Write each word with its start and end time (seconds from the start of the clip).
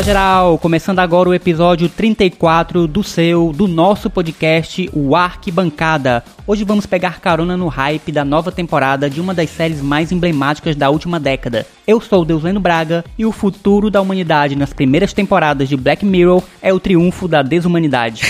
Fala 0.00 0.06
geral, 0.06 0.58
começando 0.58 0.98
agora 0.98 1.28
o 1.28 1.34
episódio 1.34 1.86
34 1.86 2.86
do 2.86 3.04
seu, 3.04 3.52
do 3.52 3.68
nosso 3.68 4.08
podcast, 4.08 4.88
o 4.94 5.14
Arquibancada. 5.14 6.24
Hoje 6.50 6.64
vamos 6.64 6.84
pegar 6.84 7.20
carona 7.20 7.56
no 7.56 7.68
hype 7.68 8.10
da 8.10 8.24
nova 8.24 8.50
temporada 8.50 9.08
de 9.08 9.20
uma 9.20 9.32
das 9.32 9.48
séries 9.50 9.80
mais 9.80 10.10
emblemáticas 10.10 10.74
da 10.74 10.90
última 10.90 11.20
década. 11.20 11.64
Eu 11.86 12.00
sou 12.00 12.22
o 12.22 12.24
Deusleno 12.24 12.58
Braga 12.58 13.04
e 13.16 13.24
o 13.24 13.30
futuro 13.30 13.88
da 13.88 14.00
humanidade 14.00 14.56
nas 14.56 14.72
primeiras 14.72 15.12
temporadas 15.12 15.68
de 15.68 15.76
Black 15.76 16.04
Mirror 16.04 16.42
é 16.60 16.72
o 16.72 16.80
triunfo 16.80 17.28
da 17.28 17.40
desumanidade. 17.42 18.22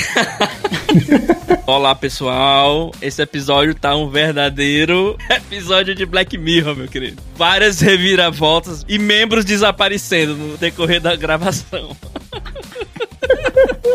Olá 1.67 1.95
pessoal, 1.95 2.93
esse 3.01 3.23
episódio 3.23 3.75
tá 3.75 3.97
um 3.97 4.11
verdadeiro 4.11 5.17
episódio 5.31 5.95
de 5.95 6.05
Black 6.05 6.37
Mirror, 6.37 6.77
meu 6.77 6.89
querido. 6.89 7.23
Várias 7.37 7.81
reviravoltas 7.81 8.85
e 8.87 8.99
membros 8.99 9.47
desaparecendo 9.47 10.35
no 10.35 10.59
decorrer 10.59 11.01
da 11.01 11.17
gravação. 11.17 11.97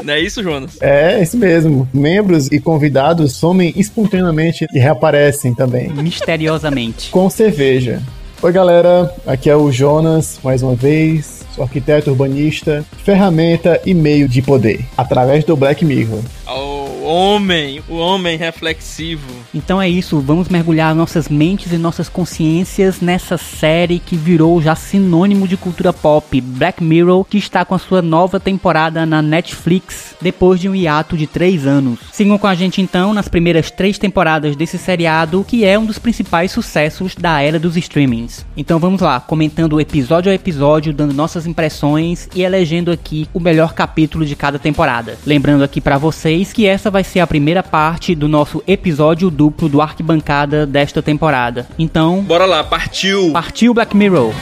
Não 0.05 0.13
é 0.13 0.19
isso, 0.19 0.43
Jonas? 0.43 0.77
É, 0.79 1.19
isso 1.21 1.35
mesmo. 1.35 1.89
Membros 1.91 2.45
e 2.51 2.59
convidados 2.59 3.33
somem 3.33 3.73
espontaneamente 3.75 4.67
e 4.71 4.77
reaparecem 4.77 5.55
também. 5.55 5.89
Misteriosamente. 5.89 7.09
Com 7.09 7.27
cerveja. 7.27 8.03
Oi, 8.39 8.51
galera. 8.51 9.11
Aqui 9.25 9.49
é 9.49 9.55
o 9.55 9.71
Jonas, 9.71 10.39
mais 10.43 10.61
uma 10.61 10.75
vez. 10.75 11.43
Sou 11.55 11.63
arquiteto 11.63 12.11
urbanista, 12.11 12.85
ferramenta 13.03 13.81
e 13.83 13.93
meio 13.93 14.27
de 14.27 14.41
poder, 14.41 14.85
através 14.95 15.43
do 15.43 15.55
Black 15.55 15.83
Mirror. 15.83 16.19
Oh 16.45 16.74
homem, 17.05 17.81
o 17.87 17.95
homem 17.95 18.37
reflexivo. 18.37 19.31
Então 19.53 19.81
é 19.81 19.87
isso, 19.87 20.19
vamos 20.19 20.49
mergulhar 20.49 20.95
nossas 20.95 21.29
mentes 21.29 21.71
e 21.71 21.77
nossas 21.77 22.09
consciências 22.09 22.99
nessa 22.99 23.37
série 23.37 23.99
que 23.99 24.15
virou 24.15 24.61
já 24.61 24.75
sinônimo 24.75 25.47
de 25.47 25.55
cultura 25.55 25.93
pop, 25.93 26.41
Black 26.41 26.83
Mirror, 26.83 27.23
que 27.25 27.37
está 27.37 27.63
com 27.63 27.75
a 27.75 27.79
sua 27.79 28.01
nova 28.01 28.39
temporada 28.39 29.05
na 29.05 29.21
Netflix 29.21 30.15
depois 30.21 30.59
de 30.59 30.67
um 30.67 30.75
hiato 30.75 31.17
de 31.17 31.27
três 31.27 31.65
anos. 31.65 31.99
Sigam 32.11 32.37
com 32.37 32.47
a 32.47 32.55
gente 32.55 32.81
então 32.81 33.13
nas 33.13 33.27
primeiras 33.27 33.69
três 33.69 33.97
temporadas 33.97 34.55
desse 34.55 34.77
seriado, 34.77 35.45
que 35.47 35.63
é 35.63 35.77
um 35.77 35.85
dos 35.85 35.99
principais 35.99 36.51
sucessos 36.51 37.15
da 37.15 37.41
era 37.41 37.59
dos 37.59 37.77
streamings. 37.77 38.45
Então 38.57 38.79
vamos 38.79 39.01
lá, 39.01 39.19
comentando 39.19 39.79
episódio 39.79 40.31
a 40.31 40.35
episódio, 40.35 40.93
dando 40.93 41.13
nossas 41.13 41.45
impressões 41.45 42.27
e 42.33 42.41
elegendo 42.41 42.91
aqui 42.91 43.27
o 43.33 43.39
melhor 43.39 43.73
capítulo 43.73 44.25
de 44.25 44.35
cada 44.35 44.57
temporada. 44.57 45.17
Lembrando 45.25 45.63
aqui 45.63 45.79
para 45.79 45.97
vocês 45.97 46.51
que 46.51 46.65
essa 46.65 46.94
vai 46.95 47.03
ser 47.03 47.19
a 47.19 47.27
primeira 47.27 47.61
parte 47.61 48.15
do 48.15 48.25
nosso 48.25 48.63
episódio 48.65 49.29
duplo 49.29 49.67
do 49.67 49.81
Arquibancada 49.81 50.65
desta 50.65 51.01
temporada. 51.01 51.67
Então, 51.77 52.21
bora 52.21 52.45
lá, 52.45 52.63
partiu! 52.63 53.33
Partiu 53.33 53.73
Black 53.73 53.93
Mirror! 53.97 54.33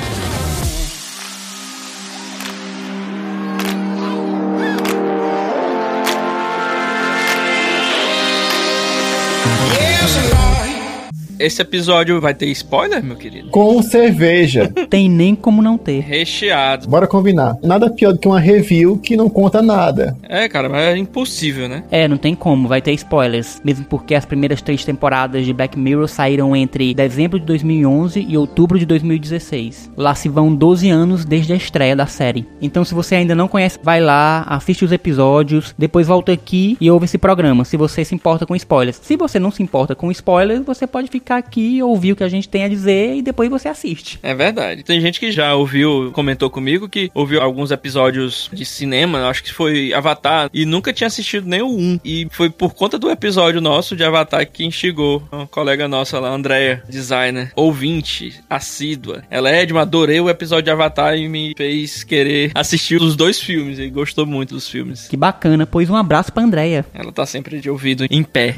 Esse 11.44 11.62
episódio 11.62 12.22
vai 12.22 12.34
ter 12.34 12.46
spoiler, 12.52 13.04
meu 13.04 13.18
querido? 13.18 13.50
Com 13.50 13.84
cerveja. 13.84 14.72
Tem 14.90 15.10
nem 15.10 15.36
como 15.36 15.62
não 15.62 15.78
ter. 15.78 16.00
Recheado. 16.00 16.88
Bora 16.88 17.06
combinar. 17.06 17.58
Nada 17.62 17.90
pior 17.90 18.14
do 18.14 18.18
que 18.18 18.30
uma 18.30 18.40
review 18.40 18.98
que 18.98 19.18
não 19.18 19.30
conta 19.30 19.62
nada. 19.62 20.16
É, 20.24 20.48
cara, 20.48 20.70
mas 20.70 20.82
é 20.82 20.98
impossível, 20.98 21.68
né? 21.68 21.84
É, 21.92 22.08
não 22.08 22.16
tem 22.16 22.34
como, 22.34 22.70
vai 22.70 22.82
ter 22.82 22.94
spoilers. 22.94 23.62
Mesmo 23.62 23.84
porque 23.84 24.16
as 24.16 24.24
primeiras 24.24 24.62
três 24.62 24.86
temporadas 24.86 25.46
de 25.46 25.52
Black 25.52 25.78
Mirror 25.78 26.08
saíram 26.08 26.56
entre 26.56 26.94
dezembro 26.94 27.38
de 27.38 27.46
2011 27.46 28.26
e 28.26 28.38
outubro 28.38 28.80
de 28.80 28.86
2016. 28.86 29.92
Lá 29.98 30.16
se 30.16 30.30
vão 30.30 30.56
12 30.56 30.90
anos 30.90 31.26
desde 31.26 31.52
a 31.52 31.58
estreia 31.58 31.94
da 31.94 32.06
série. 32.06 32.48
Então, 32.62 32.86
se 32.86 32.94
você 32.94 33.16
ainda 33.16 33.36
não 33.36 33.50
conhece, 33.50 33.78
vai 33.84 34.00
lá, 34.00 34.44
assiste 34.48 34.86
os 34.86 34.94
episódios, 34.94 35.76
depois 35.78 36.08
volta 36.08 36.32
aqui 36.32 36.78
e 36.80 36.90
ouve 36.90 37.04
esse 37.04 37.18
programa, 37.18 37.66
se 37.66 37.76
você 37.76 38.06
se 38.06 38.16
importa 38.16 38.46
com 38.46 38.56
spoilers. 38.56 39.02
Se 39.04 39.18
você 39.18 39.40
não 39.40 39.52
se 39.52 39.62
importa 39.62 39.94
com 39.94 40.10
spoilers, 40.10 40.66
você 40.66 40.88
pode 40.88 41.10
ficar 41.10 41.33
ficar 41.34 41.38
aqui, 41.38 41.82
ouvir 41.82 42.12
o 42.12 42.16
que 42.16 42.24
a 42.24 42.30
gente 42.30 42.48
tem 42.48 42.64
a 42.64 42.68
dizer 42.68 43.16
e 43.16 43.22
depois 43.22 43.50
você 43.50 43.68
assiste. 43.68 44.20
É 44.22 44.34
verdade. 44.34 44.84
Tem 44.84 45.00
gente 45.02 45.20
que 45.20 45.32
já 45.32 45.56
ouviu, 45.56 46.12
comentou 46.14 46.50
comigo 46.50 46.90
que 46.90 47.10
ouviu 47.14 47.42
alguns 47.42 47.72
episódios 47.72 48.50
de 48.54 48.66
cinema, 48.66 49.28
acho 49.28 49.44
que 49.44 49.54
foi 49.54 49.94
Avatar, 49.94 50.50
e 50.54 50.66
nunca 50.66 50.94
tinha 50.94 51.08
assistido 51.08 51.48
nem 51.48 51.62
o 51.62 51.68
1. 51.68 52.00
E 52.04 52.28
foi 52.32 52.50
por 52.50 52.74
conta 52.74 53.00
do 53.00 53.10
episódio 53.10 53.62
nosso 53.62 53.96
de 53.96 54.04
Avatar 54.04 54.48
que 54.50 54.66
instigou 54.66 55.24
uma 55.32 55.48
colega 55.48 55.88
nossa 55.88 56.20
lá, 56.20 56.30
Andréia, 56.30 56.84
designer, 56.88 57.52
ouvinte, 57.56 58.42
assídua. 58.50 59.24
Ela 59.30 59.50
é 59.50 59.66
de 59.66 59.74
uma 59.74 59.82
adorei 59.82 60.20
o 60.20 60.30
episódio 60.30 60.64
de 60.64 60.72
Avatar 60.72 61.16
e 61.16 61.28
me 61.28 61.54
fez 61.56 62.04
querer 62.04 62.52
assistir 62.56 63.02
os 63.02 63.16
dois 63.16 63.40
filmes 63.40 63.80
e 63.80 63.90
gostou 63.90 64.26
muito 64.26 64.54
dos 64.54 64.68
filmes. 64.68 65.08
Que 65.08 65.18
bacana, 65.18 65.66
pois 65.66 65.90
um 65.90 65.96
abraço 65.96 66.32
pra 66.32 66.44
Andréia. 66.44 66.86
Ela 66.94 67.12
tá 67.12 67.26
sempre 67.26 67.60
de 67.60 67.70
ouvido 67.70 68.06
em 68.10 68.24
pé. 68.24 68.56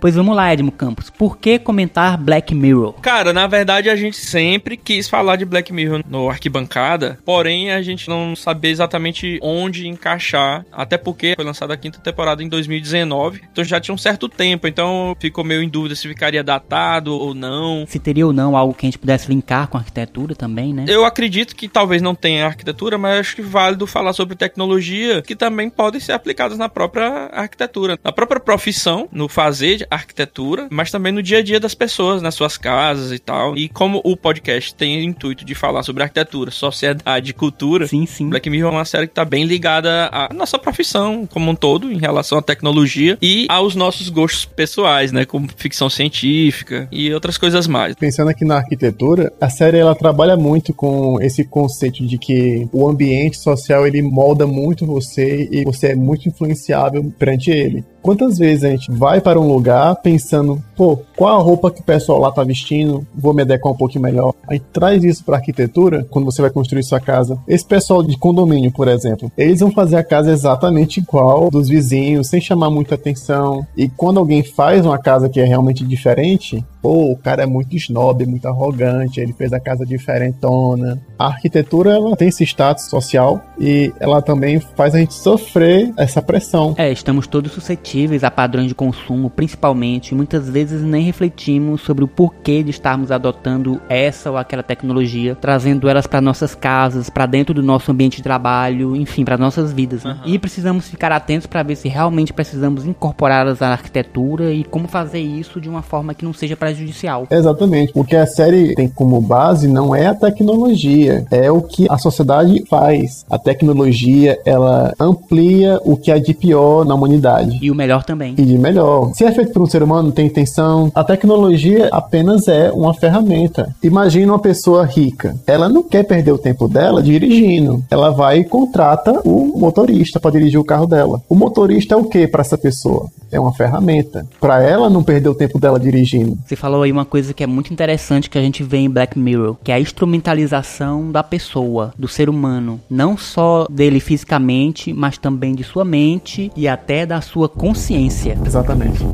pois 0.00 0.14
vamos 0.14 0.34
lá, 0.34 0.52
Edmo 0.52 0.72
Campos. 0.72 1.10
Por 1.10 1.38
que 1.38 1.58
comentar 1.58 1.89
comentar 1.90 2.16
Black 2.16 2.54
Mirror? 2.54 2.94
Cara, 3.00 3.32
na 3.32 3.46
verdade 3.46 3.90
a 3.90 3.96
gente 3.96 4.16
sempre 4.16 4.76
quis 4.76 5.08
falar 5.08 5.36
de 5.36 5.44
Black 5.44 5.72
Mirror 5.72 6.02
no 6.08 6.30
Arquibancada, 6.30 7.18
porém 7.24 7.72
a 7.72 7.82
gente 7.82 8.08
não 8.08 8.36
sabia 8.36 8.70
exatamente 8.70 9.38
onde 9.42 9.88
encaixar, 9.88 10.64
até 10.72 10.96
porque 10.96 11.34
foi 11.34 11.44
lançada 11.44 11.74
a 11.74 11.76
quinta 11.76 11.98
temporada 11.98 12.42
em 12.42 12.48
2019, 12.48 13.42
então 13.50 13.64
já 13.64 13.80
tinha 13.80 13.94
um 13.94 13.98
certo 13.98 14.28
tempo, 14.28 14.68
então 14.68 15.16
ficou 15.18 15.44
meio 15.44 15.62
em 15.62 15.68
dúvida 15.68 15.94
se 15.94 16.06
ficaria 16.06 16.42
datado 16.42 17.12
ou 17.12 17.34
não. 17.34 17.84
Se 17.86 17.98
teria 17.98 18.26
ou 18.26 18.32
não 18.32 18.56
algo 18.56 18.72
que 18.72 18.86
a 18.86 18.88
gente 18.88 18.98
pudesse 18.98 19.28
linkar 19.28 19.68
com 19.68 19.76
arquitetura 19.76 20.34
também, 20.34 20.72
né? 20.72 20.84
Eu 20.88 21.04
acredito 21.04 21.56
que 21.56 21.68
talvez 21.68 22.00
não 22.00 22.14
tenha 22.14 22.46
arquitetura, 22.46 22.96
mas 22.96 23.20
acho 23.20 23.36
que 23.36 23.42
válido 23.42 23.86
falar 23.86 24.12
sobre 24.12 24.36
tecnologia 24.36 25.22
que 25.22 25.34
também 25.34 25.68
podem 25.68 26.00
ser 26.00 26.12
aplicadas 26.12 26.56
na 26.56 26.68
própria 26.68 27.30
arquitetura, 27.32 27.98
na 28.02 28.12
própria 28.12 28.40
profissão, 28.40 29.08
no 29.10 29.28
fazer 29.28 29.86
arquitetura, 29.90 30.68
mas 30.70 30.90
também 30.90 31.12
no 31.12 31.22
dia 31.22 31.38
a 31.38 31.42
dia 31.42 31.58
das 31.58 31.74
pessoas 31.80 32.20
nas 32.20 32.34
suas 32.34 32.58
casas 32.58 33.10
e 33.10 33.18
tal. 33.18 33.56
E 33.56 33.66
como 33.66 34.02
o 34.04 34.14
podcast 34.14 34.74
tem 34.74 34.98
o 34.98 35.02
intuito 35.02 35.46
de 35.46 35.54
falar 35.54 35.82
sobre 35.82 36.02
arquitetura, 36.02 36.50
sociedade 36.50 37.30
e 37.30 37.32
cultura, 37.32 37.86
sim, 37.86 38.04
sim. 38.04 38.28
Black 38.28 38.50
Mirror 38.50 38.70
é 38.70 38.76
uma 38.76 38.84
série 38.84 39.06
que 39.06 39.14
tá 39.14 39.24
bem 39.24 39.46
ligada 39.46 40.10
à 40.12 40.28
nossa 40.34 40.58
profissão 40.58 41.26
como 41.26 41.50
um 41.50 41.54
todo, 41.54 41.90
em 41.90 41.96
relação 41.96 42.36
à 42.36 42.42
tecnologia 42.42 43.16
e 43.22 43.46
aos 43.48 43.74
nossos 43.74 44.10
gostos 44.10 44.44
pessoais, 44.44 45.10
né? 45.10 45.24
Como 45.24 45.48
ficção 45.56 45.88
científica 45.88 46.86
e 46.92 47.14
outras 47.14 47.38
coisas 47.38 47.66
mais. 47.66 47.94
Pensando 47.94 48.28
aqui 48.28 48.44
na 48.44 48.56
arquitetura, 48.56 49.32
a 49.40 49.48
série 49.48 49.78
ela 49.78 49.94
trabalha 49.94 50.36
muito 50.36 50.74
com 50.74 51.18
esse 51.22 51.44
conceito 51.44 52.06
de 52.06 52.18
que 52.18 52.68
o 52.74 52.86
ambiente 52.86 53.38
social 53.38 53.86
ele 53.86 54.02
molda 54.02 54.46
muito 54.46 54.84
você 54.84 55.48
e 55.50 55.64
você 55.64 55.88
é 55.88 55.94
muito 55.94 56.28
influenciável 56.28 57.10
perante 57.18 57.50
ele. 57.50 57.82
Quantas 58.02 58.38
vezes 58.38 58.64
a 58.64 58.70
gente 58.70 58.90
vai 58.90 59.20
para 59.20 59.38
um 59.38 59.46
lugar 59.46 59.96
pensando, 59.96 60.62
pô, 60.74 60.98
qual 61.16 61.38
a 61.38 61.42
roupa 61.42 61.70
que 61.70 61.80
o 61.80 61.84
pessoal 61.84 62.18
lá 62.18 62.32
tá 62.32 62.42
vestindo? 62.42 63.06
Vou 63.14 63.34
me 63.34 63.42
adequar 63.42 63.72
um 63.72 63.76
pouquinho 63.76 64.02
melhor. 64.02 64.34
Aí 64.48 64.58
traz 64.58 65.04
isso 65.04 65.22
para 65.24 65.36
arquitetura, 65.36 66.06
quando 66.10 66.24
você 66.24 66.40
vai 66.40 66.50
construir 66.50 66.82
sua 66.82 66.98
casa. 66.98 67.38
Esse 67.46 67.64
pessoal 67.64 68.02
de 68.02 68.16
condomínio, 68.16 68.72
por 68.72 68.88
exemplo, 68.88 69.30
eles 69.36 69.60
vão 69.60 69.70
fazer 69.70 69.96
a 69.96 70.04
casa 70.04 70.32
exatamente 70.32 71.00
igual 71.00 71.50
dos 71.50 71.68
vizinhos, 71.68 72.28
sem 72.28 72.40
chamar 72.40 72.70
muita 72.70 72.94
atenção. 72.94 73.66
E 73.76 73.88
quando 73.88 74.18
alguém 74.18 74.42
faz 74.42 74.84
uma 74.84 74.98
casa 74.98 75.28
que 75.28 75.38
é 75.38 75.44
realmente 75.44 75.84
diferente, 75.84 76.64
pô, 76.80 77.12
o 77.12 77.16
cara 77.16 77.42
é 77.42 77.46
muito 77.46 77.76
snob, 77.76 78.24
muito 78.26 78.46
arrogante, 78.46 79.20
ele 79.20 79.32
fez 79.32 79.52
a 79.52 79.60
casa 79.60 79.84
diferentona. 79.84 81.00
A 81.20 81.26
arquitetura, 81.26 81.90
ela 81.90 82.16
tem 82.16 82.28
esse 82.28 82.44
status 82.44 82.84
social 82.86 83.44
e 83.58 83.92
ela 84.00 84.22
também 84.22 84.58
faz 84.58 84.94
a 84.94 84.98
gente 84.98 85.12
sofrer 85.12 85.92
essa 85.98 86.22
pressão. 86.22 86.74
É, 86.78 86.90
estamos 86.90 87.26
todos 87.26 87.52
suscetíveis 87.52 88.24
a 88.24 88.30
padrões 88.30 88.68
de 88.68 88.74
consumo, 88.74 89.28
principalmente, 89.28 90.14
muitas 90.14 90.48
vezes 90.48 90.80
nem 90.80 91.02
refletimos 91.02 91.82
sobre 91.82 92.04
o 92.04 92.08
porquê 92.08 92.62
de 92.62 92.70
estarmos 92.70 93.12
adotando 93.12 93.78
essa 93.86 94.30
ou 94.30 94.38
aquela 94.38 94.62
tecnologia, 94.62 95.34
trazendo 95.34 95.90
elas 95.90 96.06
para 96.06 96.22
nossas 96.22 96.54
casas, 96.54 97.10
para 97.10 97.26
dentro 97.26 97.52
do 97.52 97.62
nosso 97.62 97.92
ambiente 97.92 98.16
de 98.16 98.22
trabalho, 98.22 98.96
enfim, 98.96 99.22
para 99.22 99.36
nossas 99.36 99.74
vidas. 99.74 100.02
Né? 100.02 100.16
Uhum. 100.24 100.32
E 100.32 100.38
precisamos 100.38 100.88
ficar 100.88 101.12
atentos 101.12 101.46
para 101.46 101.62
ver 101.62 101.76
se 101.76 101.86
realmente 101.86 102.32
precisamos 102.32 102.86
incorporá-las 102.86 103.60
à 103.60 103.68
arquitetura 103.72 104.54
e 104.54 104.64
como 104.64 104.88
fazer 104.88 105.20
isso 105.20 105.60
de 105.60 105.68
uma 105.68 105.82
forma 105.82 106.14
que 106.14 106.24
não 106.24 106.32
seja 106.32 106.56
prejudicial. 106.56 107.26
Exatamente, 107.30 107.92
porque 107.92 108.16
a 108.16 108.26
série 108.26 108.74
tem 108.74 108.88
como 108.88 109.20
base 109.20 109.68
não 109.68 109.94
é 109.94 110.06
a 110.06 110.14
tecnologia, 110.14 111.09
é 111.30 111.50
o 111.50 111.62
que 111.62 111.86
a 111.90 111.98
sociedade 111.98 112.64
faz. 112.68 113.24
A 113.30 113.38
tecnologia, 113.38 114.38
ela 114.44 114.94
amplia 114.98 115.80
o 115.84 115.96
que 115.96 116.10
há 116.10 116.18
de 116.18 116.34
pior 116.34 116.84
na 116.84 116.94
humanidade. 116.94 117.58
E 117.62 117.70
o 117.70 117.74
melhor 117.74 118.04
também. 118.04 118.34
E 118.36 118.42
de 118.42 118.58
melhor. 118.58 119.12
Se 119.14 119.24
é 119.24 119.32
feito 119.32 119.52
por 119.52 119.62
um 119.62 119.66
ser 119.66 119.82
humano, 119.82 120.12
tem 120.12 120.26
intenção. 120.26 120.90
A 120.94 121.04
tecnologia 121.04 121.88
apenas 121.92 122.48
é 122.48 122.70
uma 122.70 122.94
ferramenta. 122.94 123.74
Imagina 123.82 124.32
uma 124.32 124.38
pessoa 124.38 124.84
rica. 124.84 125.36
Ela 125.46 125.68
não 125.68 125.82
quer 125.82 126.04
perder 126.04 126.32
o 126.32 126.38
tempo 126.38 126.68
dela 126.68 127.02
dirigindo. 127.02 127.82
Ela 127.90 128.10
vai 128.10 128.38
e 128.38 128.44
contrata 128.44 129.20
o 129.24 129.58
motorista 129.58 130.20
para 130.20 130.32
dirigir 130.32 130.58
o 130.58 130.64
carro 130.64 130.86
dela. 130.86 131.20
O 131.28 131.34
motorista 131.34 131.94
é 131.94 131.96
o 131.96 132.04
que 132.04 132.26
para 132.26 132.42
essa 132.42 132.58
pessoa? 132.58 133.08
É 133.32 133.38
uma 133.38 133.52
ferramenta. 133.52 134.26
Para 134.40 134.62
ela 134.62 134.90
não 134.90 135.02
perder 135.02 135.28
o 135.28 135.34
tempo 135.34 135.58
dela 135.58 135.78
dirigindo. 135.78 136.36
Você 136.44 136.56
falou 136.56 136.82
aí 136.82 136.90
uma 136.90 137.04
coisa 137.04 137.32
que 137.32 137.44
é 137.44 137.46
muito 137.46 137.72
interessante 137.72 138.28
que 138.28 138.38
a 138.38 138.42
gente 138.42 138.62
vê 138.62 138.78
em 138.78 138.90
Black 138.90 139.18
Mirror, 139.18 139.56
que 139.62 139.70
é 139.70 139.76
a 139.76 139.80
instrumentalização 139.80 140.99
da 141.08 141.22
pessoa, 141.22 141.94
do 141.96 142.08
ser 142.08 142.28
humano, 142.28 142.80
não 142.90 143.16
só 143.16 143.66
dele 143.70 144.00
fisicamente, 144.00 144.92
mas 144.92 145.16
também 145.16 145.54
de 145.54 145.62
sua 145.62 145.84
mente 145.84 146.50
e 146.56 146.66
até 146.66 147.06
da 147.06 147.20
sua 147.20 147.48
consciência. 147.48 148.36
Exatamente. 148.44 149.04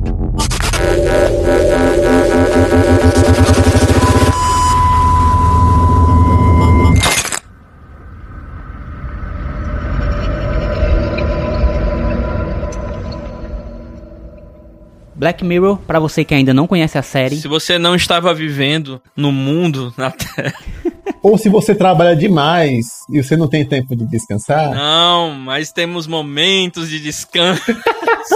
Black 15.17 15.43
Mirror, 15.43 15.79
para 15.79 15.99
você 15.99 16.25
que 16.25 16.35
ainda 16.35 16.53
não 16.53 16.67
conhece 16.67 16.99
a 16.99 17.03
série. 17.03 17.37
Se 17.37 17.49
você 17.49 17.79
não 17.79 17.97
estava 17.97 18.35
vivendo 18.35 19.00
no 19.17 19.32
mundo, 19.32 19.93
na 19.97 20.11
Terra. 20.11 20.55
Ou 21.28 21.37
se 21.37 21.49
você 21.49 21.75
trabalha 21.75 22.14
demais 22.14 22.87
e 23.11 23.20
você 23.20 23.37
não 23.37 23.49
tem 23.49 23.64
tempo 23.64 23.96
de 23.96 24.06
descansar. 24.06 24.73
Não, 24.73 25.32
mas 25.34 25.73
temos 25.73 26.06
momentos 26.06 26.88
de 26.88 27.00
descanso. 27.00 27.62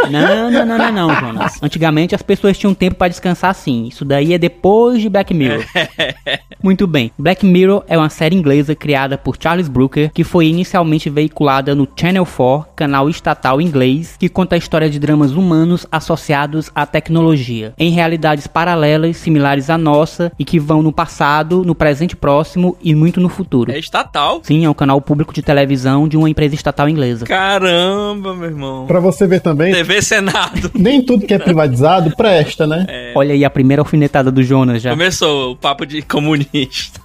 Não, 0.08 0.50
não, 0.50 0.64
não, 0.64 0.78
não, 0.78 0.92
não, 0.92 1.14
Jonas. 1.16 1.60
Antigamente 1.60 2.14
as 2.14 2.22
pessoas 2.22 2.56
tinham 2.56 2.72
tempo 2.72 2.94
para 2.94 3.08
descansar 3.08 3.52
sim. 3.54 3.88
Isso 3.88 4.04
daí 4.04 4.32
é 4.32 4.38
depois 4.38 5.02
de 5.02 5.08
Black 5.08 5.34
Mirror. 5.34 5.64
Muito 6.62 6.86
bem. 6.86 7.10
Black 7.18 7.44
Mirror 7.44 7.82
é 7.88 7.98
uma 7.98 8.08
série 8.08 8.36
inglesa 8.36 8.74
criada 8.74 9.18
por 9.18 9.36
Charles 9.40 9.66
Brooker, 9.66 10.12
que 10.12 10.22
foi 10.22 10.46
inicialmente 10.46 11.10
veiculada 11.10 11.74
no 11.74 11.88
Channel 11.96 12.24
4, 12.24 12.72
canal 12.76 13.10
estatal 13.10 13.60
inglês, 13.60 14.14
que 14.16 14.28
conta 14.28 14.54
a 14.54 14.58
história 14.58 14.88
de 14.88 14.98
dramas 14.98 15.32
humanos 15.32 15.86
associados 15.90 16.70
à 16.72 16.86
tecnologia, 16.86 17.74
em 17.76 17.90
realidades 17.90 18.46
paralelas, 18.46 19.16
similares 19.16 19.70
à 19.70 19.76
nossa, 19.76 20.30
e 20.38 20.44
que 20.44 20.60
vão 20.60 20.82
no 20.82 20.92
passado, 20.92 21.64
no 21.64 21.74
presente 21.74 22.14
próximo 22.14 22.76
e 22.82 22.94
muito 22.94 23.20
no 23.20 23.28
futuro. 23.28 23.70
É 23.70 23.78
estatal? 23.78 24.40
Sim, 24.42 24.64
é 24.64 24.70
um 24.70 24.74
canal 24.74 25.00
público 25.00 25.32
de 25.32 25.42
televisão 25.42 26.08
de 26.08 26.16
uma 26.16 26.28
empresa 26.28 26.54
estatal 26.54 26.88
inglesa. 26.88 27.26
Caramba, 27.26 28.34
meu 28.34 28.48
irmão. 28.48 28.86
Pra 28.86 29.00
você 29.00 29.26
ver 29.26 29.40
também, 29.40 29.72
TV 29.72 30.02
Senado. 30.02 30.70
nem 30.74 31.02
tudo 31.02 31.26
que 31.26 31.34
é 31.34 31.38
privatizado 31.38 32.14
presta, 32.16 32.66
né? 32.66 32.86
Olha 33.14 33.34
aí 33.34 33.44
a 33.44 33.50
primeira 33.50 33.82
alfinetada 33.82 34.30
do 34.30 34.42
Jonas 34.42 34.82
já. 34.82 34.90
Começou 34.90 35.52
o 35.52 35.56
papo 35.56 35.84
de 35.86 36.02
comunista. 36.02 37.00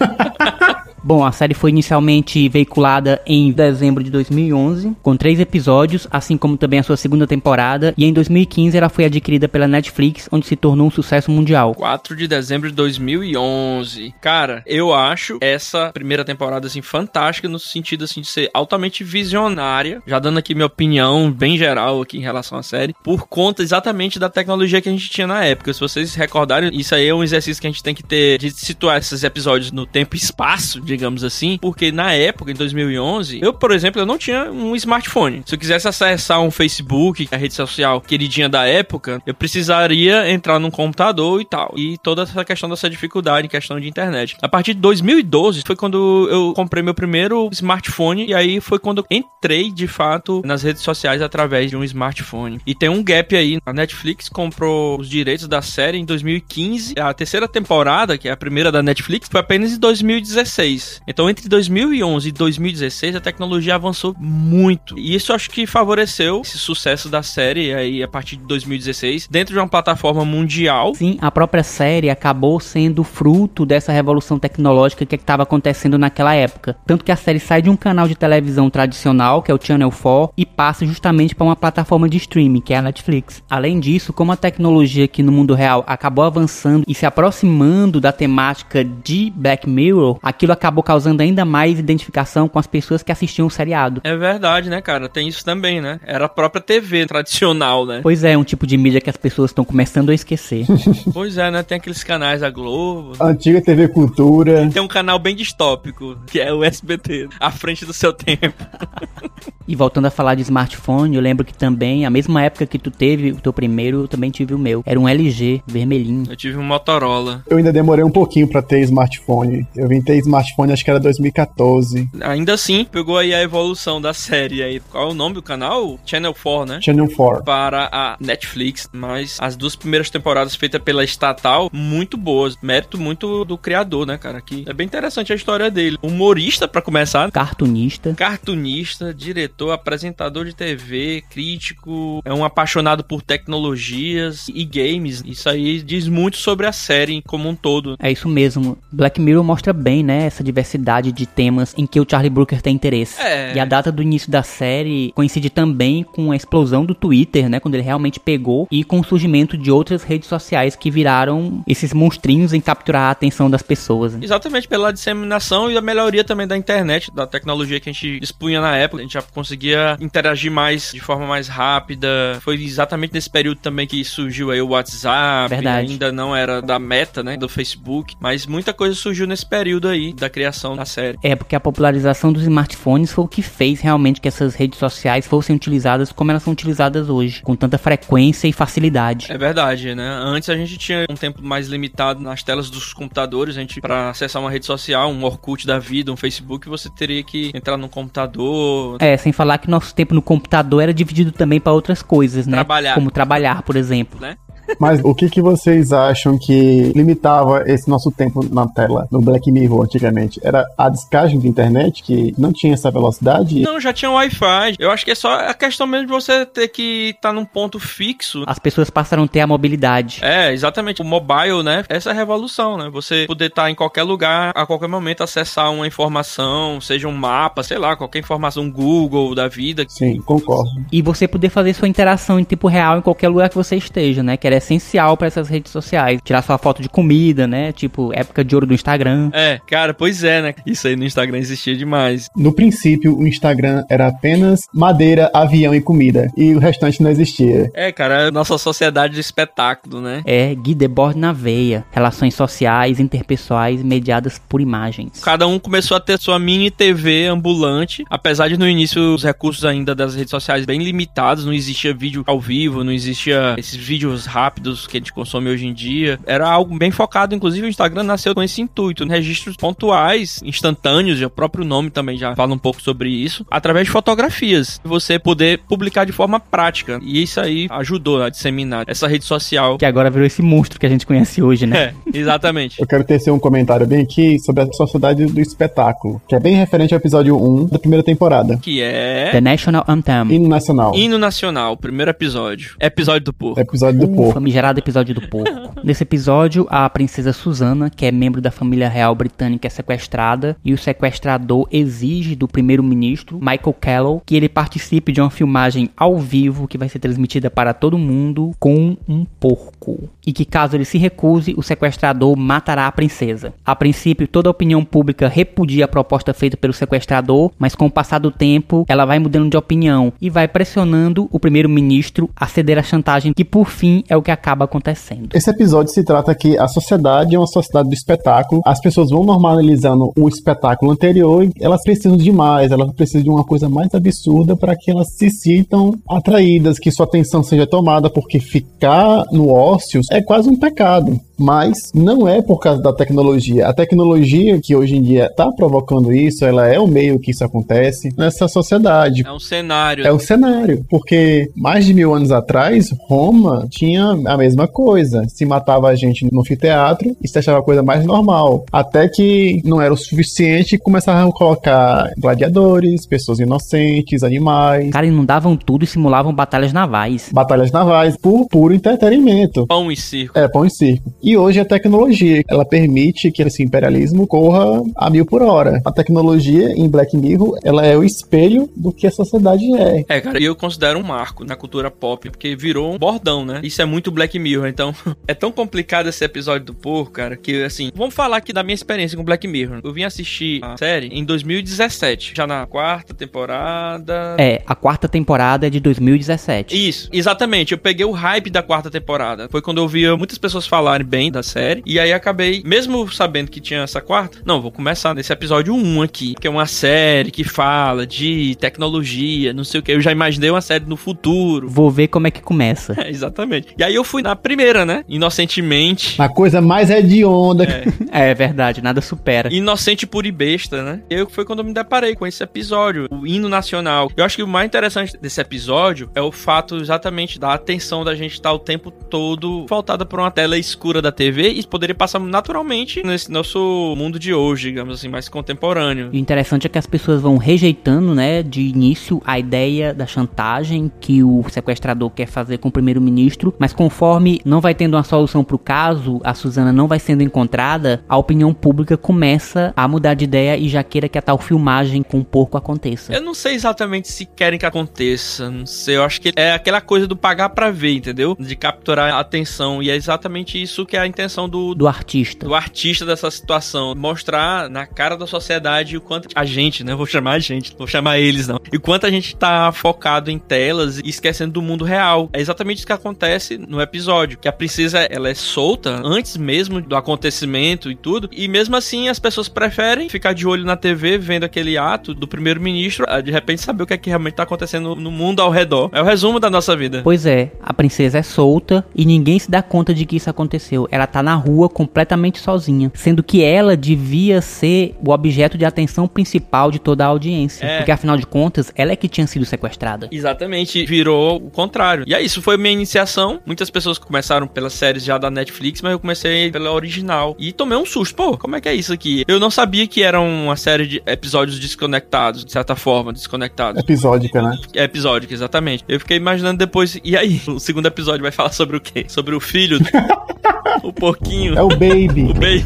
Bom, 1.04 1.24
a 1.24 1.32
série 1.32 1.52
foi 1.52 1.70
inicialmente 1.70 2.48
veiculada 2.48 3.20
em 3.26 3.50
dezembro 3.50 4.04
de 4.04 4.10
2011, 4.10 4.96
com 5.02 5.16
três 5.16 5.40
episódios, 5.40 6.06
assim 6.10 6.36
como 6.36 6.56
também 6.56 6.78
a 6.78 6.82
sua 6.84 6.96
segunda 6.96 7.26
temporada, 7.26 7.92
e 7.98 8.04
em 8.04 8.12
2015 8.12 8.76
ela 8.76 8.88
foi 8.88 9.06
adquirida 9.06 9.48
pela 9.48 9.66
Netflix, 9.66 10.28
onde 10.30 10.46
se 10.46 10.54
tornou 10.54 10.86
um 10.86 10.90
sucesso 10.90 11.28
mundial. 11.28 11.74
4 11.74 12.14
de 12.14 12.28
dezembro 12.28 12.68
de 12.68 12.76
2011. 12.76 14.14
Cara, 14.20 14.62
eu 14.64 14.94
acho 14.94 15.38
essa 15.40 15.90
primeira 15.92 16.24
temporada 16.24 16.68
assim 16.68 16.80
fantástica 16.80 17.48
no 17.48 17.58
sentido 17.58 18.04
assim 18.04 18.20
de 18.20 18.28
ser 18.28 18.48
altamente 18.54 19.02
visionária, 19.02 20.00
já 20.06 20.20
dando 20.20 20.38
aqui 20.38 20.54
minha 20.54 20.66
opinião 20.66 21.32
bem 21.32 21.58
geral 21.58 22.00
aqui 22.00 22.16
em 22.16 22.22
relação 22.22 22.56
à 22.56 22.62
série, 22.62 22.94
por 23.02 23.26
conta 23.26 23.60
exatamente 23.60 24.20
da 24.20 24.28
tecnologia 24.28 24.80
que 24.80 24.88
a 24.88 24.92
gente 24.92 25.10
tinha 25.10 25.26
na 25.26 25.44
época. 25.44 25.72
Se 25.72 25.80
vocês 25.80 26.14
recordarem, 26.14 26.70
isso 26.72 26.94
aí 26.94 27.08
é 27.08 27.14
um 27.14 27.24
exercício 27.24 27.60
que 27.60 27.66
a 27.66 27.70
gente 27.70 27.82
tem 27.82 27.94
que 27.94 28.04
ter 28.04 28.38
de 28.38 28.52
situar 28.52 28.98
esses 28.98 29.24
episódios 29.24 29.72
no 29.72 29.84
tempo 29.84 30.14
e 30.14 30.18
espaço, 30.18 30.80
digamos 30.92 31.24
assim, 31.24 31.58
porque 31.60 31.90
na 31.90 32.12
época, 32.12 32.50
em 32.50 32.54
2011, 32.54 33.40
eu, 33.42 33.52
por 33.52 33.70
exemplo, 33.70 34.00
eu 34.00 34.06
não 34.06 34.18
tinha 34.18 34.50
um 34.50 34.76
smartphone. 34.76 35.42
Se 35.46 35.54
eu 35.54 35.58
quisesse 35.58 35.88
acessar 35.88 36.40
um 36.40 36.50
Facebook, 36.50 37.28
a 37.30 37.36
rede 37.36 37.54
social 37.54 38.00
queridinha 38.00 38.48
da 38.48 38.66
época, 38.66 39.22
eu 39.26 39.34
precisaria 39.34 40.30
entrar 40.30 40.58
num 40.58 40.70
computador 40.70 41.40
e 41.40 41.44
tal. 41.44 41.74
E 41.76 41.96
toda 41.98 42.22
essa 42.22 42.44
questão 42.44 42.68
dessa 42.68 42.88
dificuldade 42.88 43.46
em 43.46 43.50
questão 43.50 43.80
de 43.80 43.88
internet. 43.88 44.36
A 44.42 44.48
partir 44.48 44.74
de 44.74 44.80
2012 44.80 45.62
foi 45.66 45.76
quando 45.76 46.28
eu 46.30 46.52
comprei 46.54 46.82
meu 46.82 46.94
primeiro 46.94 47.48
smartphone 47.52 48.26
e 48.26 48.34
aí 48.34 48.60
foi 48.60 48.78
quando 48.78 48.98
eu 48.98 49.06
entrei 49.10 49.70
de 49.70 49.86
fato 49.86 50.42
nas 50.44 50.62
redes 50.62 50.82
sociais 50.82 51.22
através 51.22 51.70
de 51.70 51.76
um 51.76 51.84
smartphone. 51.84 52.60
E 52.66 52.74
tem 52.74 52.88
um 52.88 53.02
gap 53.02 53.34
aí, 53.34 53.58
a 53.64 53.72
Netflix 53.72 54.28
comprou 54.28 55.00
os 55.00 55.08
direitos 55.08 55.48
da 55.48 55.62
série 55.62 55.98
em 55.98 56.04
2015. 56.04 56.94
A 56.98 57.12
terceira 57.14 57.48
temporada, 57.48 58.18
que 58.18 58.28
é 58.28 58.32
a 58.32 58.36
primeira 58.36 58.70
da 58.70 58.82
Netflix, 58.82 59.28
foi 59.30 59.40
apenas 59.40 59.72
em 59.72 59.78
2016. 59.78 60.81
Então 61.06 61.28
entre 61.28 61.48
2011 61.48 62.28
e 62.28 62.32
2016 62.32 63.16
a 63.16 63.20
tecnologia 63.20 63.74
avançou 63.74 64.14
muito. 64.18 64.98
E 64.98 65.14
isso 65.14 65.32
acho 65.32 65.50
que 65.50 65.66
favoreceu 65.66 66.42
esse 66.42 66.58
sucesso 66.58 67.08
da 67.08 67.22
série 67.22 67.74
aí 67.74 68.02
a 68.02 68.08
partir 68.08 68.36
de 68.36 68.44
2016 68.44 69.28
dentro 69.30 69.54
de 69.54 69.60
uma 69.60 69.68
plataforma 69.68 70.24
mundial. 70.24 70.94
Sim, 70.94 71.18
a 71.20 71.30
própria 71.30 71.62
série 71.62 72.10
acabou 72.10 72.60
sendo 72.60 73.04
fruto 73.04 73.66
dessa 73.66 73.92
revolução 73.92 74.38
tecnológica 74.38 75.06
que 75.06 75.14
estava 75.14 75.42
acontecendo 75.42 75.98
naquela 75.98 76.34
época. 76.34 76.76
Tanto 76.86 77.04
que 77.04 77.12
a 77.12 77.16
série 77.16 77.38
sai 77.38 77.62
de 77.62 77.70
um 77.70 77.76
canal 77.76 78.08
de 78.08 78.14
televisão 78.14 78.70
tradicional, 78.70 79.42
que 79.42 79.50
é 79.50 79.54
o 79.54 79.60
Channel 79.62 79.90
4, 79.90 80.32
e 80.36 80.46
passa 80.46 80.86
justamente 80.86 81.34
para 81.34 81.44
uma 81.44 81.56
plataforma 81.56 82.08
de 82.08 82.16
streaming, 82.18 82.60
que 82.60 82.74
é 82.74 82.78
a 82.78 82.82
Netflix. 82.82 83.42
Além 83.48 83.78
disso, 83.80 84.12
como 84.12 84.32
a 84.32 84.36
tecnologia 84.36 85.04
aqui 85.04 85.22
no 85.22 85.32
mundo 85.32 85.54
real 85.54 85.84
acabou 85.86 86.24
avançando 86.24 86.84
e 86.86 86.94
se 86.94 87.06
aproximando 87.06 88.00
da 88.00 88.12
temática 88.12 88.84
de 88.84 89.32
Black 89.34 89.68
Mirror, 89.68 90.18
aquilo 90.22 90.52
acabou 90.52 90.71
causando 90.80 91.24
ainda 91.24 91.44
mais 91.44 91.80
identificação 91.80 92.46
com 92.46 92.60
as 92.60 92.68
pessoas 92.68 93.02
que 93.02 93.10
assistiam 93.10 93.48
o 93.48 93.50
seriado. 93.50 94.00
É 94.04 94.16
verdade, 94.16 94.70
né, 94.70 94.80
cara? 94.80 95.08
Tem 95.08 95.26
isso 95.26 95.44
também, 95.44 95.80
né? 95.80 95.98
Era 96.06 96.26
a 96.26 96.28
própria 96.28 96.62
TV 96.62 97.04
tradicional, 97.06 97.84
né? 97.84 97.98
Pois 98.00 98.22
é, 98.22 98.38
um 98.38 98.44
tipo 98.44 98.64
de 98.64 98.76
mídia 98.76 99.00
que 99.00 99.10
as 99.10 99.16
pessoas 99.16 99.50
estão 99.50 99.64
começando 99.64 100.10
a 100.10 100.14
esquecer. 100.14 100.66
Pois 101.12 101.36
é, 101.36 101.50
né? 101.50 101.62
Tem 101.62 101.78
aqueles 101.78 102.04
canais 102.04 102.42
da 102.42 102.50
Globo. 102.50 103.12
Antiga 103.20 103.60
TV 103.60 103.88
Cultura. 103.88 104.68
Tem 104.72 104.80
um 104.80 104.88
canal 104.88 105.18
bem 105.18 105.34
distópico, 105.34 106.16
que 106.26 106.40
é 106.40 106.52
o 106.52 106.62
SBT, 106.62 107.28
à 107.40 107.50
frente 107.50 107.84
do 107.84 107.92
seu 107.92 108.12
tempo. 108.12 108.54
E 109.66 109.76
voltando 109.76 110.06
a 110.06 110.10
falar 110.10 110.34
de 110.34 110.42
smartphone, 110.42 111.16
eu 111.16 111.22
lembro 111.22 111.44
que 111.44 111.54
também, 111.54 112.04
a 112.04 112.10
mesma 112.10 112.42
época 112.42 112.66
que 112.66 112.78
tu 112.78 112.90
teve 112.90 113.32
o 113.32 113.40
teu 113.40 113.52
primeiro, 113.52 114.02
eu 114.02 114.08
também 114.08 114.30
tive 114.30 114.54
o 114.54 114.58
meu. 114.58 114.82
Era 114.84 114.98
um 114.98 115.08
LG 115.08 115.62
vermelhinho. 115.66 116.24
Eu 116.28 116.36
tive 116.36 116.58
um 116.58 116.62
Motorola. 116.62 117.44
Eu 117.48 117.56
ainda 117.56 117.72
demorei 117.72 118.04
um 118.04 118.10
pouquinho 118.10 118.48
pra 118.48 118.60
ter 118.60 118.80
smartphone. 118.80 119.66
Eu 119.76 119.88
vim 119.88 120.00
ter 120.02 120.16
smartphone 120.18 120.61
acho 120.70 120.84
que 120.84 120.90
era 120.90 121.00
2014. 121.00 122.08
Ainda 122.20 122.54
assim, 122.54 122.84
pegou 122.84 123.18
aí 123.18 123.34
a 123.34 123.42
evolução 123.42 124.00
da 124.00 124.14
série 124.14 124.62
aí. 124.62 124.80
Qual 124.80 125.08
é 125.08 125.10
o 125.10 125.14
nome 125.14 125.34
do 125.34 125.42
canal? 125.42 125.98
Channel 126.06 126.34
4, 126.34 126.66
né? 126.66 126.80
Channel 126.82 127.08
4. 127.08 127.44
Para 127.44 127.88
a 127.90 128.16
Netflix, 128.20 128.88
mas 128.92 129.38
as 129.40 129.56
duas 129.56 129.74
primeiras 129.74 130.10
temporadas 130.10 130.54
feitas 130.54 130.80
pela 130.80 131.02
estatal, 131.02 131.70
muito 131.72 132.16
boas. 132.16 132.56
Mérito 132.62 132.98
muito 132.98 133.44
do 133.44 133.56
criador, 133.56 134.06
né, 134.06 134.18
cara? 134.18 134.40
Que 134.40 134.64
é 134.68 134.72
bem 134.72 134.86
interessante 134.86 135.32
a 135.32 135.36
história 135.36 135.70
dele. 135.70 135.96
Humorista, 136.02 136.68
pra 136.68 136.82
começar. 136.82 137.30
Cartunista. 137.30 138.14
Cartunista, 138.14 139.14
diretor, 139.14 139.70
apresentador 139.70 140.44
de 140.44 140.54
TV, 140.54 141.24
crítico, 141.30 142.20
é 142.24 142.32
um 142.32 142.44
apaixonado 142.44 143.02
por 143.02 143.22
tecnologias 143.22 144.48
e 144.48 144.64
games. 144.64 145.22
Isso 145.26 145.48
aí 145.48 145.82
diz 145.82 146.08
muito 146.08 146.36
sobre 146.36 146.66
a 146.66 146.72
série 146.72 147.22
como 147.22 147.48
um 147.48 147.54
todo. 147.54 147.96
É 147.98 148.10
isso 148.10 148.28
mesmo. 148.28 148.76
Black 148.90 149.20
Mirror 149.20 149.44
mostra 149.44 149.72
bem, 149.72 150.02
né, 150.02 150.26
essa 150.26 150.42
diversidade 150.52 151.10
de 151.12 151.26
temas 151.26 151.74
em 151.76 151.86
que 151.86 151.98
o 151.98 152.06
Charlie 152.08 152.30
Brooker 152.30 152.60
tem 152.60 152.74
interesse. 152.74 153.20
É. 153.20 153.54
E 153.54 153.60
a 153.60 153.64
data 153.64 153.90
do 153.90 154.02
início 154.02 154.30
da 154.30 154.42
série 154.42 155.12
coincide 155.14 155.50
também 155.50 156.02
com 156.02 156.30
a 156.30 156.36
explosão 156.36 156.84
do 156.84 156.94
Twitter, 156.94 157.48
né, 157.48 157.58
quando 157.58 157.74
ele 157.74 157.82
realmente 157.82 158.20
pegou, 158.20 158.68
e 158.70 158.84
com 158.84 159.00
o 159.00 159.04
surgimento 159.04 159.56
de 159.56 159.70
outras 159.70 160.02
redes 160.02 160.28
sociais 160.28 160.76
que 160.76 160.90
viraram 160.90 161.62
esses 161.66 161.92
monstrinhos 161.92 162.52
em 162.52 162.60
capturar 162.60 163.04
a 163.04 163.10
atenção 163.10 163.50
das 163.50 163.62
pessoas. 163.62 164.14
né? 164.14 164.20
Exatamente 164.22 164.68
pela 164.68 164.92
disseminação 164.92 165.70
e 165.70 165.76
a 165.76 165.80
melhoria 165.80 166.22
também 166.22 166.46
da 166.46 166.56
internet, 166.56 167.10
da 167.14 167.26
tecnologia 167.26 167.80
que 167.80 167.88
a 167.88 167.92
gente 167.92 168.20
dispunha 168.20 168.60
na 168.60 168.76
época. 168.76 169.00
A 169.00 169.02
gente 169.02 169.14
já 169.14 169.22
conseguia 169.22 169.96
interagir 170.00 170.50
mais 170.50 170.92
de 170.92 171.00
forma 171.00 171.26
mais 171.26 171.48
rápida. 171.48 172.38
Foi 172.40 172.62
exatamente 172.62 173.14
nesse 173.14 173.30
período 173.30 173.58
também 173.58 173.86
que 173.86 174.04
surgiu 174.04 174.50
aí 174.50 174.60
o 174.60 174.68
WhatsApp. 174.68 175.48
Verdade. 175.48 175.92
Ainda 175.92 176.12
não 176.12 176.34
era 176.34 176.60
da 176.60 176.78
meta, 176.78 177.22
né? 177.22 177.36
Do 177.36 177.48
Facebook. 177.48 178.14
Mas 178.20 178.46
muita 178.46 178.72
coisa 178.72 178.94
surgiu 178.94 179.26
nesse 179.26 179.46
período 179.46 179.88
aí 179.88 180.12
da 180.12 180.28
criação 180.32 180.74
da 180.74 180.84
série. 180.84 181.16
É, 181.22 181.36
porque 181.36 181.54
a 181.54 181.60
popularização 181.60 182.32
dos 182.32 182.42
smartphones 182.42 183.12
foi 183.12 183.24
o 183.24 183.28
que 183.28 183.42
fez 183.42 183.80
realmente 183.80 184.20
que 184.20 184.26
essas 184.26 184.54
redes 184.54 184.78
sociais 184.78 185.26
fossem 185.26 185.54
utilizadas 185.54 186.10
como 186.10 186.30
elas 186.32 186.42
são 186.42 186.52
utilizadas 186.52 187.08
hoje, 187.08 187.42
com 187.42 187.54
tanta 187.54 187.78
frequência 187.78 188.48
e 188.48 188.52
facilidade. 188.52 189.30
É 189.30 189.38
verdade, 189.38 189.94
né? 189.94 190.08
Antes 190.24 190.48
a 190.48 190.56
gente 190.56 190.76
tinha 190.78 191.06
um 191.08 191.14
tempo 191.14 191.42
mais 191.42 191.68
limitado 191.68 192.20
nas 192.20 192.42
telas 192.42 192.68
dos 192.70 192.92
computadores. 192.92 193.56
A 193.56 193.60
gente, 193.60 193.80
pra 193.80 194.10
acessar 194.10 194.42
uma 194.42 194.50
rede 194.50 194.66
social, 194.66 195.10
um 195.10 195.22
Orkut 195.24 195.66
da 195.66 195.78
vida, 195.78 196.10
um 196.10 196.16
Facebook, 196.16 196.68
você 196.68 196.88
teria 196.90 197.22
que 197.22 197.50
entrar 197.54 197.76
no 197.76 197.88
computador, 197.88 198.96
É, 199.00 199.16
sem 199.16 199.32
falar 199.32 199.58
que 199.58 199.70
nosso 199.70 199.94
tempo 199.94 200.14
no 200.14 200.22
computador 200.22 200.82
era 200.82 200.94
dividido 200.94 201.30
também 201.30 201.60
para 201.60 201.72
outras 201.72 202.02
coisas, 202.02 202.46
né? 202.46 202.56
Trabalhar. 202.56 202.94
Como 202.94 203.10
trabalhar, 203.10 203.62
por 203.62 203.76
exemplo. 203.76 204.20
né? 204.20 204.36
Mas 204.78 205.00
o 205.02 205.14
que, 205.14 205.28
que 205.28 205.40
vocês 205.40 205.92
acham 205.92 206.38
que 206.38 206.92
limitava 206.94 207.64
esse 207.66 207.88
nosso 207.88 208.10
tempo 208.10 208.44
na 208.52 208.66
tela 208.66 209.06
no 209.10 209.20
Black 209.20 209.50
Mirror 209.50 209.82
antigamente? 209.82 210.40
Era 210.42 210.64
a 210.76 210.88
descagem 210.88 211.38
de 211.38 211.48
internet 211.48 212.02
que 212.02 212.34
não 212.38 212.52
tinha 212.52 212.74
essa 212.74 212.90
velocidade? 212.90 213.60
Não, 213.60 213.80
já 213.80 213.92
tinha 213.92 214.10
Wi-Fi. 214.10 214.76
Eu 214.78 214.90
acho 214.90 215.04
que 215.04 215.10
é 215.10 215.14
só 215.14 215.32
a 215.32 215.54
questão 215.54 215.86
mesmo 215.86 216.06
de 216.06 216.12
você 216.12 216.46
ter 216.46 216.68
que 216.68 217.10
estar 217.10 217.30
tá 217.30 217.32
num 217.32 217.44
ponto 217.44 217.78
fixo. 217.78 218.44
As 218.46 218.58
pessoas 218.58 218.90
passaram 218.90 219.24
a 219.24 219.28
ter 219.28 219.40
a 219.40 219.46
mobilidade. 219.46 220.20
É, 220.22 220.52
exatamente. 220.52 221.02
O 221.02 221.04
mobile, 221.04 221.62
né? 221.62 221.84
Essa 221.88 222.10
é 222.10 222.12
a 222.12 222.16
revolução, 222.16 222.76
né? 222.76 222.88
Você 222.90 223.26
poder 223.26 223.46
estar 223.46 223.64
tá 223.64 223.70
em 223.70 223.74
qualquer 223.74 224.02
lugar, 224.02 224.52
a 224.54 224.66
qualquer 224.66 224.88
momento, 224.88 225.22
acessar 225.22 225.72
uma 225.72 225.86
informação, 225.86 226.80
seja 226.80 227.08
um 227.08 227.12
mapa, 227.12 227.62
sei 227.62 227.78
lá, 227.78 227.96
qualquer 227.96 228.20
informação 228.20 228.70
Google 228.70 229.34
da 229.34 229.48
vida. 229.48 229.84
Sim, 229.88 230.20
concordo. 230.20 230.70
E 230.90 231.02
você 231.02 231.28
poder 231.28 231.50
fazer 231.50 231.74
sua 231.74 231.88
interação 231.88 232.38
em 232.38 232.44
tempo 232.44 232.68
real 232.68 232.98
em 232.98 233.02
qualquer 233.02 233.28
lugar 233.28 233.48
que 233.48 233.56
você 233.56 233.76
esteja, 233.76 234.22
né? 234.22 234.36
Que 234.36 234.46
era 234.46 234.56
essencial 234.62 235.16
para 235.16 235.26
essas 235.26 235.48
redes 235.48 235.70
sociais. 235.70 236.20
Tirar 236.24 236.42
sua 236.42 236.58
foto 236.58 236.80
de 236.80 236.88
comida, 236.88 237.46
né? 237.46 237.72
Tipo, 237.72 238.12
época 238.14 238.44
de 238.44 238.54
ouro 238.54 238.66
do 238.66 238.74
Instagram. 238.74 239.30
É, 239.32 239.60
cara, 239.66 239.92
pois 239.92 240.24
é, 240.24 240.42
né? 240.42 240.54
Isso 240.64 240.86
aí 240.86 240.96
no 240.96 241.04
Instagram 241.04 241.38
existia 241.38 241.76
demais. 241.76 242.28
No 242.36 242.52
princípio, 242.52 243.16
o 243.16 243.26
Instagram 243.26 243.84
era 243.90 244.06
apenas 244.08 244.60
madeira, 244.72 245.30
avião 245.34 245.74
e 245.74 245.80
comida. 245.80 246.30
E 246.36 246.54
o 246.54 246.58
restante 246.58 247.02
não 247.02 247.10
existia. 247.10 247.70
É, 247.74 247.92
cara, 247.92 248.30
nossa 248.30 248.56
sociedade 248.56 249.14
de 249.14 249.20
espetáculo, 249.20 250.00
né? 250.00 250.22
É, 250.24 250.54
Guy 250.54 250.74
Debord 250.74 251.18
na 251.18 251.32
veia. 251.32 251.84
Relações 251.90 252.34
sociais, 252.34 253.00
interpessoais, 253.00 253.82
mediadas 253.82 254.40
por 254.48 254.60
imagens. 254.60 255.20
Cada 255.20 255.46
um 255.46 255.58
começou 255.58 255.96
a 255.96 256.00
ter 256.00 256.18
sua 256.18 256.38
mini 256.38 256.70
TV 256.70 257.26
ambulante, 257.26 258.04
apesar 258.08 258.48
de 258.48 258.56
no 258.56 258.68
início 258.68 259.14
os 259.14 259.24
recursos 259.24 259.64
ainda 259.64 259.94
das 259.94 260.14
redes 260.14 260.30
sociais 260.30 260.64
bem 260.64 260.82
limitados, 260.82 261.44
não 261.44 261.52
existia 261.52 261.92
vídeo 261.92 262.22
ao 262.26 262.40
vivo, 262.40 262.84
não 262.84 262.92
existia 262.92 263.54
esses 263.58 263.76
vídeos 263.76 264.26
rápidos 264.26 264.41
que 264.88 264.96
a 264.96 265.00
gente 265.00 265.12
consome 265.12 265.50
hoje 265.50 265.66
em 265.66 265.72
dia. 265.72 266.18
Era 266.26 266.48
algo 266.48 266.76
bem 266.76 266.90
focado, 266.90 267.34
inclusive 267.34 267.66
o 267.66 267.70
Instagram 267.70 268.02
nasceu 268.02 268.34
com 268.34 268.42
esse 268.42 268.60
intuito, 268.60 269.06
registros 269.06 269.56
pontuais, 269.56 270.40
instantâneos, 270.44 271.20
o 271.20 271.30
próprio 271.30 271.64
nome 271.64 271.90
também 271.90 272.16
já 272.16 272.34
fala 272.34 272.54
um 272.54 272.58
pouco 272.58 272.80
sobre 272.80 273.10
isso, 273.10 273.46
através 273.50 273.86
de 273.86 273.92
fotografias. 273.92 274.80
Você 274.84 275.18
poder 275.18 275.58
publicar 275.68 276.04
de 276.04 276.12
forma 276.12 276.40
prática. 276.40 276.98
E 277.02 277.22
isso 277.22 277.40
aí 277.40 277.66
ajudou 277.70 278.22
a 278.22 278.28
disseminar 278.28 278.84
essa 278.86 279.06
rede 279.06 279.24
social. 279.24 279.78
Que 279.78 279.86
agora 279.86 280.10
virou 280.10 280.26
esse 280.26 280.42
monstro 280.42 280.78
que 280.78 280.86
a 280.86 280.88
gente 280.88 281.06
conhece 281.06 281.42
hoje, 281.42 281.66
né? 281.66 281.82
É, 281.82 281.94
exatamente. 282.14 282.80
Eu 282.80 282.86
quero 282.86 283.02
tecer 283.02 283.32
um 283.32 283.40
comentário 283.40 283.84
bem 283.86 284.02
aqui 284.02 284.38
sobre 284.38 284.62
a 284.62 284.72
sociedade 284.72 285.26
do 285.26 285.40
espetáculo, 285.40 286.22
que 286.28 286.34
é 286.34 286.38
bem 286.38 286.54
referente 286.54 286.94
ao 286.94 287.00
episódio 287.00 287.36
1 287.36 287.66
da 287.66 287.78
primeira 287.78 288.04
temporada. 288.04 288.56
Que 288.58 288.80
é. 288.80 289.30
The 289.32 289.40
National 289.40 289.84
Anthem. 289.88 290.30
Hino 290.30 290.48
Nacional. 290.48 290.94
Hino 290.94 291.18
Nacional, 291.18 291.76
primeiro 291.76 292.10
episódio. 292.10 292.76
Episódio 292.78 293.24
do 293.24 293.32
porco. 293.32 293.58
Episódio 293.58 294.00
do 294.00 294.06
O 294.12 294.16
porco. 294.32 294.40
famigerado 294.40 294.78
episódio 294.78 295.14
do 295.14 295.28
porco. 295.28 295.72
Nesse 295.84 296.02
episódio, 296.02 296.66
a 296.70 296.88
princesa 296.88 297.32
Susana, 297.32 297.90
que 297.90 298.06
é 298.06 298.12
membro 298.12 298.40
da 298.40 298.50
família 298.50 298.88
real 298.88 299.14
britânica, 299.14 299.66
é 299.66 299.70
sequestrada 299.70 300.56
e 300.64 300.72
o 300.72 300.78
sequestrador 300.78 301.66
exige 301.70 302.34
do 302.34 302.46
primeiro-ministro, 302.48 303.38
Michael 303.38 303.76
Callow, 303.80 304.22
que 304.24 304.36
ele 304.36 304.48
participe 304.48 305.12
de 305.12 305.20
uma 305.20 305.30
filmagem 305.30 305.90
ao 305.96 306.18
vivo 306.18 306.68
que 306.68 306.78
vai 306.78 306.88
ser 306.88 306.98
transmitida 306.98 307.50
para 307.50 307.74
todo 307.74 307.98
mundo 307.98 308.52
com 308.58 308.96
um 309.08 309.24
porco. 309.24 310.08
E 310.24 310.32
que 310.32 310.44
caso 310.44 310.76
ele 310.76 310.84
se 310.84 310.98
recuse, 310.98 311.54
o 311.56 311.62
sequestrador 311.62 312.36
matará 312.36 312.86
a 312.86 312.92
princesa. 312.92 313.52
A 313.64 313.74
princípio, 313.74 314.28
toda 314.28 314.48
a 314.48 314.52
opinião 314.52 314.84
pública 314.84 315.28
repudia 315.28 315.84
a 315.84 315.88
proposta 315.88 316.32
feita 316.32 316.56
pelo 316.56 316.72
sequestrador, 316.72 317.50
mas 317.58 317.74
com 317.74 317.86
o 317.86 317.90
passar 317.90 318.18
do 318.18 318.30
tempo, 318.30 318.84
ela 318.88 319.04
vai 319.04 319.18
mudando 319.18 319.50
de 319.50 319.56
opinião 319.56 320.12
e 320.20 320.30
vai 320.30 320.46
pressionando 320.46 321.28
o 321.32 321.40
primeiro-ministro 321.40 322.30
a 322.36 322.46
ceder 322.46 322.78
à 322.78 322.82
chantagem, 322.82 323.32
que 323.32 323.44
por 323.44 323.68
fim 323.68 324.04
é 324.08 324.16
o 324.16 324.21
que 324.22 324.30
acaba 324.30 324.64
acontecendo. 324.64 325.28
Esse 325.34 325.50
episódio 325.50 325.92
se 325.92 326.04
trata 326.04 326.34
que 326.34 326.58
a 326.58 326.68
sociedade 326.68 327.34
é 327.34 327.38
uma 327.38 327.46
sociedade 327.46 327.88
do 327.88 327.94
espetáculo, 327.94 328.62
as 328.64 328.80
pessoas 328.80 329.10
vão 329.10 329.24
normalizando 329.24 330.12
o 330.16 330.28
espetáculo 330.28 330.92
anterior 330.92 331.44
e 331.44 331.52
elas 331.60 331.82
precisam 331.82 332.16
de 332.16 332.32
mais, 332.32 332.70
elas 332.70 332.92
precisam 332.92 333.22
de 333.22 333.30
uma 333.30 333.44
coisa 333.44 333.68
mais 333.68 333.94
absurda 333.94 334.56
para 334.56 334.76
que 334.76 334.90
elas 334.90 335.14
se 335.14 335.30
sintam 335.30 335.94
atraídas, 336.08 336.78
que 336.78 336.90
sua 336.90 337.06
atenção 337.06 337.42
seja 337.42 337.66
tomada, 337.66 338.10
porque 338.10 338.40
ficar 338.40 339.24
no 339.32 339.50
ócio 339.50 340.00
é 340.10 340.22
quase 340.22 340.48
um 340.48 340.58
pecado. 340.58 341.18
Mas 341.42 341.90
não 341.94 342.28
é 342.28 342.40
por 342.40 342.58
causa 342.60 342.80
da 342.80 342.92
tecnologia. 342.92 343.66
A 343.66 343.72
tecnologia 343.72 344.60
que 344.60 344.76
hoje 344.76 344.96
em 344.96 345.02
dia 345.02 345.26
está 345.26 345.50
provocando 345.50 346.12
isso, 346.12 346.44
ela 346.44 346.68
é 346.68 346.78
o 346.78 346.86
meio 346.86 347.18
que 347.18 347.32
isso 347.32 347.44
acontece 347.44 348.10
nessa 348.16 348.46
sociedade. 348.46 349.24
É 349.26 349.32
um 349.32 349.40
cenário. 349.40 350.06
É 350.06 350.12
o 350.12 350.18
cenário, 350.18 350.84
porque 350.88 351.50
mais 351.56 351.84
de 351.84 351.92
mil 351.92 352.14
anos 352.14 352.30
atrás, 352.30 352.90
Roma 353.08 353.66
tinha 353.70 354.16
a 354.26 354.36
mesma 354.36 354.68
coisa. 354.68 355.24
Se 355.28 355.44
matava 355.44 355.88
a 355.88 355.94
gente 355.94 356.26
no 356.32 356.40
anfiteatro 356.40 357.16
e 357.22 357.28
se 357.28 357.38
achava 357.38 357.58
a 357.58 357.62
coisa 357.62 357.82
mais 357.82 358.04
normal. 358.04 358.64
Até 358.70 359.08
que 359.08 359.60
não 359.64 359.80
era 359.80 359.92
o 359.92 359.96
suficiente 359.96 360.76
e 360.76 360.78
começaram 360.78 361.28
a 361.28 361.32
colocar 361.32 362.10
gladiadores, 362.18 363.06
pessoas 363.06 363.40
inocentes, 363.40 364.22
animais, 364.22 364.90
Cara, 364.90 365.06
inundavam 365.06 365.56
tudo 365.56 365.84
e 365.84 365.86
simulavam 365.86 366.32
batalhas 366.34 366.72
navais. 366.72 367.30
batalhas 367.32 367.72
navais, 367.72 368.16
por 368.16 368.46
puro 368.48 368.74
entretenimento. 368.74 369.66
Pão 369.66 369.90
e 369.90 369.96
circo. 369.96 370.38
É, 370.38 370.46
pão 370.48 370.64
e 370.64 370.70
circo. 370.70 371.12
E 371.22 371.31
hoje 371.36 371.60
a 371.60 371.64
tecnologia, 371.64 372.42
ela 372.48 372.64
permite 372.64 373.30
que 373.30 373.42
esse 373.42 373.62
imperialismo 373.62 374.26
corra 374.26 374.82
a 374.96 375.10
mil 375.10 375.26
por 375.26 375.42
hora. 375.42 375.80
A 375.84 375.92
tecnologia 375.92 376.70
em 376.70 376.88
Black 376.88 377.16
Mirror, 377.16 377.58
ela 377.62 377.86
é 377.86 377.96
o 377.96 378.04
espelho 378.04 378.68
do 378.76 378.92
que 378.92 379.06
a 379.06 379.10
sociedade 379.10 379.64
é. 379.76 380.04
É, 380.08 380.20
cara, 380.20 380.40
e 380.40 380.44
eu 380.44 380.54
considero 380.54 380.98
um 380.98 381.02
marco 381.02 381.44
na 381.44 381.56
cultura 381.56 381.90
pop, 381.90 382.30
porque 382.30 382.56
virou 382.56 382.92
um 382.92 382.98
bordão, 382.98 383.44
né? 383.44 383.60
Isso 383.62 383.80
é 383.82 383.84
muito 383.84 384.10
Black 384.10 384.38
Mirror, 384.38 384.66
então 384.66 384.94
é 385.26 385.34
tão 385.34 385.50
complicado 385.50 386.08
esse 386.08 386.24
episódio 386.24 386.66
do 386.66 386.74
porco, 386.74 387.12
cara, 387.12 387.36
que 387.36 387.62
assim, 387.62 387.90
vamos 387.94 388.14
falar 388.14 388.38
aqui 388.38 388.52
da 388.52 388.62
minha 388.62 388.74
experiência 388.74 389.16
com 389.16 389.24
Black 389.24 389.46
Mirror. 389.46 389.80
Eu 389.82 389.92
vim 389.92 390.04
assistir 390.04 390.62
a 390.64 390.76
série 390.76 391.08
em 391.08 391.24
2017, 391.24 392.32
já 392.36 392.46
na 392.46 392.66
quarta 392.66 393.14
temporada. 393.14 394.36
É, 394.38 394.62
a 394.66 394.74
quarta 394.74 395.08
temporada 395.08 395.66
é 395.66 395.70
de 395.70 395.80
2017. 395.80 396.88
Isso, 396.88 397.08
exatamente. 397.12 397.72
Eu 397.72 397.78
peguei 397.78 398.04
o 398.04 398.12
hype 398.12 398.50
da 398.50 398.62
quarta 398.62 398.90
temporada. 398.90 399.48
Foi 399.50 399.60
quando 399.60 399.78
eu 399.78 399.88
via 399.88 400.16
muitas 400.16 400.38
pessoas 400.38 400.66
falarem 400.66 401.06
bem 401.12 401.30
da 401.30 401.42
série. 401.42 401.82
E 401.84 402.00
aí 402.00 402.10
acabei, 402.10 402.62
mesmo 402.64 403.06
sabendo 403.12 403.50
que 403.50 403.60
tinha 403.60 403.82
essa 403.82 404.00
quarta, 404.00 404.38
não, 404.46 404.62
vou 404.62 404.72
começar 404.72 405.14
nesse 405.14 405.30
episódio 405.30 405.74
1 405.74 406.00
aqui, 406.00 406.34
que 406.40 406.46
é 406.46 406.50
uma 406.50 406.64
série 406.64 407.30
que 407.30 407.44
fala 407.44 408.06
de 408.06 408.56
tecnologia, 408.58 409.52
não 409.52 409.62
sei 409.62 409.80
o 409.80 409.82
que. 409.82 409.92
Eu 409.92 410.00
já 410.00 410.10
imaginei 410.10 410.48
uma 410.48 410.62
série 410.62 410.86
no 410.86 410.96
futuro. 410.96 411.68
Vou 411.68 411.90
ver 411.90 412.08
como 412.08 412.28
é 412.28 412.30
que 412.30 412.40
começa. 412.40 412.94
É, 412.98 413.10
exatamente. 413.12 413.74
E 413.76 413.84
aí 413.84 413.94
eu 413.94 414.04
fui 414.04 414.22
na 414.22 414.34
primeira, 414.34 414.86
né? 414.86 415.04
Inocentemente. 415.06 416.20
A 416.20 416.30
coisa 416.30 416.62
mais 416.62 416.88
hedionda. 416.88 417.64
É, 417.64 417.84
É 418.32 418.32
verdade, 418.34 418.80
nada 418.80 419.00
supera. 419.00 419.52
Inocente 419.52 420.06
pura 420.06 420.28
e 420.28 420.32
besta, 420.32 420.82
né? 420.82 421.00
E 421.10 421.16
aí 421.16 421.26
foi 421.28 421.44
quando 421.44 421.58
eu 421.58 421.64
me 421.64 421.74
deparei 421.74 422.14
com 422.14 422.26
esse 422.26 422.42
episódio, 422.42 423.08
o 423.10 423.26
hino 423.26 423.48
nacional. 423.48 424.10
Eu 424.16 424.24
acho 424.24 424.36
que 424.36 424.42
o 424.42 424.48
mais 424.48 424.66
interessante 424.66 425.18
desse 425.20 425.40
episódio 425.40 426.08
é 426.14 426.22
o 426.22 426.30
fato 426.30 426.76
exatamente 426.76 427.38
da 427.38 427.52
atenção 427.52 428.04
da 428.04 428.14
gente 428.14 428.34
estar 428.34 428.52
o 428.52 428.58
tempo 428.60 428.90
todo 428.90 429.66
voltada 429.68 430.06
para 430.06 430.22
uma 430.22 430.30
tela 430.30 430.56
escura 430.56 431.01
da 431.02 431.12
TV 431.12 431.50
e 431.50 431.66
poderia 431.66 431.94
passar 431.94 432.18
naturalmente 432.20 433.02
nesse 433.04 433.30
nosso 433.30 433.94
mundo 433.96 434.18
de 434.18 434.32
hoje, 434.32 434.68
digamos 434.68 434.98
assim, 434.98 435.08
mais 435.08 435.28
contemporâneo. 435.28 436.10
E 436.12 436.16
o 436.16 436.20
interessante 436.20 436.66
é 436.66 436.70
que 436.70 436.78
as 436.78 436.86
pessoas 436.86 437.20
vão 437.20 437.36
rejeitando, 437.36 438.14
né, 438.14 438.42
de 438.42 438.60
início 438.60 439.20
a 439.24 439.38
ideia 439.38 439.92
da 439.92 440.06
chantagem 440.06 440.90
que 441.00 441.22
o 441.22 441.44
sequestrador 441.50 442.10
quer 442.10 442.26
fazer 442.26 442.58
com 442.58 442.68
o 442.68 442.72
primeiro-ministro, 442.72 443.54
mas 443.58 443.72
conforme 443.72 444.40
não 444.44 444.60
vai 444.60 444.74
tendo 444.74 444.94
uma 444.94 445.02
solução 445.02 445.42
pro 445.44 445.58
caso, 445.58 446.20
a 446.24 446.34
Suzana 446.34 446.72
não 446.72 446.86
vai 446.86 446.98
sendo 446.98 447.22
encontrada, 447.22 448.04
a 448.08 448.16
opinião 448.16 448.54
pública 448.54 448.96
começa 448.96 449.72
a 449.76 449.88
mudar 449.88 450.14
de 450.14 450.24
ideia 450.24 450.56
e 450.56 450.68
já 450.68 450.82
queira 450.82 451.08
que 451.08 451.18
a 451.18 451.22
tal 451.22 451.38
filmagem 451.38 452.02
com 452.02 452.20
o 452.20 452.24
porco 452.24 452.56
aconteça. 452.56 453.12
Eu 453.12 453.20
não 453.20 453.34
sei 453.34 453.54
exatamente 453.54 454.08
se 454.08 454.24
querem 454.26 454.58
que 454.58 454.66
aconteça, 454.66 455.50
não 455.50 455.66
sei, 455.66 455.96
eu 455.96 456.04
acho 456.04 456.20
que 456.20 456.32
é 456.36 456.52
aquela 456.52 456.80
coisa 456.80 457.06
do 457.06 457.16
pagar 457.16 457.50
pra 457.50 457.70
ver, 457.70 457.94
entendeu? 457.94 458.36
De 458.38 458.54
capturar 458.56 459.14
a 459.14 459.20
atenção, 459.20 459.82
e 459.82 459.90
é 459.90 459.96
exatamente 459.96 460.60
isso 460.60 460.86
que 460.92 460.96
é 460.98 461.00
a 461.00 461.06
intenção 461.06 461.48
do, 461.48 461.74
Do 461.74 461.88
artista. 461.88 462.44
do 462.44 462.54
artista 462.54 463.06
dessa 463.06 463.30
situação, 463.30 463.94
mostrar 463.94 464.68
na 464.68 464.84
cara 464.84 465.16
da 465.16 465.26
sociedade 465.26 465.96
o 465.96 466.02
quanto 466.02 466.28
a 466.34 466.44
gente, 466.44 466.84
né? 466.84 466.94
Vou 466.94 467.06
chamar 467.06 467.32
a 467.32 467.38
gente, 467.38 467.74
vou 467.78 467.86
chamar 467.86 468.18
eles 468.18 468.46
não. 468.46 468.60
E 468.70 468.76
o 468.76 468.80
quanto 468.80 469.06
a 469.06 469.10
gente 469.10 469.34
tá 469.34 469.72
focado 469.72 470.30
em 470.30 470.38
telas 470.38 470.98
e 470.98 471.08
esquecendo 471.08 471.54
do 471.54 471.62
mundo 471.62 471.82
real. 471.82 472.28
É 472.30 472.42
exatamente 472.42 472.78
isso 472.78 472.86
que 472.86 472.92
acontece 472.92 473.56
no 473.56 473.80
episódio, 473.80 474.36
que 474.36 474.46
a 474.46 474.52
princesa 474.52 474.98
ela 475.10 475.30
é 475.30 475.34
solta 475.34 476.02
antes 476.04 476.36
mesmo 476.36 476.78
do 476.78 476.94
acontecimento 476.94 477.90
e 477.90 477.94
tudo, 477.94 478.28
e 478.30 478.46
mesmo 478.46 478.76
assim 478.76 479.08
as 479.08 479.18
pessoas 479.18 479.48
preferem 479.48 480.10
ficar 480.10 480.34
de 480.34 480.46
olho 480.46 480.62
na 480.62 480.76
TV 480.76 481.16
vendo 481.16 481.44
aquele 481.44 481.78
ato 481.78 482.12
do 482.12 482.28
primeiro-ministro, 482.28 483.06
de 483.22 483.30
repente 483.30 483.62
saber 483.62 483.84
o 483.84 483.86
que 483.86 483.94
é 483.94 483.96
que 483.96 484.10
realmente 484.10 484.34
tá 484.34 484.42
acontecendo 484.42 484.94
no 484.94 485.10
mundo 485.10 485.40
ao 485.40 485.50
redor. 485.50 485.88
É 485.90 486.02
o 486.02 486.04
resumo 486.04 486.38
da 486.38 486.50
nossa 486.50 486.76
vida. 486.76 487.00
Pois 487.02 487.24
é, 487.24 487.50
a 487.62 487.72
princesa 487.72 488.18
é 488.18 488.22
solta 488.22 488.84
e 488.94 489.06
ninguém 489.06 489.38
se 489.38 489.50
dá 489.50 489.62
conta 489.62 489.94
de 489.94 490.04
que 490.04 490.16
isso 490.16 490.28
aconteceu. 490.28 490.81
Daniel, 490.82 490.88
ela 490.90 491.06
tá 491.06 491.22
na 491.22 491.34
rua 491.34 491.68
completamente 491.68 492.38
sozinha, 492.38 492.90
sendo 492.94 493.22
que 493.22 493.42
ela 493.42 493.76
devia 493.76 494.40
ser 494.40 494.94
o 495.04 495.10
objeto 495.10 495.56
de 495.58 495.64
atenção 495.64 496.06
principal 496.06 496.70
de 496.70 496.78
toda 496.78 497.04
a 497.04 497.08
audiência, 497.08 497.64
É. 497.64 497.76
porque 497.78 497.90
afinal 497.92 498.16
de 498.16 498.26
contas, 498.26 498.72
ela 498.74 498.92
é 498.92 498.96
que 498.96 499.08
tinha 499.08 499.26
sido 499.26 499.44
sequestrada. 499.44 500.08
Exatamente, 500.10 500.84
virou 500.86 501.36
o 501.36 501.50
contrário. 501.50 502.04
E 502.06 502.14
aí, 502.14 502.24
isso 502.24 502.40
foi 502.42 502.56
minha 502.56 502.72
iniciação. 502.72 503.40
Muitas 503.46 503.70
pessoas 503.70 503.98
começaram 503.98 504.46
pelas 504.46 504.72
séries 504.72 505.04
já 505.04 505.18
da 505.18 505.30
Netflix, 505.30 505.80
mas 505.82 505.92
eu 505.92 505.98
comecei 505.98 506.50
pela 506.50 506.72
original. 506.72 507.36
E 507.38 507.52
tomei 507.52 507.76
um 507.78 507.86
susto. 507.86 508.14
Pô, 508.14 508.36
como 508.36 508.56
é 508.56 508.60
que 508.60 508.68
é 508.68 508.74
isso 508.74 508.92
aqui? 508.92 509.24
Eu 509.28 509.38
não 509.40 509.50
sabia 509.50 509.86
que 509.86 510.02
era 510.02 510.20
uma 510.20 510.56
série 510.56 510.86
de 510.86 511.02
episódios 511.06 511.58
desconectados, 511.58 512.44
de 512.44 512.52
certa 512.52 512.74
forma, 512.76 513.12
desconectados. 513.12 513.80
Episódica, 513.82 514.42
né? 514.42 514.58
É 514.74 514.84
episódico, 514.84 515.32
exatamente. 515.32 515.84
Eu 515.88 515.98
fiquei 516.00 516.16
imaginando 516.16 516.58
depois, 516.58 516.98
e 517.02 517.16
aí? 517.16 517.40
O 517.52 517.58
segundo 517.60 517.86
episódio 517.86 518.22
vai 518.22 518.30
falar 518.32 518.52
sobre 518.52 518.76
o 518.76 518.80
quê? 518.80 519.04
Sobre 519.08 519.34
o 519.34 519.40
filho, 519.40 519.78
o 520.82 520.92
porquinho, 520.92 521.58
É 521.58 521.62
o 521.62 521.68
Baby. 521.68 522.30
o 522.30 522.34
baby. 522.34 522.64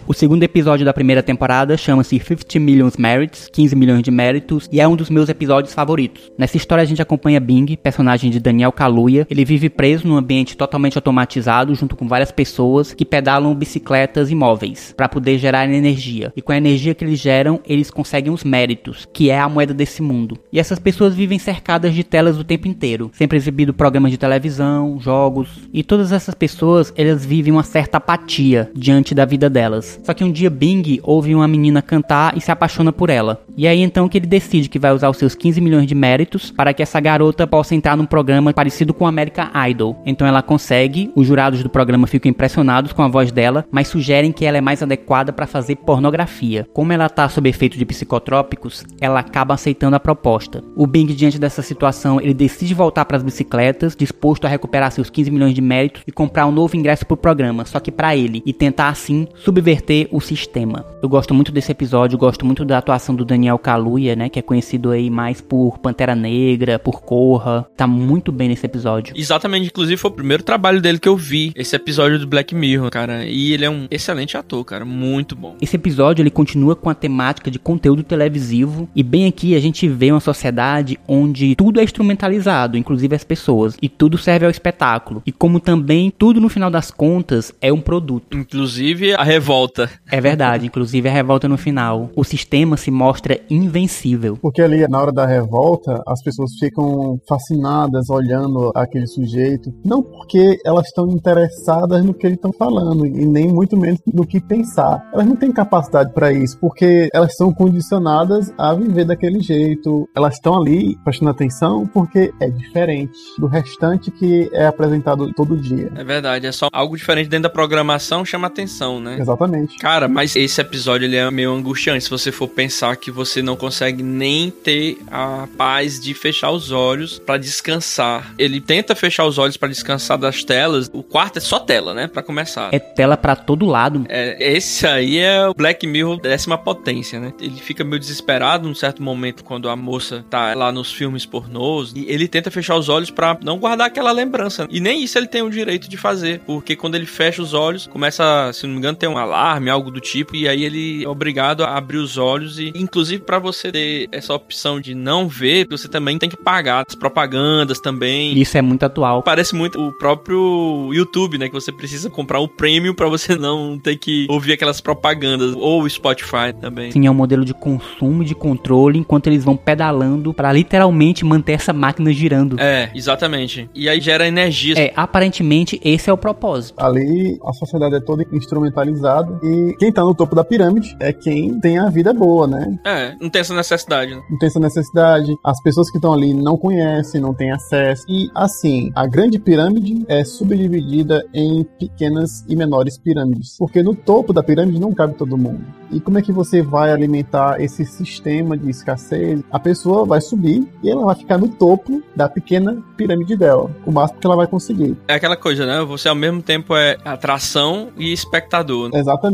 O 0.09 0.13
segundo 0.15 0.41
episódio 0.41 0.83
da 0.83 0.91
primeira 0.91 1.21
temporada 1.21 1.77
chama-se 1.77 2.17
50 2.17 2.59
Million 2.59 2.89
Merits, 2.97 3.47
15 3.53 3.75
milhões 3.75 4.01
de 4.01 4.09
méritos, 4.09 4.67
e 4.71 4.81
é 4.81 4.87
um 4.87 4.95
dos 4.95 5.07
meus 5.07 5.29
episódios 5.29 5.71
favoritos. 5.71 6.31
Nessa 6.35 6.57
história 6.57 6.81
a 6.81 6.85
gente 6.85 6.99
acompanha 6.99 7.39
Bing, 7.39 7.77
personagem 7.77 8.31
de 8.31 8.39
Daniel 8.39 8.71
Kaluuya. 8.71 9.27
Ele 9.29 9.45
vive 9.45 9.69
preso 9.69 10.07
num 10.07 10.17
ambiente 10.17 10.57
totalmente 10.57 10.97
automatizado, 10.97 11.75
junto 11.75 11.95
com 11.95 12.07
várias 12.07 12.31
pessoas 12.31 12.91
que 12.91 13.05
pedalam 13.05 13.53
bicicletas 13.53 14.31
e 14.31 14.35
móveis 14.35 14.95
para 14.97 15.07
poder 15.07 15.37
gerar 15.37 15.69
energia. 15.69 16.33
E 16.35 16.41
com 16.41 16.51
a 16.51 16.57
energia 16.57 16.95
que 16.95 17.05
eles 17.05 17.19
geram, 17.19 17.59
eles 17.63 17.91
conseguem 17.91 18.33
os 18.33 18.43
méritos, 18.43 19.07
que 19.13 19.29
é 19.29 19.39
a 19.39 19.47
moeda 19.47 19.75
desse 19.75 20.01
mundo. 20.01 20.39
E 20.51 20.59
essas 20.59 20.79
pessoas 20.79 21.13
vivem 21.13 21.37
cercadas 21.37 21.93
de 21.93 22.03
telas 22.03 22.39
o 22.39 22.43
tempo 22.43 22.67
inteiro, 22.67 23.11
sempre 23.13 23.37
exibido 23.37 23.75
programas 23.75 24.09
de 24.09 24.17
televisão, 24.17 24.99
jogos, 24.99 25.69
e 25.71 25.83
todas 25.83 26.11
essas 26.11 26.33
pessoas, 26.33 26.91
elas 26.97 27.23
vivem 27.23 27.53
uma 27.53 27.61
certa 27.61 27.97
apatia 27.97 28.71
diante 28.73 29.13
da 29.13 29.23
vida 29.23 29.47
delas. 29.47 29.98
Só 30.03 30.13
que 30.13 30.23
um 30.23 30.31
dia 30.31 30.49
Bing 30.49 30.99
ouve 31.03 31.33
uma 31.35 31.47
menina 31.47 31.81
cantar 31.81 32.35
e 32.37 32.41
se 32.41 32.51
apaixona 32.51 32.91
por 32.91 33.09
ela. 33.09 33.41
E 33.55 33.67
aí 33.67 33.81
então 33.81 34.07
que 34.07 34.17
ele 34.17 34.27
decide 34.27 34.69
que 34.69 34.79
vai 34.79 34.91
usar 34.91 35.09
os 35.09 35.17
seus 35.17 35.35
15 35.35 35.59
milhões 35.61 35.87
de 35.87 35.95
méritos 35.95 36.51
para 36.51 36.73
que 36.73 36.81
essa 36.81 36.99
garota 36.99 37.45
possa 37.45 37.75
entrar 37.75 37.97
num 37.97 38.05
programa 38.05 38.53
parecido 38.53 38.93
com 38.93 39.05
American 39.05 39.47
Idol. 39.69 40.01
Então 40.05 40.25
ela 40.25 40.41
consegue, 40.41 41.11
os 41.15 41.27
jurados 41.27 41.61
do 41.63 41.69
programa 41.69 42.07
ficam 42.07 42.29
impressionados 42.29 42.93
com 42.93 43.03
a 43.03 43.07
voz 43.07 43.31
dela, 43.31 43.65
mas 43.71 43.87
sugerem 43.87 44.31
que 44.31 44.45
ela 44.45 44.57
é 44.57 44.61
mais 44.61 44.81
adequada 44.81 45.33
para 45.33 45.47
fazer 45.47 45.75
pornografia. 45.75 46.67
Como 46.73 46.93
ela 46.93 47.09
tá 47.09 47.27
sob 47.27 47.49
efeito 47.49 47.77
de 47.77 47.85
psicotrópicos, 47.85 48.85
ela 49.01 49.19
acaba 49.19 49.53
aceitando 49.53 49.95
a 49.95 49.99
proposta. 49.99 50.63
O 50.75 50.87
Bing 50.87 51.07
diante 51.07 51.39
dessa 51.39 51.61
situação, 51.61 52.21
ele 52.21 52.33
decide 52.33 52.73
voltar 52.73 53.05
para 53.05 53.17
as 53.17 53.23
bicicletas, 53.23 53.95
disposto 53.95 54.45
a 54.45 54.49
recuperar 54.49 54.91
seus 54.91 55.09
15 55.09 55.31
milhões 55.31 55.53
de 55.53 55.61
méritos 55.61 56.03
e 56.07 56.11
comprar 56.11 56.45
um 56.45 56.51
novo 56.51 56.77
ingresso 56.77 57.05
pro 57.05 57.17
programa, 57.17 57.65
só 57.65 57.79
que 57.79 57.91
para 57.91 58.15
ele, 58.15 58.41
e 58.45 58.53
tentar 58.53 58.89
assim 58.89 59.27
subverter 59.35 59.88
o 60.11 60.21
sistema. 60.21 60.85
Eu 61.01 61.09
gosto 61.09 61.33
muito 61.33 61.51
desse 61.51 61.71
episódio, 61.71 62.17
gosto 62.17 62.45
muito 62.45 62.63
da 62.63 62.77
atuação 62.77 63.15
do 63.15 63.25
Daniel 63.25 63.57
Kaluuya, 63.57 64.15
né, 64.15 64.29
que 64.29 64.37
é 64.37 64.41
conhecido 64.41 64.91
aí 64.91 65.09
mais 65.09 65.41
por 65.41 65.79
Pantera 65.79 66.15
Negra, 66.15 66.77
por 66.77 67.01
Corra. 67.01 67.65
Tá 67.75 67.87
muito 67.87 68.31
bem 68.31 68.49
nesse 68.49 68.65
episódio. 68.65 69.13
Exatamente, 69.17 69.67
inclusive 69.67 69.97
foi 69.97 70.11
o 70.11 70.13
primeiro 70.13 70.43
trabalho 70.43 70.81
dele 70.81 70.99
que 70.99 71.09
eu 71.09 71.17
vi, 71.17 71.51
esse 71.55 71.75
episódio 71.75 72.19
do 72.19 72.27
Black 72.27 72.53
Mirror, 72.53 72.89
cara. 72.91 73.25
E 73.25 73.53
ele 73.53 73.65
é 73.65 73.69
um 73.69 73.87
excelente 73.89 74.37
ator, 74.37 74.63
cara, 74.63 74.85
muito 74.85 75.35
bom. 75.35 75.55
Esse 75.61 75.75
episódio 75.75 76.21
ele 76.21 76.29
continua 76.29 76.75
com 76.75 76.89
a 76.89 76.93
temática 76.93 77.49
de 77.49 77.57
conteúdo 77.57 78.03
televisivo 78.03 78.87
e 78.95 79.01
bem 79.01 79.27
aqui 79.27 79.55
a 79.55 79.59
gente 79.59 79.87
vê 79.87 80.11
uma 80.11 80.19
sociedade 80.19 80.99
onde 81.07 81.55
tudo 81.55 81.79
é 81.79 81.83
instrumentalizado, 81.83 82.77
inclusive 82.77 83.15
as 83.15 83.23
pessoas, 83.23 83.77
e 83.81 83.89
tudo 83.89 84.17
serve 84.17 84.45
ao 84.45 84.51
espetáculo. 84.51 85.23
E 85.25 85.31
como 85.31 85.59
também 85.59 86.11
tudo 86.15 86.39
no 86.39 86.49
final 86.49 86.69
das 86.69 86.91
contas 86.91 87.53
é 87.61 87.71
um 87.71 87.81
produto. 87.81 88.37
Inclusive 88.37 89.13
a 89.13 89.23
revolta. 89.23 89.78
É 90.09 90.19
verdade, 90.19 90.65
inclusive 90.65 91.07
a 91.07 91.11
revolta 91.11 91.47
no 91.47 91.57
final. 91.57 92.09
O 92.15 92.23
sistema 92.23 92.75
se 92.77 92.89
mostra 92.89 93.39
invencível. 93.49 94.37
Porque 94.41 94.61
ali, 94.61 94.87
na 94.87 94.99
hora 94.99 95.11
da 95.11 95.25
revolta, 95.25 96.01
as 96.07 96.21
pessoas 96.23 96.51
ficam 96.59 97.19
fascinadas 97.27 98.09
olhando 98.09 98.71
aquele 98.75 99.07
sujeito. 99.07 99.73
Não 99.85 100.01
porque 100.01 100.57
elas 100.65 100.87
estão 100.87 101.07
interessadas 101.09 102.03
no 102.03 102.13
que 102.13 102.25
eles 102.25 102.37
estão 102.37 102.51
falando, 102.51 103.05
e 103.05 103.25
nem 103.25 103.47
muito 103.47 103.77
menos 103.77 103.99
no 104.11 104.25
que 104.25 104.39
pensar. 104.39 105.07
Elas 105.13 105.25
não 105.25 105.35
têm 105.35 105.51
capacidade 105.51 106.13
para 106.13 106.31
isso, 106.31 106.57
porque 106.59 107.09
elas 107.13 107.35
são 107.35 107.53
condicionadas 107.53 108.51
a 108.57 108.73
viver 108.73 109.05
daquele 109.05 109.39
jeito. 109.39 110.07
Elas 110.15 110.35
estão 110.35 110.59
ali 110.59 110.97
prestando 111.03 111.31
atenção 111.31 111.85
porque 111.87 112.31
é 112.39 112.49
diferente 112.49 113.17
do 113.37 113.47
restante 113.47 114.11
que 114.11 114.49
é 114.53 114.65
apresentado 114.65 115.31
todo 115.33 115.57
dia. 115.57 115.91
É 115.95 116.03
verdade, 116.03 116.47
é 116.47 116.51
só 116.51 116.67
algo 116.71 116.95
diferente 116.95 117.29
dentro 117.29 117.43
da 117.43 117.49
programação 117.49 118.23
chama 118.25 118.47
atenção, 118.47 118.99
né? 118.99 119.17
Exatamente. 119.19 119.68
Cara, 119.79 120.07
mas 120.07 120.35
esse 120.35 120.59
episódio 120.59 121.05
ele 121.05 121.15
é 121.15 121.29
meio 121.31 121.53
angustiante 121.53 122.03
se 122.03 122.09
você 122.09 122.31
for 122.31 122.47
pensar 122.47 122.95
que 122.97 123.11
você 123.11 123.41
não 123.41 123.55
consegue 123.55 124.03
nem 124.03 124.49
ter 124.49 124.97
a 125.11 125.47
paz 125.57 125.99
de 125.99 126.13
fechar 126.13 126.51
os 126.51 126.71
olhos 126.71 127.19
pra 127.19 127.37
descansar. 127.37 128.33
Ele 128.37 128.59
tenta 128.59 128.95
fechar 128.95 129.25
os 129.25 129.37
olhos 129.37 129.57
pra 129.57 129.69
descansar 129.69 130.17
das 130.17 130.43
telas. 130.43 130.89
O 130.93 131.03
quarto 131.03 131.37
é 131.37 131.39
só 131.39 131.59
tela, 131.59 131.93
né, 131.93 132.07
Pra 132.07 132.23
começar. 132.23 132.69
É 132.73 132.79
tela 132.79 133.15
pra 133.15 133.35
todo 133.35 133.65
lado. 133.65 134.05
É, 134.09 134.37
esse 134.39 134.85
aí 134.85 135.17
é 135.17 135.47
o 135.47 135.53
Black 135.53 135.85
Mirror 135.85 136.19
décima 136.19 136.57
potência, 136.57 137.19
né? 137.19 137.33
Ele 137.39 137.57
fica 137.57 137.83
meio 137.83 137.99
desesperado 137.99 138.67
num 138.67 138.75
certo 138.75 139.01
momento 139.01 139.43
quando 139.43 139.69
a 139.69 139.75
moça 139.75 140.25
tá 140.29 140.53
lá 140.53 140.71
nos 140.71 140.91
filmes 140.91 141.25
pornôs 141.25 141.93
e 141.95 142.05
ele 142.09 142.27
tenta 142.27 142.51
fechar 142.51 142.75
os 142.75 142.89
olhos 142.89 143.09
pra 143.11 143.37
não 143.43 143.57
guardar 143.57 143.87
aquela 143.87 144.11
lembrança. 144.11 144.67
E 144.69 144.79
nem 144.79 145.03
isso 145.03 145.17
ele 145.17 145.27
tem 145.27 145.41
o 145.41 145.49
direito 145.49 145.89
de 145.89 145.97
fazer, 145.97 146.41
porque 146.45 146.75
quando 146.75 146.95
ele 146.95 147.05
fecha 147.05 147.41
os 147.41 147.53
olhos, 147.53 147.87
começa, 147.87 148.51
se 148.53 148.65
não 148.65 148.73
me 148.73 148.79
engano, 148.79 148.97
tem 148.97 149.09
um 149.09 149.17
alarme, 149.49 149.69
algo 149.69 149.89
do 149.89 149.99
tipo, 149.99 150.35
e 150.35 150.47
aí 150.47 150.63
ele 150.63 151.03
é 151.03 151.07
obrigado 151.07 151.63
a 151.63 151.75
abrir 151.75 151.97
os 151.97 152.17
olhos 152.17 152.59
e 152.59 152.71
inclusive 152.75 153.23
pra 153.23 153.39
você 153.39 153.71
ter 153.71 154.07
essa 154.11 154.33
opção 154.33 154.79
de 154.79 154.93
não 154.93 155.27
ver, 155.27 155.67
você 155.69 155.87
também 155.87 156.17
tem 156.17 156.29
que 156.29 156.37
pagar 156.37 156.85
as 156.87 156.95
propagandas 156.95 157.79
também. 157.79 158.37
Isso 158.37 158.57
é 158.57 158.61
muito 158.61 158.83
atual. 158.83 159.23
Parece 159.23 159.55
muito 159.55 159.79
o 159.79 159.91
próprio 159.91 160.89
YouTube, 160.93 161.37
né? 161.37 161.47
Que 161.47 161.53
você 161.53 161.71
precisa 161.71 162.09
comprar 162.09 162.39
o 162.39 162.47
prêmio 162.47 162.93
pra 162.93 163.07
você 163.07 163.35
não 163.35 163.77
ter 163.77 163.97
que 163.97 164.27
ouvir 164.29 164.53
aquelas 164.53 164.79
propagandas. 164.79 165.55
Ou 165.55 165.83
o 165.83 165.89
Spotify 165.89 166.53
também. 166.59 166.91
Sim, 166.91 167.05
é 167.05 167.11
um 167.11 167.15
modelo 167.15 167.43
de 167.43 167.53
consumo 167.53 168.23
e 168.23 168.25
de 168.25 168.35
controle 168.35 168.99
enquanto 168.99 169.27
eles 169.27 169.43
vão 169.43 169.55
pedalando 169.55 170.33
pra 170.33 170.51
literalmente 170.51 171.25
manter 171.25 171.53
essa 171.53 171.73
máquina 171.73 172.11
girando. 172.11 172.59
É, 172.59 172.91
exatamente. 172.93 173.69
E 173.73 173.89
aí 173.89 173.99
gera 173.99 174.27
energia. 174.27 174.75
É, 174.77 174.93
aparentemente 174.95 175.79
esse 175.83 176.09
é 176.09 176.13
o 176.13 176.17
propósito. 176.17 176.83
Ali 176.83 177.39
a 177.45 177.53
sociedade 177.53 177.95
é 177.95 177.99
toda 177.99 178.25
instrumentalizada 178.31 179.38
e 179.43 179.75
quem 179.77 179.91
tá 179.91 180.03
no 180.03 180.13
topo 180.15 180.35
da 180.35 180.43
pirâmide 180.43 180.95
é 180.99 181.11
quem 181.13 181.59
tem 181.59 181.77
a 181.77 181.89
vida 181.89 182.13
boa, 182.13 182.47
né? 182.47 182.77
É, 182.85 183.15
não 183.19 183.29
tem 183.29 183.41
essa 183.41 183.53
necessidade, 183.53 184.15
né? 184.15 184.21
Não 184.29 184.37
tem 184.37 184.47
essa 184.47 184.59
necessidade, 184.59 185.35
as 185.43 185.61
pessoas 185.61 185.89
que 185.91 185.97
estão 185.97 186.13
ali 186.13 186.33
não 186.33 186.57
conhecem, 186.57 187.21
não 187.21 187.33
têm 187.33 187.51
acesso. 187.51 188.03
E 188.07 188.29
assim, 188.35 188.91
a 188.95 189.05
grande 189.07 189.39
pirâmide 189.39 190.05
é 190.07 190.23
subdividida 190.23 191.25
em 191.33 191.63
pequenas 191.79 192.43
e 192.47 192.55
menores 192.55 192.97
pirâmides, 192.97 193.55
porque 193.57 193.81
no 193.83 193.95
topo 193.95 194.33
da 194.33 194.43
pirâmide 194.43 194.79
não 194.79 194.93
cabe 194.93 195.13
todo 195.15 195.37
mundo. 195.37 195.63
E 195.91 195.99
como 195.99 196.19
é 196.19 196.21
que 196.21 196.31
você 196.31 196.61
vai 196.61 196.91
alimentar 196.91 197.59
esse 197.59 197.83
sistema 197.83 198.55
de 198.55 198.69
escassez? 198.69 199.41
A 199.51 199.59
pessoa 199.59 200.05
vai 200.05 200.21
subir 200.21 200.67
e 200.83 200.89
ela 200.89 201.03
vai 201.05 201.15
ficar 201.15 201.37
no 201.37 201.47
topo 201.47 202.03
da 202.15 202.29
pequena 202.29 202.77
pirâmide 202.95 203.35
dela, 203.35 203.71
o 203.85 203.91
máximo 203.91 204.19
que 204.19 204.27
ela 204.27 204.35
vai 204.35 204.45
conseguir. 204.45 204.95
É 205.07 205.15
aquela 205.15 205.35
coisa, 205.35 205.65
né? 205.65 205.83
Você 205.83 206.07
ao 206.07 206.15
mesmo 206.15 206.41
tempo 206.43 206.75
é 206.75 206.97
atração 207.03 207.89
e 207.97 208.13
espectador. 208.13 208.89
né? 208.91 208.99
Exatamente. 208.99 209.28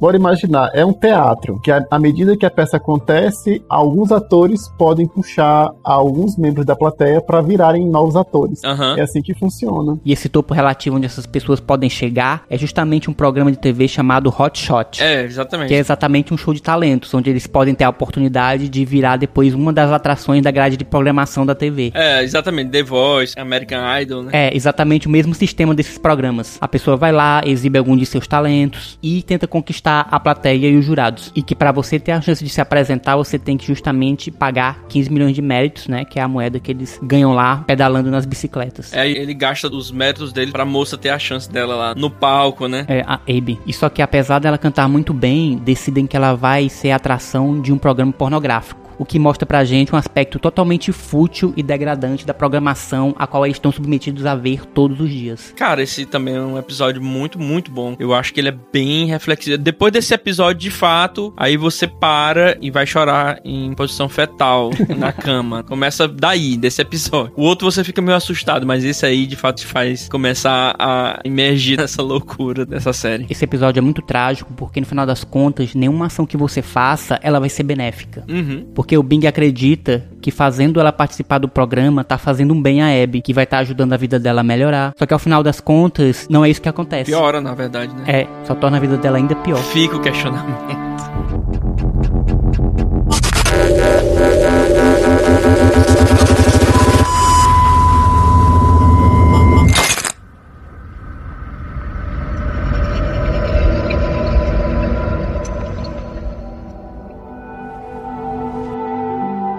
Bora 0.00 0.16
imaginar, 0.16 0.70
é 0.74 0.84
um 0.84 0.92
teatro 0.92 1.60
que, 1.60 1.70
à 1.70 1.98
medida 1.98 2.36
que 2.36 2.46
a 2.46 2.50
peça 2.50 2.76
acontece, 2.76 3.62
alguns 3.68 4.12
atores 4.12 4.68
podem 4.78 5.06
puxar 5.06 5.70
alguns 5.84 6.36
membros 6.36 6.66
da 6.66 6.76
plateia 6.76 7.20
para 7.20 7.40
virarem 7.40 7.88
novos 7.88 8.16
atores. 8.16 8.62
Aham. 8.64 8.96
É 8.98 9.02
assim 9.02 9.22
que 9.22 9.34
funciona. 9.34 9.98
E 10.04 10.12
esse 10.12 10.28
topo 10.28 10.54
relativo 10.54 10.96
onde 10.96 11.06
essas 11.06 11.26
pessoas 11.26 11.60
podem 11.60 11.88
chegar 11.88 12.44
é 12.48 12.56
justamente 12.56 13.10
um 13.10 13.12
programa 13.12 13.50
de 13.50 13.58
TV 13.58 13.88
chamado 13.88 14.32
Hot 14.36 14.58
Shot. 14.58 15.02
É, 15.02 15.24
exatamente. 15.24 15.68
Que 15.68 15.74
é 15.74 15.78
exatamente 15.78 16.32
um 16.32 16.36
show 16.36 16.52
de 16.52 16.62
talentos, 16.62 17.12
onde 17.14 17.30
eles 17.30 17.46
podem 17.46 17.74
ter 17.74 17.84
a 17.84 17.90
oportunidade 17.90 18.68
de 18.68 18.84
virar 18.84 19.16
depois 19.16 19.54
uma 19.54 19.72
das 19.72 19.90
atrações 19.90 20.42
da 20.42 20.50
grade 20.50 20.76
de 20.76 20.84
programação 20.84 21.44
da 21.44 21.54
TV. 21.54 21.92
É, 21.94 22.22
exatamente. 22.22 22.70
The 22.70 22.82
Voice, 22.82 23.38
American 23.38 23.80
Idol, 24.00 24.22
né? 24.22 24.30
É, 24.32 24.56
exatamente 24.56 25.06
o 25.06 25.10
mesmo 25.10 25.34
sistema 25.34 25.74
desses 25.74 25.98
programas. 25.98 26.58
A 26.60 26.68
pessoa 26.68 26.96
vai 26.96 27.12
lá, 27.12 27.42
exibe 27.44 27.78
algum 27.78 27.96
de 27.96 28.06
seus 28.06 28.26
talentos 28.26 28.98
e 29.02 29.22
tenta 29.36 29.46
conquistar 29.46 30.08
a 30.10 30.18
plateia 30.18 30.68
e 30.68 30.76
os 30.76 30.84
jurados. 30.84 31.30
E 31.34 31.42
que 31.42 31.54
para 31.54 31.70
você 31.70 32.00
ter 32.00 32.12
a 32.12 32.20
chance 32.20 32.42
de 32.42 32.50
se 32.50 32.60
apresentar, 32.60 33.16
você 33.16 33.38
tem 33.38 33.56
que 33.56 33.66
justamente 33.66 34.30
pagar 34.30 34.84
15 34.88 35.12
milhões 35.12 35.34
de 35.34 35.42
méritos, 35.42 35.86
né? 35.86 36.04
Que 36.04 36.18
é 36.18 36.22
a 36.22 36.28
moeda 36.28 36.58
que 36.58 36.70
eles 36.70 36.98
ganham 37.02 37.34
lá 37.34 37.58
pedalando 37.66 38.10
nas 38.10 38.24
bicicletas. 38.24 38.92
É, 38.92 39.08
ele 39.08 39.34
gasta 39.34 39.68
os 39.68 39.90
méritos 39.90 40.32
dele 40.32 40.50
pra 40.50 40.64
moça 40.64 40.96
ter 40.96 41.10
a 41.10 41.18
chance 41.18 41.50
dela 41.50 41.76
lá 41.76 41.94
no 41.94 42.10
palco, 42.10 42.66
né? 42.66 42.86
É, 42.88 43.02
a 43.06 43.14
Abe. 43.14 43.60
E 43.66 43.72
só 43.72 43.88
que 43.88 44.00
apesar 44.00 44.38
dela 44.38 44.56
cantar 44.56 44.88
muito 44.88 45.12
bem, 45.12 45.56
decidem 45.58 46.06
que 46.06 46.16
ela 46.16 46.34
vai 46.34 46.68
ser 46.68 46.90
atração 46.90 47.60
de 47.60 47.72
um 47.72 47.78
programa 47.78 48.12
pornográfico 48.12 48.85
o 48.98 49.04
que 49.04 49.18
mostra 49.18 49.46
pra 49.46 49.64
gente 49.64 49.94
um 49.94 49.98
aspecto 49.98 50.38
totalmente 50.38 50.92
fútil 50.92 51.52
e 51.56 51.62
degradante 51.62 52.26
da 52.26 52.34
programação 52.34 53.14
a 53.18 53.26
qual 53.26 53.44
eles 53.44 53.56
estão 53.56 53.72
submetidos 53.72 54.26
a 54.26 54.34
ver 54.34 54.64
todos 54.66 55.00
os 55.00 55.10
dias. 55.10 55.52
Cara, 55.56 55.82
esse 55.82 56.06
também 56.06 56.36
é 56.36 56.40
um 56.40 56.58
episódio 56.58 57.02
muito, 57.02 57.38
muito 57.38 57.70
bom. 57.70 57.96
Eu 57.98 58.14
acho 58.14 58.32
que 58.32 58.40
ele 58.40 58.48
é 58.48 58.56
bem 58.72 59.06
reflexivo. 59.06 59.58
Depois 59.58 59.92
desse 59.92 60.14
episódio, 60.14 60.60
de 60.60 60.70
fato, 60.70 61.32
aí 61.36 61.56
você 61.56 61.86
para 61.86 62.56
e 62.60 62.70
vai 62.70 62.86
chorar 62.86 63.40
em 63.44 63.74
posição 63.74 64.08
fetal 64.08 64.70
na 64.96 65.12
cama. 65.12 65.62
Começa 65.62 66.06
daí, 66.06 66.56
desse 66.56 66.82
episódio. 66.82 67.32
O 67.36 67.42
outro 67.42 67.70
você 67.70 67.82
fica 67.82 68.00
meio 68.00 68.16
assustado, 68.16 68.66
mas 68.66 68.84
esse 68.84 69.04
aí, 69.04 69.26
de 69.26 69.36
fato, 69.36 69.58
te 69.58 69.66
faz 69.66 70.08
começar 70.08 70.74
a 70.78 71.20
emergir 71.24 71.76
nessa 71.78 72.02
loucura 72.02 72.64
dessa 72.64 72.92
série. 72.92 73.26
Esse 73.28 73.44
episódio 73.44 73.80
é 73.80 73.82
muito 73.82 74.02
trágico 74.02 74.52
porque, 74.54 74.80
no 74.80 74.86
final 74.86 75.06
das 75.06 75.24
contas, 75.24 75.74
nenhuma 75.74 76.06
ação 76.06 76.26
que 76.26 76.36
você 76.36 76.62
faça, 76.62 77.18
ela 77.22 77.40
vai 77.40 77.48
ser 77.48 77.62
benéfica. 77.62 78.24
Uhum. 78.28 78.66
Porque 78.74 78.85
o 78.94 79.02
Bing 79.02 79.26
acredita 79.26 80.04
que 80.20 80.30
fazendo 80.30 80.78
ela 80.78 80.92
participar 80.92 81.38
do 81.38 81.48
programa 81.48 82.04
tá 82.04 82.18
fazendo 82.18 82.52
um 82.52 82.60
bem 82.60 82.82
a 82.82 83.02
Abby, 83.02 83.22
que 83.22 83.32
vai 83.32 83.44
estar 83.44 83.56
tá 83.56 83.60
ajudando 83.62 83.94
a 83.94 83.96
vida 83.96 84.18
dela 84.18 84.42
a 84.42 84.44
melhorar. 84.44 84.92
Só 84.98 85.06
que 85.06 85.14
ao 85.14 85.18
final 85.18 85.42
das 85.42 85.60
contas, 85.60 86.26
não 86.28 86.44
é 86.44 86.50
isso 86.50 86.60
que 86.60 86.68
acontece. 86.68 87.10
Piora, 87.10 87.40
na 87.40 87.54
verdade, 87.54 87.94
né? 87.94 88.04
É, 88.06 88.26
só 88.44 88.54
torna 88.54 88.76
a 88.76 88.80
vida 88.80 88.98
dela 88.98 89.16
ainda 89.16 89.34
pior. 89.36 89.56
Fica 89.58 89.96
o 89.96 90.00
questionamento. 90.00 91.55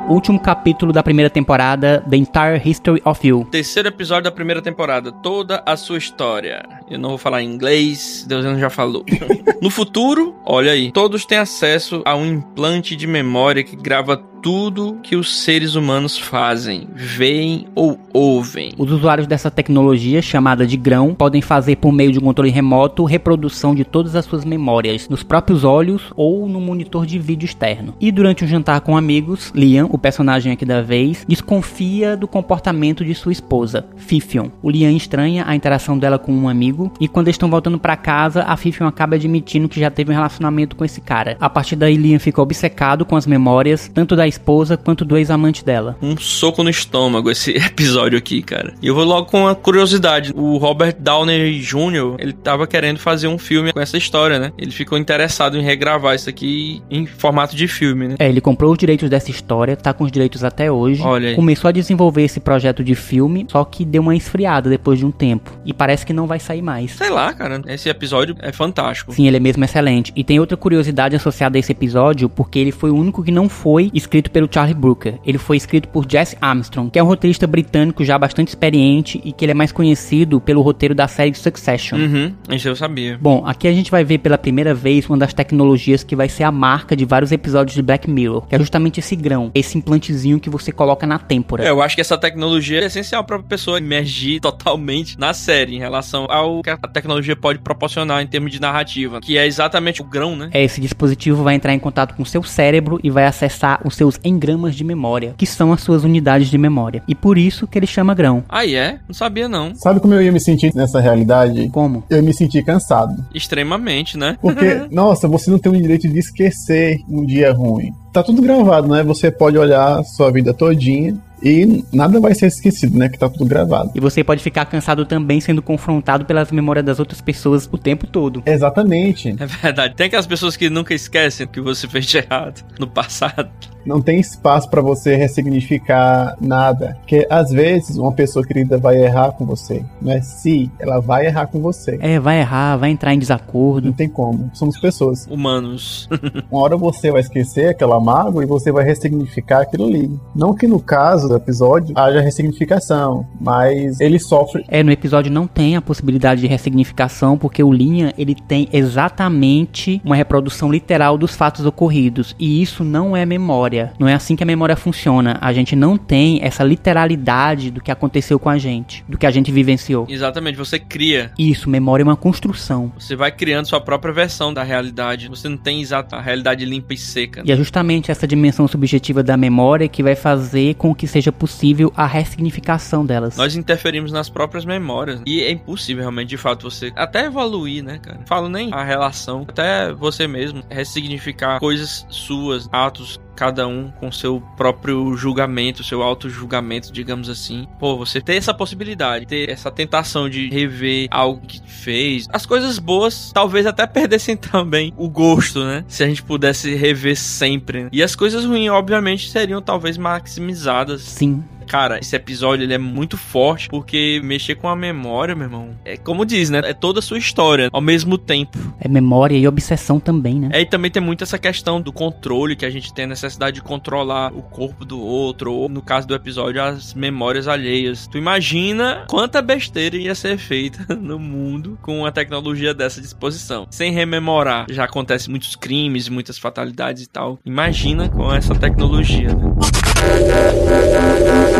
Último 0.08 0.40
capítulo 0.40 0.94
da 0.94 1.04
primeira 1.04 1.30
temporada, 1.30 2.04
The 2.10 2.18
Entire 2.18 2.62
History 2.64 3.02
of 3.04 3.28
You. 3.28 3.46
Terceiro 3.52 3.90
episódio 3.90 4.24
da 4.24 4.32
primeira 4.32 4.62
temporada, 4.62 5.12
toda 5.12 5.62
a 5.66 5.76
sua 5.76 5.98
história. 5.98 6.64
Eu 6.90 6.98
não 6.98 7.10
vou 7.10 7.18
falar 7.18 7.44
em 7.44 7.54
inglês, 7.54 8.26
Deus 8.28 8.46
já 8.60 8.70
falou. 8.70 9.04
no 9.62 9.70
futuro, 9.70 10.34
olha 10.46 10.72
aí, 10.72 10.92
todos 10.92 11.26
têm 11.26 11.38
acesso 11.38 12.02
a 12.06 12.16
um 12.16 12.26
implante 12.26 12.96
de 12.96 13.06
memória 13.06 13.64
que 13.64 13.76
grava 13.76 14.18
tudo 14.42 14.98
que 15.04 15.16
os 15.16 15.44
seres 15.44 15.76
humanos 15.76 16.18
fazem, 16.18 16.88
veem 16.94 17.68
ou 17.76 18.00
ouvem. 18.14 18.72
Os 18.78 18.92
usuários 18.92 19.28
dessa 19.28 19.52
tecnologia, 19.52 20.22
chamada 20.22 20.66
de 20.66 20.78
grão, 20.78 21.14
podem 21.14 21.42
fazer 21.42 21.78
por 21.78 21.92
meio 21.92 22.12
de 22.12 22.20
um 22.20 22.22
controle 22.22 22.50
remoto 22.50 23.04
reprodução 23.04 23.76
de 23.76 23.84
todas 23.84 24.16
as 24.16 24.26
suas 24.26 24.46
memórias, 24.46 25.10
nos 25.10 25.24
próprios 25.24 25.64
olhos 25.64 26.14
ou 26.16 26.48
no 26.48 26.62
monitor 26.62 27.06
de 27.06 27.20
vídeo 27.20 27.46
externo. 27.46 27.94
E 28.00 28.12
durante 28.12 28.46
um 28.46 28.48
jantar 28.48 28.82
com 28.82 28.96
amigos, 28.96 29.52
Liam, 29.54 29.90
o 29.92 29.98
personagem 29.98 30.54
aqui 30.54 30.66
da 30.66 30.82
vez, 30.82 31.26
desconfia 31.28 32.16
do 32.16 32.28
comportamento 32.28 33.04
de 33.04 33.14
sua 33.16 33.32
esposa, 33.32 33.86
Fifion. 33.98 34.50
O 34.62 34.70
Liam 34.70 34.96
estranha 34.96 35.44
a 35.48 35.56
interação 35.56 35.98
dela 35.98 36.20
com 36.20 36.32
um 36.32 36.48
amigo 36.48 36.77
e 37.00 37.08
quando 37.08 37.30
estão 37.30 37.50
voltando 37.50 37.80
para 37.80 37.96
casa, 37.96 38.44
a 38.44 38.56
Fifion 38.56 38.88
acaba 38.88 39.16
admitindo 39.16 39.70
que 39.70 39.80
já 39.80 39.90
teve 39.90 40.12
um 40.12 40.16
relacionamento 40.16 40.76
com 40.76 40.86
esse 40.86 41.02
cara. 41.02 41.38
A 41.40 41.50
partir 41.50 41.76
daí, 41.76 41.96
Liam 41.96 42.20
fica 42.20 42.42
obcecado 42.42 43.06
com 43.06 43.16
as 43.16 43.26
memórias, 43.26 43.90
tanto 43.94 44.16
da 44.16 44.28
esposa 44.28 44.78
quanto 44.78 45.04
do 45.04 45.18
ex-amante 45.18 45.64
dela. 45.64 45.98
Um 46.02 46.18
soco 46.18 46.64
no 46.64 46.70
estômago 46.70 47.32
esse 47.32 47.52
episódio 47.58 48.18
aqui, 48.18 48.42
cara. 48.42 48.74
E 48.82 48.88
eu 48.88 48.96
vou 48.96 49.04
logo 49.04 49.28
com 49.28 49.42
uma 49.42 49.56
curiosidade. 49.56 50.32
O 50.36 50.58
Robert 50.58 50.96
Downey 51.00 51.60
Jr., 51.60 52.16
ele 52.20 52.34
tava 52.34 52.68
querendo 52.68 53.00
fazer 53.00 53.28
um 53.28 53.38
filme 53.38 53.74
com 53.74 53.80
essa 53.80 53.98
história, 53.98 54.40
né? 54.40 54.52
Ele 54.58 54.72
ficou 54.72 54.98
interessado 54.98 55.58
em 55.58 55.62
regravar 55.62 56.16
isso 56.16 56.30
aqui 56.30 56.82
em 56.90 57.06
formato 57.06 57.56
de 57.56 57.68
filme, 57.68 58.10
né? 58.10 58.16
É, 58.20 58.30
ele 58.30 58.42
comprou 58.42 58.72
os 58.72 58.78
direitos 58.78 59.10
dessa 59.10 59.32
história, 59.32 59.76
tá 59.76 59.94
com 59.94 60.04
os 60.04 60.12
direitos 60.12 60.44
até 60.44 60.72
hoje. 60.72 61.02
Olha 61.02 61.30
aí. 61.30 61.36
Começou 61.36 61.70
a 61.70 61.72
desenvolver 61.72 62.24
esse 62.24 62.40
projeto 62.40 62.84
de 62.84 62.96
filme, 62.96 63.46
só 63.50 63.64
que 63.64 63.86
deu 63.86 64.02
uma 64.02 64.16
esfriada 64.16 64.70
depois 64.70 65.00
de 65.00 65.06
um 65.06 65.12
tempo. 65.12 65.52
E 65.66 65.74
parece 65.74 66.06
que 66.06 66.14
não 66.14 66.28
vai 66.28 66.40
sair 66.40 66.62
mais. 66.68 66.92
Sei 66.92 67.10
lá, 67.10 67.34
cara. 67.34 67.62
Esse 67.68 67.90
episódio 67.90 68.36
é 68.40 68.52
fantástico. 68.52 69.14
Sim, 69.14 69.26
ele 69.26 69.38
é 69.38 69.40
mesmo 69.40 69.64
excelente. 69.64 70.12
E 70.16 70.24
tem 70.24 70.40
outra 70.40 70.58
curiosidade 70.58 71.16
associada 71.16 71.58
a 71.58 71.60
esse 71.60 71.72
episódio, 71.72 72.28
porque 72.30 72.60
ele 72.60 72.72
foi 72.72 72.92
o 72.92 72.96
único 72.96 73.24
que 73.24 73.32
não 73.32 73.48
foi 73.48 73.90
escrito 73.94 74.18
escrito 74.18 74.32
pelo 74.32 74.50
Charlie 74.52 74.74
Brooker. 74.74 75.20
Ele 75.26 75.38
foi 75.38 75.58
escrito 75.58 75.88
por 75.90 76.06
Jesse 76.10 76.38
Armstrong, 76.42 76.90
que 76.90 77.00
é 77.00 77.04
um 77.04 77.06
roteirista 77.06 77.48
britânico 77.48 78.04
já 78.04 78.18
bastante 78.18 78.50
experiente 78.50 79.22
e 79.24 79.32
que 79.32 79.46
ele 79.46 79.52
é 79.52 79.56
mais 79.56 79.72
conhecido 79.72 80.42
pelo 80.42 80.62
roteiro 80.62 80.94
da 80.96 81.08
série 81.08 81.34
Succession. 81.34 81.98
Uhum, 81.98 82.34
isso 82.52 82.68
eu 82.68 82.76
sabia. 82.76 83.18
Bom, 83.20 83.44
aqui 83.46 83.68
a 83.68 83.74
gente 83.74 83.92
vai 83.92 84.04
ver 84.04 84.20
pela 84.20 84.38
primeira 84.38 84.74
vez 84.74 85.08
uma 85.08 85.18
das 85.18 85.34
tecnologias 85.34 86.04
que 86.04 86.16
vai 86.16 86.30
ser 86.30 86.44
a 86.44 86.52
marca 86.52 86.96
de 86.96 87.06
vários 87.06 87.32
episódios 87.32 87.76
de 87.76 87.82
Black 87.82 88.10
Mirror, 88.10 88.48
que 88.48 88.56
é 88.56 88.60
justamente 88.60 89.00
esse 89.00 89.16
grão, 89.16 89.52
esse 89.54 89.78
implantezinho 89.78 90.40
que 90.40 90.50
você 90.50 90.72
coloca 90.72 91.06
na 91.06 91.20
têmpora. 91.20 91.64
É, 91.64 91.70
eu 91.70 91.82
acho 91.82 91.96
que 91.96 92.02
essa 92.02 92.18
tecnologia 92.18 92.82
é 92.82 92.86
essencial 92.86 93.24
para 93.24 93.38
a 93.38 93.44
pessoa 93.44 93.78
emergir 93.78 94.40
totalmente 94.40 95.20
na 95.20 95.34
série 95.34 95.76
em 95.76 95.80
relação 95.80 96.26
ao 96.30 96.57
que 96.62 96.70
a 96.70 96.78
tecnologia 96.78 97.36
pode 97.36 97.60
proporcionar 97.60 98.22
em 98.22 98.28
termos 98.28 98.52
de 98.52 98.62
narrativa, 98.62 99.20
que 99.20 99.38
é 99.38 99.46
exatamente 99.46 100.02
o 100.02 100.06
grão, 100.06 100.36
né? 100.36 100.50
É, 100.54 100.64
esse 100.64 100.80
dispositivo 100.80 101.44
vai 101.44 101.56
entrar 101.56 101.74
em 101.74 101.80
contato 101.80 102.16
com 102.16 102.24
o 102.24 102.26
seu 102.26 102.44
cérebro 102.44 103.00
e 103.04 103.10
vai 103.10 103.26
acessar 103.26 103.82
os 103.86 103.96
seus 103.96 104.20
em 104.24 104.38
gramas 104.38 104.76
de 104.76 104.84
memória, 104.84 105.34
que 105.38 105.46
são 105.46 105.74
as 105.74 105.82
suas 105.82 106.04
unidades 106.04 106.50
de 106.50 106.58
memória. 106.58 107.04
E 107.08 107.16
por 107.16 107.38
isso 107.38 107.68
que 107.68 107.78
ele 107.78 107.88
chama 107.88 108.14
grão. 108.14 108.44
Ah, 108.50 108.66
é? 108.66 109.00
Não 109.08 109.14
sabia 109.14 109.48
não. 109.48 109.76
Sabe 109.76 110.00
como 110.00 110.14
eu 110.14 110.22
ia 110.22 110.32
me 110.32 110.40
sentir 110.40 110.74
nessa 110.76 111.00
realidade? 111.00 111.70
Como? 111.70 112.04
Eu 112.10 112.24
me 112.24 112.34
senti 112.34 112.62
cansado. 112.64 113.14
Extremamente, 113.34 114.18
né? 114.18 114.38
Porque, 114.42 114.88
nossa, 114.92 115.28
você 115.28 115.50
não 115.50 115.60
tem 115.60 115.72
o 115.72 115.82
direito 115.82 116.08
de 116.08 116.20
esquecer 116.20 116.98
um 117.10 117.26
dia 117.26 117.52
ruim. 117.52 117.92
Tá 118.14 118.24
tudo 118.24 118.42
gravado, 118.42 118.88
né? 118.88 119.04
Você 119.04 119.30
pode 119.30 119.58
olhar 119.58 120.04
sua 120.04 120.32
vida 120.32 120.54
todinha 120.54 121.16
e 121.42 121.84
nada 121.94 122.20
vai 122.20 122.34
ser 122.34 122.48
esquecido, 122.48 122.98
né? 122.98 123.10
Que 123.10 123.18
tá 123.18 123.30
tudo 123.30 123.46
gravado. 123.46 123.92
E 123.94 124.00
você 124.00 124.24
pode 124.24 124.42
ficar 124.42 124.66
cansado 124.66 125.06
também 125.06 125.40
sendo 125.40 125.62
confrontado 125.62 126.26
pelas 126.26 126.52
memórias 126.52 126.86
das 126.86 127.00
outras 127.00 127.22
pessoas 127.22 127.70
o 127.72 127.78
tempo 127.78 128.08
todo. 128.08 128.42
Exatamente. 128.46 129.36
É 129.40 129.46
verdade. 129.46 129.96
Tem 129.96 130.08
aquelas 130.08 130.28
pessoas 130.28 130.58
que 130.58 130.70
nunca 130.70 130.94
esquecem 130.94 131.46
o 131.46 131.50
que 131.50 131.62
você 131.62 131.88
fez 131.88 132.06
de 132.06 132.18
errado 132.18 132.64
no 132.80 132.88
passado. 132.88 133.50
Não 133.88 134.02
tem 134.02 134.20
espaço 134.20 134.70
para 134.70 134.82
você 134.82 135.16
ressignificar 135.16 136.36
nada. 136.42 136.98
Porque 137.00 137.26
às 137.30 137.52
vezes 137.52 137.98
uma 137.98 138.12
pessoa 138.12 138.46
querida 138.46 138.78
vai 138.78 138.98
errar 138.98 139.32
com 139.32 139.46
você. 139.46 139.82
Não 140.02 140.12
é 140.12 140.22
se, 140.22 140.70
ela 140.78 141.00
vai 141.00 141.26
errar 141.26 141.48
com 141.48 141.62
você. 141.62 141.98
É, 142.02 142.20
vai 142.20 142.42
errar, 142.42 142.76
vai 142.76 142.90
entrar 142.90 143.14
em 143.14 143.20
desacordo. 143.20 143.88
Não 143.88 143.94
tem 143.94 144.10
como. 144.10 144.52
Somos 144.54 144.78
pessoas. 144.78 145.26
Humanos. 145.32 146.10
uma 146.52 146.62
hora 146.62 146.76
você 146.76 147.10
vai 147.10 147.22
esquecer 147.22 147.70
aquela 147.70 147.98
mágoa 147.98 148.44
e 148.44 148.46
você 148.46 148.74
vai 148.74 148.84
ressignificar 148.84 149.62
aquilo 149.62 149.86
ali. 149.86 150.12
Não 150.36 150.54
que 150.54 150.68
no 150.68 150.82
caso 150.82 151.30
do 151.30 151.36
episódio 151.38 151.98
haja 151.98 152.20
ressignificação, 152.20 153.26
mas 153.40 154.02
ele 154.02 154.20
sofre. 154.20 154.66
É, 154.68 154.84
no 154.84 154.92
episódio 154.92 155.32
não 155.32 155.48
tem 155.48 155.78
a 155.78 155.82
possibilidade 155.82 156.42
de 156.42 156.48
ressignificação, 156.48 157.38
porque 157.38 157.64
o 157.64 157.72
Linha 157.72 158.14
ele 158.18 158.36
tem 158.36 158.68
exatamente 158.74 160.02
uma 160.04 160.16
reprodução 160.16 160.70
literal 160.70 161.18
dos 161.18 161.36
fatos 161.36 161.66
ocorridos. 161.66 162.36
E 162.38 162.62
isso 162.62 162.84
não 162.84 163.16
é 163.16 163.26
memória 163.26 163.77
memória. 163.78 163.94
Não 164.00 164.08
é 164.08 164.14
assim 164.14 164.36
que 164.36 164.44
a 164.44 164.46
memória 164.46 164.76
funciona. 164.76 165.38
A 165.42 165.54
gente 165.54 165.76
não 165.76 165.98
tem 165.98 166.40
essa 166.42 166.64
literalidade 166.64 167.70
do 167.72 167.82
que 167.82 167.92
aconteceu 167.92 168.40
com 168.40 168.50
a 168.50 168.58
gente, 168.58 169.04
do 169.08 169.18
que 169.18 169.26
a 169.26 169.32
gente 169.32 169.52
vivenciou. 169.52 170.06
Exatamente, 170.10 170.58
você 170.58 170.80
cria. 170.80 171.32
Isso, 171.38 171.70
memória 171.70 172.04
é 172.04 172.06
uma 172.06 172.16
construção. 172.16 172.92
Você 172.98 173.16
vai 173.16 173.32
criando 173.32 173.68
sua 173.68 173.82
própria 173.82 174.14
versão 174.14 174.54
da 174.54 174.64
realidade. 174.64 175.28
Você 175.28 175.48
não 175.48 175.58
tem 175.58 175.82
exata 175.82 176.16
a 176.16 176.22
realidade 176.22 176.66
limpa 176.66 176.94
e 176.94 176.98
seca. 176.98 177.44
E 177.46 177.52
é 177.52 177.56
justamente 177.56 178.12
essa 178.12 178.28
dimensão 178.28 178.68
subjetiva 178.68 179.22
da 179.22 179.38
memória 179.38 179.88
que 179.88 180.02
vai 180.02 180.16
fazer 180.16 180.76
com 180.76 180.96
que 180.96 181.08
seja 181.08 181.32
possível 181.32 181.92
a 181.96 182.06
ressignificação 182.06 183.06
delas. 183.06 183.38
Nós 183.38 183.56
interferimos 183.56 184.12
nas 184.12 184.30
próprias 184.30 184.66
memórias. 184.66 185.22
E 185.26 185.42
é 185.42 185.52
impossível 185.52 186.02
realmente, 186.02 186.30
de 186.30 186.38
fato, 186.38 186.70
você 186.70 186.92
até 186.96 187.26
evoluir, 187.26 187.84
né, 187.84 188.00
cara? 188.00 188.20
Falo 188.26 188.50
nem 188.50 188.74
a 188.74 188.84
relação, 188.84 189.46
até 189.48 189.94
você 189.94 190.28
mesmo 190.28 190.64
ressignificar 190.70 191.60
coisas 191.60 192.06
suas, 192.10 192.70
atos 192.72 193.20
cada 193.38 193.68
um 193.68 193.92
com 193.92 194.12
seu 194.12 194.42
próprio 194.58 195.16
julgamento, 195.16 195.84
seu 195.84 196.02
auto-julgamento, 196.02 196.92
digamos 196.92 197.30
assim. 197.30 197.68
Pô, 197.80 197.96
você 197.96 198.20
ter 198.20 198.36
essa 198.36 198.52
possibilidade, 198.52 199.28
ter 199.28 199.48
essa 199.48 199.70
tentação 199.70 200.28
de 200.28 200.50
rever 200.50 201.08
algo 201.12 201.40
que 201.46 201.62
fez. 201.62 202.28
As 202.34 202.48
coisas 202.48 202.80
boas 202.80 203.32
talvez 203.32 203.68
até 203.68 203.86
perdessem 203.88 204.36
também 204.36 204.92
o 204.98 205.08
gosto, 205.08 205.64
né? 205.64 205.86
Se 205.88 206.04
a 206.04 206.08
gente 206.08 206.24
pudesse 206.24 206.74
rever 206.74 207.16
sempre. 207.16 207.88
E 207.92 208.02
as 208.02 208.16
coisas 208.16 208.44
ruins, 208.44 208.72
obviamente, 208.72 209.30
seriam 209.30 209.62
talvez 209.62 209.98
maximizadas. 209.98 211.04
Sim. 211.04 211.44
Cara, 211.68 212.00
esse 212.00 212.16
episódio 212.16 212.64
ele 212.64 212.74
é 212.74 212.78
muito 212.78 213.18
forte 213.18 213.70
porque 213.70 214.22
mexer 214.24 214.56
com 214.56 214.68
a 214.68 214.76
memória, 214.76 215.36
meu 215.36 215.46
irmão, 215.46 215.70
é 215.84 215.98
como 215.98 216.26
diz, 216.26 216.50
né? 216.50 216.62
É 216.64 216.74
toda 216.74 217.00
a 217.00 217.02
sua 217.02 217.18
história 217.18 217.70
ao 217.72 217.82
mesmo 217.82 218.18
tempo. 218.18 218.58
É 218.80 218.88
memória 218.88 219.36
e 219.36 219.48
obsessão 219.48 220.00
também, 220.00 220.40
né? 220.40 220.50
É, 220.54 220.62
e 220.62 220.66
também 220.66 220.90
tem 220.90 221.02
muito 221.02 221.24
essa 221.24 221.38
questão 221.38 221.82
do 221.82 221.92
controle 221.92 222.56
que 222.56 222.66
a 222.66 222.70
gente 222.70 222.94
tem 222.94 223.06
a 223.06 223.10
necessidade 223.10 223.56
de 223.56 223.62
controlar 223.62 224.34
o 224.34 224.42
corpo 224.42 224.86
do 224.86 225.00
outro, 225.00 225.54
ou 225.54 225.70
no 225.70 225.82
caso 225.82 226.08
do 226.08 226.16
episódio, 226.16 226.62
as 226.62 226.94
memórias 226.94 227.48
alheias. 227.48 228.08
Tu 228.08 228.18
imagina 228.18 229.06
quanta 229.08 229.42
besteira 229.42 229.98
ia 229.98 230.16
ser 230.16 230.38
feita 230.38 230.86
no 230.96 231.20
mundo 231.20 231.78
com 231.82 232.00
uma 232.00 232.12
tecnologia 232.12 232.74
dessa 232.74 233.02
disposição. 233.02 233.68
Sem 233.70 233.92
rememorar. 233.92 234.66
Já 234.70 234.86
acontece 234.86 235.30
muitos 235.30 235.56
crimes, 235.56 236.10
muitas 236.10 236.38
fatalidades 236.38 237.04
e 237.04 237.10
tal. 237.10 237.40
Imagina 237.46 238.10
com 238.10 238.34
essa 238.34 238.56
tecnologia, 238.56 239.30
né? 239.30 241.57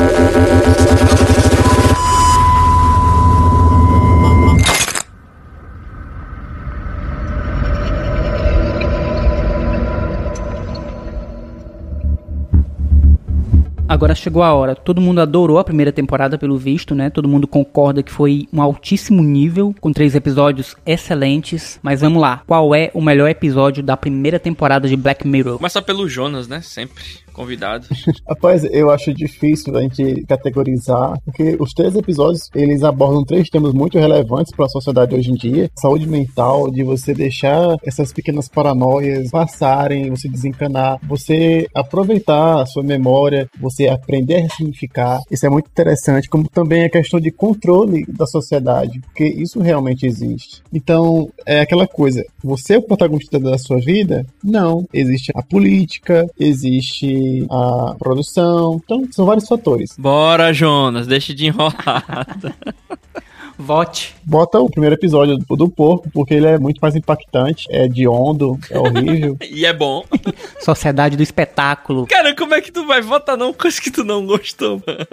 Agora 13.98 14.14
chegou 14.14 14.44
a 14.44 14.54
hora. 14.54 14.76
Todo 14.76 15.02
mundo 15.02 15.20
adorou 15.22 15.58
a 15.58 15.64
primeira 15.64 15.92
temporada, 15.92 16.38
pelo 16.38 16.56
visto, 16.56 16.94
né? 16.94 17.10
Todo 17.10 17.28
mundo 17.28 17.48
concorda 17.48 18.04
que 18.04 18.12
foi 18.12 18.48
um 18.54 18.62
altíssimo 18.62 19.24
nível, 19.24 19.74
com 19.82 19.92
três 19.92 20.14
episódios 20.14 20.76
excelentes. 20.86 21.80
Mas 21.82 22.02
vamos 22.02 22.22
lá. 22.22 22.44
Qual 22.46 22.76
é 22.76 22.92
o 22.94 23.02
melhor 23.02 23.28
episódio 23.28 23.82
da 23.82 23.98
primeira 23.98 24.40
temporada 24.40 24.88
de 24.88 24.96
Black 24.96 25.28
Mirror? 25.28 25.58
Começa 25.58 25.82
pelo 25.82 26.08
Jonas, 26.08 26.48
né? 26.48 26.62
Sempre 26.62 27.04
convidado. 27.38 27.86
Rapaz, 28.28 28.64
eu 28.66 28.90
acho 28.90 29.14
difícil 29.14 29.78
a 29.78 29.82
gente 29.82 30.26
categorizar, 30.28 31.22
porque 31.24 31.56
os 31.60 31.72
três 31.72 31.96
episódios, 31.96 32.50
eles 32.56 32.84
abordam 32.84 33.24
três 33.24 33.48
temas 33.48 33.74
muito 33.74 34.00
relevantes 34.00 34.52
para 34.56 34.66
a 34.66 34.70
sociedade 34.70 35.16
hoje 35.16 35.30
em 35.30 35.36
dia. 35.36 35.70
Saúde 35.80 36.08
mental, 36.08 36.72
de 36.72 36.84
você 36.84 37.14
deixar 37.14 37.76
essas 37.86 38.12
pequenas 38.12 38.50
paranoias 38.50 39.30
passarem, 39.30 40.10
você 40.10 40.28
desencanar, 40.28 41.00
você 41.08 41.68
aproveitar 41.76 42.62
a 42.62 42.66
sua 42.66 42.82
memória, 42.82 43.48
você 43.60 43.88
aprender 43.88 44.38
a 44.38 44.42
ressignificar. 44.42 45.20
Isso 45.30 45.46
é 45.46 45.50
muito 45.50 45.70
interessante, 45.70 46.28
como 46.28 46.50
também 46.50 46.84
a 46.84 46.90
questão 46.90 47.20
de 47.20 47.30
controle 47.30 48.04
da 48.08 48.26
sociedade, 48.26 49.00
porque 49.02 49.26
isso 49.26 49.60
realmente 49.60 50.08
existe. 50.08 50.64
Então, 50.74 51.30
é 51.46 51.60
aquela 51.60 51.86
coisa, 51.86 52.24
você 52.44 52.76
é 52.76 52.78
o 52.80 52.82
protagonista 52.82 53.40
da 53.40 53.58
sua 53.60 53.78
vida? 53.78 54.26
Não. 54.44 54.88
Existe 54.92 55.32
a 55.36 55.44
política, 55.44 56.26
existe 56.40 57.27
a 57.50 57.96
produção. 57.98 58.82
Então, 58.84 59.08
são 59.12 59.26
vários 59.26 59.48
fatores. 59.48 59.96
Bora, 59.98 60.54
Jonas, 60.54 61.08
deixa 61.08 61.34
de 61.34 61.48
enrolar. 61.48 62.28
Vote. 63.58 64.16
Bota 64.24 64.60
o 64.60 64.70
primeiro 64.70 64.96
episódio 64.96 65.38
do, 65.38 65.56
do 65.56 65.70
porco, 65.70 66.10
porque 66.14 66.34
ele 66.34 66.48
é 66.48 66.58
muito 66.60 66.80
mais 66.80 66.96
impactante. 66.96 67.66
É 67.70 67.88
de 67.88 68.08
ondo, 68.08 68.60
é 68.70 68.78
horrível. 68.78 69.38
e 69.50 69.66
é 69.66 69.74
bom. 69.74 70.04
Sociedade 70.60 71.18
do 71.18 71.24
espetáculo. 71.24 72.06
Cara, 72.08 72.36
como 72.36 72.54
é 72.54 72.62
que 72.62 72.72
tu 72.72 72.86
vai 72.86 73.02
votar 73.02 73.38
não 73.38 73.54
coisa 73.54 73.82
que 73.82 73.90
tu 73.90 74.04
não 74.04 74.26
gostou, 74.26 74.82
mano? 74.86 75.08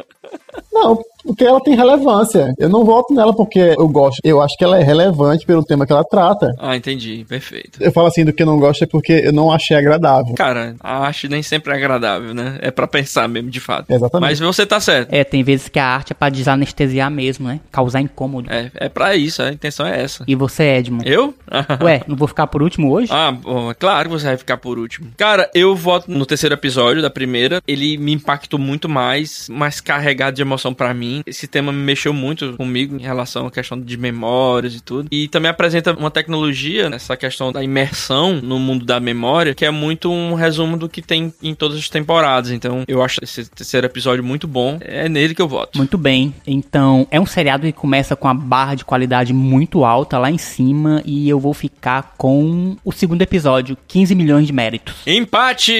Não, 0.73 0.99
porque 1.25 1.45
ela 1.45 1.61
tem 1.61 1.75
relevância. 1.75 2.53
Eu 2.59 2.69
não 2.69 2.85
voto 2.85 3.15
nela 3.15 3.35
porque 3.35 3.75
eu 3.79 3.89
gosto. 3.89 4.19
Eu 4.25 4.43
acho 4.43 4.57
que 4.57 4.65
ela 4.65 4.79
é 4.79 4.83
relevante 4.83 5.47
pelo 5.47 5.65
tema 5.65 5.87
que 5.87 5.93
ela 5.93 6.05
trata. 6.05 6.53
Ah, 6.59 6.77
entendi. 6.77 7.25
Perfeito. 7.29 7.83
Eu 7.83 7.93
falo 7.93 8.09
assim 8.09 8.25
do 8.25 8.33
que 8.33 8.43
eu 8.43 8.47
não 8.47 8.59
gosto 8.59 8.83
é 8.83 8.87
porque 8.87 9.13
eu 9.25 9.33
não 9.33 9.51
achei 9.51 9.77
agradável. 9.77 10.35
Cara, 10.35 10.75
a 10.81 11.07
arte 11.07 11.29
nem 11.29 11.43
sempre 11.43 11.73
é 11.73 11.77
agradável, 11.77 12.35
né? 12.35 12.59
É 12.61 12.71
para 12.71 12.87
pensar 12.87 13.29
mesmo, 13.29 13.51
de 13.51 13.61
fato. 13.61 13.91
Exatamente. 13.91 14.31
Mas 14.31 14.41
você 14.41 14.67
tá 14.67 14.81
certo. 14.81 15.13
É, 15.13 15.23
tem 15.23 15.43
vezes 15.43 15.69
que 15.69 15.79
a 15.79 15.87
arte 15.87 16.13
é 16.13 16.15
pra 16.15 16.29
desanestesiar 16.29 17.11
mesmo, 17.11 17.47
né? 17.49 17.61
Causar 17.71 18.01
incômodo. 18.01 18.34
É, 18.49 18.71
é 18.75 18.89
pra 18.89 19.17
isso, 19.17 19.43
a 19.43 19.53
intenção 19.53 19.87
é 19.87 20.03
essa. 20.03 20.25
E 20.27 20.35
você, 20.35 20.77
Edmund? 20.77 21.09
Eu? 21.09 21.35
Ué, 21.83 22.03
não 22.07 22.17
vou 22.17 22.29
ficar 22.29 22.47
por 22.47 22.63
último 22.63 22.91
hoje? 22.93 23.09
Ah, 23.13 23.33
bom, 23.33 23.71
é 23.71 23.75
claro 23.75 24.09
que 24.09 24.15
você 24.15 24.27
vai 24.27 24.37
ficar 24.37 24.57
por 24.57 24.79
último. 24.79 25.11
Cara, 25.17 25.51
eu 25.55 25.75
voto 25.75 26.11
no 26.11 26.27
terceiro 26.27 26.55
episódio 26.55 27.03
da 27.03 27.11
primeira. 27.11 27.63
Ele 27.67 27.97
me 27.99 28.13
impactou 28.13 28.59
muito 28.59 28.89
mais, 28.89 29.49
mais 29.49 29.81
carregado 29.81 30.37
de 30.37 30.43
emoção 30.43 30.75
para 30.75 30.93
mim. 30.95 31.23
Esse 31.27 31.47
tema 31.47 31.73
me 31.73 31.79
mexeu 31.79 32.13
muito 32.13 32.55
comigo 32.57 32.97
em 32.97 33.03
relação 33.03 33.47
à 33.47 33.51
questão 33.51 33.81
de 33.81 33.97
memórias 33.97 34.75
e 34.75 34.81
tudo. 34.81 35.09
E 35.11 35.29
também 35.29 35.51
apresenta 35.51 35.93
uma 35.93 36.11
tecnologia, 36.11 36.91
essa 36.93 37.17
questão 37.17 37.53
da 37.53 37.63
imersão 37.63 38.41
no 38.43 38.59
mundo 38.59 38.85
da 38.85 39.01
memória, 39.01 39.55
que 39.55 39.65
é 39.65 39.71
muito 39.71 40.11
um 40.11 40.35
resumo 40.35 40.77
do 40.77 40.89
que 40.89 41.03
tem 41.03 41.33
em 41.43 41.55
todas 41.55 41.79
as 41.79 41.89
temporadas. 41.89 42.51
Então, 42.51 42.85
eu 42.87 43.03
acho 43.03 43.23
esse 43.23 43.49
terceiro 43.51 43.87
episódio 43.87 44.25
muito 44.25 44.47
bom. 44.47 44.79
É 44.81 45.09
nele 45.09 45.35
que 45.35 45.43
eu 45.43 45.49
voto. 45.49 45.77
Muito 45.77 45.99
bem. 45.99 46.35
Então, 46.47 47.07
é 47.11 47.21
um 47.21 47.27
seriado 47.27 47.67
que 47.67 47.73
começa 47.73 48.17
com 48.17 48.24
a 48.29 48.35
barra 48.35 48.75
de 48.75 48.85
qualidade 48.85 49.33
muito 49.33 49.85
alta 49.85 50.19
lá 50.19 50.31
em 50.31 50.39
cima 50.39 51.03
e 51.05 51.29
eu 51.29 51.39
vou 51.39 51.55
ficar 51.55 52.15
com 52.17 52.77
o 52.85 52.93
segundo 52.93 53.23
episódio, 53.23 53.77
15 53.87 54.15
milhões 54.15 54.47
de 54.47 54.53
méritos. 54.53 54.95
Empate! 55.07 55.73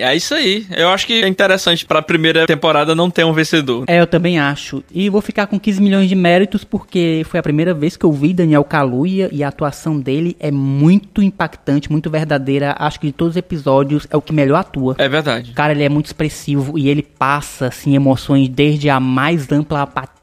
É 0.00 0.14
isso 0.14 0.34
aí. 0.34 0.66
Eu 0.70 0.88
acho 0.90 1.06
que 1.06 1.22
é 1.22 1.28
interessante 1.28 1.84
para 1.84 1.98
a 1.98 2.02
primeira 2.02 2.46
temporada 2.46 2.94
não 2.94 3.10
ter 3.10 3.24
um 3.24 3.32
vencedor. 3.32 3.84
É, 3.86 4.00
eu 4.00 4.06
também 4.06 4.38
acho. 4.38 4.82
E 4.92 5.08
vou 5.08 5.20
ficar 5.20 5.46
com 5.46 5.58
15 5.58 5.82
milhões 5.82 6.08
de 6.08 6.14
méritos 6.14 6.64
porque 6.64 7.22
foi 7.26 7.40
a 7.40 7.42
primeira 7.42 7.74
vez 7.74 7.96
que 7.96 8.04
eu 8.04 8.12
vi 8.12 8.32
Daniel 8.32 8.64
Kaluuya 8.64 9.28
e 9.32 9.42
a 9.42 9.48
atuação 9.48 9.98
dele 9.98 10.36
é 10.38 10.50
muito 10.50 11.22
impactante, 11.22 11.90
muito 11.90 12.10
verdadeira. 12.10 12.74
Acho 12.78 13.00
que 13.00 13.08
de 13.08 13.12
todos 13.12 13.32
os 13.32 13.36
episódios 13.36 14.06
é 14.10 14.16
o 14.16 14.22
que 14.22 14.32
melhor 14.32 14.56
atua. 14.56 14.94
É 14.98 15.08
verdade. 15.08 15.52
Cara, 15.52 15.72
ele 15.72 15.82
é 15.82 15.88
muito 15.88 16.06
expressivo 16.06 16.78
e 16.78 16.88
ele 16.88 17.02
passa 17.02 17.66
assim 17.66 17.94
emoções 17.94 18.48
desde 18.48 18.88
a 18.88 19.00
mais 19.00 19.50
ampla 19.50 19.82
apatia 19.82 20.19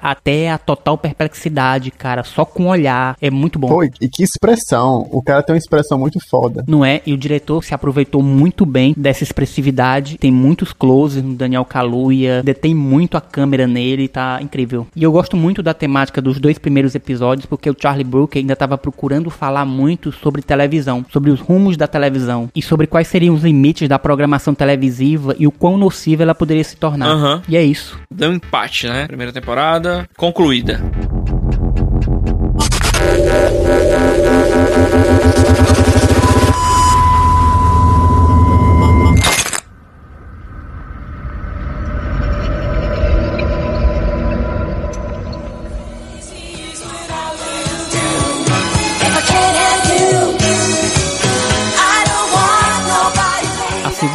até 0.00 0.50
a 0.50 0.58
total 0.58 0.96
perplexidade, 0.96 1.90
cara, 1.90 2.22
só 2.24 2.44
com 2.44 2.66
olhar. 2.66 3.16
É 3.20 3.30
muito 3.30 3.58
bom. 3.58 3.68
Pô, 3.68 3.84
e 3.84 4.08
que 4.08 4.22
expressão. 4.22 5.08
O 5.10 5.22
cara 5.22 5.42
tem 5.42 5.54
uma 5.54 5.58
expressão 5.58 5.98
muito 5.98 6.18
foda. 6.28 6.64
Não 6.66 6.84
é? 6.84 7.00
E 7.06 7.12
o 7.12 7.16
diretor 7.16 7.62
se 7.64 7.74
aproveitou 7.74 8.22
muito 8.22 8.64
bem 8.64 8.94
dessa 8.96 9.22
expressividade. 9.22 10.18
Tem 10.18 10.32
muitos 10.32 10.72
closes 10.72 11.22
no 11.22 11.34
Daniel 11.34 11.64
Kaluuya, 11.64 12.42
detém 12.42 12.74
muito 12.74 13.16
a 13.16 13.20
câmera 13.20 13.66
nele, 13.66 14.08
tá 14.08 14.38
incrível. 14.40 14.86
E 14.94 15.02
eu 15.02 15.12
gosto 15.12 15.36
muito 15.36 15.62
da 15.62 15.74
temática 15.74 16.20
dos 16.20 16.38
dois 16.38 16.58
primeiros 16.58 16.94
episódios, 16.94 17.46
porque 17.46 17.70
o 17.70 17.76
Charlie 17.80 18.04
Brooker 18.04 18.40
ainda 18.40 18.52
estava 18.52 18.78
procurando 18.78 19.30
falar 19.30 19.64
muito 19.64 20.12
sobre 20.12 20.42
televisão, 20.42 21.04
sobre 21.12 21.30
os 21.30 21.40
rumos 21.40 21.76
da 21.76 21.86
televisão 21.86 22.48
e 22.54 22.62
sobre 22.62 22.86
quais 22.86 23.08
seriam 23.08 23.34
os 23.34 23.42
limites 23.42 23.88
da 23.88 23.98
programação 23.98 24.54
televisiva 24.54 25.34
e 25.38 25.46
o 25.46 25.52
quão 25.52 25.76
nociva 25.76 26.22
ela 26.22 26.34
poderia 26.34 26.64
se 26.64 26.76
tornar. 26.76 27.08
Aham. 27.08 27.42
E 27.48 27.56
é 27.56 27.62
isso. 27.62 27.98
Deu 28.10 28.30
um 28.30 28.34
empate, 28.34 28.86
né? 28.88 29.06
Primeira 29.24 29.32
temporada 29.32 30.06
concluída. 30.18 30.78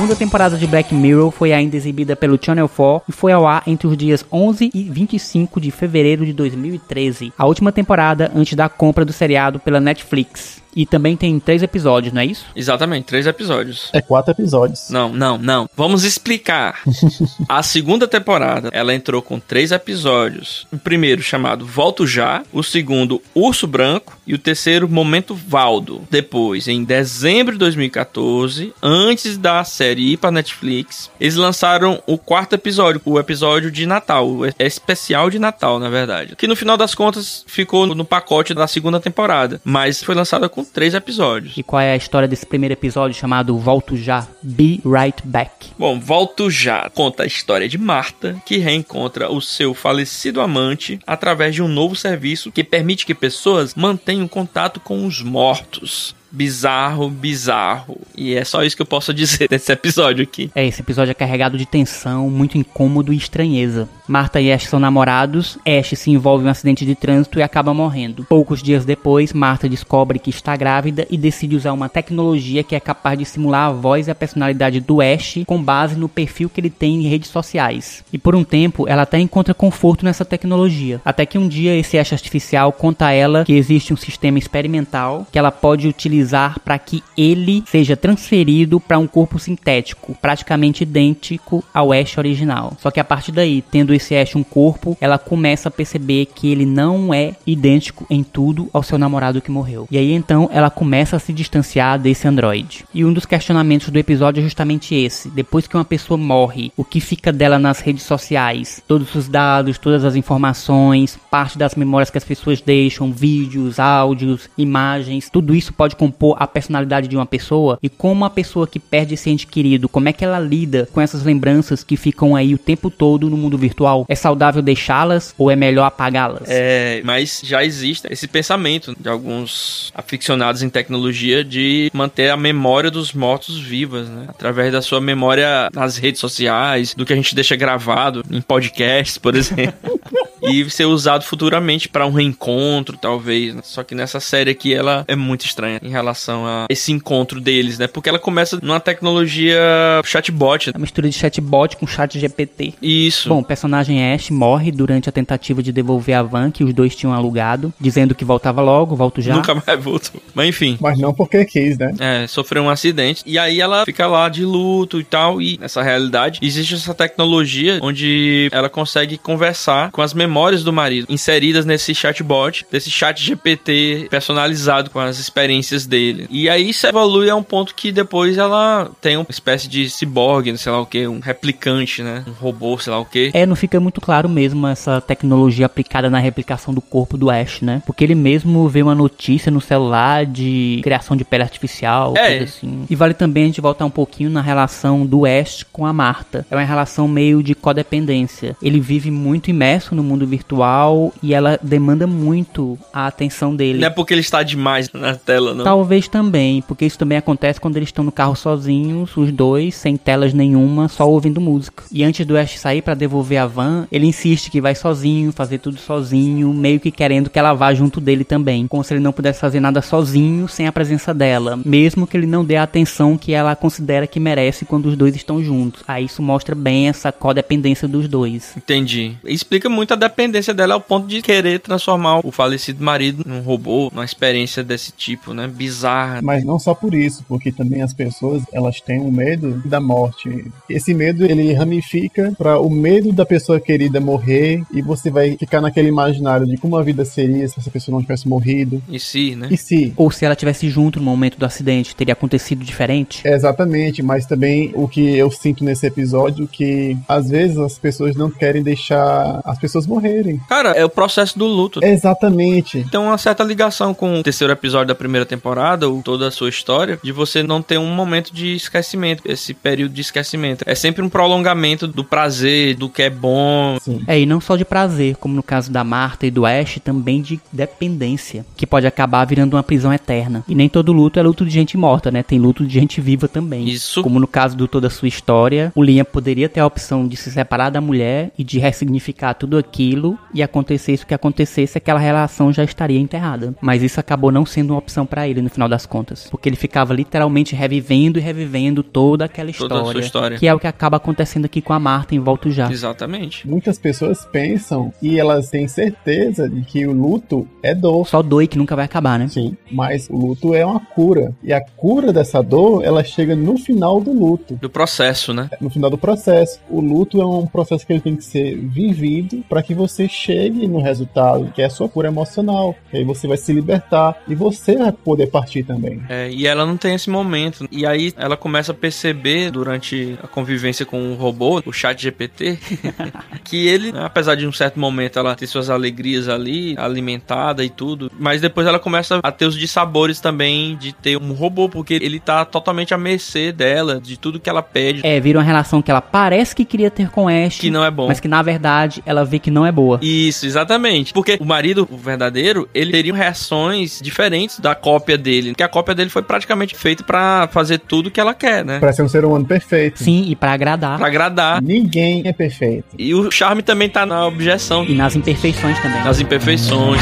Segunda 0.10 0.26
temporada 0.26 0.58
de 0.58 0.66
Black 0.66 0.96
Mirror 0.96 1.30
foi 1.30 1.54
ainda 1.54 1.78
exibida 1.78 2.16
pelo 2.16 2.40
Channel 2.42 2.68
4 2.68 3.04
e 3.08 3.12
foi 3.12 3.32
ao 3.32 3.46
ar 3.46 3.62
entre 3.68 3.86
os 3.86 3.96
dias 3.96 4.26
11 4.32 4.72
e 4.74 4.84
25 4.86 5.62
de 5.62 5.70
fevereiro 5.70 6.26
de 6.26 6.34
2013. 6.34 7.32
A 7.38 7.46
última 7.46 7.72
temporada 7.72 8.32
antes 8.34 8.56
da 8.56 8.68
compra 8.68 9.06
do 9.06 9.14
seriado 9.14 9.60
pela 9.60 9.80
Netflix. 9.80 10.64
E 10.76 10.86
também 10.86 11.16
tem 11.16 11.40
três 11.40 11.64
episódios, 11.64 12.14
não 12.14 12.22
é 12.22 12.26
isso? 12.26 12.46
Exatamente, 12.56 13.06
três 13.06 13.26
episódios. 13.28 13.90
É 13.94 14.02
quatro 14.02 14.32
episódios. 14.32 14.90
Não, 14.90 15.12
não, 15.12 15.38
não. 15.38 15.70
Vamos 15.76 16.04
explicar. 16.04 16.82
A 17.48 17.64
segunda 17.64 18.08
temporada, 18.08 18.70
ela 18.72 18.94
entrou 18.94 19.22
com 19.22 19.40
três 19.40 19.72
episódios. 19.72 20.68
O 20.72 20.78
primeiro 20.78 21.22
chamado 21.22 21.66
Volto 21.66 22.06
Já, 22.06 22.44
o 22.54 22.64
segundo 22.64 23.22
Urso 23.34 23.68
Branco 23.68 24.18
e 24.26 24.34
o 24.34 24.38
terceiro 24.38 24.88
Momento 24.88 25.34
Valdo. 25.34 26.04
Depois, 26.10 26.68
em 26.68 26.84
dezembro 26.84 27.54
de 27.54 27.60
2014, 27.60 28.74
antes 28.82 29.38
da 29.38 29.64
série 29.64 30.14
ir 30.14 30.18
para 30.18 30.32
Netflix, 30.32 31.10
eles 31.20 31.36
lançaram 31.36 32.02
o 32.06 32.18
quarto 32.18 32.54
episódio, 32.54 33.02
o 33.06 33.20
episódio 33.20 33.72
de 33.72 33.86
Natal, 33.86 34.28
o 34.30 34.46
especial 34.60 35.30
de 35.30 35.40
Natal, 35.40 35.80
na 35.80 35.90
verdade. 35.90 36.36
Que 36.36 36.48
no 36.48 36.56
final 36.56 36.78
das 36.78 36.94
contas 36.94 37.44
ficou 37.48 37.88
no 37.88 38.06
pacote 38.06 38.54
da 38.54 38.68
segunda 38.68 39.00
temporada, 39.00 39.60
mas 39.64 40.04
foi 40.04 40.16
lançada 40.16 40.48
com 40.48 40.59
com 40.60 40.64
três 40.66 40.94
episódios. 40.94 41.54
E 41.58 41.64
qual 41.64 41.82
é 41.82 41.94
a 41.94 41.96
história 41.96 42.28
desse 42.28 42.46
primeiro 42.46 42.74
episódio 42.74 43.18
chamado 43.18 43.58
Volto 43.58 43.96
Já? 43.96 44.28
Be 44.42 44.82
Right 44.86 45.22
Back. 45.24 45.72
Bom, 45.78 46.00
Volto 46.00 46.50
Já 46.50 46.90
conta 46.90 47.24
a 47.24 47.26
história 47.26 47.68
de 47.68 47.78
Marta, 47.78 48.42
que 48.46 48.58
reencontra 48.58 49.32
o 49.32 49.42
seu 49.42 49.74
falecido 49.74 50.42
amante 50.42 51.00
através 51.08 51.56
de 51.56 51.64
um 51.64 51.68
novo 51.68 51.96
serviço 51.96 52.52
que 52.52 52.64
permite 52.64 53.06
que 53.06 53.16
pessoas 53.16 53.74
mantenham 53.76 54.28
contato 54.28 54.80
com 54.80 55.06
os 55.06 55.22
mortos. 55.22 56.16
Bizarro, 56.32 57.10
bizarro. 57.10 57.98
E 58.16 58.36
é 58.36 58.44
só 58.44 58.64
isso 58.64 58.76
que 58.76 58.82
eu 58.82 58.86
posso 58.86 59.14
dizer 59.14 59.48
desse 59.48 59.72
episódio 59.72 60.24
aqui. 60.24 60.52
É, 60.54 60.66
esse 60.66 60.82
episódio 60.82 61.12
é 61.12 61.16
carregado 61.16 61.58
de 61.58 61.66
tensão, 61.66 62.30
muito 62.30 62.58
incômodo 62.58 63.12
e 63.12 63.18
estranheza. 63.18 63.90
Marta 64.08 64.42
e 64.42 64.52
Ash 64.52 64.66
são 64.66 64.80
namorados, 64.80 65.58
Ash 65.66 65.98
se 65.98 66.10
envolve 66.10 66.44
em 66.44 66.48
um 66.48 66.52
acidente 66.52 66.86
de 66.86 66.96
trânsito 66.96 67.40
e 67.40 67.44
acaba 67.44 67.74
morrendo. 67.74 68.26
Poucos 68.28 68.62
dias 68.62 68.84
depois, 68.84 69.34
Marta 69.34 69.70
descobre 69.70 70.18
que 70.18 70.32
está 70.32 70.56
grávida 70.56 71.06
e 71.12 71.18
decide 71.18 71.56
usar 71.56 71.74
uma 71.74 71.88
tecnologia 71.88 72.64
que 72.64 72.76
é 72.76 72.80
capaz 72.80 73.20
de 73.20 73.26
simular 73.26 73.68
a 73.68 73.72
voz 73.72 74.08
e 74.08 74.12
a 74.12 74.16
personalidade 74.16 74.80
do 74.80 75.00
Ash 75.00 75.40
com 75.46 75.62
base 75.62 75.96
no 75.96 76.10
perfil 76.10 76.50
que 76.50 76.60
ele 76.60 76.72
tem 76.72 76.96
em 76.96 77.08
redes 77.08 77.30
sociais. 77.30 78.04
E 78.12 78.18
por 78.18 78.36
um 78.36 78.44
tempo, 78.44 78.88
ela 78.88 79.04
até 79.04 79.20
encontra 79.20 79.54
conforto 79.54 80.04
nessa 80.04 80.26
tecnologia. 80.26 81.00
Até 81.06 81.26
que 81.26 81.38
um 81.38 81.48
dia 81.48 81.76
esse 81.76 81.98
Ash 82.00 82.14
artificial 82.14 82.72
conta 82.72 83.08
a 83.08 83.12
ela 83.12 83.46
que 83.46 83.54
existe 83.54 83.94
um 83.94 83.98
sistema 83.98 84.40
experimental 84.40 85.28
que 85.32 85.38
ela 85.38 85.52
pode 85.52 85.88
utilizar 85.88 86.19
para 86.64 86.78
que 86.78 87.04
ele 87.18 87.64
seja 87.68 87.96
transferido 87.96 88.80
para 88.80 89.00
um 89.00 89.08
corpo 89.08 89.40
sintético, 89.40 90.16
praticamente 90.22 90.84
idêntico 90.84 91.64
ao 91.74 91.92
Ash 91.92 92.18
original. 92.18 92.74
Só 92.80 92.92
que 92.92 93.00
a 93.00 93.04
partir 93.04 93.32
daí, 93.32 93.62
tendo 93.62 93.94
esse 93.94 94.16
Ash 94.16 94.36
um 94.36 94.44
corpo, 94.44 94.98
ela 95.00 95.18
começa 95.18 95.70
a 95.70 95.72
perceber 95.72 96.28
que 96.28 96.52
ele 96.52 96.66
não 96.66 97.14
é 97.14 97.34
idêntico 97.46 98.06
em 98.10 98.24
tudo 98.24 98.70
ao 98.74 98.84
seu 98.84 98.98
namorado 98.98 99.42
que 99.42 99.52
morreu. 99.52 99.88
E 99.92 99.98
aí 99.98 100.14
então 100.14 100.50
ela 100.52 100.70
começa 100.70 101.16
a 101.16 101.20
se 101.20 101.34
distanciar 101.34 102.00
desse 102.00 102.28
androide. 102.28 102.86
E 102.94 103.04
um 103.06 103.14
dos 103.14 103.26
questionamentos 103.26 103.90
do 103.90 104.00
episódio 104.00 104.42
é 104.42 104.44
justamente 104.44 104.96
esse: 104.96 105.30
depois 105.30 105.68
que 105.68 105.76
uma 105.76 105.86
pessoa 105.86 106.18
morre, 106.18 106.72
o 106.76 106.84
que 106.84 107.00
fica 107.00 107.32
dela 107.32 107.60
nas 107.60 107.80
redes 107.80 108.04
sociais? 108.04 108.82
Todos 108.88 109.14
os 109.16 109.28
dados, 109.28 109.78
todas 109.78 110.04
as 110.04 110.16
informações, 110.16 111.18
parte 111.30 111.58
das 111.58 111.76
memórias 111.76 112.10
que 112.10 112.18
as 112.18 112.24
pessoas 112.24 112.62
deixam, 112.62 113.12
vídeos, 113.12 113.80
áudios, 113.80 114.50
imagens, 114.58 115.30
tudo 115.30 115.56
isso 115.56 115.74
pode 115.74 115.96
a 116.38 116.48
personalidade 116.48 117.08
de 117.08 117.16
uma 117.16 117.26
pessoa 117.26 117.78
e 117.82 117.90
como 117.90 118.14
uma 118.14 118.30
pessoa 118.30 118.68
que 118.68 118.80
perde 118.80 119.14
esse 119.14 119.30
ente 119.30 119.48
querido, 119.48 119.90
como 119.90 120.10
é 120.10 120.14
que 120.14 120.24
ela 120.24 120.40
lida 120.40 120.88
com 120.92 121.02
essas 121.02 121.24
lembranças 121.24 121.84
que 121.84 121.98
ficam 121.98 122.36
aí 122.36 122.54
o 122.54 122.58
tempo 122.58 122.90
todo 122.90 123.30
no 123.30 123.38
mundo 123.38 123.58
virtual? 123.58 124.06
É 124.08 124.16
saudável 124.16 124.62
deixá-las 124.62 125.34
ou 125.38 125.50
é 125.50 125.56
melhor 125.56 125.86
apagá-las? 125.86 126.44
É, 126.48 127.02
mas 127.04 127.42
já 127.44 127.64
existe 127.64 128.08
esse 128.12 128.28
pensamento 128.28 128.96
de 129.00 129.10
alguns 129.10 129.92
aficionados 129.96 130.62
em 130.62 130.70
tecnologia 130.70 131.44
de 131.44 131.90
manter 131.94 132.30
a 132.30 132.38
memória 132.38 132.92
dos 132.92 133.14
mortos 133.14 133.60
vivas, 133.60 134.08
né? 134.08 134.26
Através 134.28 134.72
da 134.72 134.82
sua 134.82 135.02
memória 135.02 135.70
nas 135.74 135.98
redes 135.98 136.20
sociais, 136.20 136.94
do 136.94 137.06
que 137.06 137.14
a 137.14 137.16
gente 137.16 137.36
deixa 137.36 137.56
gravado 137.56 138.24
em 138.30 138.42
podcasts, 138.42 139.18
por 139.18 139.36
exemplo. 139.36 140.00
E 140.42 140.70
ser 140.70 140.86
usado 140.86 141.24
futuramente 141.24 141.90
para 141.90 142.06
um 142.06 142.12
reencontro, 142.12 142.98
talvez. 142.98 143.56
né? 143.56 143.62
Só 143.64 143.84
que 143.84 143.96
nessa 143.96 144.20
série 144.20 144.52
aqui 144.52 144.74
ela 144.74 145.06
é 145.08 145.16
muito 145.16 145.46
estranha 145.46 145.80
em 145.84 145.90
relação 145.90 146.46
a 146.46 146.66
esse 146.70 146.92
encontro 146.92 147.40
deles, 147.40 147.78
né? 147.78 147.88
Porque 147.88 148.10
ela 148.10 148.20
começa 148.20 148.60
numa 148.62 148.80
tecnologia 148.80 149.60
chatbot. 150.04 150.72
A 150.74 150.80
mistura 150.80 151.10
de 151.10 151.16
chatbot 151.16 151.78
com 151.78 151.88
chat 151.88 152.20
GPT. 152.20 152.74
Isso. 152.82 153.30
Bom, 153.30 153.40
o 153.40 153.44
personagem 153.44 154.14
Ash 154.14 154.30
morre 154.30 154.72
durante 154.72 155.10
a 155.10 155.12
tentativa 155.12 155.62
de 155.62 155.72
devolver 155.72 156.16
a 156.16 156.24
van 156.24 156.52
que 156.52 156.64
os 156.64 156.74
dois 156.74 156.96
tinham 156.96 157.14
alugado, 157.14 157.74
dizendo 157.80 158.16
que 158.16 158.26
voltava 158.26 158.62
logo, 158.62 158.96
volto 158.96 159.22
já. 159.22 159.36
nunca 159.36 159.56
mais 159.56 159.84
voltou. 159.84 160.22
Mas 160.34 160.48
enfim. 160.48 160.78
Mas 160.80 160.98
não 160.98 161.14
porque 161.14 161.46
quis, 161.46 161.78
né? 161.78 161.94
É, 162.00 162.28
sofreu 162.28 162.64
um 162.64 162.70
acidente. 162.70 163.24
E 163.26 163.38
aí 163.38 163.60
ela 163.60 163.86
fica 163.86 164.08
lá 164.08 164.30
de 164.30 164.44
luto 164.46 165.00
e 165.00 165.04
tal. 165.04 165.42
E 165.42 165.58
nessa 165.60 165.82
realidade, 165.82 166.40
existe 166.42 166.76
essa 166.76 166.94
tecnologia 166.94 167.80
onde 167.82 168.50
ela 168.52 168.70
consegue 168.70 169.18
conversar 169.18 169.92
com 169.92 170.02
as 170.02 170.14
memórias 170.14 170.29
do 170.64 170.72
marido, 170.74 171.08
inseridas 171.10 171.66
nesse 171.66 171.94
chatbot, 171.96 172.66
desse 172.72 172.90
chat 172.92 173.22
GPT 173.24 174.08
personalizado 174.10 174.90
com 174.90 175.00
as 175.00 175.20
experiências 175.20 175.86
dele. 175.86 176.28
E 176.30 176.50
aí 176.50 176.70
isso 176.70 176.86
evolui 176.88 177.30
a 177.30 177.36
um 177.36 177.44
ponto 177.44 177.74
que 177.76 177.92
depois 177.92 178.38
ela 178.38 178.90
tem 179.02 179.18
uma 179.18 179.26
espécie 179.30 179.68
de 179.68 179.90
ciborgue, 179.90 180.56
sei 180.58 180.72
lá 180.72 180.82
o 180.82 180.86
que, 180.86 181.08
um 181.08 181.20
replicante, 181.20 182.02
né? 182.04 182.24
Um 182.28 182.32
robô, 182.32 182.78
sei 182.78 182.92
lá 182.94 183.00
o 183.00 183.06
que. 183.06 183.32
É, 183.34 183.46
não 183.46 183.56
fica 183.56 183.80
muito 183.80 184.00
claro 184.02 184.30
mesmo 184.30 184.68
essa 184.68 185.02
tecnologia 185.02 185.66
aplicada 185.66 186.10
na 186.10 186.20
replicação 186.20 186.74
do 186.74 186.82
corpo 186.82 187.18
do 187.18 187.30
Ash, 187.30 187.62
né? 187.62 187.82
Porque 187.86 188.04
ele 188.04 188.16
mesmo 188.16 188.68
vê 188.68 188.82
uma 188.84 188.96
notícia 188.96 189.52
no 189.52 189.60
celular 189.62 190.26
de 190.26 190.80
criação 190.84 191.16
de 191.18 191.24
pele 191.24 191.44
artificial, 191.44 192.14
É. 192.16 192.38
coisa 192.38 192.44
assim. 192.46 192.86
E 192.90 192.96
vale 192.96 193.14
também 193.14 193.44
a 193.44 193.48
gente 193.48 193.62
voltar 193.62 193.86
um 193.86 193.90
pouquinho 193.90 194.30
na 194.30 194.42
relação 194.42 195.06
do 195.06 195.26
Ash 195.26 195.66
com 195.72 195.86
a 195.86 195.94
Marta. 195.94 196.46
É 196.50 196.56
uma 196.56 196.64
relação 196.64 197.08
meio 197.08 197.42
de 197.42 197.56
codependência. 197.56 198.56
Ele 198.62 198.80
vive 198.80 199.10
muito 199.12 199.50
imerso 199.50 199.96
no 199.96 200.04
mundo 200.04 200.19
virtual 200.26 201.14
e 201.22 201.34
ela 201.34 201.60
demanda 201.62 202.08
muito 202.08 202.78
a 202.94 203.08
atenção 203.08 203.56
dele. 203.56 203.80
Não 203.80 203.88
é 203.88 203.90
porque 203.90 204.14
ele 204.14 204.22
está 204.22 204.44
demais 204.44 204.92
na 204.94 205.16
tela, 205.16 205.54
não. 205.54 205.64
Talvez 205.64 206.08
também, 206.08 206.62
porque 206.62 206.86
isso 206.86 206.98
também 206.98 207.18
acontece 207.18 207.60
quando 207.60 207.78
eles 207.78 207.90
estão 207.90 208.04
no 208.04 208.12
carro 208.12 208.36
sozinhos, 208.36 209.16
os 209.16 209.32
dois, 209.32 209.76
sem 209.76 209.98
telas 209.98 210.34
nenhuma, 210.34 210.88
só 210.88 211.10
ouvindo 211.10 211.42
música. 211.42 211.84
E 211.92 212.04
antes 212.04 212.26
do 212.26 212.38
Ash 212.38 212.58
sair 212.60 212.82
pra 212.82 212.94
devolver 212.94 213.40
a 213.40 213.48
van, 213.48 213.88
ele 213.92 214.08
insiste 214.08 214.50
que 214.50 214.62
vai 214.62 214.76
sozinho, 214.76 215.32
fazer 215.32 215.60
tudo 215.60 215.78
sozinho, 215.80 216.54
meio 216.54 216.80
que 216.80 216.92
querendo 216.92 217.30
que 217.30 217.40
ela 217.40 217.54
vá 217.54 217.74
junto 217.74 218.02
dele 218.02 218.24
também, 218.24 218.68
como 218.68 218.84
se 218.84 218.94
ele 218.94 219.02
não 219.02 219.12
pudesse 219.12 219.40
fazer 219.40 219.60
nada 219.60 219.82
sozinho 219.82 220.48
sem 220.48 220.68
a 220.68 220.72
presença 220.72 221.14
dela, 221.14 221.60
mesmo 221.66 222.08
que 222.08 222.18
ele 222.18 222.28
não 222.28 222.44
dê 222.44 222.56
a 222.56 222.64
atenção 222.64 223.18
que 223.18 223.34
ela 223.34 223.56
considera 223.56 224.08
que 224.08 224.20
merece 224.20 224.66
quando 224.66 224.88
os 224.88 224.96
dois 224.96 225.16
estão 225.16 225.44
juntos. 225.44 225.84
Aí 225.88 226.06
isso 226.06 226.22
mostra 226.22 226.56
bem 226.56 226.88
essa 226.88 227.12
codependência 227.12 227.88
dos 227.88 228.08
dois. 228.08 228.54
Entendi. 228.56 229.14
Explica 229.24 229.70
muito 229.70 229.94
a 229.94 229.98
dependência 230.10 230.54
dela 230.54 230.74
ao 230.74 230.82
ponto 230.82 231.08
de 231.08 231.22
querer 231.22 231.60
transformar 231.60 232.20
o 232.26 232.32
falecido 232.32 232.84
marido 232.84 233.24
num 233.26 233.42
robô, 233.42 233.90
numa 233.94 234.06
experiência 234.06 234.64
desse 234.64 234.92
tipo, 234.92 235.34
né? 235.34 235.48
Bizarra. 235.48 236.22
Mas 236.22 236.44
não 236.44 236.60
só 236.60 236.74
por 236.74 236.94
isso, 236.94 237.24
porque 237.28 237.52
também 237.52 237.82
as 237.82 237.94
pessoas 237.94 238.44
elas 238.52 238.80
têm 238.82 239.00
um 239.00 239.12
medo 239.12 239.62
da 239.66 239.80
morte. 239.80 240.46
Esse 240.70 240.94
medo 240.94 241.26
ele 241.26 241.54
ramifica 241.54 242.34
para 242.38 242.60
o 242.60 242.70
medo 242.70 243.12
da 243.12 243.26
pessoa 243.26 243.60
querida 243.60 244.00
morrer 244.00 244.62
e 244.72 244.82
você 244.82 245.10
vai 245.10 245.36
ficar 245.38 245.62
naquele 245.62 245.90
imaginário 245.90 246.46
de 246.46 246.58
como 246.58 246.78
a 246.78 246.84
vida 246.84 247.04
seria 247.06 247.48
se 247.48 247.60
essa 247.60 247.72
pessoa 247.72 247.96
não 247.96 248.02
tivesse 248.02 248.28
morrido. 248.28 248.82
Em 248.90 249.00
si, 249.00 249.36
né? 249.36 249.48
E 249.52 249.58
se? 249.58 249.94
Ou 249.96 250.12
se 250.12 250.26
ela 250.26 250.36
tivesse 250.36 250.70
junto 250.70 251.00
no 251.00 251.06
momento 251.06 251.38
do 251.38 251.46
acidente, 251.46 251.96
teria 251.96 252.14
acontecido 252.14 252.64
diferente? 252.64 253.28
É, 253.28 253.40
Exatamente, 253.40 254.04
mas 254.04 254.26
também 254.26 254.72
o 254.76 254.88
que 254.88 255.18
eu 255.18 255.32
sinto 255.32 255.64
nesse 255.64 255.86
episódio 255.88 256.48
que 256.48 256.98
às 257.08 257.30
vezes 257.30 257.58
as 257.58 257.80
pessoas 257.80 258.16
não 258.16 258.30
querem 258.30 258.62
deixar 258.62 259.42
as 259.44 259.58
pessoas 259.58 259.88
morrerem. 259.88 259.99
Cara, 260.48 260.72
é 260.72 260.84
o 260.84 260.90
processo 260.90 261.38
do 261.38 261.46
luto. 261.46 261.84
Exatamente. 261.84 262.86
Tem 262.90 263.00
uma 263.00 263.18
certa 263.18 263.44
ligação 263.44 263.94
com 263.94 264.20
o 264.20 264.24
terceiro 264.24 264.54
episódio 264.54 264.88
da 264.88 264.96
primeira 264.96 265.26
temporada, 265.26 265.88
ou 265.88 266.02
toda 266.02 266.28
a 266.28 266.32
sua 266.32 266.50
história, 266.50 267.00
de 267.04 267.12
você 267.12 267.44
não 267.44 267.62
ter 267.62 267.78
um 267.78 267.94
momento 267.94 268.34
de 268.34 268.56
esquecimento, 268.56 269.24
esse 269.26 269.54
período 269.54 269.94
de 269.94 270.02
esquecimento. 270.02 270.64
É 270.68 270.76
sempre 270.76 271.04
um 271.04 271.10
prolongamento 271.10 271.88
do 271.88 272.04
prazer, 272.04 272.76
do 272.76 272.90
que 272.90 273.04
é 273.04 273.10
bom. 273.10 273.78
Sim. 273.82 274.02
É, 274.08 274.20
e 274.20 274.26
não 274.26 274.42
só 274.42 274.56
de 274.56 274.66
prazer, 274.66 275.16
como 275.18 275.36
no 275.36 275.44
caso 275.44 275.72
da 275.72 275.84
Marta 275.84 276.26
e 276.26 276.32
do 276.32 276.46
Ash, 276.46 276.80
também 276.84 277.22
de 277.22 277.40
dependência, 277.52 278.46
que 278.56 278.68
pode 278.68 278.88
acabar 278.88 279.26
virando 279.26 279.56
uma 279.56 279.64
prisão 279.64 279.94
eterna. 279.94 280.44
E 280.48 280.56
nem 280.56 280.70
todo 280.70 280.94
luto 280.94 281.20
é 281.20 281.24
luto 281.24 281.46
de 281.46 281.52
gente 281.52 281.78
morta, 281.78 282.12
né? 282.12 282.24
Tem 282.24 282.40
luto 282.40 282.66
de 282.66 282.74
gente 282.74 283.02
viva 283.02 283.28
também. 283.28 283.68
Isso. 283.68 284.02
Como 284.02 284.20
no 284.20 284.28
caso 284.28 284.56
do 284.56 284.68
Toda 284.68 284.88
a 284.88 284.90
Sua 284.90 285.08
História, 285.08 285.72
o 285.76 285.84
Liam 285.84 286.06
poderia 286.06 286.50
ter 286.50 286.60
a 286.60 286.66
opção 286.66 287.08
de 287.08 287.18
se 287.18 287.32
separar 287.32 287.70
da 287.70 287.82
mulher 287.82 288.32
e 288.38 288.44
de 288.44 288.60
ressignificar 288.60 289.34
tudo 289.34 289.58
aquilo 289.58 289.89
e 290.34 290.42
acontecesse 290.42 291.04
o 291.04 291.08
que 291.08 291.14
acontecesse, 291.14 291.78
aquela 291.78 292.00
relação 292.00 292.52
já 292.54 292.64
estaria 292.64 293.00
enterrada. 293.00 293.54
Mas 293.62 293.84
isso 293.84 294.00
acabou 294.00 294.32
não 294.32 294.46
sendo 294.46 294.72
uma 294.72 294.80
opção 294.80 295.06
pra 295.06 295.28
ele 295.28 295.42
no 295.42 295.50
final 295.50 295.68
das 295.68 295.86
contas, 295.86 296.28
porque 296.30 296.48
ele 296.48 296.56
ficava 296.56 296.94
literalmente 296.94 297.56
revivendo 297.56 298.20
e 298.20 298.22
revivendo 298.22 298.84
toda 298.84 299.26
aquela 299.26 299.50
Toda 299.50 299.76
a 299.76 299.80
sua 299.80 299.84
história, 299.92 300.06
história. 300.06 300.38
que 300.38 300.48
é 300.48 300.54
o 300.54 300.60
que 300.60 300.68
acaba 300.68 300.98
acontecendo 300.98 301.46
aqui 301.46 301.62
com 301.62 301.74
a 301.74 301.80
Marta 301.80 302.14
em 302.14 302.20
Volto 302.20 302.52
Já. 302.52 302.70
Exatamente. 302.72 303.48
Muitas 303.48 303.80
pessoas 303.80 304.26
pensam 304.26 304.94
e 305.02 305.20
elas 305.20 305.50
têm 305.50 305.68
certeza 305.68 306.48
de 306.48 306.62
que 306.62 306.86
o 306.86 306.92
luto 306.92 307.48
é 307.64 307.74
dor. 307.74 308.08
Só 308.08 308.22
doi 308.22 308.48
que 308.48 308.58
nunca 308.58 308.76
vai 308.76 308.86
acabar, 308.86 309.18
né? 309.18 309.28
Sim, 309.28 309.58
mas 309.72 310.08
o 310.10 310.18
luto 310.18 310.54
é 310.54 310.66
uma 310.66 310.80
cura. 310.80 311.34
E 311.44 311.52
a 311.52 311.62
cura 311.62 312.14
dessa 312.14 312.42
dor, 312.44 312.84
ela 312.84 313.04
chega 313.04 313.36
no 313.36 313.58
final 313.58 314.00
do 314.02 314.12
luto. 314.14 314.56
Do 314.56 314.70
processo, 314.70 315.34
né? 315.34 315.50
no 315.60 315.70
final 315.70 315.90
do 315.90 315.98
processo. 315.98 316.60
O 316.70 316.80
luto 316.80 317.20
é 317.22 317.26
um 317.26 317.48
processo 317.48 317.86
que 317.88 317.94
ele 317.94 318.02
tem 318.02 318.16
que 318.16 318.24
ser 318.24 318.56
vivido 318.56 319.44
para 319.50 319.64
que 319.64 319.74
você 319.80 320.08
chegue 320.08 320.68
no 320.68 320.82
resultado, 320.82 321.52
que 321.56 321.62
é 321.62 321.66
a 321.66 321.70
sua 321.70 321.88
cura 321.88 322.10
emocional. 322.10 322.76
E 322.94 322.98
aí 322.98 323.04
você 323.04 323.28
vai 323.28 323.38
se 323.38 323.54
libertar 323.54 324.18
e 324.28 324.36
você 324.36 324.76
vai 324.76 324.92
poder 324.92 325.28
partir 325.28 325.64
também. 325.64 326.02
É, 326.10 326.30
e 326.30 326.46
ela 326.46 326.66
não 326.66 326.76
tem 326.78 326.94
esse 326.94 327.10
momento. 327.10 327.68
E 327.72 327.86
aí 327.86 328.14
ela 328.18 328.36
começa 328.36 328.72
a 328.72 328.76
perceber 328.76 329.52
durante 329.52 330.18
a 330.22 330.28
convivência 330.28 330.86
com 330.86 331.12
o 331.12 331.16
robô, 331.16 331.62
o 331.66 331.72
chat 331.72 332.02
GPT, 332.02 332.60
que 333.44 333.68
ele, 333.68 333.94
apesar 333.98 334.36
de 334.36 334.46
um 334.46 334.52
certo 334.52 334.80
momento 334.80 335.18
ela 335.18 335.36
ter 335.36 335.48
suas 335.48 335.70
alegrias 335.70 336.28
ali, 336.28 336.76
alimentada 336.78 337.64
e 337.64 337.70
tudo, 337.70 338.12
mas 338.20 338.42
depois 338.42 338.68
ela 338.68 338.80
começa 338.80 339.20
a 339.24 339.32
ter 339.32 339.46
os 339.46 339.56
dissabores 339.56 340.20
também 340.20 340.76
de 340.76 340.92
ter 340.92 341.18
um 341.18 341.34
robô, 341.34 341.70
porque 341.70 341.94
ele 341.94 342.20
tá 342.20 342.44
totalmente 342.44 342.94
à 342.94 342.98
mercê 342.98 343.52
dela, 343.52 344.00
de 344.02 344.20
tudo 344.20 344.40
que 344.40 344.50
ela 344.50 344.62
pede. 344.62 345.02
É, 345.06 345.20
vira 345.20 345.40
uma 345.40 345.46
relação 345.46 345.82
que 345.82 345.90
ela 345.90 346.02
parece 346.02 346.56
que 346.56 346.66
queria 346.66 346.92
ter 346.92 347.10
com 347.10 347.28
Ash, 347.28 347.58
Que 347.60 347.70
não 347.70 347.84
é 347.86 347.90
bom. 347.92 348.08
mas 348.08 348.20
que 348.20 348.28
na 348.28 348.42
verdade 348.42 349.02
ela 349.06 349.24
vê 349.24 349.40
que 349.40 349.50
não 349.52 349.66
é 349.66 349.69
boa. 349.72 350.00
Isso, 350.02 350.46
exatamente. 350.46 351.14
Porque 351.14 351.38
o 351.40 351.46
marido, 351.46 351.88
o 351.92 351.98
verdadeiro, 351.98 352.68
ele 352.74 352.92
teria 352.92 353.14
reações 353.14 354.00
diferentes 354.02 354.60
da 354.60 354.76
cópia 354.76 355.18
dele. 355.18 355.50
Porque 355.52 355.64
a 355.64 355.68
cópia 355.68 355.94
dele 355.96 356.10
foi 356.10 356.22
praticamente 356.22 356.76
feita 356.76 357.04
pra 357.04 357.48
fazer 357.52 357.80
tudo 357.80 358.12
que 358.12 358.20
ela 358.20 358.34
quer, 358.34 358.64
né? 358.66 358.80
Pra 358.80 358.94
ser 358.94 359.04
um 359.04 359.08
ser 359.10 359.26
humano 359.26 359.46
perfeito. 359.46 360.04
Sim, 360.04 360.26
e 360.30 360.36
pra 360.36 360.52
agradar. 360.52 360.98
Pra 360.98 361.08
agradar. 361.08 361.62
Ninguém 361.62 362.22
é 362.26 362.34
perfeito. 362.34 362.86
E 362.98 363.14
o 363.14 363.30
charme 363.32 363.62
também 363.62 363.90
tá 363.90 364.06
na 364.06 364.26
objeção, 364.28 364.84
E 364.86 364.94
nas 364.94 365.16
imperfeições 365.16 365.80
também. 365.80 366.04
nas 366.04 366.20
imperfeições. 366.20 367.00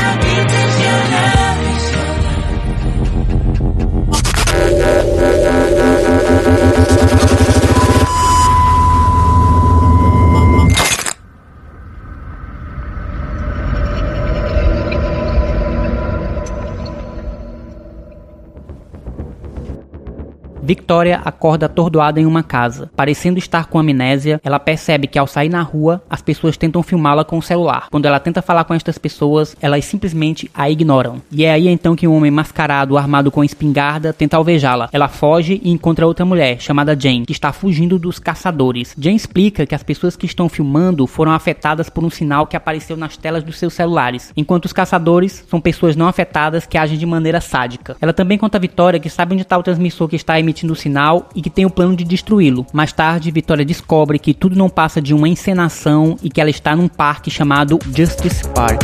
Victoria 20.67 21.21
acorda 21.23 21.67
atordoada 21.67 22.19
em 22.19 22.25
uma 22.25 22.43
casa. 22.43 22.91
Parecendo 22.93 23.39
estar 23.39 23.67
com 23.67 23.79
amnésia, 23.79 24.41
ela 24.43 24.59
percebe 24.59 25.07
que 25.07 25.17
ao 25.17 25.25
sair 25.25 25.47
na 25.47 25.61
rua, 25.61 26.03
as 26.09 26.21
pessoas 26.21 26.57
tentam 26.57 26.83
filmá-la 26.83 27.23
com 27.23 27.37
o 27.37 27.41
celular. 27.41 27.87
Quando 27.89 28.05
ela 28.05 28.19
tenta 28.19 28.41
falar 28.41 28.65
com 28.65 28.73
estas 28.73 28.97
pessoas, 28.97 29.55
elas 29.61 29.85
simplesmente 29.85 30.51
a 30.53 30.69
ignoram. 30.69 31.21
E 31.31 31.45
é 31.45 31.53
aí 31.53 31.69
então 31.69 31.95
que 31.95 32.05
um 32.05 32.13
homem 32.13 32.29
mascarado, 32.29 32.97
armado 32.97 33.31
com 33.31 33.45
espingarda, 33.45 34.11
tenta 34.11 34.35
alvejá-la. 34.35 34.89
Ela 34.91 35.07
foge 35.07 35.61
e 35.63 35.71
encontra 35.71 36.05
outra 36.05 36.25
mulher, 36.25 36.59
chamada 36.59 36.99
Jane, 36.99 37.25
que 37.25 37.31
está 37.31 37.53
fugindo 37.53 37.97
dos 37.97 38.19
caçadores. 38.19 38.93
Jane 38.99 39.15
explica 39.15 39.65
que 39.65 39.73
as 39.73 39.83
pessoas 39.83 40.17
que 40.17 40.25
estão 40.25 40.49
filmando 40.49 41.07
foram 41.07 41.31
afetadas 41.31 41.89
por 41.89 42.03
um 42.03 42.09
sinal 42.09 42.45
que 42.45 42.57
apareceu 42.57 42.97
nas 42.97 43.15
telas 43.15 43.41
dos 43.41 43.57
seus 43.57 43.73
celulares, 43.73 44.33
enquanto 44.35 44.65
os 44.65 44.73
caçadores 44.73 45.45
são 45.49 45.61
pessoas 45.61 45.95
não 45.95 46.09
afetadas 46.09 46.65
que 46.65 46.77
agem 46.77 46.97
de 46.97 47.05
maneira 47.05 47.39
sádica. 47.39 47.95
Ela 48.01 48.11
também 48.11 48.37
conta 48.37 48.57
a 48.57 48.59
Vitória 48.59 48.99
que 48.99 49.09
sabe 49.09 49.31
onde 49.31 49.43
está 49.43 49.57
o 49.57 49.63
transmissor 49.63 50.09
que 50.09 50.17
está 50.17 50.37
emitindo 50.37 50.56
o 50.65 50.75
sinal 50.75 51.29
e 51.35 51.41
que 51.41 51.49
tem 51.49 51.65
o 51.65 51.69
plano 51.69 51.95
de 51.95 52.03
destruí-lo. 52.03 52.65
Mais 52.73 52.91
tarde, 52.91 53.31
Vitória 53.31 53.65
descobre 53.65 54.19
que 54.19 54.33
tudo 54.33 54.55
não 54.55 54.69
passa 54.69 55.01
de 55.01 55.13
uma 55.13 55.27
encenação 55.27 56.17
e 56.23 56.29
que 56.29 56.41
ela 56.41 56.49
está 56.49 56.75
num 56.75 56.87
parque 56.87 57.29
chamado 57.29 57.79
Justice 57.95 58.47
Park. 58.49 58.81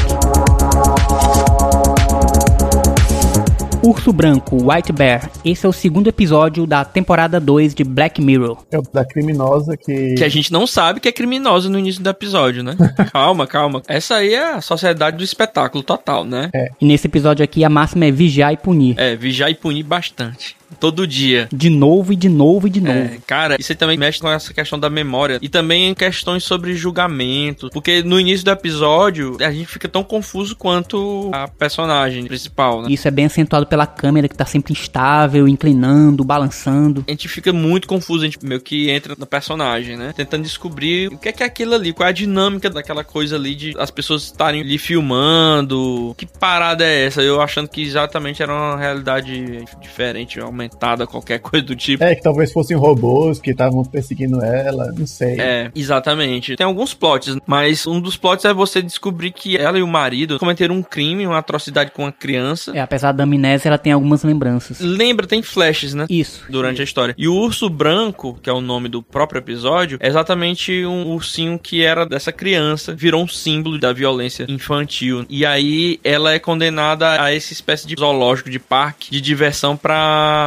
Urso 3.86 4.14
Branco, 4.14 4.72
White 4.72 4.94
Bear. 4.94 5.30
Esse 5.44 5.66
é 5.66 5.70
o 5.70 5.74
segundo 5.74 6.08
episódio 6.08 6.66
da 6.66 6.86
temporada 6.86 7.38
2 7.38 7.76
de 7.76 7.84
Black 7.84 8.22
Mirror. 8.22 8.64
É 8.72 8.80
o 8.80 8.82
da 8.82 9.04
criminosa 9.04 9.76
que. 9.76 10.16
Que 10.16 10.24
a 10.24 10.30
gente 10.30 10.54
não 10.54 10.66
sabe 10.66 11.02
que 11.02 11.10
é 11.10 11.12
criminosa 11.12 11.70
no 11.70 11.78
início 11.78 12.02
do 12.02 12.10
episódio, 12.10 12.64
né? 12.64 12.78
calma, 13.12 13.46
calma. 13.46 13.82
Essa 13.86 14.16
aí 14.16 14.34
é 14.34 14.54
a 14.54 14.62
sociedade 14.62 15.18
do 15.18 15.24
espetáculo 15.24 15.84
total, 15.84 16.24
né? 16.24 16.50
E 16.80 16.86
nesse 16.86 17.08
episódio 17.08 17.44
aqui 17.44 17.66
a 17.66 17.70
máxima 17.70 18.06
é 18.06 18.12
vigiar 18.12 18.54
e 18.54 18.58
punir. 18.58 18.96
É, 18.98 19.18
vigiar 19.18 19.52
e 19.52 19.56
punir 19.56 19.84
bastante. 19.84 20.56
Todo 20.80 21.08
dia. 21.08 21.48
De 21.52 21.70
novo 21.70 22.14
e 22.14 22.16
de 22.16 22.30
novo 22.30 22.68
e 22.68 22.70
de 22.70 22.82
novo. 22.82 22.98
É, 22.98 23.20
cara, 23.26 23.56
isso 23.60 23.72
aí 23.72 23.76
também 23.76 23.98
mexe 23.98 24.20
com 24.20 24.30
essa 24.30 24.54
questão 24.54 24.80
da 24.80 24.90
memória 24.90 25.40
e 25.42 25.50
também 25.50 25.90
em 25.90 25.94
questões 25.94 26.44
sobre 26.44 26.74
julgamento, 26.76 27.70
porque 27.72 28.04
no 28.04 28.20
início 28.20 28.46
do 28.46 28.52
episódio 28.52 29.38
a 29.42 29.52
gente 29.52 29.68
fica 29.68 29.88
tão 29.88 30.04
confuso 30.04 30.56
quanto 30.56 31.30
a 31.34 31.48
personagem 31.48 32.26
principal, 32.26 32.82
né? 32.82 32.88
Isso 32.90 33.08
é 33.08 33.12
bem 33.12 33.26
acentuado 33.26 33.66
pela 33.66 33.86
câmera 33.86 34.28
que 34.28 34.36
tá 34.36 34.46
sempre 34.46 34.74
instável, 34.74 35.48
inclinando, 35.48 36.24
balançando. 36.24 37.04
A 37.08 37.12
gente 37.12 37.28
fica 37.28 37.52
muito 37.54 37.88
confuso, 37.88 38.24
a 38.24 38.26
gente 38.26 38.44
meio 38.46 38.62
que 38.62 38.90
entra 38.90 39.16
no 39.18 39.26
personagem, 39.26 39.98
né? 39.98 40.14
Tentando 40.16 40.44
descobrir 40.44 41.08
o 41.08 41.18
que 41.18 41.30
é 41.30 41.32
que 41.32 41.44
é 41.44 41.46
aquilo 41.46 41.74
ali, 41.76 41.94
qual 41.94 42.08
é 42.08 42.10
a 42.10 42.14
dinâmica 42.14 42.70
daquela 42.70 43.04
coisa 43.04 43.36
ali 43.36 43.56
de 43.56 43.74
as 43.78 43.92
pessoas 43.92 44.24
estarem 44.24 44.62
ali 44.62 44.78
filmando. 44.78 46.16
Que 46.18 46.26
parada 46.26 46.84
é 46.84 47.06
essa? 47.06 47.22
Eu 47.22 47.42
achando 47.42 47.68
que 47.68 47.82
exatamente 47.82 48.42
era 48.42 48.54
uma 48.54 48.78
realidade 48.78 49.64
diferente, 49.82 50.40
aumentada, 50.64 51.06
qualquer 51.06 51.40
coisa 51.40 51.66
do 51.66 51.76
tipo. 51.76 52.04
É, 52.04 52.16
que 52.16 52.22
talvez 52.22 52.52
fossem 52.52 52.76
robôs 52.76 53.40
que 53.40 53.52
estavam 53.52 53.84
perseguindo 53.84 54.44
ela, 54.44 54.92
não 54.98 55.06
sei. 55.06 55.40
É, 55.40 55.72
exatamente. 55.76 56.56
Tem 56.56 56.66
alguns 56.66 56.94
plots, 56.94 57.38
mas 57.46 57.86
um 57.86 58.00
dos 58.00 58.18
plots 58.18 58.46
é 58.46 58.54
você 58.54 58.82
descobrir 58.82 59.32
que 59.32 59.58
ela 59.58 59.78
e 59.78 59.84
o 59.84 59.88
marido 59.88 60.40
cometeram 60.40 60.76
um 60.76 60.84
crime, 60.84 61.28
uma 61.28 61.38
atrocidade 61.38 61.92
com 61.92 62.04
uma 62.04 62.12
criança. 62.12 62.72
É, 62.76 62.80
apesar 62.80 63.12
da 63.12 63.24
amnésia, 63.24 63.70
ela 63.70 63.78
tem 63.78 63.94
algumas 63.94 64.24
lembranças. 64.24 64.80
Lembra, 64.80 65.28
tem 65.28 65.42
flashes, 65.42 65.94
né? 65.94 66.06
Isso. 66.10 66.46
Durante 66.50 66.82
a 66.82 66.84
história. 66.84 67.16
E 67.18 67.28
o 67.28 67.36
urso 67.36 67.70
branco, 67.70 68.40
que 68.42 68.50
é 68.50 68.54
o 68.54 68.62
nome 68.62 68.90
do 68.90 69.02
próprio 69.02 69.40
episódio, 69.40 69.98
é 70.02 70.08
exatamente 70.08 70.86
um 70.86 71.08
ursinho 71.08 71.60
que 71.60 71.84
era 71.84 72.06
dessa 72.06 72.32
criança, 72.32 72.94
virou 72.96 73.24
um 73.24 73.28
símbolo 73.28 73.78
da 73.78 73.92
violência 73.94 74.46
infantil. 74.48 75.26
E 75.30 75.46
aí 75.46 76.00
ela 76.04 76.34
é 76.34 76.40
condenada 76.40 77.22
a 77.22 77.34
essa 77.34 77.54
espécie 77.54 77.88
de 77.88 77.96
zoológico 77.98 78.50
de 78.50 78.60
parque 78.60 79.12
de 79.12 79.22
diversão 79.22 79.76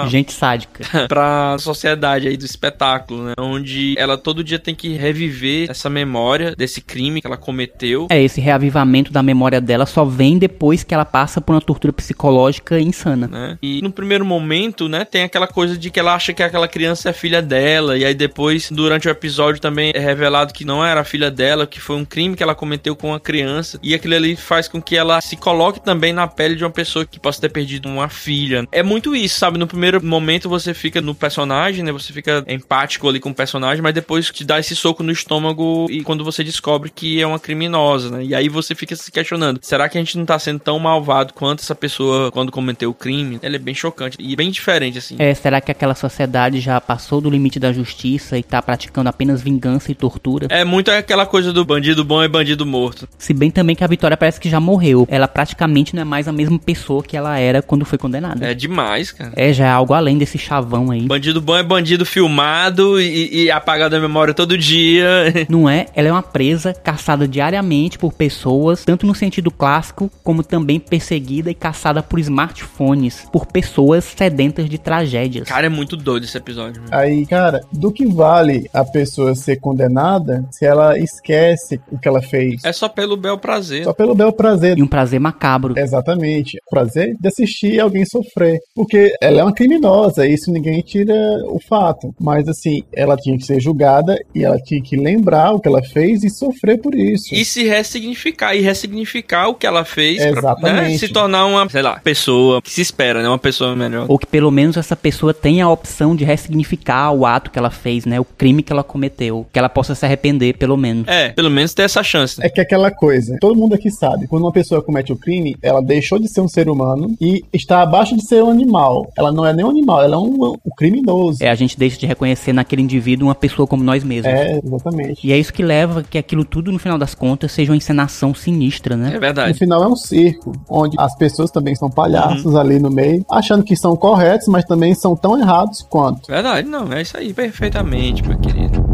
pra 0.06 0.10
Gente 0.10 0.32
sádica. 0.32 0.84
pra 1.08 1.56
sociedade 1.58 2.28
aí 2.28 2.36
do 2.36 2.44
espetáculo, 2.44 3.24
né? 3.24 3.34
Onde 3.38 3.94
ela 3.98 4.16
todo 4.16 4.42
dia 4.42 4.58
tem 4.58 4.74
que 4.74 4.94
reviver 4.94 5.70
essa 5.70 5.90
memória 5.90 6.54
desse 6.54 6.80
crime 6.80 7.20
que 7.20 7.26
ela 7.26 7.36
cometeu. 7.36 8.06
É, 8.10 8.22
esse 8.22 8.40
reavivamento 8.40 9.12
da 9.12 9.22
memória 9.22 9.60
dela 9.60 9.86
só 9.86 10.04
vem 10.04 10.38
depois 10.38 10.82
que 10.82 10.94
ela 10.94 11.04
passa 11.04 11.40
por 11.40 11.52
uma 11.52 11.60
tortura 11.60 11.92
psicológica 11.92 12.78
insana. 12.80 13.26
Né? 13.26 13.58
E 13.62 13.80
no 13.82 13.90
primeiro 13.90 14.24
momento, 14.24 14.88
né, 14.88 15.04
tem 15.04 15.22
aquela 15.22 15.46
coisa 15.46 15.76
de 15.76 15.90
que 15.90 16.00
ela 16.00 16.14
acha 16.14 16.32
que 16.32 16.42
aquela 16.42 16.68
criança 16.68 17.10
é 17.10 17.12
filha 17.12 17.42
dela, 17.42 17.96
e 17.96 18.04
aí 18.04 18.14
depois, 18.14 18.70
durante 18.70 19.08
o 19.08 19.10
episódio, 19.10 19.60
também 19.60 19.92
é 19.94 19.98
revelado 19.98 20.52
que 20.52 20.64
não 20.64 20.84
era 20.84 21.04
filha 21.04 21.30
dela, 21.30 21.66
que 21.66 21.80
foi 21.80 21.96
um 21.96 22.04
crime 22.04 22.36
que 22.36 22.42
ela 22.42 22.54
cometeu 22.54 22.94
com 22.94 23.14
a 23.14 23.20
criança, 23.20 23.78
e 23.82 23.94
aquilo 23.94 24.14
ali 24.14 24.36
faz 24.36 24.68
com 24.68 24.80
que 24.80 24.96
ela 24.96 25.20
se 25.20 25.36
coloque 25.36 25.80
também 25.80 26.12
na 26.12 26.26
pele 26.26 26.54
de 26.54 26.64
uma 26.64 26.70
pessoa 26.70 27.04
que 27.04 27.18
possa 27.18 27.40
ter 27.40 27.48
perdido 27.48 27.88
uma 27.88 28.08
filha. 28.08 28.66
É 28.70 28.82
muito 28.82 29.14
isso, 29.14 29.38
sabe? 29.38 29.58
No 29.58 29.66
primeiro 29.66 29.95
momento 30.02 30.48
você 30.48 30.74
fica 30.74 31.00
no 31.00 31.14
personagem, 31.14 31.84
né? 31.84 31.92
Você 31.92 32.12
fica 32.12 32.44
empático 32.48 33.08
ali 33.08 33.20
com 33.20 33.30
o 33.30 33.34
personagem, 33.34 33.82
mas 33.82 33.94
depois 33.94 34.30
te 34.30 34.44
dá 34.44 34.58
esse 34.58 34.74
soco 34.74 35.02
no 35.02 35.12
estômago 35.12 35.86
e 35.90 36.02
quando 36.02 36.24
você 36.24 36.42
descobre 36.42 36.90
que 36.90 37.20
é 37.20 37.26
uma 37.26 37.38
criminosa, 37.38 38.10
né? 38.10 38.24
E 38.24 38.34
aí 38.34 38.48
você 38.48 38.74
fica 38.74 38.94
se 38.96 39.10
questionando: 39.10 39.60
será 39.62 39.88
que 39.88 39.98
a 39.98 40.00
gente 40.00 40.16
não 40.18 40.24
tá 40.24 40.38
sendo 40.38 40.60
tão 40.60 40.78
malvado 40.78 41.34
quanto 41.34 41.60
essa 41.60 41.74
pessoa 41.74 42.30
quando 42.30 42.52
cometeu 42.52 42.90
o 42.90 42.94
crime? 42.94 43.38
Ela 43.42 43.56
é 43.56 43.58
bem 43.58 43.74
chocante 43.74 44.16
e 44.20 44.34
bem 44.36 44.50
diferente, 44.50 44.98
assim. 44.98 45.16
É, 45.18 45.34
será 45.34 45.60
que 45.60 45.70
aquela 45.70 45.94
sociedade 45.94 46.60
já 46.60 46.80
passou 46.80 47.20
do 47.20 47.30
limite 47.30 47.58
da 47.58 47.72
justiça 47.72 48.38
e 48.38 48.42
tá 48.42 48.60
praticando 48.62 49.08
apenas 49.08 49.42
vingança 49.42 49.90
e 49.90 49.94
tortura? 49.94 50.46
É 50.50 50.64
muito 50.64 50.90
aquela 50.90 51.26
coisa 51.26 51.52
do 51.52 51.64
bandido 51.64 52.04
bom 52.04 52.22
é 52.22 52.28
bandido 52.28 52.64
morto. 52.64 53.08
Se 53.18 53.34
bem 53.34 53.50
também 53.50 53.76
que 53.76 53.84
a 53.84 53.86
Vitória 53.86 54.16
parece 54.16 54.40
que 54.40 54.48
já 54.48 54.60
morreu. 54.60 55.06
Ela 55.10 55.28
praticamente 55.28 55.94
não 55.94 56.02
é 56.02 56.04
mais 56.04 56.28
a 56.28 56.32
mesma 56.32 56.58
pessoa 56.58 57.02
que 57.02 57.16
ela 57.16 57.38
era 57.38 57.62
quando 57.62 57.84
foi 57.84 57.98
condenada. 57.98 58.46
É 58.46 58.54
demais, 58.54 59.12
cara. 59.12 59.32
É, 59.36 59.52
já 59.52 59.66
é 59.66 59.70
algo 59.76 59.94
além 59.94 60.18
desse 60.18 60.38
chavão 60.38 60.90
aí. 60.90 61.02
Bandido 61.02 61.40
bom 61.40 61.56
é 61.56 61.62
bandido 61.62 62.04
filmado 62.04 63.00
e, 63.00 63.44
e 63.44 63.50
apagado 63.50 63.90
da 63.90 64.00
memória 64.00 64.34
todo 64.34 64.56
dia. 64.56 65.06
Não 65.48 65.68
é? 65.68 65.86
Ela 65.94 66.08
é 66.08 66.12
uma 66.12 66.22
presa 66.22 66.72
caçada 66.72 67.28
diariamente 67.28 67.98
por 67.98 68.12
pessoas, 68.12 68.84
tanto 68.84 69.06
no 69.06 69.14
sentido 69.14 69.50
clássico, 69.50 70.10
como 70.24 70.42
também 70.42 70.80
perseguida 70.80 71.50
e 71.50 71.54
caçada 71.54 72.02
por 72.02 72.18
smartphones, 72.18 73.26
por 73.32 73.46
pessoas 73.46 74.04
sedentas 74.04 74.68
de 74.68 74.78
tragédias. 74.78 75.48
Cara, 75.48 75.66
é 75.66 75.70
muito 75.70 75.96
doido 75.96 76.24
esse 76.24 76.36
episódio. 76.36 76.82
meu. 76.82 76.98
Aí, 76.98 77.26
cara, 77.26 77.60
do 77.72 77.92
que 77.92 78.06
vale 78.06 78.68
a 78.72 78.84
pessoa 78.84 79.34
ser 79.34 79.56
condenada 79.56 80.46
se 80.50 80.64
ela 80.64 80.98
esquece 80.98 81.80
o 81.90 81.98
que 81.98 82.08
ela 82.08 82.22
fez? 82.22 82.64
É 82.64 82.72
só 82.72 82.88
pelo 82.88 83.16
bel 83.16 83.38
prazer. 83.38 83.84
Só 83.84 83.92
pelo 83.92 84.14
bel 84.14 84.32
prazer. 84.32 84.78
E 84.78 84.82
um 84.82 84.86
prazer 84.86 85.20
macabro. 85.20 85.74
Exatamente. 85.76 86.58
Prazer 86.70 87.16
de 87.18 87.28
assistir 87.28 87.80
alguém 87.80 88.04
sofrer. 88.04 88.58
Porque 88.74 89.12
ela 89.20 89.40
é 89.40 89.42
uma 89.42 89.52
criminosa, 89.66 90.26
isso 90.26 90.50
ninguém 90.52 90.80
tira 90.80 91.14
o 91.46 91.58
fato. 91.58 92.14
Mas 92.20 92.48
assim, 92.48 92.82
ela 92.92 93.16
tinha 93.16 93.36
que 93.36 93.44
ser 93.44 93.60
julgada 93.60 94.16
e 94.34 94.44
ela 94.44 94.58
tinha 94.58 94.80
que 94.80 94.96
lembrar 94.96 95.52
o 95.52 95.60
que 95.60 95.68
ela 95.68 95.82
fez 95.82 96.22
e 96.22 96.30
sofrer 96.30 96.80
por 96.80 96.94
isso. 96.94 97.34
E 97.34 97.44
se 97.44 97.64
ressignificar, 97.64 98.54
e 98.54 98.60
ressignificar 98.60 99.48
o 99.48 99.54
que 99.54 99.66
ela 99.66 99.84
fez 99.84 100.18
pra 100.18 100.32
né, 100.32 100.38
Exatamente. 100.38 100.98
se 100.98 101.08
tornar 101.08 101.46
uma, 101.46 101.68
sei 101.68 101.82
lá, 101.82 101.98
pessoa 101.98 102.62
que 102.62 102.70
se 102.70 102.80
espera, 102.80 103.22
né? 103.22 103.28
Uma 103.28 103.38
pessoa 103.38 103.74
melhor. 103.74 104.06
Ou 104.08 104.18
que 104.18 104.26
pelo 104.26 104.50
menos 104.50 104.76
essa 104.76 104.94
pessoa 104.94 105.34
tenha 105.34 105.64
a 105.64 105.70
opção 105.70 106.14
de 106.14 106.24
ressignificar 106.24 107.10
o 107.12 107.26
ato 107.26 107.50
que 107.50 107.58
ela 107.58 107.70
fez, 107.70 108.06
né? 108.06 108.20
O 108.20 108.24
crime 108.24 108.62
que 108.62 108.72
ela 108.72 108.84
cometeu. 108.84 109.46
Que 109.52 109.58
ela 109.58 109.68
possa 109.68 109.94
se 109.94 110.04
arrepender, 110.04 110.56
pelo 110.56 110.76
menos. 110.76 111.08
É, 111.08 111.30
pelo 111.30 111.50
menos 111.50 111.74
ter 111.74 111.82
essa 111.82 112.02
chance. 112.02 112.40
É 112.42 112.48
que 112.48 112.60
aquela 112.60 112.90
coisa, 112.90 113.36
todo 113.40 113.56
mundo 113.56 113.74
aqui 113.74 113.90
sabe, 113.90 114.26
quando 114.26 114.42
uma 114.42 114.52
pessoa 114.52 114.82
comete 114.82 115.12
o 115.12 115.16
crime, 115.16 115.56
ela 115.62 115.82
deixou 115.82 116.18
de 116.18 116.28
ser 116.28 116.40
um 116.40 116.48
ser 116.48 116.68
humano 116.68 117.14
e 117.20 117.44
está 117.52 117.82
abaixo 117.82 118.16
de 118.16 118.24
ser 118.24 118.42
um 118.42 118.50
animal. 118.50 119.10
Ela 119.16 119.32
não 119.32 119.44
é 119.44 119.52
nem 119.56 119.64
um 119.64 119.70
animal, 119.70 120.02
ela 120.02 120.14
é 120.16 120.18
um, 120.18 120.52
um 120.52 120.70
criminoso. 120.76 121.42
É, 121.42 121.48
a 121.48 121.54
gente 121.54 121.78
deixa 121.78 121.98
de 121.98 122.06
reconhecer 122.06 122.52
naquele 122.52 122.82
indivíduo 122.82 123.28
uma 123.28 123.34
pessoa 123.34 123.66
como 123.66 123.82
nós 123.82 124.04
mesmos. 124.04 124.32
É, 124.32 124.60
exatamente. 124.64 125.26
E 125.26 125.32
é 125.32 125.38
isso 125.38 125.52
que 125.52 125.62
leva 125.62 126.02
que 126.02 126.18
aquilo 126.18 126.44
tudo, 126.44 126.70
no 126.70 126.78
final 126.78 126.98
das 126.98 127.14
contas, 127.14 127.52
seja 127.52 127.72
uma 127.72 127.76
encenação 127.76 128.34
sinistra, 128.34 128.96
né? 128.96 129.10
É 129.10 129.14
No 129.14 129.20
verdade. 129.20 129.58
final 129.58 129.82
é 129.82 129.88
um 129.88 129.96
circo, 129.96 130.52
onde 130.68 130.96
as 130.98 131.16
pessoas 131.16 131.50
também 131.50 131.74
são 131.74 131.90
palhaços 131.90 132.54
ali 132.54 132.78
no 132.78 132.90
meio, 132.90 133.24
achando 133.30 133.64
que 133.64 133.74
são 133.76 133.96
corretos, 133.96 134.48
mas 134.48 134.64
também 134.64 134.94
são 134.94 135.16
tão 135.16 135.38
errados 135.38 135.82
quanto. 135.82 136.28
Verdade, 136.28 136.68
não, 136.68 136.92
é 136.92 137.02
isso 137.02 137.16
aí, 137.16 137.32
perfeitamente, 137.32 138.22
meu 138.26 138.38
querido. 138.38 138.84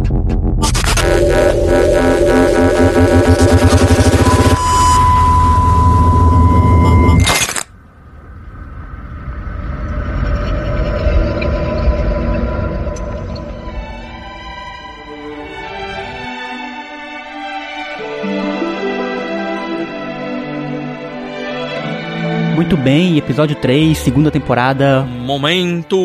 Bem, 22.83 23.17
episódio 23.17 23.55
3, 23.55 23.97
segunda 23.97 24.29
temporada. 24.29 25.03
Momento. 25.03 25.97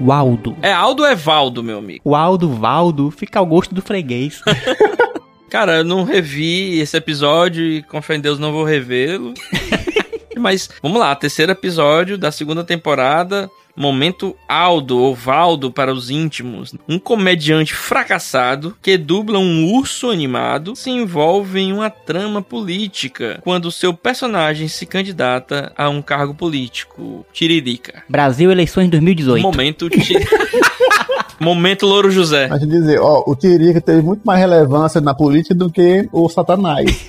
O 0.00 0.10
Aldo. 0.10 0.56
É 0.62 0.72
Aldo 0.72 1.02
ou 1.02 1.08
é 1.08 1.14
Valdo, 1.14 1.62
meu 1.62 1.78
amigo? 1.78 2.00
O 2.02 2.16
Aldo, 2.16 2.48
Valdo, 2.48 3.10
fica 3.10 3.38
ao 3.38 3.44
gosto 3.44 3.74
do 3.74 3.82
freguês. 3.82 4.40
Cara, 5.50 5.76
eu 5.78 5.84
não 5.84 6.02
revi 6.02 6.80
esse 6.80 6.96
episódio 6.96 7.62
e, 7.62 7.82
com 7.82 8.00
fé 8.00 8.16
em 8.16 8.20
Deus, 8.20 8.38
não 8.38 8.52
vou 8.52 8.64
revê-lo. 8.64 9.34
Mas 10.36 10.70
vamos 10.82 10.98
lá, 10.98 11.14
terceiro 11.14 11.52
episódio 11.52 12.16
da 12.16 12.32
segunda 12.32 12.64
temporada. 12.64 13.50
Momento 13.76 14.36
Aldo 14.48 14.98
ou 14.98 15.14
Valdo 15.14 15.70
para 15.70 15.92
os 15.92 16.10
íntimos. 16.10 16.74
Um 16.88 16.98
comediante 16.98 17.74
fracassado 17.74 18.76
que 18.80 18.96
dubla 18.96 19.38
um 19.38 19.72
urso 19.72 20.10
animado 20.10 20.76
se 20.76 20.90
envolve 20.90 21.58
em 21.60 21.72
uma 21.72 21.90
trama 21.90 22.40
política 22.40 23.40
quando 23.42 23.72
seu 23.72 23.92
personagem 23.92 24.68
se 24.68 24.86
candidata 24.86 25.72
a 25.76 25.88
um 25.88 26.00
cargo 26.00 26.34
político. 26.34 27.26
Tiririca. 27.32 28.02
Brasil, 28.08 28.50
eleições 28.50 28.88
2018. 28.90 29.42
Momento. 29.42 29.90
Ti... 29.90 30.14
Momento 31.40 31.84
Louro 31.84 32.10
José. 32.10 32.48
Gente 32.48 32.66
dizer, 32.66 33.00
ó, 33.00 33.24
o 33.26 33.34
Tirica 33.34 33.80
teve 33.80 34.02
muito 34.02 34.22
mais 34.24 34.38
relevância 34.38 35.00
na 35.00 35.14
política 35.14 35.54
do 35.54 35.70
que 35.70 36.08
o 36.12 36.28
Satanás. 36.28 37.08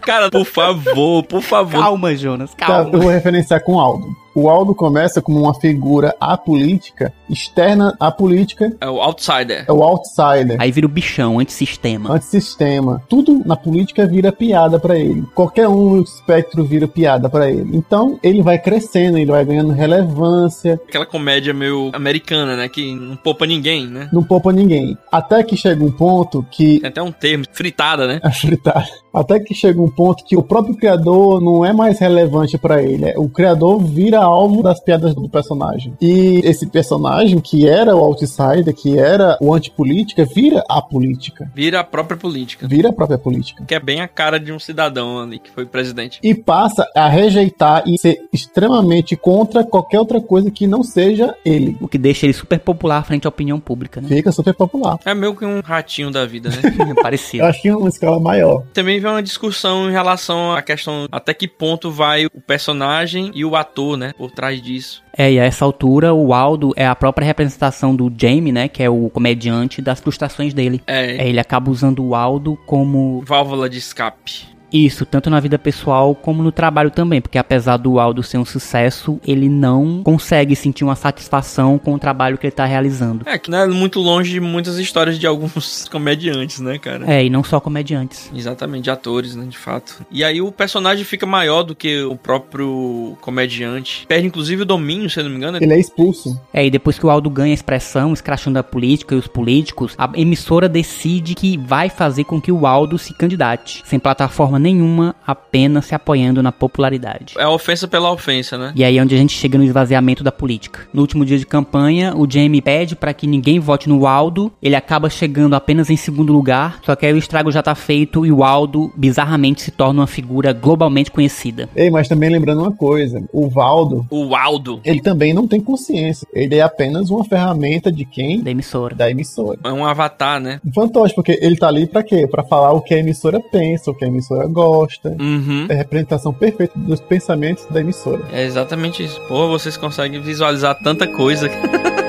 Cara, 0.00 0.30
por 0.30 0.44
favor, 0.46 1.22
por 1.24 1.42
favor. 1.42 1.80
Calma, 1.82 2.16
Jonas, 2.16 2.54
Tá, 2.54 2.66
calma. 2.66 2.90
eu 2.92 3.00
vou 3.00 3.10
referenciar 3.10 3.62
com 3.62 3.74
o 3.74 3.80
Aldo. 3.80 4.06
O 4.40 4.48
Aldo 4.48 4.74
começa 4.74 5.20
como 5.20 5.40
uma 5.42 5.52
figura 5.54 6.14
apolítica, 6.20 7.12
externa 7.28 7.94
à 7.98 8.10
política, 8.10 8.72
É 8.80 8.88
o 8.88 9.00
Outsider. 9.02 9.64
é 9.66 9.72
o 9.72 9.82
outsider. 9.82 10.56
Aí 10.60 10.70
vira 10.70 10.86
o 10.86 10.88
bichão, 10.88 11.40
antissistema. 11.40 12.12
Antissistema. 12.14 13.02
Tudo 13.08 13.42
na 13.44 13.56
política 13.56 14.06
vira 14.06 14.30
piada 14.30 14.78
pra 14.78 14.96
ele. 14.96 15.24
Qualquer 15.34 15.66
um 15.68 15.96
no 15.96 16.02
espectro 16.02 16.64
vira 16.64 16.86
piada 16.86 17.28
pra 17.28 17.50
ele. 17.50 17.76
Então, 17.76 18.18
ele 18.22 18.40
vai 18.42 18.58
crescendo, 18.58 19.18
ele 19.18 19.30
vai 19.32 19.44
ganhando 19.44 19.72
relevância, 19.72 20.80
Aquela 20.88 21.06
comédia 21.06 21.52
meio 21.52 21.90
americana, 21.92 22.56
né? 22.56 22.68
Que 22.68 22.94
não 22.94 23.16
poupa 23.16 23.44
ninguém, 23.46 23.86
né? 23.86 24.08
não 24.12 24.22
poupa 24.22 24.52
ninguém. 24.52 24.96
Até 25.10 25.42
que 25.42 25.56
chega 25.56 25.84
um 25.84 25.90
ponto 25.90 26.46
que 26.50 26.78
Tem 26.80 26.88
até 26.90 27.02
um 27.02 27.10
termo, 27.12 27.44
fritada, 27.52 28.06
né? 28.06 28.20
a 28.22 28.30
fritar. 28.30 28.86
Até 29.12 29.40
que 29.40 29.54
chega 29.54 29.80
um 29.82 29.88
ponto 29.90 30.24
que 30.24 30.36
o 30.36 30.42
próprio 30.42 30.76
criador 30.76 31.40
não 31.40 31.64
é 31.64 31.72
mais 31.72 31.98
relevante 31.98 32.56
pra 32.56 32.80
ele. 32.82 33.06
É- 33.10 33.18
O 33.18 33.28
criador 33.28 33.82
vira 33.82 34.20
alvo 34.28 34.62
das 34.62 34.80
piadas 34.80 35.14
do 35.14 35.28
personagem. 35.28 35.94
E 36.00 36.40
esse 36.44 36.66
personagem, 36.66 37.40
que 37.40 37.68
era 37.68 37.94
o 37.94 37.98
outsider, 37.98 38.74
que 38.74 38.98
era 38.98 39.36
o 39.40 39.54
antipolítica, 39.54 40.24
vira 40.24 40.62
a 40.68 40.80
política. 40.80 41.50
Vira 41.54 41.80
a 41.80 41.84
própria 41.84 42.16
política. 42.16 42.66
Vira 42.68 42.90
a 42.90 42.92
própria 42.92 43.18
política. 43.18 43.64
Que 43.64 43.74
é 43.74 43.80
bem 43.80 44.00
a 44.00 44.08
cara 44.08 44.38
de 44.38 44.52
um 44.52 44.58
cidadão 44.58 45.20
ali 45.20 45.38
que 45.38 45.50
foi 45.50 45.66
presidente. 45.66 46.20
E 46.22 46.34
passa 46.34 46.86
a 46.94 47.08
rejeitar 47.08 47.82
e 47.86 47.98
ser 47.98 48.20
extremamente 48.32 49.16
contra 49.16 49.64
qualquer 49.64 49.98
outra 49.98 50.20
coisa 50.20 50.50
que 50.50 50.66
não 50.66 50.82
seja 50.82 51.34
ele. 51.44 51.76
O 51.80 51.88
que 51.88 51.98
deixa 51.98 52.26
ele 52.26 52.32
super 52.32 52.58
popular 52.58 53.04
frente 53.04 53.26
à 53.26 53.28
opinião 53.28 53.58
pública, 53.58 54.00
né? 54.00 54.08
Fica 54.08 54.32
super 54.32 54.54
popular. 54.54 54.98
É 55.04 55.14
meio 55.14 55.34
que 55.34 55.44
um 55.44 55.60
ratinho 55.60 56.10
da 56.10 56.26
vida, 56.26 56.50
né? 56.50 56.56
Eu 56.88 56.94
Parecido. 56.96 57.44
acho 57.44 57.62
que 57.62 57.68
é 57.68 57.76
uma 57.76 57.88
escala 57.88 58.18
maior. 58.18 58.62
Também 58.72 59.00
vem 59.00 59.10
uma 59.10 59.22
discussão 59.22 59.88
em 59.88 59.92
relação 59.92 60.52
à 60.52 60.62
questão 60.62 61.06
até 61.10 61.32
que 61.34 61.48
ponto 61.48 61.90
vai 61.90 62.26
o 62.26 62.40
personagem 62.40 63.30
e 63.34 63.44
o 63.44 63.56
ator, 63.56 63.96
né? 63.96 64.07
Por 64.16 64.30
trás 64.30 64.60
disso. 64.60 65.02
É, 65.16 65.32
e 65.32 65.40
a 65.40 65.44
essa 65.44 65.64
altura 65.64 66.12
o 66.14 66.32
Aldo 66.32 66.72
é 66.76 66.86
a 66.86 66.94
própria 66.94 67.24
representação 67.26 67.94
do 67.94 68.12
Jamie, 68.16 68.52
né? 68.52 68.68
Que 68.68 68.82
é 68.82 68.90
o 68.90 69.10
comediante 69.10 69.82
das 69.82 70.00
frustrações 70.00 70.54
dele. 70.54 70.80
É, 70.86 71.16
É, 71.16 71.28
ele 71.28 71.40
acaba 71.40 71.70
usando 71.70 72.04
o 72.04 72.14
Aldo 72.14 72.58
como 72.66 73.22
válvula 73.24 73.68
de 73.68 73.78
escape. 73.78 74.57
Isso, 74.72 75.06
tanto 75.06 75.30
na 75.30 75.40
vida 75.40 75.58
pessoal 75.58 76.14
como 76.14 76.42
no 76.42 76.52
trabalho 76.52 76.90
também, 76.90 77.20
porque 77.20 77.38
apesar 77.38 77.76
do 77.76 77.98
Aldo 77.98 78.22
ser 78.22 78.38
um 78.38 78.44
sucesso, 78.44 79.20
ele 79.26 79.48
não 79.48 80.02
consegue 80.02 80.54
sentir 80.54 80.84
uma 80.84 80.96
satisfação 80.96 81.78
com 81.78 81.94
o 81.94 81.98
trabalho 81.98 82.36
que 82.38 82.46
ele 82.46 82.52
tá 82.52 82.64
realizando. 82.64 83.24
É, 83.26 83.38
que 83.38 83.50
não 83.50 83.58
é 83.58 83.66
muito 83.66 84.00
longe 84.00 84.32
de 84.32 84.40
muitas 84.40 84.78
histórias 84.78 85.18
de 85.18 85.26
alguns 85.26 85.86
comediantes, 85.90 86.60
né, 86.60 86.78
cara? 86.78 87.10
É, 87.10 87.24
e 87.24 87.30
não 87.30 87.42
só 87.42 87.60
comediantes. 87.60 88.30
Exatamente, 88.34 88.84
de 88.84 88.90
atores, 88.90 89.34
né, 89.34 89.46
de 89.46 89.58
fato. 89.58 90.04
E 90.10 90.22
aí 90.22 90.40
o 90.40 90.52
personagem 90.52 91.04
fica 91.04 91.26
maior 91.26 91.62
do 91.62 91.74
que 91.74 92.02
o 92.02 92.16
próprio 92.16 93.16
comediante. 93.20 94.06
Perde 94.06 94.26
inclusive 94.26 94.62
o 94.62 94.66
domínio, 94.66 95.08
se 95.08 95.20
eu 95.20 95.24
não 95.24 95.30
me 95.30 95.36
engano. 95.36 95.58
Ele 95.60 95.72
é 95.72 95.78
expulso. 95.78 96.38
É, 96.52 96.64
e 96.64 96.70
depois 96.70 96.98
que 96.98 97.06
o 97.06 97.10
Aldo 97.10 97.30
ganha 97.30 97.54
expressão, 97.54 98.12
escrachando 98.12 98.58
a 98.58 98.62
política 98.62 99.14
e 99.14 99.18
os 99.18 99.26
políticos, 99.26 99.94
a 99.98 100.10
emissora 100.14 100.68
decide 100.68 101.34
que 101.34 101.56
vai 101.56 101.88
fazer 101.88 102.24
com 102.24 102.40
que 102.40 102.52
o 102.52 102.66
Aldo 102.66 102.98
se 102.98 103.14
candidate, 103.14 103.82
sem 103.84 103.98
plataforma 103.98 104.57
nenhuma, 104.58 105.14
apenas 105.26 105.86
se 105.86 105.94
apoiando 105.94 106.42
na 106.42 106.52
popularidade. 106.52 107.34
É 107.38 107.42
a 107.42 107.50
ofensa 107.50 107.86
pela 107.88 108.12
ofensa, 108.12 108.56
né? 108.56 108.72
E 108.74 108.84
aí 108.84 108.98
é 108.98 109.02
onde 109.02 109.14
a 109.14 109.18
gente 109.18 109.36
chega 109.36 109.58
no 109.58 109.64
esvaziamento 109.64 110.24
da 110.24 110.32
política. 110.32 110.80
No 110.92 111.00
último 111.02 111.24
dia 111.24 111.38
de 111.38 111.46
campanha, 111.46 112.14
o 112.16 112.30
Jamie 112.30 112.62
pede 112.62 112.96
para 112.96 113.12
que 113.12 113.26
ninguém 113.26 113.58
vote 113.58 113.88
no 113.88 114.06
Aldo, 114.06 114.52
ele 114.62 114.76
acaba 114.76 115.10
chegando 115.10 115.54
apenas 115.54 115.90
em 115.90 115.96
segundo 115.96 116.32
lugar, 116.32 116.80
só 116.84 116.94
que 116.96 117.06
aí 117.06 117.12
o 117.12 117.18
estrago 117.18 117.50
já 117.50 117.62
tá 117.62 117.74
feito 117.74 118.24
e 118.24 118.32
o 118.32 118.42
Aldo 118.44 118.92
bizarramente 118.96 119.62
se 119.62 119.70
torna 119.70 120.00
uma 120.00 120.06
figura 120.06 120.52
globalmente 120.52 121.10
conhecida. 121.10 121.68
Ei, 121.74 121.90
mas 121.90 122.08
também 122.08 122.30
lembrando 122.30 122.62
uma 122.62 122.72
coisa: 122.72 123.22
o 123.32 123.48
Valdo, 123.48 124.06
O 124.10 124.34
Aldo 124.34 124.80
ele 124.84 125.00
também 125.00 125.32
não 125.34 125.46
tem 125.46 125.60
consciência. 125.60 126.26
Ele 126.32 126.56
é 126.56 126.60
apenas 126.62 127.10
uma 127.10 127.24
ferramenta 127.24 127.90
de 127.92 128.04
quem? 128.04 128.40
Da 128.40 128.50
emissora. 128.50 128.94
Da 128.94 129.10
emissora. 129.10 129.58
é 129.64 129.72
um 129.72 129.84
avatar, 129.84 130.40
né? 130.40 130.60
Um 130.66 130.72
fantoche, 130.72 131.14
porque 131.14 131.38
ele 131.40 131.56
tá 131.56 131.68
ali 131.68 131.86
pra 131.86 132.02
quê? 132.02 132.26
Pra 132.26 132.42
falar 132.42 132.72
o 132.72 132.80
que 132.80 132.94
a 132.94 132.98
emissora 132.98 133.40
pensa, 133.40 133.90
o 133.90 133.94
que 133.94 134.04
a 134.04 134.08
emissora 134.08 134.47
gosta. 134.48 135.16
Uhum. 135.20 135.66
É 135.68 135.74
a 135.74 135.78
representação 135.78 136.32
perfeita 136.32 136.78
dos 136.78 137.00
pensamentos 137.00 137.66
da 137.66 137.80
emissora. 137.80 138.22
É 138.32 138.44
exatamente 138.44 139.04
isso. 139.04 139.20
Pô, 139.28 139.48
vocês 139.48 139.76
conseguem 139.76 140.20
visualizar 140.20 140.78
tanta 140.82 141.06
coisa. 141.06 141.48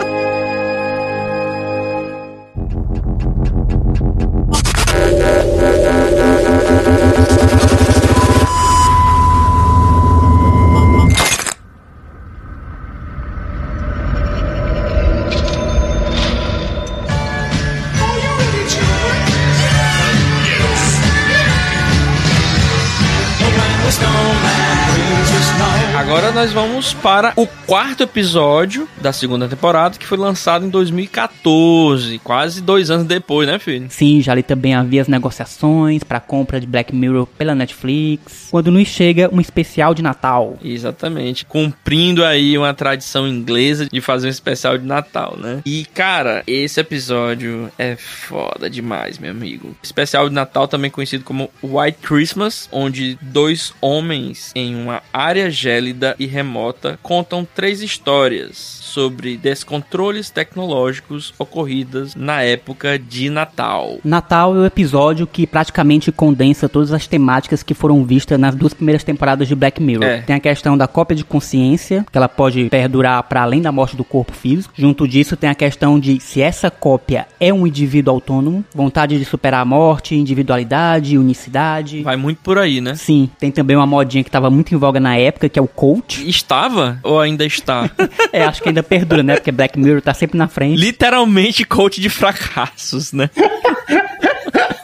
vamos 26.79 26.93
para 26.93 27.33
o 27.35 27.45
quarto 27.45 28.03
episódio 28.03 28.87
da 29.01 29.11
segunda 29.11 29.49
temporada, 29.49 29.97
que 29.97 30.05
foi 30.05 30.17
lançado 30.17 30.65
em 30.65 30.69
2014, 30.69 32.19
quase 32.19 32.61
dois 32.61 32.89
anos 32.89 33.05
depois, 33.05 33.49
né, 33.49 33.59
filho? 33.59 33.87
Sim, 33.89 34.21
já 34.21 34.31
ali 34.31 34.41
também 34.41 34.73
havia 34.73 35.01
as 35.01 35.09
negociações 35.09 36.05
para 36.05 36.21
compra 36.21 36.57
de 36.57 36.65
Black 36.65 36.95
Mirror 36.95 37.25
pela 37.37 37.53
Netflix. 37.53 38.47
Quando 38.49 38.71
nos 38.71 38.87
chega 38.87 39.29
um 39.29 39.41
especial 39.41 39.93
de 39.93 40.01
Natal. 40.01 40.57
Exatamente. 40.63 41.43
Cumprindo 41.43 42.23
aí 42.23 42.57
uma 42.57 42.73
tradição 42.73 43.27
inglesa 43.27 43.89
de 43.91 43.99
fazer 43.99 44.27
um 44.27 44.31
especial 44.31 44.77
de 44.77 44.85
Natal, 44.85 45.35
né? 45.37 45.61
E, 45.65 45.85
cara, 45.93 46.43
esse 46.47 46.79
episódio 46.79 47.69
é 47.77 47.97
foda 47.97 48.69
demais, 48.69 49.19
meu 49.19 49.31
amigo. 49.31 49.75
Especial 49.83 50.29
de 50.29 50.35
Natal, 50.35 50.65
também 50.65 50.89
conhecido 50.89 51.25
como 51.25 51.49
White 51.61 51.99
Christmas, 52.01 52.69
onde 52.71 53.17
dois 53.21 53.73
homens 53.81 54.53
em 54.55 54.77
uma 54.77 55.01
área 55.11 55.51
gélida 55.51 56.15
e 56.17 56.25
remota 56.25 56.68
contam 57.01 57.47
três 57.55 57.81
histórias 57.81 58.57
sobre 58.57 59.37
descontroles 59.37 60.29
tecnológicos 60.29 61.33
ocorridas 61.37 62.15
na 62.15 62.41
época 62.41 62.97
de 62.97 63.29
Natal. 63.29 63.99
Natal 64.03 64.55
é 64.55 64.59
o 64.59 64.65
episódio 64.65 65.27
que 65.27 65.45
praticamente 65.45 66.11
condensa 66.11 66.67
todas 66.67 66.91
as 66.91 67.07
temáticas 67.07 67.61
que 67.61 67.73
foram 67.73 68.03
vistas 68.03 68.39
nas 68.39 68.55
duas 68.55 68.73
primeiras 68.73 69.03
temporadas 69.03 69.47
de 69.47 69.55
Black 69.55 69.81
Mirror. 69.81 70.03
É. 70.03 70.21
Tem 70.21 70.35
a 70.35 70.39
questão 70.39 70.77
da 70.77 70.87
cópia 70.87 71.15
de 71.15 71.23
consciência, 71.23 72.05
que 72.11 72.17
ela 72.17 72.27
pode 72.27 72.69
perdurar 72.69 73.21
para 73.23 73.41
além 73.41 73.61
da 73.61 73.71
morte 73.71 73.95
do 73.95 74.03
corpo 74.03 74.33
físico. 74.33 74.73
Junto 74.75 75.07
disso, 75.07 75.37
tem 75.37 75.49
a 75.49 75.55
questão 75.55 75.99
de 75.99 76.19
se 76.19 76.41
essa 76.41 76.71
cópia 76.71 77.27
é 77.39 77.53
um 77.53 77.67
indivíduo 77.67 78.13
autônomo, 78.13 78.65
vontade 78.73 79.17
de 79.17 79.25
superar 79.25 79.61
a 79.61 79.65
morte, 79.65 80.15
individualidade, 80.15 81.17
unicidade. 81.17 82.01
Vai 82.01 82.15
muito 82.15 82.39
por 82.41 82.57
aí, 82.57 82.81
né? 82.81 82.95
Sim, 82.95 83.29
tem 83.39 83.51
também 83.51 83.75
uma 83.75 83.85
modinha 83.85 84.23
que 84.23 84.29
estava 84.29 84.49
muito 84.49 84.73
em 84.73 84.77
voga 84.77 84.99
na 84.99 85.15
época, 85.17 85.47
que 85.47 85.59
é 85.59 85.61
o 85.61 85.67
coach. 85.67 86.27
Estava 86.59 86.99
ou 87.03 87.19
ainda 87.19 87.45
está? 87.45 87.89
É, 88.31 88.43
acho 88.43 88.61
que 88.61 88.69
ainda 88.69 88.83
perdura, 88.83 89.23
né? 89.23 89.35
Porque 89.35 89.51
Black 89.51 89.79
Mirror 89.79 90.01
tá 90.01 90.13
sempre 90.13 90.37
na 90.37 90.47
frente. 90.47 90.79
Literalmente 90.79 91.63
coach 91.63 91.99
de 91.99 92.09
fracassos, 92.09 93.11
né? 93.11 93.29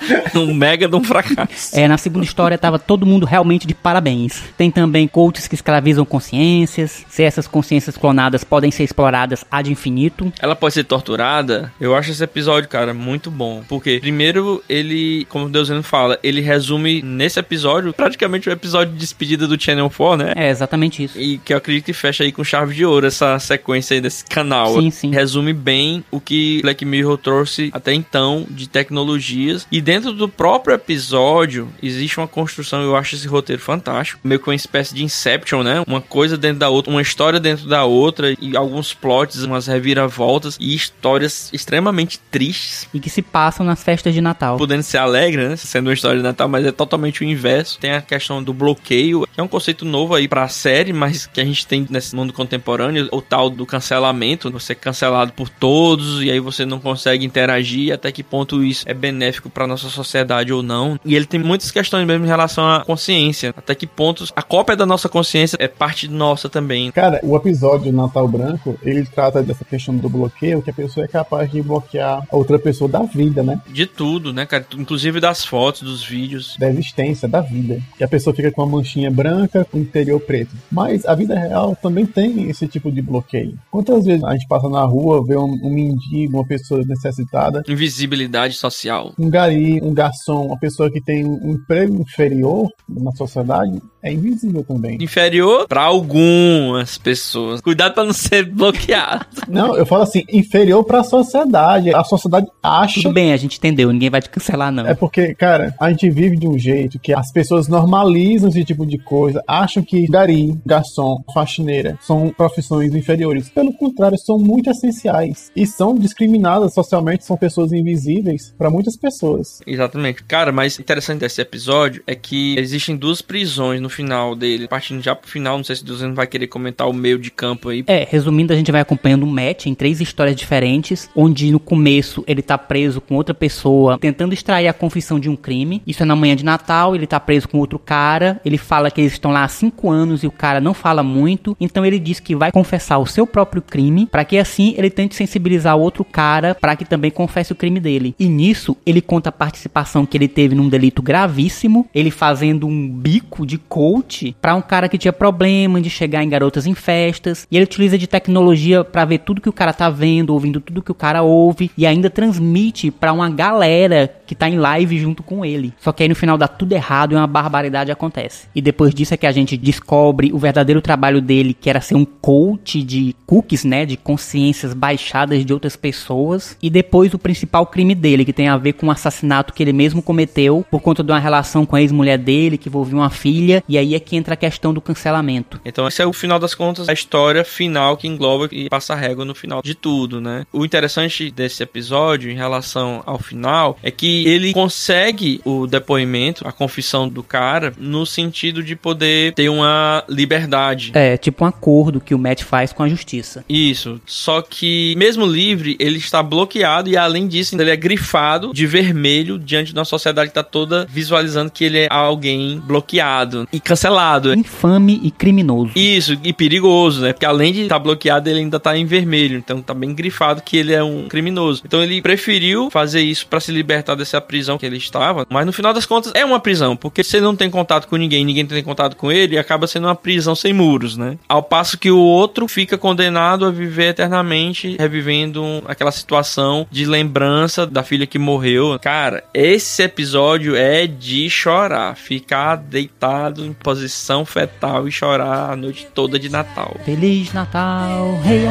um 0.36 0.53
mega 0.53 0.88
de 0.88 0.95
um 0.95 1.03
fracasso. 1.03 1.78
É, 1.78 1.88
na 1.88 1.97
segunda 1.97 2.26
história 2.26 2.58
tava 2.58 2.80
todo 2.80 3.06
mundo 3.06 3.26
realmente 3.26 3.68
de 3.68 3.74
parabéns. 3.74 4.43
Tem 4.58 4.72
também 4.72 5.08
coaches 5.08 5.47
que 5.47 5.56
escravizam 5.56 6.06
consciências. 6.06 7.06
Se 7.10 7.24
essas 7.24 7.47
consciências 7.47 7.97
clonadas 7.97 8.43
podem 8.43 8.72
ser 8.72 8.84
exploradas 8.84 9.45
ad 9.49 9.72
infinito. 9.72 10.32
Ela 10.39 10.56
pode 10.56 10.74
ser 10.74 10.84
torturada? 10.84 11.72
Eu 11.80 11.95
acho 11.95 12.12
esse 12.12 12.24
episódio, 12.24 12.70
cara, 12.70 12.93
muito 12.93 13.30
bom. 13.32 13.64
Porque, 13.68 13.99
primeiro, 13.99 14.64
ele, 14.70 15.26
como 15.30 15.49
Deus 15.49 15.70
fala, 15.84 16.18
ele 16.24 16.41
resume 16.41 17.01
nesse 17.01 17.39
episódio 17.39 17.93
praticamente 17.93 18.47
o 18.49 18.51
episódio 18.51 18.93
de 18.93 18.99
despedida 18.99 19.47
do 19.47 19.62
Channel 19.62 19.89
4, 19.89 20.26
né? 20.26 20.34
É 20.36 20.49
exatamente 20.49 21.03
isso. 21.03 21.20
E 21.20 21.38
que 21.39 21.53
eu 21.53 21.58
acredito 21.58 21.86
que 21.86 21.93
fecha 21.93 22.24
aí 22.24 22.32
com 22.32 22.43
chave 22.43 22.74
de 22.76 22.86
ouro 22.86 23.08
essa 23.08 23.38
sequência 23.39 23.95
aí 23.95 24.01
desse 24.01 24.26
canal. 24.26 24.80
Sim, 24.80 24.91
sim. 24.91 25.12
Resume 25.12 25.53
bem 25.53 26.03
o 26.12 26.20
que 26.20 26.62
Black 26.62 26.86
Mirror 26.86 27.18
trouxe 27.18 27.70
até 27.74 27.93
então 27.93 28.45
de 28.49 28.68
tecnologias. 28.70 29.68
E 29.72 29.82
dentro 29.82 29.95
do 30.00 30.28
próprio 30.28 30.76
episódio 30.76 31.70
existe 31.82 32.18
uma 32.20 32.28
construção, 32.28 32.82
eu 32.82 32.96
acho 32.96 33.16
esse 33.16 33.28
roteiro 33.28 33.62
fantástico. 33.62 34.20
Meio 34.24 34.39
que 34.39 34.50
uma 34.50 34.56
espécie 34.56 34.93
de 34.93 35.04
Inception, 35.04 35.64
né? 35.64 35.84
Uma 35.88 36.02
coisa 36.02 36.38
dentro 36.38 36.60
da 36.60 36.70
outra, 36.70 36.91
uma 36.91 37.02
história 37.02 37.39
dentro 37.39 37.68
da 37.68 37.84
outra 37.86 38.36
e 38.39 38.56
alguns 38.56 38.93
plots, 38.93 39.43
umas 39.43 39.68
reviravoltas 39.68 40.58
e 40.60 40.76
histórias 40.76 41.50
extremamente 41.54 42.20
tristes. 42.32 42.88
E 42.93 43.00
que 43.00 43.10
se 43.10 43.22
passam 43.22 43.66
nas 43.66 43.84
festas 43.84 44.14
de 44.14 44.22
Natal. 44.22 44.58
Podendo 44.58 44.84
ser 44.84 44.98
alegre, 44.98 45.48
né? 45.48 45.56
Sendo 45.56 45.88
uma 45.88 45.93
história 45.93 46.18
de 46.18 46.24
Natal, 46.24 46.48
mas 46.48 46.66
é 46.66 46.72
totalmente 46.72 47.22
o 47.22 47.24
inverso. 47.24 47.80
Tem 47.80 47.91
a 47.91 48.02
questão 48.02 48.43
do 48.43 48.54
bloqueio, 48.54 49.28
que 49.32 49.39
é 49.39 49.43
um 49.43 49.48
conceito 49.48 49.86
novo 49.86 50.16
aí 50.16 50.28
pra 50.28 50.48
série, 50.48 50.93
mas 50.93 51.26
que 51.26 51.41
a 51.41 51.46
gente 51.46 51.66
tem 51.66 51.86
nesse 51.89 52.16
mundo 52.16 52.34
contemporâneo, 52.34 53.08
o 53.12 53.22
tal 53.22 53.50
do 53.50 53.66
cancelamento, 53.66 54.52
você 54.52 54.74
é 54.74 54.76
cancelado 54.76 55.34
por 55.34 55.50
todos 55.50 56.24
e 56.24 56.32
aí 56.32 56.39
você 56.39 56.66
não 56.66 56.80
consegue 56.80 57.26
interagir, 57.26 57.93
até 57.93 58.12
que 58.12 58.24
ponto 58.24 58.64
isso 58.64 58.84
é 58.88 58.93
benéfico 58.93 59.50
pra 59.50 59.68
nossa 59.68 59.84
sociedade 59.89 60.51
ou 60.53 60.61
não. 60.63 60.99
E 61.05 61.15
ele 61.15 61.25
tem 61.25 61.39
muitas 61.39 61.71
questões 61.71 62.05
mesmo 62.05 62.25
em 62.25 62.27
relação 62.27 62.67
à 62.67 62.83
consciência, 62.83 63.53
até 63.55 63.73
que 63.75 63.88
pontos 63.88 64.31
a 64.36 64.41
cópia 64.41 64.75
da 64.75 64.86
nossa 64.86 65.07
consciência 65.09 65.57
é 65.59 65.67
parte 65.67 66.07
nossa 66.07 66.49
também. 66.49 66.91
Cara, 66.91 67.19
o 67.23 67.36
episódio 67.36 67.91
Natal 67.91 68.27
Branco, 68.27 68.77
ele 68.83 69.05
trata 69.05 69.41
dessa 69.43 69.63
questão 69.65 69.95
do 69.95 70.09
bloqueio, 70.09 70.61
que 70.61 70.69
a 70.69 70.73
pessoa 70.73 71.05
é 71.05 71.07
capaz 71.07 71.51
de 71.51 71.61
bloquear 71.61 72.23
a 72.29 72.36
outra 72.36 72.57
pessoa 72.59 72.89
da 72.89 73.03
vida, 73.03 73.43
né? 73.43 73.59
De 73.67 73.86
tudo, 73.86 74.33
né, 74.33 74.45
cara? 74.45 74.65
Inclusive 74.77 75.19
das 75.19 75.45
fotos, 75.45 75.81
dos 75.81 76.03
vídeos. 76.03 76.55
Da 76.57 76.69
existência, 76.69 77.27
da 77.27 77.41
vida. 77.41 77.79
E 77.99 78.03
a 78.03 78.07
pessoa 78.07 78.36
fica 78.36 78.51
com 78.51 78.61
uma 78.63 78.77
manchinha 78.77 79.09
branca 79.11 79.65
com 79.65 79.77
o 79.77 79.81
interior 79.81 80.19
preto. 80.19 80.51
Mas 80.71 81.05
a 81.05 81.15
vida 81.15 81.38
real 81.38 81.75
também 81.81 82.05
tem 82.05 82.49
esse 82.49 82.67
tipo 82.67 82.91
de 82.91 83.01
bloqueio. 83.01 83.57
Quantas 83.71 84.05
vezes 84.05 84.23
a 84.23 84.31
gente 84.33 84.47
passa 84.47 84.69
na 84.69 84.83
rua, 84.83 85.25
vê 85.25 85.38
um, 85.38 85.59
um 85.63 85.73
mendigo, 85.73 86.38
uma 86.38 86.45
pessoa 86.45 86.81
necessitada, 86.86 87.63
Invisibilidade 87.67 88.55
social. 88.55 89.13
um 89.17 89.29
gari, 89.29 89.64
um 89.82 89.93
garçom, 89.93 90.47
uma 90.47 90.59
pessoa 90.59 90.91
que 90.91 91.01
tem 91.01 91.26
um 91.26 91.51
emprego 91.51 92.01
inferior 92.01 92.70
na 92.88 93.11
sociedade, 93.11 93.82
é 94.06 94.14
invisível 94.14 94.64
também. 94.64 94.97
Inferior 95.01 95.68
pra 95.68 95.84
algumas 95.84 96.97
pessoas. 96.97 97.60
Cuidado 97.60 97.93
pra 97.93 98.03
não 98.03 98.14
ser 98.14 98.45
bloqueado. 98.49 99.26
Não, 99.47 99.76
eu 99.76 99.86
falo 99.86 100.03
assim, 100.03 100.24
inferior 100.32 100.84
pra 100.84 101.03
sociedade. 101.03 101.93
A 101.93 102.03
sociedade 102.03 102.47
acha 102.62 103.01
Tudo 103.01 103.14
bem, 103.14 103.34
a 103.34 103.38
gente 103.38 103.58
entendeu, 103.58 103.91
ninguém 103.91 104.10
vai 104.10 104.22
te 104.22 104.30
cancelar, 104.30 104.72
não. 104.72 104.86
É 104.86 104.93
porque, 104.93 105.34
cara, 105.34 105.76
a 105.80 105.89
gente 105.89 106.10
vive 106.10 106.38
de 106.38 106.47
um 106.47 106.58
jeito 106.58 106.99
que 106.99 107.14
as 107.14 107.32
pessoas 107.32 107.68
normalizam 107.68 108.49
esse 108.49 108.64
tipo 108.64 108.86
de 108.86 108.97
coisa, 108.97 109.43
acham 109.47 109.84
que 109.84 110.06
gari, 110.08 110.56
garçom, 110.66 111.24
faxineira 111.34 111.97
são 112.01 112.30
profissões 112.30 112.93
inferiores. 112.93 113.49
Pelo 113.49 113.74
contrário, 113.74 114.18
são 114.18 114.38
muito 114.38 114.70
essenciais 114.70 115.51
e 115.56 115.66
são 115.66 115.95
discriminadas 115.95 116.74
socialmente, 116.74 117.26
são 117.26 117.38
pessoas 117.38 117.72
invisíveis 117.72 118.53
para 118.58 118.70
muitas 118.70 118.95
pessoas. 118.95 119.62
Exatamente. 119.66 120.24
Cara, 120.24 120.51
mas 120.51 120.80
interessante 120.80 121.20
desse 121.20 121.41
episódio 121.41 122.03
é 122.06 122.16
que 122.16 122.58
existem 122.58 122.95
duas 122.95 123.22
prisões 123.22 123.82
no 123.82 123.89
final 123.96 124.36
dele. 124.36 124.68
Partindo 124.68 125.02
já 125.02 125.16
pro 125.16 125.30
final, 125.30 125.58
não 125.58 125.64
sei 125.64 125.76
se 125.76 125.86
Deus 125.86 126.02
não 126.02 126.14
vai 126.14 126.28
querer 126.28 126.48
comentar 126.48 126.88
o 126.88 126.93
meio 126.93 127.18
de 127.18 127.32
campo 127.32 127.70
aí. 127.70 127.84
É, 127.88 128.08
resumindo, 128.10 128.54
a 128.54 128.56
gente 128.56 128.72
vai 128.72 128.82
acompanhando 128.82 129.24
o 129.24 129.28
Matt 129.28 129.66
em 129.66 129.74
três 129.74 130.02
histórias 130.02 130.36
diferentes, 130.36 131.10
onde 131.16 131.52
no 131.52 131.60
começo 131.60 132.24
ele 132.28 132.41
tá 132.41 132.58
preso 132.58 133.00
com 133.00 133.16
outra 133.16 133.34
pessoa, 133.34 133.98
tentando 133.98 134.34
extrair 134.34 134.68
a 134.68 134.74
confissão 134.74 135.20
de 135.20 135.30
um 135.30 135.36
crime. 135.36 135.82
Isso 135.88 136.04
é 136.04 136.06
na 136.06 136.16
manhã 136.16 136.36
de 136.36 136.43
Natal, 136.43 136.96
ele 136.96 137.08
tá 137.08 137.20
preso 137.20 137.48
com 137.48 137.60
outro 137.60 137.80
cara, 137.80 138.39
ele 138.43 138.58
fala 138.58 138.91
que 138.91 139.02
eles 139.02 139.14
estão 139.14 139.32
lá 139.32 139.43
há 139.43 139.48
cinco 139.48 139.89
anos 139.89 140.24
e 140.24 140.28
o 140.28 140.32
cara 140.32 140.60
não 140.60 140.74
fala 140.74 141.04
muito, 141.04 141.56
então 141.60 141.86
ele 141.86 142.00
diz 142.00 142.20
que 142.20 142.36
vai 142.36 142.52
confessar 142.52 142.98
o 142.98 143.06
seu 143.06 143.26
próprio 143.26 143.62
crime, 143.62 144.06
para 144.06 144.26
que 144.26 144.38
assim 144.38 144.74
ele 144.78 144.89
tente 144.89 145.16
sensibilizar 145.16 145.78
o 145.78 145.82
outro 145.82 146.04
cara 146.04 146.56
para 146.56 146.76
que 146.76 146.86
também 146.86 147.12
confesse 147.12 147.52
o 147.52 147.56
crime 147.56 147.80
dele. 147.80 148.16
E 148.20 148.28
nisso, 148.28 148.76
ele 148.86 149.02
conta 149.02 149.30
a 149.30 149.32
participação 149.32 150.06
que 150.06 150.18
ele 150.18 150.28
teve 150.28 150.56
num 150.56 150.70
delito 150.70 151.02
gravíssimo, 151.02 151.88
ele 151.93 152.12
fazendo 152.12 152.68
um 152.68 152.89
bico 152.89 153.46
de 153.46 153.58
coach 153.86 154.36
para 154.41 154.55
um 154.55 154.61
cara 154.61 154.89
que 154.89 154.97
tinha 154.97 155.13
problema 155.13 155.79
de 155.79 155.91
chegar 155.91 156.23
em 156.23 156.29
garotas 156.29 156.65
em 156.65 156.73
festas, 156.73 157.47
e 157.51 157.55
ele 157.55 157.65
utiliza 157.65 157.99
de 157.99 158.07
tecnologia 158.07 158.83
para 158.83 159.05
ver 159.05 159.19
tudo 159.19 159.41
que 159.41 159.49
o 159.49 159.53
cara 159.53 159.71
tá 159.71 159.91
vendo, 159.91 160.31
ouvindo 160.31 160.59
tudo 160.59 160.81
que 160.81 160.91
o 160.91 160.95
cara 160.95 161.21
ouve 161.21 161.69
e 161.77 161.86
ainda 161.86 162.09
transmite 162.09 162.89
para 162.89 163.13
uma 163.13 163.29
galera 163.29 164.11
que 164.25 164.33
tá 164.33 164.49
em 164.49 164.57
live 164.57 164.97
junto 164.97 165.21
com 165.21 165.45
ele. 165.45 165.71
Só 165.79 165.91
que 165.91 166.01
aí 166.01 166.09
no 166.09 166.15
final 166.15 166.36
dá 166.36 166.47
tudo 166.47 166.73
errado 166.73 167.11
e 167.11 167.15
uma 167.15 167.27
barbaridade 167.27 167.91
acontece. 167.91 168.47
E 168.55 168.61
depois 168.61 168.93
disso 168.93 169.13
é 169.13 169.17
que 169.17 169.27
a 169.27 169.31
gente 169.31 169.55
descobre 169.55 170.33
o 170.33 170.39
verdadeiro 170.39 170.81
trabalho 170.81 171.21
dele, 171.21 171.53
que 171.53 171.69
era 171.69 171.79
ser 171.79 171.95
um 171.95 172.05
coach 172.05 172.81
de 172.81 173.15
cookies, 173.27 173.63
né, 173.63 173.86
de 173.86 173.97
consciências 173.97 174.73
baixadas 174.73 175.45
de 175.45 175.53
outras 175.53 175.75
pessoas, 175.75 176.57
e 176.61 176.71
depois 176.71 177.13
o 177.13 177.19
principal 177.19 177.67
crime 177.67 177.93
dele, 177.93 178.25
que 178.25 178.33
tem 178.33 178.47
a 178.47 178.57
ver 178.57 178.73
com 178.73 178.88
o 178.88 178.91
assassinato 178.91 179.53
que 179.53 179.61
ele 179.61 179.73
mesmo 179.73 180.01
cometeu 180.01 180.65
por 180.71 180.81
conta 180.81 181.03
de 181.03 181.11
uma 181.11 181.19
relação 181.19 181.65
com 181.65 181.75
a 181.75 181.81
ex-mulher 181.81 182.17
dele, 182.17 182.57
que 182.57 182.67
envolvia 182.67 182.95
uma 182.95 183.09
filha, 183.09 183.63
e 183.69 183.74
aí 183.78 183.95
é 183.95 183.99
que 183.99 184.15
entra 184.15 184.34
a 184.34 184.38
questão 184.38 184.73
do 184.73 184.82
cancelamento. 184.82 185.59
Então, 185.65 185.88
esse 185.88 186.01
é 186.01 186.05
o 186.05 186.13
final 186.13 186.39
das 186.39 186.53
contas, 186.53 186.89
a 186.89 186.93
história 186.93 187.43
final 187.43 187.97
que 187.97 188.07
engloba 188.07 188.47
e 188.51 188.69
passa 188.69 188.93
a 188.93 188.95
régua 188.95 189.26
no 189.26 189.36
final 189.36 189.61
de 189.61 189.76
tudo, 189.76 190.21
né? 190.21 190.45
O 190.51 190.65
interessante 190.65 191.32
desse 191.32 191.63
episódio 191.63 192.30
em 192.30 192.36
relação 192.36 193.03
ao 193.05 193.19
final 193.19 193.78
é 193.82 193.91
que 193.91 194.28
ele 194.28 194.53
consegue 194.53 195.41
o 195.43 195.67
depoimento, 195.67 196.47
a 196.47 196.51
confissão 196.51 197.07
do 197.07 197.23
cara, 197.23 197.73
no 197.78 198.05
sentido 198.05 198.63
de 198.63 198.76
poder 198.76 199.34
ter 199.34 199.49
uma 199.49 200.03
liberdade. 200.07 200.91
É, 200.93 201.17
tipo 201.17 201.43
um 201.43 201.47
acordo 201.47 201.99
que 201.99 202.13
o 202.13 202.19
Matt 202.19 202.43
faz 202.43 202.71
com 202.71 202.84
a 202.84 202.88
justiça. 202.88 203.43
Isso. 203.49 203.99
Só 204.05 204.41
que, 204.41 204.95
mesmo 204.97 205.26
livre, 205.26 205.76
ele 205.80 205.97
está 205.97 206.21
bloqueado 206.21 206.89
e, 206.89 206.97
além 206.97 207.28
disso, 207.28 207.59
ele 207.59 207.71
é 207.71 207.76
grifado 207.76 208.53
de 208.53 208.65
vermelho 208.65 209.38
diante 209.38 209.73
de 209.73 209.80
uma 209.80 209.86
sociedade 209.86 210.30
que 210.30 210.32
está 210.32 210.43
toda 210.43 210.86
visualizando 210.89 211.51
que 211.51 211.63
ele 211.63 211.80
é 211.80 211.88
alguém 211.89 212.59
bloqueado. 212.59 213.47
E 213.56 213.60
cancelado. 213.60 214.34
Infame 214.34 214.99
e 215.03 215.12
criminoso. 215.12 215.72
Isso, 215.76 216.18
e 216.24 216.34
perigoso, 216.34 217.01
né? 217.01 217.14
Porque 217.14 217.26
além 217.26 217.53
de 217.53 217.62
estar 217.62 217.80
bloqueado, 217.80 218.30
ele 218.30 218.39
ainda 218.39 218.60
tá 218.60 218.78
em 218.78 218.86
vermelho. 218.86 219.38
Então 219.38 219.62
tá 219.62 219.74
bem 219.74 219.93
grifado 219.93 220.41
que 220.41 220.58
ele 220.58 220.74
é 220.74 220.84
um 220.84 221.08
criminoso. 221.08 221.64
Então 221.66 221.82
ele 221.82 222.01
preferiu 222.01 222.70
fazer 222.70 223.01
isso 223.01 223.28
pra 223.28 223.39
se 223.39 223.51
libertar 223.51 223.95
dessa 223.95 224.20
prisão 224.20 224.58
que 224.58 224.66
ele 224.66 224.78
estava. 224.78 225.26
Mas 225.30 225.45
no 225.45 225.53
final 225.53 225.74
das 225.74 225.86
contas, 225.86 226.12
é 226.16 226.26
uma 226.26 226.39
prisão. 226.39 226.76
Porque 226.76 227.03
se 227.03 227.18
ele 227.18 227.26
não 227.26 227.36
tem 227.36 227.49
contato 227.49 227.88
com 227.88 227.95
ninguém, 227.95 228.26
ninguém 228.26 228.45
tem 228.45 228.64
contato 228.64 228.95
com 228.95 229.12
ele, 229.12 229.38
acaba 229.38 229.68
sendo 229.68 229.88
uma 229.88 229.95
prisão 229.95 230.36
sem 230.36 230.53
muros, 230.53 230.97
né? 230.97 231.18
Ao 231.28 231.41
passo 231.41 231.78
que 231.78 231.91
o 231.91 231.99
outro 231.99 232.47
fica 232.47 232.78
condenado 232.78 233.45
a 233.45 233.51
viver 233.51 233.89
eternamente, 233.89 234.76
revivendo 234.80 235.64
aquela 235.68 235.91
situação 235.91 236.68
de 236.70 236.86
lembrança 236.86 237.66
da 237.66 237.84
filha 237.84 238.06
que 238.06 238.20
morreu. 238.20 238.78
Cara, 238.82 239.24
esse 239.34 239.84
episódio 239.84 240.56
é 240.56 240.88
de 240.88 241.30
chorar. 241.30 241.95
Ficar 241.95 242.58
deitado 242.58 243.45
em 243.46 243.54
posição 243.54 244.26
fetal 244.26 244.88
e 244.88 244.91
chorar 244.91 245.52
a 245.52 245.56
noite 245.56 245.88
toda 245.93 246.20
de 246.20 246.30
Natal. 246.30 246.76
Feliz 246.84 247.32
Natal, 247.34 248.20
rei. 248.22 248.46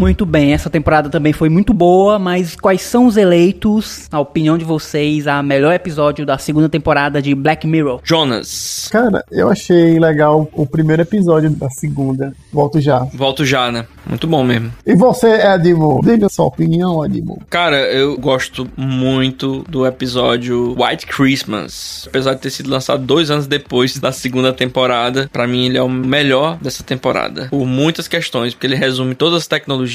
Muito 0.00 0.24
bem, 0.24 0.54
essa 0.54 0.70
temporada 0.70 1.10
também 1.10 1.30
foi 1.30 1.50
muito 1.50 1.74
boa, 1.74 2.18
mas 2.18 2.56
quais 2.56 2.80
são 2.80 3.04
os 3.04 3.18
eleitos, 3.18 4.08
na 4.10 4.18
opinião 4.18 4.56
de 4.56 4.64
vocês, 4.64 5.26
a 5.26 5.42
melhor 5.42 5.74
episódio 5.74 6.24
da 6.24 6.38
segunda 6.38 6.70
temporada 6.70 7.20
de 7.20 7.34
Black 7.34 7.66
Mirror? 7.66 8.00
Jonas, 8.02 8.88
Cara, 8.90 9.22
eu 9.30 9.50
achei 9.50 10.00
legal 10.00 10.48
o 10.54 10.64
primeiro 10.64 11.02
episódio 11.02 11.50
da 11.50 11.68
segunda. 11.68 12.32
Volto 12.50 12.80
já. 12.80 13.00
volto 13.12 13.44
já, 13.44 13.70
né? 13.70 13.84
Muito 14.08 14.26
bom 14.26 14.42
mesmo. 14.42 14.72
E 14.86 14.96
você, 14.96 15.26
Edmo? 15.26 16.00
Diga 16.02 16.30
sua 16.30 16.46
opinião, 16.46 17.04
Edmo. 17.04 17.38
Cara, 17.50 17.76
eu 17.92 18.18
gosto 18.18 18.66
muito 18.78 19.62
do 19.68 19.86
episódio 19.86 20.74
White 20.82 21.06
Christmas. 21.06 22.04
Apesar 22.08 22.32
de 22.32 22.40
ter 22.40 22.50
sido 22.50 22.70
lançado 22.70 23.04
dois 23.04 23.30
anos 23.30 23.46
depois 23.46 23.98
da 23.98 24.12
segunda 24.12 24.50
temporada, 24.50 25.28
pra 25.30 25.46
mim 25.46 25.66
ele 25.66 25.76
é 25.76 25.82
o 25.82 25.90
melhor 25.90 26.56
dessa 26.56 26.82
temporada. 26.82 27.48
Por 27.50 27.66
muitas 27.66 28.08
questões, 28.08 28.54
porque 28.54 28.66
ele 28.66 28.76
resume 28.76 29.14
todas 29.14 29.42
as 29.42 29.46
tecnologias 29.46 29.89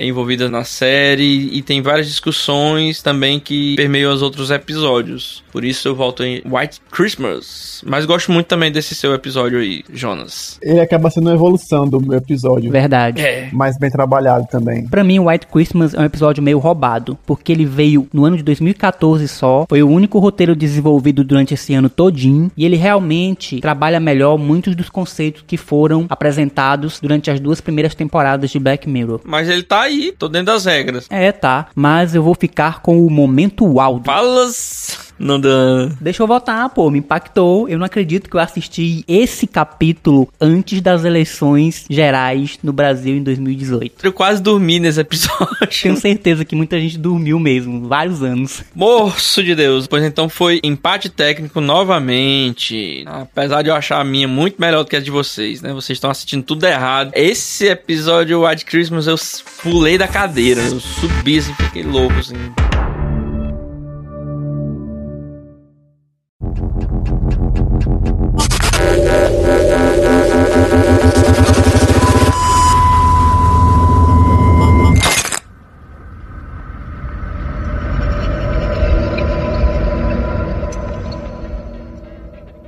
envolvidas 0.00 0.50
na 0.50 0.64
série 0.64 1.48
e 1.52 1.62
tem 1.62 1.82
várias 1.82 2.06
discussões 2.06 3.02
também 3.02 3.38
que 3.40 3.76
permeiam 3.76 4.12
os 4.12 4.22
outros 4.22 4.50
episódios. 4.50 5.44
Por 5.52 5.64
isso 5.64 5.88
eu 5.88 5.94
volto 5.94 6.22
em 6.22 6.42
White 6.44 6.80
Christmas. 6.90 7.82
Mas 7.86 8.04
gosto 8.04 8.30
muito 8.32 8.46
também 8.46 8.70
desse 8.70 8.94
seu 8.94 9.14
episódio 9.14 9.58
aí, 9.58 9.82
Jonas. 9.92 10.58
Ele 10.62 10.80
acaba 10.80 11.10
sendo 11.10 11.28
uma 11.28 11.34
evolução 11.34 11.88
do 11.88 12.00
meu 12.00 12.18
episódio. 12.18 12.70
Verdade. 12.70 13.22
É. 13.22 13.48
Mais 13.52 13.78
bem 13.78 13.90
trabalhado 13.90 14.46
também. 14.50 14.86
Pra 14.86 15.04
mim, 15.04 15.18
White 15.18 15.46
Christmas 15.46 15.94
é 15.94 16.00
um 16.00 16.04
episódio 16.04 16.42
meio 16.42 16.58
roubado, 16.58 17.18
porque 17.26 17.52
ele 17.52 17.64
veio 17.64 18.06
no 18.12 18.24
ano 18.24 18.36
de 18.36 18.42
2014 18.42 19.28
só, 19.28 19.66
foi 19.68 19.82
o 19.82 19.88
único 19.88 20.18
roteiro 20.18 20.54
desenvolvido 20.54 21.24
durante 21.24 21.54
esse 21.54 21.74
ano 21.74 21.88
todinho, 21.88 22.50
e 22.56 22.64
ele 22.64 22.76
realmente 22.76 23.60
trabalha 23.60 24.00
melhor 24.00 24.38
muitos 24.38 24.74
dos 24.74 24.88
conceitos 24.88 25.44
que 25.46 25.56
foram 25.56 26.06
apresentados 26.08 27.00
durante 27.00 27.30
as 27.30 27.40
duas 27.40 27.60
primeiras 27.60 27.94
temporadas 27.94 28.50
de 28.50 28.58
Black 28.58 28.88
Mirror. 28.88 29.20
Mas 29.26 29.48
ele 29.48 29.62
tá 29.62 29.82
aí, 29.82 30.12
tô 30.16 30.28
dentro 30.28 30.46
das 30.46 30.64
regras. 30.64 31.06
É, 31.10 31.32
tá, 31.32 31.66
mas 31.74 32.14
eu 32.14 32.22
vou 32.22 32.34
ficar 32.34 32.80
com 32.80 33.04
o 33.04 33.10
momento 33.10 33.80
áudio. 33.80 34.04
Falas. 34.04 35.06
Não 35.18 35.40
dá. 35.40 35.48
Deixa 36.00 36.22
eu 36.22 36.26
votar, 36.26 36.68
pô, 36.70 36.90
me 36.90 36.98
impactou. 36.98 37.68
Eu 37.68 37.78
não 37.78 37.86
acredito 37.86 38.28
que 38.28 38.36
eu 38.36 38.40
assisti 38.40 39.04
esse 39.08 39.46
capítulo 39.46 40.28
antes 40.40 40.80
das 40.80 41.04
eleições 41.04 41.86
gerais 41.88 42.58
no 42.62 42.72
Brasil 42.72 43.16
em 43.16 43.22
2018. 43.22 44.04
Eu 44.04 44.12
quase 44.12 44.42
dormi 44.42 44.78
nesse 44.78 45.00
episódio. 45.00 45.56
Tenho 45.82 45.96
certeza 45.96 46.44
que 46.44 46.54
muita 46.54 46.78
gente 46.78 46.98
dormiu 46.98 47.38
mesmo, 47.38 47.88
vários 47.88 48.22
anos. 48.22 48.62
Moço 48.74 49.42
de 49.42 49.54
Deus. 49.54 49.86
Pois 49.86 50.04
então 50.04 50.28
foi 50.28 50.60
empate 50.62 51.08
técnico 51.08 51.60
novamente. 51.60 53.04
Apesar 53.06 53.62
de 53.62 53.70
eu 53.70 53.74
achar 53.74 54.00
a 54.00 54.04
minha 54.04 54.28
muito 54.28 54.60
melhor 54.60 54.84
do 54.84 54.90
que 54.90 54.96
a 54.96 55.00
de 55.00 55.10
vocês, 55.10 55.62
né? 55.62 55.72
Vocês 55.72 55.96
estão 55.96 56.10
assistindo 56.10 56.42
tudo 56.42 56.64
errado. 56.66 57.12
Esse 57.14 57.66
episódio 57.66 58.46
White 58.46 58.64
Christmas 58.66 59.06
eu 59.06 59.15
pulei 59.62 59.98
da 59.98 60.08
cadeira. 60.08 60.62
Eu 60.62 60.80
subi 60.80 61.38
assim, 61.38 61.54
fiquei 61.54 61.82
louco 61.82 62.18
assim. 62.18 62.34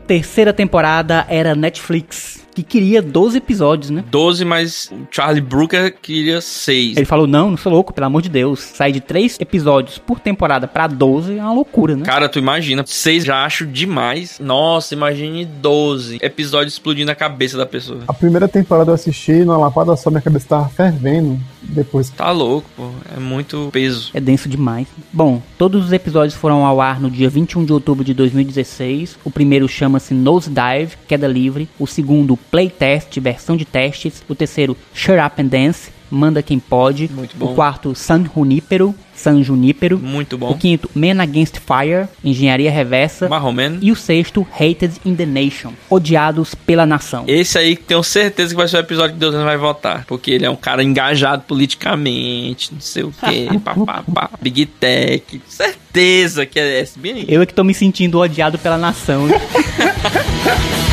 Terceira 0.07 0.55
temporada 0.55 1.26
era 1.28 1.55
Netflix, 1.55 2.47
que 2.59 2.78
queria 2.78 3.00
12 3.00 3.38
episódios, 3.38 3.90
né? 3.90 4.04
12, 4.11 4.44
mas 4.44 4.90
o 4.90 5.06
Charlie 5.11 5.40
Brooker 5.40 5.94
queria 6.00 6.40
6. 6.40 6.96
Ele 6.96 7.06
falou: 7.06 7.26
Não, 7.26 7.50
não 7.50 7.56
sou 7.56 7.72
louco, 7.72 7.92
pelo 7.92 8.06
amor 8.06 8.22
de 8.22 8.28
Deus. 8.28 8.61
Sair 8.61 8.92
de 8.92 9.00
3 9.00 9.38
episódios 9.40 9.98
por 9.98 10.18
temporada 10.18 10.66
pra 10.66 10.86
12 10.86 11.38
é 11.38 11.42
uma 11.42 11.52
loucura, 11.52 11.96
né? 11.96 12.04
Cara, 12.04 12.28
tu 12.28 12.38
imagina, 12.38 12.84
6 12.86 13.24
já 13.24 13.44
acho 13.44 13.66
demais. 13.66 14.38
Nossa, 14.40 14.94
imagine 14.94 15.44
12 15.44 16.18
episódios 16.20 16.74
explodindo 16.74 17.11
a 17.11 17.14
cabeça 17.14 17.56
da 17.56 17.66
pessoa. 17.66 18.00
A 18.09 18.12
primeira 18.12 18.48
temporada 18.48 18.90
eu 18.90 18.94
assisti, 18.94 19.32
numa 19.32 19.56
lapada 19.59 19.94
só, 19.96 20.11
minha 20.11 20.22
cabeça 20.22 20.46
tava 20.48 20.68
fervendo. 20.68 21.38
Depois. 21.68 22.10
Tá 22.10 22.30
louco, 22.30 22.68
pô. 22.76 22.90
É 23.14 23.20
muito 23.20 23.68
peso. 23.72 24.10
É 24.14 24.20
denso 24.20 24.48
demais. 24.48 24.88
Bom, 25.12 25.42
todos 25.56 25.84
os 25.84 25.92
episódios 25.92 26.34
foram 26.34 26.64
ao 26.64 26.80
ar 26.80 26.98
no 27.00 27.10
dia 27.10 27.28
21 27.28 27.64
de 27.64 27.72
outubro 27.72 28.02
de 28.02 28.14
2016. 28.14 29.18
O 29.24 29.30
primeiro 29.30 29.68
chama-se 29.68 30.14
Nosedive, 30.14 30.96
queda 31.06 31.28
livre. 31.28 31.68
O 31.78 31.86
segundo, 31.86 32.36
Playtest, 32.36 33.20
versão 33.20 33.56
de 33.56 33.64
testes. 33.64 34.22
O 34.28 34.34
terceiro, 34.34 34.76
Shut 34.94 35.18
Up 35.18 35.40
and 35.40 35.46
Dance, 35.46 35.90
manda 36.11 36.42
quem 36.42 36.59
pode. 36.59 37.11
Muito 37.12 37.36
bom. 37.36 37.52
O 37.52 37.54
quarto, 37.54 37.94
San 37.94 38.24
Junípero, 38.24 38.94
San 39.14 39.42
Junípero. 39.42 39.98
Muito 39.98 40.38
bom. 40.38 40.50
O 40.50 40.56
quinto, 40.56 40.88
Man 40.94 41.20
Against 41.20 41.56
Fire, 41.59 42.09
Engenharia 42.24 42.70
Reversa. 42.70 43.28
Marroman. 43.28 43.78
E 43.82 43.90
o 43.90 43.96
sexto, 43.96 44.46
Hated 44.52 44.92
in 45.04 45.16
the 45.16 45.26
Nation, 45.26 45.72
Odiados 45.90 46.54
pela 46.54 46.86
Nação. 46.86 47.24
Esse 47.26 47.59
aí 47.59 47.76
tenho 47.76 48.02
certeza 48.02 48.50
que 48.50 48.56
vai 48.56 48.68
ser 48.68 48.76
o 48.76 48.80
episódio 48.80 49.14
que 49.14 49.20
Deus 49.20 49.34
não 49.34 49.44
vai 49.44 49.56
votar. 49.56 50.04
Porque 50.06 50.30
ele 50.30 50.46
é 50.46 50.50
um 50.50 50.56
cara 50.56 50.82
engajado 50.82 51.42
politicamente, 51.46 52.72
não 52.72 52.80
sei 52.80 53.02
o 53.02 53.12
que, 53.12 53.59
papapá, 53.59 54.30
Big 54.40 54.66
Tech. 54.66 55.40
Certeza 55.46 56.46
que 56.46 56.59
é 56.59 56.80
esse. 56.80 56.98
Bem. 56.98 57.24
Eu 57.28 57.42
é 57.42 57.46
que 57.46 57.54
tô 57.54 57.64
me 57.64 57.74
sentindo 57.74 58.18
odiado 58.18 58.59
pela 58.59 58.78
nação. 58.78 59.26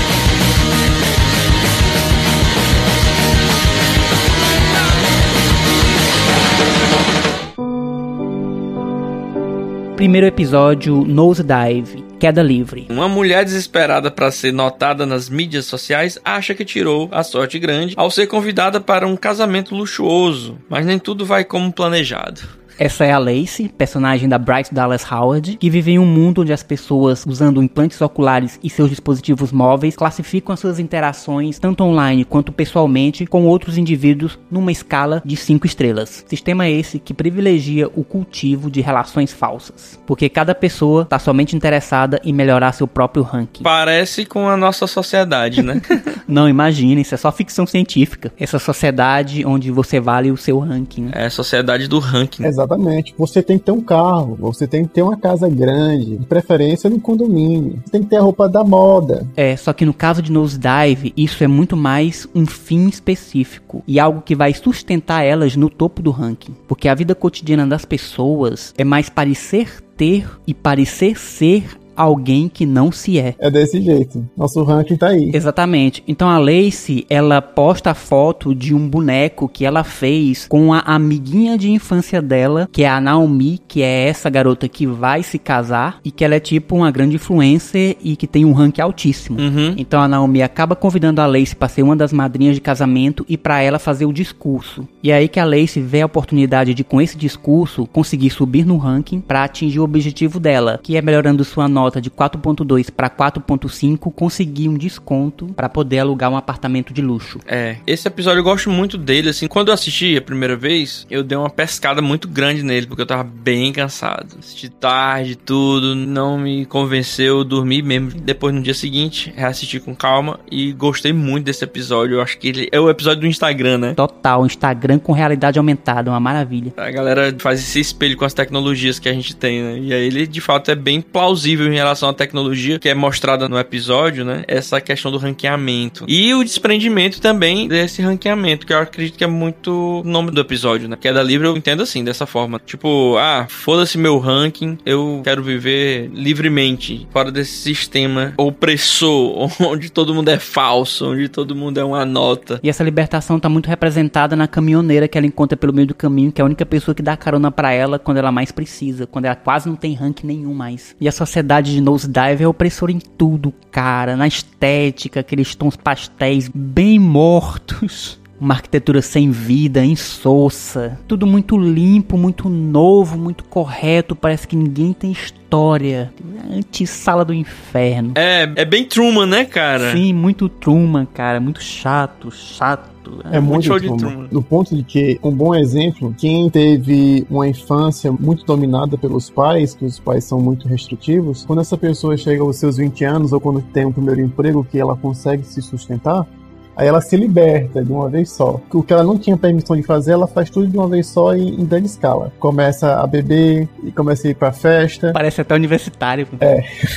Primeiro 9.96 10.28
episódio, 10.28 11.06
Nosedive, 11.06 12.04
Queda 12.20 12.44
Livre. 12.44 12.86
Uma 12.90 13.08
mulher 13.08 13.46
desesperada 13.46 14.12
para 14.12 14.30
ser 14.30 14.52
notada 14.52 15.06
nas 15.06 15.30
mídias 15.30 15.68
sociais 15.68 16.20
acha 16.26 16.54
que 16.54 16.66
tirou 16.66 17.08
a 17.14 17.24
sorte 17.24 17.58
grande 17.58 17.94
ao 17.96 18.12
ser 18.12 18.28
convidada 18.28 18.82
para 18.82 19.08
um 19.08 19.16
casamento 19.16 19.74
luxuoso, 19.74 20.58
mas 20.70 20.86
nem 20.86 21.00
tudo 21.00 21.26
vai 21.26 21.46
como 21.46 21.72
planejado. 21.72 22.42
Essa 22.78 23.06
é 23.06 23.12
a 23.12 23.18
Lacey, 23.18 23.70
personagem 23.70 24.28
da 24.28 24.38
Bryce 24.38 24.74
Dallas 24.74 25.10
Howard, 25.10 25.58
que 25.58 25.70
vive 25.70 25.92
em 25.92 26.00
um 26.00 26.06
mundo 26.06 26.42
onde 26.42 26.52
as 26.52 26.62
pessoas, 26.62 27.26
usando 27.26 27.64
implantes 27.64 28.02
oculares 28.02 28.60
e 28.62 28.70
seus 28.70 28.90
dispositivos 28.90 29.52
móveis, 29.52 29.96
classificam 29.96 30.54
as 30.54 30.60
suas 30.60 30.78
interações, 30.78 31.58
tanto 31.58 31.84
online 31.84 32.26
quanto 32.26 32.52
pessoalmente, 32.52 33.26
com 33.26 33.46
outros 33.46 33.78
indivíduos 33.78 34.38
numa 34.52 34.72
escala 34.72 35.22
de 35.24 35.38
5 35.38 35.66
estrelas. 35.66 36.26
Sistema 36.28 36.68
esse 36.68 37.00
que 37.00 37.14
privilegia 37.14 37.88
o 37.96 38.04
cultivo 38.04 38.70
de 38.70 38.82
relações 38.82 39.32
falsas, 39.32 39.98
porque 40.06 40.28
cada 40.28 40.54
pessoa 40.54 41.04
está 41.04 41.18
somente 41.18 41.56
interessada 41.56 42.20
em 42.26 42.34
melhorar 42.34 42.74
seu 42.74 42.88
próprio 42.88 43.24
ranking. 43.24 43.64
Parece 43.64 44.26
com 44.26 44.50
a 44.50 44.58
nossa 44.58 44.86
sociedade, 44.86 45.62
né? 45.62 45.82
Não, 46.28 46.50
imagine, 46.50 47.02
isso 47.02 47.16
é 47.16 47.18
só 47.18 47.32
ficção 47.32 47.66
científica. 47.66 48.34
Essa 48.38 48.60
sociedade 48.60 49.46
onde 49.46 49.72
você 49.72 50.00
vale 50.00 50.30
o 50.30 50.38
seu 50.38 50.60
ranking. 50.60 51.04
né? 51.04 51.12
É 51.14 51.26
a 51.28 51.30
sociedade 51.30 51.88
do 51.88 52.00
ranking. 52.00 52.44
Exatamente. 52.44 52.65
Exatamente. 52.66 53.14
Você 53.18 53.42
tem 53.42 53.58
que 53.58 53.66
ter 53.66 53.72
um 53.72 53.82
carro, 53.82 54.36
você 54.40 54.68
tem 54.68 54.84
que 54.84 54.90
ter 54.90 55.02
uma 55.02 55.18
casa 55.18 55.50
grande, 55.50 56.18
de 56.18 56.26
preferência 56.26 56.90
no 56.90 57.00
condomínio. 57.00 57.80
Você 57.86 57.92
tem 57.92 58.04
que 58.04 58.10
ter 58.10 58.18
a 58.18 58.22
roupa 58.22 58.50
da 58.50 58.64
moda. 58.64 59.28
É, 59.36 59.56
só 59.56 59.72
que 59.74 59.86
no 59.86 59.94
caso 59.94 60.22
de 60.22 60.32
Nosedive, 60.32 61.14
isso 61.16 61.44
é 61.44 61.48
muito 61.48 61.78
mais 61.78 62.28
um 62.34 62.46
fim 62.46 62.88
específico 62.88 63.84
e 63.88 64.00
algo 64.00 64.22
que 64.22 64.36
vai 64.36 64.54
sustentar 64.54 65.24
elas 65.24 65.56
no 65.56 65.70
topo 65.70 66.02
do 66.02 66.12
ranking. 66.12 66.56
Porque 66.68 66.88
a 66.88 66.96
vida 66.96 67.16
cotidiana 67.16 67.66
das 67.68 67.86
pessoas 67.86 68.74
é 68.78 68.84
mais 68.84 69.10
parecer 69.10 69.82
ter 69.96 70.30
e 70.46 70.54
parecer 70.54 71.18
ser 71.18 71.78
alguém 71.96 72.50
que 72.50 72.66
não 72.66 72.92
se 72.92 73.20
é. 73.20 73.36
É 73.40 73.50
desse 73.50 73.82
jeito. 73.82 74.28
Nosso 74.36 74.64
ranking 74.64 74.96
tá 74.96 75.08
aí. 75.08 75.32
Exatamente. 75.34 76.04
Então 76.08 76.30
a 76.30 76.38
Lacey, 76.38 77.06
ela 77.10 77.42
posta 77.42 77.92
a 77.92 77.96
foto 77.96 78.54
de 78.54 78.74
um 78.74 78.88
boneco 78.88 79.48
que 79.48 79.66
ela 79.66 79.84
fez 79.84 80.48
com 80.48 80.74
a 80.74 80.80
amiguinha 80.80 81.58
de 81.58 81.72
infância 81.72 82.22
dela, 82.22 82.68
que 82.72 82.84
é 82.84 82.90
a 82.90 83.00
Naomi, 83.00 83.60
que 83.68 83.82
é 83.82 84.08
essa 84.08 84.30
garota 84.30 84.68
que 84.68 84.86
vai 84.86 85.24
se 85.24 85.40
casar 85.40 86.00
e 86.04 86.12
que 86.12 86.24
ela 86.24 86.36
é 86.36 86.40
tipo 86.40 86.76
uma 86.76 86.92
grande 86.92 87.16
influencer 87.16 87.98
e 88.04 88.16
que 88.16 88.28
tem 88.28 88.46
um 88.46 88.54
ranking 88.54 88.82
altíssimo. 88.82 89.40
Uhum. 89.40 89.74
Então 89.78 90.02
a 90.02 90.08
Naomi 90.08 90.42
acaba 90.42 90.76
convidando 90.76 91.22
a 91.22 91.26
Lacey 91.26 91.56
para 91.56 91.70
ser 91.70 91.84
uma 91.84 91.96
das 91.96 92.12
madrinhas 92.12 92.56
de 92.56 92.62
casamento 92.62 93.26
e 93.28 93.38
para 93.38 93.62
ela 93.62 93.80
fazer 93.80 94.06
o 94.06 94.14
discurso. 94.14 94.88
E 95.02 95.12
é 95.12 95.16
aí 95.16 95.28
que 95.28 95.40
a 95.40 95.46
Lacey 95.46 95.82
vê 95.82 96.02
a 96.02 96.06
oportunidade 96.06 96.74
de 96.74 96.84
com 96.84 97.02
esse 97.02 97.18
discurso 97.18 97.88
conseguir 97.88 98.30
subir 98.30 98.66
no 98.66 98.78
ranking 98.78 99.20
para 99.20 99.44
atingir 99.44 99.80
o 99.80 99.84
objetivo 99.84 100.40
dela, 100.40 100.80
que 100.82 100.98
é 100.98 101.02
melhorando 101.02 101.44
sua 101.44 101.68
nota 101.68 101.85
de 102.02 102.10
4.2 102.10 102.92
para 102.92 103.10
4.5, 103.10 104.12
conseguir 104.14 104.70
um 104.70 104.76
desconto 104.76 105.48
para 105.48 105.70
poder 105.70 106.00
alugar 106.00 106.30
um 106.30 106.38
apartamento 106.38 106.94
de 106.94 107.02
luxo. 107.02 107.40
É, 107.46 107.78
esse 107.86 108.08
episódio 108.08 108.40
eu 108.40 108.44
gosto 108.44 108.70
muito 108.70 108.98
dele, 108.98 109.30
assim, 109.30 109.48
quando 109.48 109.70
eu 109.70 109.74
assisti 109.74 110.18
a 110.18 110.22
primeira 110.22 110.56
vez, 110.56 111.06
eu 111.10 111.24
dei 111.24 111.38
uma 111.38 111.50
pescada 111.50 112.02
muito 112.02 112.28
grande 112.28 112.64
nele, 112.64 112.88
porque 112.88 113.02
eu 113.02 113.06
tava 113.06 113.24
bem 113.24 113.72
cansado. 113.72 114.38
Assisti 114.40 114.70
tarde, 114.70 115.36
tudo, 115.36 115.96
não 115.96 116.38
me 116.38 116.66
convenceu, 116.66 117.40
eu 117.40 117.44
dormi 117.44 117.82
mesmo. 117.82 118.12
Depois, 118.12 118.54
no 118.54 118.62
dia 118.62 118.74
seguinte, 118.74 119.34
reassisti 119.36 119.80
com 119.80 119.96
calma 119.96 120.40
e 120.52 120.72
gostei 120.74 121.14
muito 121.14 121.46
desse 121.46 121.64
episódio. 121.64 122.16
Eu 122.16 122.22
acho 122.22 122.38
que 122.38 122.48
ele 122.48 122.70
é 122.72 122.80
o 122.80 122.90
episódio 122.90 123.22
do 123.22 123.28
Instagram, 123.28 123.78
né? 123.78 123.94
Total, 123.94 124.46
Instagram 124.46 125.00
com 125.00 125.12
realidade 125.12 125.58
aumentada, 125.58 126.10
uma 126.12 126.20
maravilha. 126.20 126.74
A 126.78 126.92
galera 126.92 127.36
faz 127.40 127.60
esse 127.60 127.80
espelho 127.80 128.18
com 128.18 128.26
as 128.26 128.34
tecnologias 128.34 129.00
que 129.00 129.10
a 129.10 129.14
gente 129.14 129.36
tem, 129.36 129.62
né? 129.62 129.80
E 129.80 129.94
aí 129.94 130.06
ele, 130.06 130.28
de 130.28 130.42
fato, 130.42 130.72
é 130.72 130.76
bem 130.76 131.02
plausível 131.02 131.68
em 131.76 131.80
relação 131.80 132.10
à 132.10 132.14
tecnologia 132.14 132.80
que 132.80 132.90
é 132.90 132.96
mostrada 132.96 133.48
no 133.48 133.60
episódio, 133.60 134.24
né? 134.24 134.44
Essa 134.48 134.80
questão 134.82 135.12
do 135.12 135.18
ranqueamento. 135.18 136.06
E 136.08 136.34
o 136.34 136.44
desprendimento 136.44 137.20
também 137.20 137.68
desse 137.68 138.02
ranqueamento, 138.02 138.66
que 138.66 138.74
eu 138.74 138.80
acredito 138.80 139.18
que 139.18 139.24
é 139.24 139.28
muito 139.28 140.02
o 140.02 140.04
nome 140.04 140.32
do 140.32 140.42
episódio, 140.42 140.88
né? 140.88 140.98
Queda 141.00 141.22
livre 141.22 141.48
eu 141.48 141.58
entendo 141.58 141.84
assim, 141.84 142.04
dessa 142.04 142.26
forma. 142.26 142.62
Tipo, 142.66 143.18
ah, 143.18 143.46
foda-se 143.50 143.98
meu 143.98 144.18
ranking, 144.20 144.78
eu 144.86 145.22
quero 145.24 145.44
viver 145.44 146.10
livremente, 146.14 147.08
fora 147.12 147.32
desse 147.32 147.54
sistema 147.54 148.34
opressor, 148.38 149.52
onde 149.62 149.90
todo 149.90 150.14
mundo 150.14 150.30
é 150.30 150.40
falso, 150.40 151.12
onde 151.12 151.28
todo 151.28 151.56
mundo 151.56 151.80
é 151.80 151.84
uma 151.84 152.06
nota. 152.06 152.60
E 152.64 152.70
essa 152.70 152.84
libertação 152.84 153.40
tá 153.40 153.50
muito 153.50 153.68
representada 153.68 154.36
na 154.36 154.48
caminhoneira 154.48 155.08
que 155.08 155.18
ela 155.18 155.28
encontra 155.28 155.58
pelo 155.58 155.74
meio 155.74 155.88
do 155.88 155.96
caminho, 155.96 156.32
que 156.32 156.42
é 156.42 156.44
a 156.44 156.46
única 156.46 156.66
pessoa 156.66 156.96
que 156.96 157.02
dá 157.02 157.18
carona 157.18 157.52
pra 157.52 157.72
ela 157.72 158.00
quando 158.00 158.18
ela 158.18 158.32
mais 158.32 158.52
precisa, 158.52 159.06
quando 159.06 159.26
ela 159.26 159.36
quase 159.36 159.68
não 159.68 159.76
tem 159.76 159.94
ranking 159.94 160.28
nenhum 160.28 160.54
mais. 160.54 160.96
E 161.00 161.08
a 161.08 161.12
sociedade 161.12 161.65
de 161.74 161.82
Nosedive 161.82 162.44
é 162.44 162.48
opressora 162.48 162.92
em 162.92 163.00
tudo, 163.00 163.54
cara, 163.72 164.16
na 164.16 164.28
estética, 164.28 165.20
aqueles 165.20 165.56
tons 165.56 165.76
pastéis 165.76 166.50
bem 166.54 167.00
mortos. 167.00 168.20
Uma 168.40 168.56
arquitetura 168.56 169.02
sem 169.02 169.32
vida, 169.32 169.84
insossa. 169.84 171.00
Tudo 171.08 171.26
muito 171.26 171.58
limpo, 171.58 172.18
muito 172.18 172.50
novo, 172.50 173.18
muito 173.18 173.46
correto. 173.46 174.16
Parece 174.16 174.46
que 174.48 174.56
ninguém 174.56 174.92
tem 174.92 175.12
história. 175.12 176.14
Antissala 176.52 177.24
do 177.24 177.34
inferno. 177.34 178.12
É, 178.16 178.52
é 178.56 178.66
bem 178.66 178.84
Truman, 178.84 179.26
né, 179.26 179.46
cara? 179.46 179.94
Sim, 179.94 180.12
muito 180.12 180.50
Truman, 180.50 181.06
cara. 181.06 181.40
Muito 181.40 181.62
chato, 181.62 182.30
chato. 182.30 183.22
É 183.32 183.40
muito 183.40 183.68
show 183.68 183.80
de 183.80 183.88
Truman. 183.88 183.98
Truman. 183.98 184.28
No 184.32 184.44
ponto 184.44 184.76
de 184.76 184.84
que, 184.84 185.18
um 185.24 185.32
bom 185.32 185.56
exemplo, 185.56 186.14
quem 186.18 186.50
teve 186.50 187.26
uma 187.30 187.48
infância 187.48 188.12
muito 188.12 188.46
dominada 188.46 188.98
pelos 188.98 189.30
pais, 189.30 189.74
que 189.74 189.86
os 189.86 189.98
pais 189.98 190.26
são 190.26 190.42
muito 190.42 190.68
restritivos, 190.68 191.46
quando 191.46 191.62
essa 191.62 191.78
pessoa 191.78 192.18
chega 192.18 192.42
aos 192.42 192.58
seus 192.58 192.78
20 192.78 193.06
anos 193.06 193.32
ou 193.32 193.40
quando 193.40 193.62
tem 193.62 193.86
um 193.86 193.94
primeiro 193.94 194.20
emprego 194.22 194.68
que 194.70 194.78
ela 194.78 194.98
consegue 194.98 195.46
se 195.46 195.62
sustentar, 195.62 196.28
aí 196.76 196.88
ela 196.88 197.02
se 197.02 197.16
liberta 197.16 197.84
de 197.84 197.92
uma 197.92 198.10
vez 198.10 198.32
só. 198.32 198.60
O 198.74 198.84
que 198.84 198.94
ela 198.94 199.04
não 199.04 199.18
tinha 199.18 199.38
permissão 199.38 199.76
de 199.76 199.84
fazer, 199.84 200.14
ela 200.14 200.28
faz 200.28 200.50
tudo 200.50 200.68
de 200.68 200.78
uma 200.78 200.88
vez 200.88 201.08
só 201.08 201.36
e 201.36 201.50
em 201.50 201.66
grande 201.66 201.88
escala. 201.88 202.32
Começa 202.40 202.96
a 202.96 203.08
beber, 203.08 203.68
e 203.84 203.92
começa 203.92 204.28
a 204.28 204.32
ir 204.32 204.36
pra 204.36 204.52
festa. 204.52 205.12
Parece 205.14 205.42
até 205.42 205.56
universitário. 205.56 206.28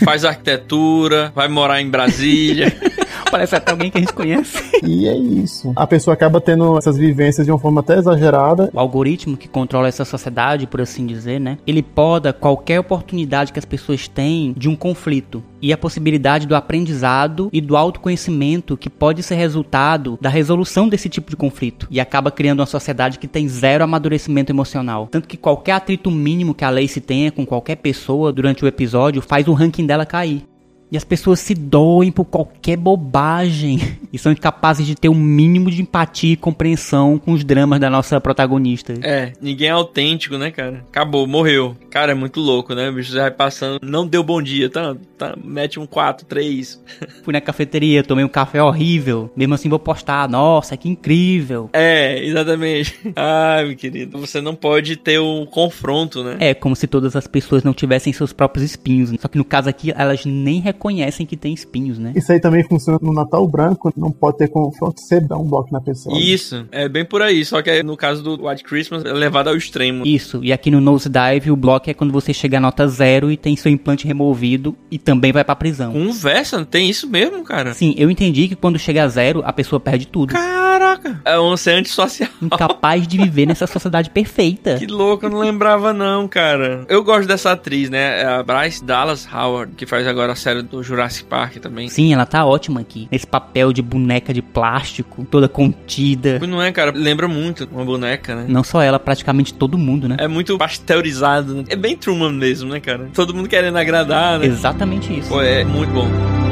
Faz 0.04 0.24
arquitetura, 0.24 1.32
vai 1.34 1.48
morar 1.48 1.80
em 1.80 1.88
Brasília. 1.88 2.72
Parece 3.30 3.56
até 3.56 3.72
alguém 3.72 3.90
que 3.90 3.98
a 3.98 4.00
gente 4.00 4.12
conhece. 4.12 4.62
E 4.82 5.06
é 5.08 5.16
isso. 5.16 5.72
A 5.76 5.86
pessoa 5.86 6.14
acaba 6.14 6.40
tendo 6.40 6.78
essas 6.78 6.96
vivências 6.96 7.46
de 7.46 7.52
uma 7.52 7.58
forma 7.58 7.80
até 7.80 7.98
exagerada. 7.98 8.70
O 8.72 8.80
algoritmo 8.80 9.36
que 9.36 9.48
controla 9.48 9.88
essa 9.88 10.04
sociedade, 10.04 10.66
por 10.66 10.80
assim 10.80 11.06
dizer, 11.06 11.40
né? 11.40 11.58
Ele 11.66 11.82
poda 11.82 12.32
qualquer 12.32 12.80
oportunidade 12.80 13.52
que 13.52 13.58
as 13.58 13.64
pessoas 13.64 14.08
têm 14.08 14.54
de 14.56 14.68
um 14.68 14.76
conflito. 14.76 15.42
E 15.60 15.72
a 15.72 15.78
possibilidade 15.78 16.46
do 16.46 16.54
aprendizado 16.54 17.48
e 17.52 17.60
do 17.60 17.76
autoconhecimento 17.76 18.76
que 18.76 18.88
pode 18.88 19.22
ser 19.22 19.34
resultado 19.34 20.18
da 20.20 20.28
resolução 20.28 20.88
desse 20.88 21.08
tipo 21.08 21.30
de 21.30 21.36
conflito. 21.36 21.88
E 21.90 22.00
acaba 22.00 22.30
criando 22.30 22.60
uma 22.60 22.66
sociedade 22.66 23.18
que 23.18 23.26
tem 23.26 23.48
zero 23.48 23.84
amadurecimento 23.84 24.52
emocional. 24.52 25.08
Tanto 25.10 25.28
que 25.28 25.36
qualquer 25.36 25.72
atrito 25.72 26.10
mínimo 26.10 26.54
que 26.54 26.64
a 26.64 26.70
Lacey 26.70 27.00
tenha 27.00 27.32
com 27.32 27.44
qualquer 27.44 27.76
pessoa 27.76 28.32
durante 28.32 28.64
o 28.64 28.68
episódio 28.68 29.20
faz 29.20 29.48
o 29.48 29.52
ranking 29.52 29.86
dela 29.86 30.06
cair. 30.06 30.47
E 30.90 30.96
as 30.96 31.04
pessoas 31.04 31.40
se 31.40 31.54
doem 31.54 32.10
por 32.10 32.24
qualquer 32.24 32.76
bobagem 32.76 33.78
e 34.12 34.18
são 34.18 34.32
incapazes 34.32 34.86
de 34.86 34.94
ter 34.94 35.08
um 35.08 35.14
mínimo 35.14 35.70
de 35.70 35.82
empatia 35.82 36.32
e 36.32 36.36
compreensão 36.36 37.18
com 37.18 37.32
os 37.32 37.44
dramas 37.44 37.78
da 37.78 37.90
nossa 37.90 38.20
protagonista. 38.20 38.94
É, 39.02 39.32
ninguém 39.40 39.68
é 39.68 39.72
autêntico, 39.72 40.38
né, 40.38 40.50
cara? 40.50 40.84
Acabou, 40.88 41.26
morreu. 41.26 41.76
Cara, 41.90 42.12
é 42.12 42.14
muito 42.14 42.40
louco, 42.40 42.74
né? 42.74 42.88
O 42.88 42.94
bicho 42.94 43.14
vai 43.14 43.30
passando, 43.30 43.78
não 43.82 44.06
deu 44.06 44.22
bom 44.22 44.40
dia, 44.40 44.70
tá? 44.70 44.96
tá 45.18 45.36
mete 45.42 45.78
um 45.78 45.86
4, 45.86 46.24
3. 46.26 46.82
Fui 47.22 47.32
na 47.32 47.40
cafeteria, 47.40 48.02
tomei 48.02 48.24
um 48.24 48.28
café 48.28 48.62
horrível. 48.62 49.30
Mesmo 49.36 49.54
assim 49.54 49.68
vou 49.68 49.78
postar, 49.78 50.28
nossa, 50.28 50.76
que 50.76 50.88
incrível. 50.88 51.68
É, 51.72 52.24
exatamente. 52.24 52.98
Ai, 53.16 53.66
meu 53.66 53.76
querido, 53.76 54.18
você 54.18 54.40
não 54.40 54.54
pode 54.54 54.96
ter 54.96 55.20
um 55.20 55.44
confronto, 55.44 56.22
né? 56.22 56.36
É 56.40 56.54
como 56.54 56.76
se 56.76 56.86
todas 56.86 57.16
as 57.16 57.26
pessoas 57.26 57.64
não 57.64 57.74
tivessem 57.74 58.12
seus 58.12 58.32
próprios 58.32 58.64
espinhos. 58.64 59.12
Só 59.20 59.28
que 59.28 59.36
no 59.36 59.44
caso 59.44 59.68
aqui, 59.68 59.92
elas 59.96 60.24
nem 60.24 60.60
reconhecem 60.78 61.26
que 61.26 61.36
tem 61.36 61.52
espinhos, 61.52 61.98
né? 61.98 62.12
Isso 62.14 62.30
aí 62.30 62.40
também 62.40 62.62
funciona 62.62 63.00
no 63.02 63.12
Natal 63.12 63.46
Branco, 63.48 63.92
não 63.96 64.12
pode 64.12 64.38
ter 64.38 64.48
confronto, 64.48 65.00
você 65.00 65.20
dá 65.20 65.36
um 65.36 65.44
bloco 65.44 65.72
na 65.72 65.80
pessoa. 65.80 66.16
Isso, 66.16 66.64
é 66.70 66.88
bem 66.88 67.04
por 67.04 67.20
aí. 67.20 67.44
Só 67.44 67.60
que 67.60 67.82
no 67.82 67.96
caso 67.96 68.22
do 68.22 68.46
White 68.46 68.62
Christmas, 68.62 69.04
é 69.04 69.12
levado 69.12 69.48
ao 69.48 69.56
extremo. 69.56 70.06
Isso, 70.06 70.42
e 70.42 70.52
aqui 70.52 70.70
no 70.70 70.80
Nosedive, 70.80 71.50
o 71.50 71.56
bloco 71.56 71.90
é 71.90 71.94
quando 71.94 72.12
você 72.12 72.32
chega 72.32 72.58
a 72.58 72.60
nota 72.60 72.86
zero 72.86 73.30
e 73.30 73.36
tem 73.36 73.56
seu 73.56 73.70
implante 73.70 74.06
removido 74.06 74.76
e 74.90 74.98
também 74.98 75.32
vai 75.32 75.42
pra 75.42 75.56
prisão. 75.56 75.92
Conversa, 75.92 76.64
tem 76.64 76.88
isso 76.88 77.08
mesmo, 77.08 77.42
cara? 77.42 77.74
Sim, 77.74 77.94
eu 77.98 78.10
entendi 78.10 78.46
que 78.46 78.54
quando 78.54 78.78
chega 78.78 79.02
a 79.02 79.08
zero, 79.08 79.42
a 79.44 79.52
pessoa 79.52 79.80
perde 79.80 80.06
tudo. 80.06 80.32
Caraca, 80.32 81.20
é 81.24 81.38
um 81.40 81.56
ser 81.56 81.72
antissocial. 81.72 82.30
Incapaz 82.40 83.06
de 83.06 83.18
viver 83.18 83.46
nessa 83.46 83.66
sociedade 83.66 84.10
perfeita. 84.10 84.76
Que 84.76 84.86
louco, 84.86 85.26
eu 85.26 85.30
não 85.30 85.38
lembrava 85.40 85.92
não, 85.92 86.28
cara. 86.28 86.84
Eu 86.88 87.02
gosto 87.02 87.26
dessa 87.26 87.52
atriz, 87.52 87.90
né? 87.90 88.22
É 88.22 88.26
a 88.26 88.42
Bryce 88.42 88.84
Dallas 88.84 89.26
Howard, 89.32 89.74
que 89.74 89.86
faz 89.86 90.06
agora 90.06 90.32
a 90.32 90.36
série 90.36 90.62
do 90.70 90.82
Jurassic 90.82 91.28
Park 91.28 91.56
também. 91.56 91.88
Sim, 91.88 92.12
ela 92.12 92.26
tá 92.26 92.44
ótima 92.44 92.80
aqui. 92.80 93.08
Nesse 93.10 93.26
papel 93.26 93.72
de 93.72 93.82
boneca 93.82 94.32
de 94.32 94.42
plástico, 94.42 95.26
toda 95.30 95.48
contida. 95.48 96.38
Não 96.46 96.62
é, 96.62 96.72
cara? 96.72 96.92
Lembra 96.94 97.28
muito 97.28 97.68
uma 97.70 97.84
boneca, 97.84 98.34
né? 98.34 98.46
Não 98.48 98.64
só 98.64 98.82
ela, 98.82 98.98
praticamente 98.98 99.54
todo 99.54 99.76
mundo, 99.76 100.08
né? 100.08 100.16
É 100.18 100.28
muito 100.28 100.56
pasteurizado, 100.58 101.54
né? 101.54 101.64
É 101.68 101.76
bem 101.76 101.96
Truman 101.96 102.32
mesmo, 102.32 102.70
né, 102.70 102.80
cara? 102.80 103.08
Todo 103.12 103.34
mundo 103.34 103.48
querendo 103.48 103.76
agradar, 103.76 104.38
né? 104.38 104.46
Exatamente 104.46 105.18
isso. 105.18 105.28
Pô, 105.28 105.42
é 105.42 105.64
muito 105.64 105.92
bom. 105.92 106.47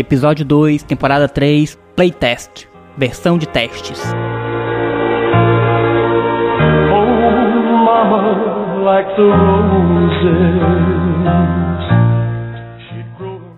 Episódio 0.00 0.46
2, 0.46 0.82
temporada 0.82 1.28
3, 1.28 1.78
Playtest. 1.94 2.66
Versão 2.96 3.36
de 3.36 3.46
testes. 3.46 4.00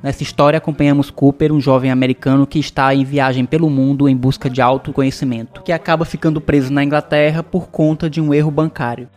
Nessa 0.02 0.24
história 0.24 0.56
acompanhamos 0.56 1.12
Cooper, 1.12 1.52
um 1.52 1.60
jovem 1.60 1.92
americano 1.92 2.44
que 2.44 2.58
está 2.58 2.92
em 2.92 3.04
viagem 3.04 3.46
pelo 3.46 3.70
mundo 3.70 4.08
em 4.08 4.16
busca 4.16 4.50
de 4.50 4.60
autoconhecimento, 4.60 5.62
que 5.62 5.70
acaba 5.70 6.04
ficando 6.04 6.40
preso 6.40 6.72
na 6.72 6.82
Inglaterra 6.82 7.44
por 7.44 7.68
conta 7.68 8.10
de 8.10 8.20
um 8.20 8.34
erro 8.34 8.50
bancário. 8.50 9.08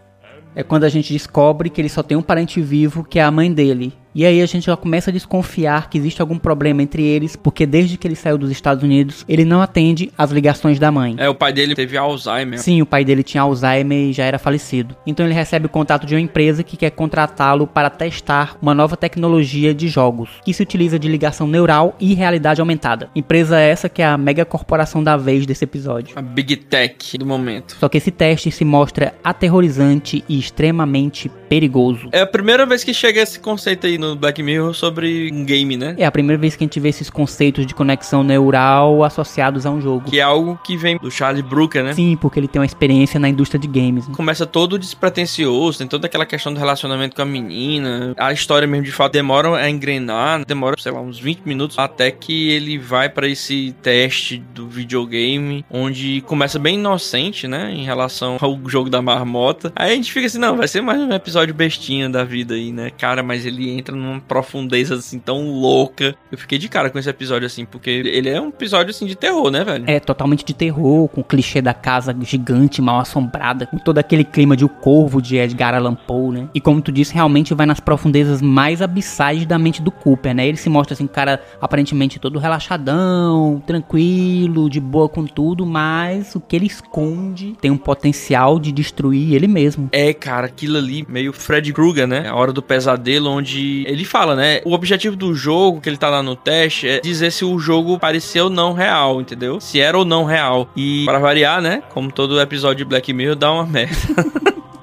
É 0.55 0.61
quando 0.61 0.83
a 0.83 0.89
gente 0.89 1.11
descobre 1.11 1.71
que 1.71 1.81
ele 1.81 1.89
só 1.89 2.03
tem 2.03 2.15
um 2.15 2.21
parente 2.21 2.61
vivo, 2.61 3.03
que 3.03 3.17
é 3.17 3.23
a 3.23 3.31
mãe 3.31 3.51
dele. 3.51 4.04
E 4.15 4.25
aí 4.25 4.41
a 4.41 4.45
gente 4.45 4.67
já 4.67 4.77
começa 4.77 5.09
a 5.09 5.13
desconfiar 5.13 5.89
que 5.89 5.97
existe 5.97 6.21
algum 6.21 6.39
problema 6.39 6.81
entre 6.81 7.03
eles, 7.03 7.35
porque 7.35 7.65
desde 7.65 7.97
que 7.97 8.07
ele 8.07 8.15
saiu 8.15 8.37
dos 8.37 8.49
Estados 8.49 8.81
Unidos, 8.81 9.25
ele 9.27 9.43
não 9.43 9.61
atende 9.61 10.09
às 10.17 10.31
ligações 10.31 10.79
da 10.79 10.89
mãe. 10.89 11.15
É, 11.17 11.27
o 11.27 11.35
pai 11.35 11.51
dele 11.51 11.75
teve 11.75 11.97
Alzheimer. 11.97 12.57
Sim, 12.57 12.81
o 12.81 12.85
pai 12.85 13.03
dele 13.03 13.23
tinha 13.23 13.43
Alzheimer 13.43 13.97
e 13.97 14.13
já 14.13 14.23
era 14.23 14.39
falecido. 14.39 14.95
Então 15.05 15.25
ele 15.25 15.35
recebe 15.35 15.65
o 15.65 15.69
contato 15.69 16.05
de 16.05 16.15
uma 16.15 16.21
empresa 16.21 16.63
que 16.63 16.77
quer 16.77 16.91
contratá-lo 16.91 17.67
para 17.67 17.89
testar 17.89 18.57
uma 18.61 18.73
nova 18.73 18.95
tecnologia 18.95 19.73
de 19.73 19.89
jogos, 19.89 20.29
que 20.45 20.53
se 20.53 20.63
utiliza 20.63 20.97
de 20.97 21.09
ligação 21.09 21.45
neural 21.45 21.93
e 21.99 22.13
realidade 22.13 22.61
aumentada. 22.61 23.09
Empresa 23.13 23.59
essa 23.59 23.89
que 23.89 24.01
é 24.01 24.05
a 24.05 24.17
mega 24.17 24.45
corporação 24.45 25.03
da 25.03 25.17
vez 25.17 25.45
desse 25.45 25.65
episódio. 25.65 26.17
A 26.17 26.21
Big 26.21 26.55
Tech 26.55 27.17
do 27.17 27.25
momento. 27.25 27.75
Só 27.77 27.89
que 27.89 27.97
esse 27.97 28.11
teste 28.11 28.49
se 28.49 28.63
mostra 28.63 29.13
aterrorizante 29.21 30.23
e 30.29 30.39
extremamente 30.39 31.29
perigoso. 31.49 32.07
É 32.13 32.21
a 32.21 32.27
primeira 32.27 32.65
vez 32.65 32.81
que 32.81 32.93
chega 32.93 33.21
esse 33.21 33.41
conceito 33.41 33.87
aí 33.87 33.97
no 33.97 34.04
Black 34.13 34.43
Mirror 34.43 34.73
sobre 34.73 35.31
um 35.31 35.45
game, 35.45 35.77
né? 35.77 35.95
É 35.97 36.05
a 36.05 36.11
primeira 36.11 36.37
vez 36.39 36.55
que 36.57 36.63
a 36.63 36.67
gente 36.67 36.79
vê 36.81 36.89
esses 36.89 37.09
conceitos 37.09 37.65
de 37.65 37.73
conexão 37.73 38.23
neural 38.23 39.03
associados 39.05 39.65
a 39.65 39.71
um 39.71 39.79
jogo. 39.79 40.09
Que 40.11 40.19
é 40.19 40.23
algo 40.23 40.59
que 40.65 40.75
vem 40.75 40.97
do 40.97 41.09
Charlie 41.09 41.41
Brooker, 41.41 41.81
né? 41.83 41.93
Sim, 41.93 42.17
porque 42.19 42.39
ele 42.39 42.47
tem 42.49 42.59
uma 42.59 42.65
experiência 42.65 43.17
na 43.19 43.29
indústria 43.29 43.59
de 43.59 43.67
games. 43.67 44.07
né? 44.07 44.13
Começa 44.15 44.45
todo 44.45 44.77
despretensioso, 44.77 45.77
tem 45.77 45.87
toda 45.87 46.07
aquela 46.07 46.25
questão 46.25 46.53
do 46.53 46.59
relacionamento 46.59 47.15
com 47.15 47.21
a 47.21 47.25
menina. 47.25 48.13
A 48.17 48.33
história 48.33 48.67
mesmo 48.67 48.83
de 48.85 48.91
fato 48.91 49.13
demora 49.13 49.55
a 49.55 49.69
engrenar, 49.69 50.43
demora, 50.45 50.75
sei 50.77 50.91
lá, 50.91 50.99
uns 50.99 51.19
20 51.19 51.41
minutos 51.45 51.79
até 51.79 52.11
que 52.11 52.49
ele 52.49 52.77
vai 52.77 53.07
pra 53.07 53.27
esse 53.27 53.73
teste 53.81 54.37
do 54.53 54.67
videogame, 54.67 55.63
onde 55.69 56.21
começa 56.21 56.57
bem 56.59 56.75
inocente, 56.75 57.47
né, 57.47 57.71
em 57.73 57.83
relação 57.83 58.37
ao 58.41 58.59
jogo 58.67 58.89
da 58.89 59.01
marmota. 59.01 59.71
Aí 59.75 59.91
a 59.91 59.95
gente 59.95 60.11
fica 60.11 60.25
assim, 60.25 60.39
não, 60.39 60.57
vai 60.57 60.67
ser 60.67 60.81
mais 60.81 60.99
um 60.99 61.11
episódio 61.13 61.53
bestinha 61.53 62.09
da 62.09 62.23
vida 62.23 62.55
aí, 62.55 62.71
né? 62.71 62.89
Cara, 62.97 63.21
mas 63.23 63.45
ele 63.45 63.69
entra 63.95 64.01
numa 64.01 64.19
profundeza 64.19 64.95
assim 64.95 65.17
tão 65.17 65.49
louca. 65.51 66.15
Eu 66.31 66.37
fiquei 66.37 66.57
de 66.57 66.67
cara 66.67 66.89
com 66.89 66.99
esse 66.99 67.09
episódio 67.09 67.45
assim, 67.45 67.65
porque 67.65 67.89
ele 67.89 68.29
é 68.29 68.39
um 68.39 68.49
episódio 68.49 68.91
assim 68.91 69.05
de 69.05 69.15
terror, 69.15 69.49
né, 69.49 69.63
velho? 69.63 69.85
É 69.87 69.99
totalmente 69.99 70.43
de 70.43 70.53
terror, 70.53 71.07
com 71.07 71.21
o 71.21 71.23
clichê 71.23 71.61
da 71.61 71.73
casa 71.73 72.15
gigante, 72.21 72.81
mal 72.81 72.99
assombrada, 72.99 73.65
com 73.65 73.77
todo 73.77 73.97
aquele 73.97 74.23
clima 74.23 74.55
de 74.55 74.65
O 74.65 74.69
Corvo 74.69 75.21
de 75.21 75.37
Edgar 75.37 75.73
Allan 75.73 75.95
Poe, 75.95 76.33
né? 76.33 76.49
E 76.53 76.59
como 76.59 76.81
tu 76.81 76.91
disse, 76.91 77.13
realmente 77.13 77.53
vai 77.53 77.65
nas 77.65 77.79
profundezas 77.79 78.41
mais 78.41 78.81
abissais 78.81 79.45
da 79.45 79.57
mente 79.57 79.81
do 79.81 79.91
Cooper, 79.91 80.35
né? 80.35 80.47
Ele 80.47 80.57
se 80.57 80.69
mostra 80.69 80.93
assim, 80.93 81.07
cara 81.07 81.41
aparentemente 81.61 82.19
todo 82.19 82.39
relaxadão, 82.39 83.63
tranquilo, 83.65 84.69
de 84.69 84.79
boa 84.79 85.07
com 85.07 85.25
tudo, 85.25 85.65
mas 85.65 86.35
o 86.35 86.39
que 86.39 86.55
ele 86.55 86.65
esconde 86.65 87.55
tem 87.61 87.71
um 87.71 87.77
potencial 87.77 88.59
de 88.59 88.71
destruir 88.71 89.33
ele 89.33 89.47
mesmo. 89.47 89.89
É, 89.91 90.13
cara, 90.13 90.47
aquilo 90.47 90.77
ali 90.77 91.05
meio 91.07 91.31
Fred 91.31 91.71
Krueger, 91.71 92.07
né? 92.07 92.27
A 92.27 92.35
hora 92.35 92.51
do 92.51 92.61
pesadelo, 92.61 93.29
onde 93.29 93.74
ele 93.87 94.05
fala, 94.05 94.35
né? 94.35 94.61
O 94.63 94.73
objetivo 94.73 95.15
do 95.15 95.33
jogo, 95.33 95.81
que 95.81 95.89
ele 95.89 95.97
tá 95.97 96.09
lá 96.09 96.23
no 96.23 96.35
teste, 96.35 96.87
é 96.87 96.99
dizer 96.99 97.31
se 97.31 97.43
o 97.43 97.57
jogo 97.59 97.99
pareceu 97.99 98.49
não 98.49 98.73
real, 98.73 99.19
entendeu? 99.19 99.59
Se 99.59 99.79
era 99.79 99.97
ou 99.97 100.05
não 100.05 100.23
real. 100.23 100.69
E, 100.75 101.03
para 101.05 101.19
variar, 101.19 101.61
né? 101.61 101.83
Como 101.89 102.11
todo 102.11 102.39
episódio 102.39 102.77
de 102.77 102.85
Black 102.85 103.11
Mirror, 103.11 103.35
dá 103.35 103.51
uma 103.51 103.65
merda. 103.67 103.95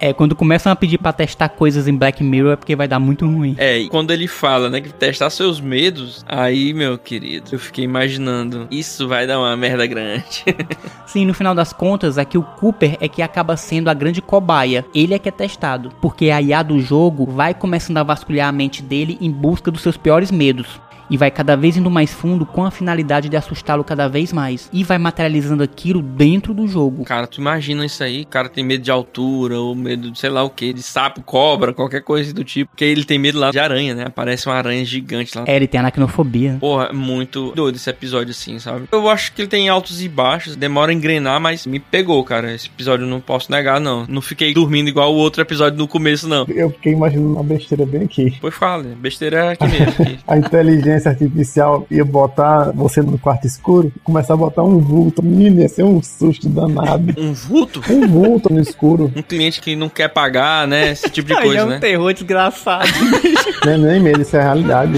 É, 0.03 0.13
quando 0.13 0.35
começam 0.35 0.73
a 0.73 0.75
pedir 0.75 0.99
pra 0.99 1.13
testar 1.13 1.49
coisas 1.51 1.87
em 1.87 1.97
Black 1.97 2.25
Mirror 2.25 2.55
é 2.55 2.57
porque 2.57 2.75
vai 2.75 2.89
dar 2.89 2.99
muito 2.99 3.25
ruim. 3.25 3.55
É, 3.57 3.79
e 3.79 3.89
quando 3.89 4.11
ele 4.11 4.27
fala, 4.27 4.69
né, 4.69 4.81
que 4.81 4.93
testar 4.93 5.31
seus 5.31 5.61
medos, 5.61 6.25
aí, 6.27 6.75
meu 6.75 6.99
querido, 6.99 7.51
eu 7.53 7.59
fiquei 7.61 7.85
imaginando, 7.85 8.67
isso 8.69 9.07
vai 9.07 9.29
dar 9.29 9.39
uma 9.39 9.57
merda 9.57 9.87
grande. 9.87 10.45
Sim, 11.07 11.25
no 11.25 11.33
final 11.33 11.55
das 11.55 11.73
contas, 11.73 12.19
é 12.19 12.25
que 12.25 12.37
o 12.37 12.43
Cooper 12.43 12.97
é 13.01 13.07
que 13.07 13.23
acaba 13.23 13.57
sendo 13.57 13.89
a 13.89 13.95
grande 13.95 14.21
cobaia. 14.21 14.85
Ele 14.93 15.15
é 15.15 15.21
que 15.21 15.29
é 15.29 15.33
testado. 15.33 15.93
Porque 16.01 16.31
a 16.31 16.43
IA 16.43 16.65
do 16.65 16.81
jogo 16.81 17.25
vai 17.25 17.55
começando 17.55 17.99
a 17.99 18.03
vasculhar 18.03 18.49
a 18.49 18.53
mente 18.53 18.83
dele 18.83 19.17
em 19.21 19.31
busca 19.31 19.71
dos 19.71 19.83
seus 19.83 19.97
piores 19.97 20.33
medos. 20.33 20.81
E 21.13 21.17
vai 21.19 21.31
cada 21.31 21.55
vez 21.55 21.77
indo 21.77 21.91
mais 21.91 22.11
fundo 22.11 22.47
com 22.47 22.65
a 22.65 22.71
finalidade 22.71 23.29
de 23.29 23.37
assustá-lo 23.37 23.85
cada 23.85 24.09
vez 24.09 24.33
mais. 24.33 24.71
E 24.73 24.83
vai 24.83 24.97
materializando 24.97 25.63
aquilo 25.63 26.01
dentro 26.01 26.55
do 26.55 26.67
jogo. 26.67 27.05
Cara, 27.05 27.27
tu 27.27 27.39
imagina 27.39 27.85
isso 27.85 28.03
aí? 28.03 28.23
O 28.23 28.27
cara 28.27 28.49
tem 28.49 28.65
medo 28.65 28.83
de 28.83 28.91
altura, 28.91 29.61
ou 29.61 29.75
medo 29.75 30.11
de 30.11 30.19
sei 30.19 30.31
lá 30.31 30.43
o 30.43 30.49
que, 30.49 30.73
de 30.73 30.83
sapo, 30.83 31.21
cobra, 31.21 31.75
qualquer 31.75 32.01
coisa 32.01 32.33
do 32.33 32.43
tipo. 32.43 32.71
Porque 32.71 32.87
ele 32.87 33.05
tem 33.05 33.19
medo 33.19 33.39
lá 33.39 33.51
de 33.51 33.59
aranha, 33.59 33.95
né? 33.95 34.05
Aparece 34.07 34.47
uma 34.47 34.55
aranha 34.55 34.83
gigante 34.87 35.37
lá. 35.37 35.45
É, 35.47 35.55
ele 35.55 35.67
tem 35.67 35.79
aracnofobia. 35.79 36.57
Porra, 36.59 36.87
é 36.87 36.93
muito 36.95 37.53
doido 37.55 37.77
esse 37.77 37.91
episódio 37.91 38.31
assim, 38.31 38.59
sabe? 38.59 38.87
Eu 38.91 39.07
acho 39.11 39.35
que 39.35 39.43
ele 39.43 39.49
tem 39.49 39.69
altos 39.69 40.03
e 40.03 40.09
baixos, 40.09 40.57
demora 40.57 40.93
a 40.93 40.95
engrenar, 40.95 41.39
mas 41.39 41.67
me 41.67 41.79
pegou, 41.79 42.25
cara. 42.25 42.55
Esse 42.55 42.69
episódio 42.69 43.05
eu 43.05 43.11
não 43.11 43.21
posso 43.21 43.53
negar, 43.53 43.79
não. 43.79 44.07
Não 44.09 44.23
fiquei 44.23 44.55
dormindo 44.55 44.89
igual 44.89 45.13
o 45.13 45.17
outro 45.19 45.43
episódio 45.43 45.79
no 45.79 45.87
começo, 45.87 46.27
não. 46.27 46.47
Eu 46.49 46.71
fiquei 46.71 46.95
imaginando 46.95 47.35
uma 47.35 47.43
besteira 47.43 47.85
bem 47.85 48.05
aqui. 48.05 48.39
Pois 48.41 48.55
fala, 48.55 48.83
besteira 48.83 49.37
é 49.37 49.53
aqui 49.53 49.67
mesmo. 49.67 49.89
aqui. 50.01 50.19
A 50.27 50.39
inteligência 50.39 51.02
artificial 51.09 51.87
ia 51.91 52.05
botar 52.05 52.73
você 52.73 53.03
no 53.03 53.19
quarto 53.19 53.47
escuro 53.47 53.93
começar 54.05 54.35
a 54.35 54.37
botar 54.37 54.63
um 54.63 54.79
vulto. 54.79 55.23
Menino, 55.23 55.61
ia 55.61 55.69
ser 55.69 55.85
um 55.85 56.03
susto 56.03 56.49
danado. 56.49 57.15
Um 57.19 57.33
vulto? 57.33 57.83
Um 57.91 58.07
vulto 58.07 58.53
no 58.53 58.61
escuro. 58.61 59.13
Um 59.15 59.23
cliente 59.23 59.61
que 59.61 59.75
não 59.77 59.89
quer 59.89 60.09
pagar, 60.09 60.67
né? 60.67 60.91
Esse 60.91 61.09
tipo 61.11 61.29
de 61.29 61.35
Aí 61.35 61.41
é 61.41 61.43
coisa, 61.43 61.65
um 61.67 61.69
né? 61.71 61.79
terror 61.79 62.13
desgraçado. 62.13 62.89
Não 63.65 63.73
é 63.73 63.79
nem 63.79 64.01
medo, 64.01 64.23
isso 64.23 64.37
é 64.37 64.43
realidade. 64.43 64.93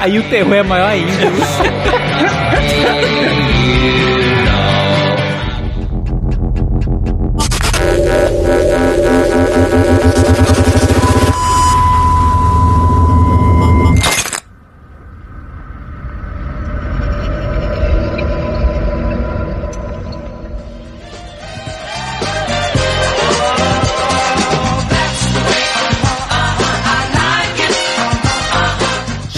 Aí 0.00 0.18
o 0.18 0.28
terror 0.30 0.54
é 0.54 0.62
maior 0.62 0.88
ainda. 0.88 1.12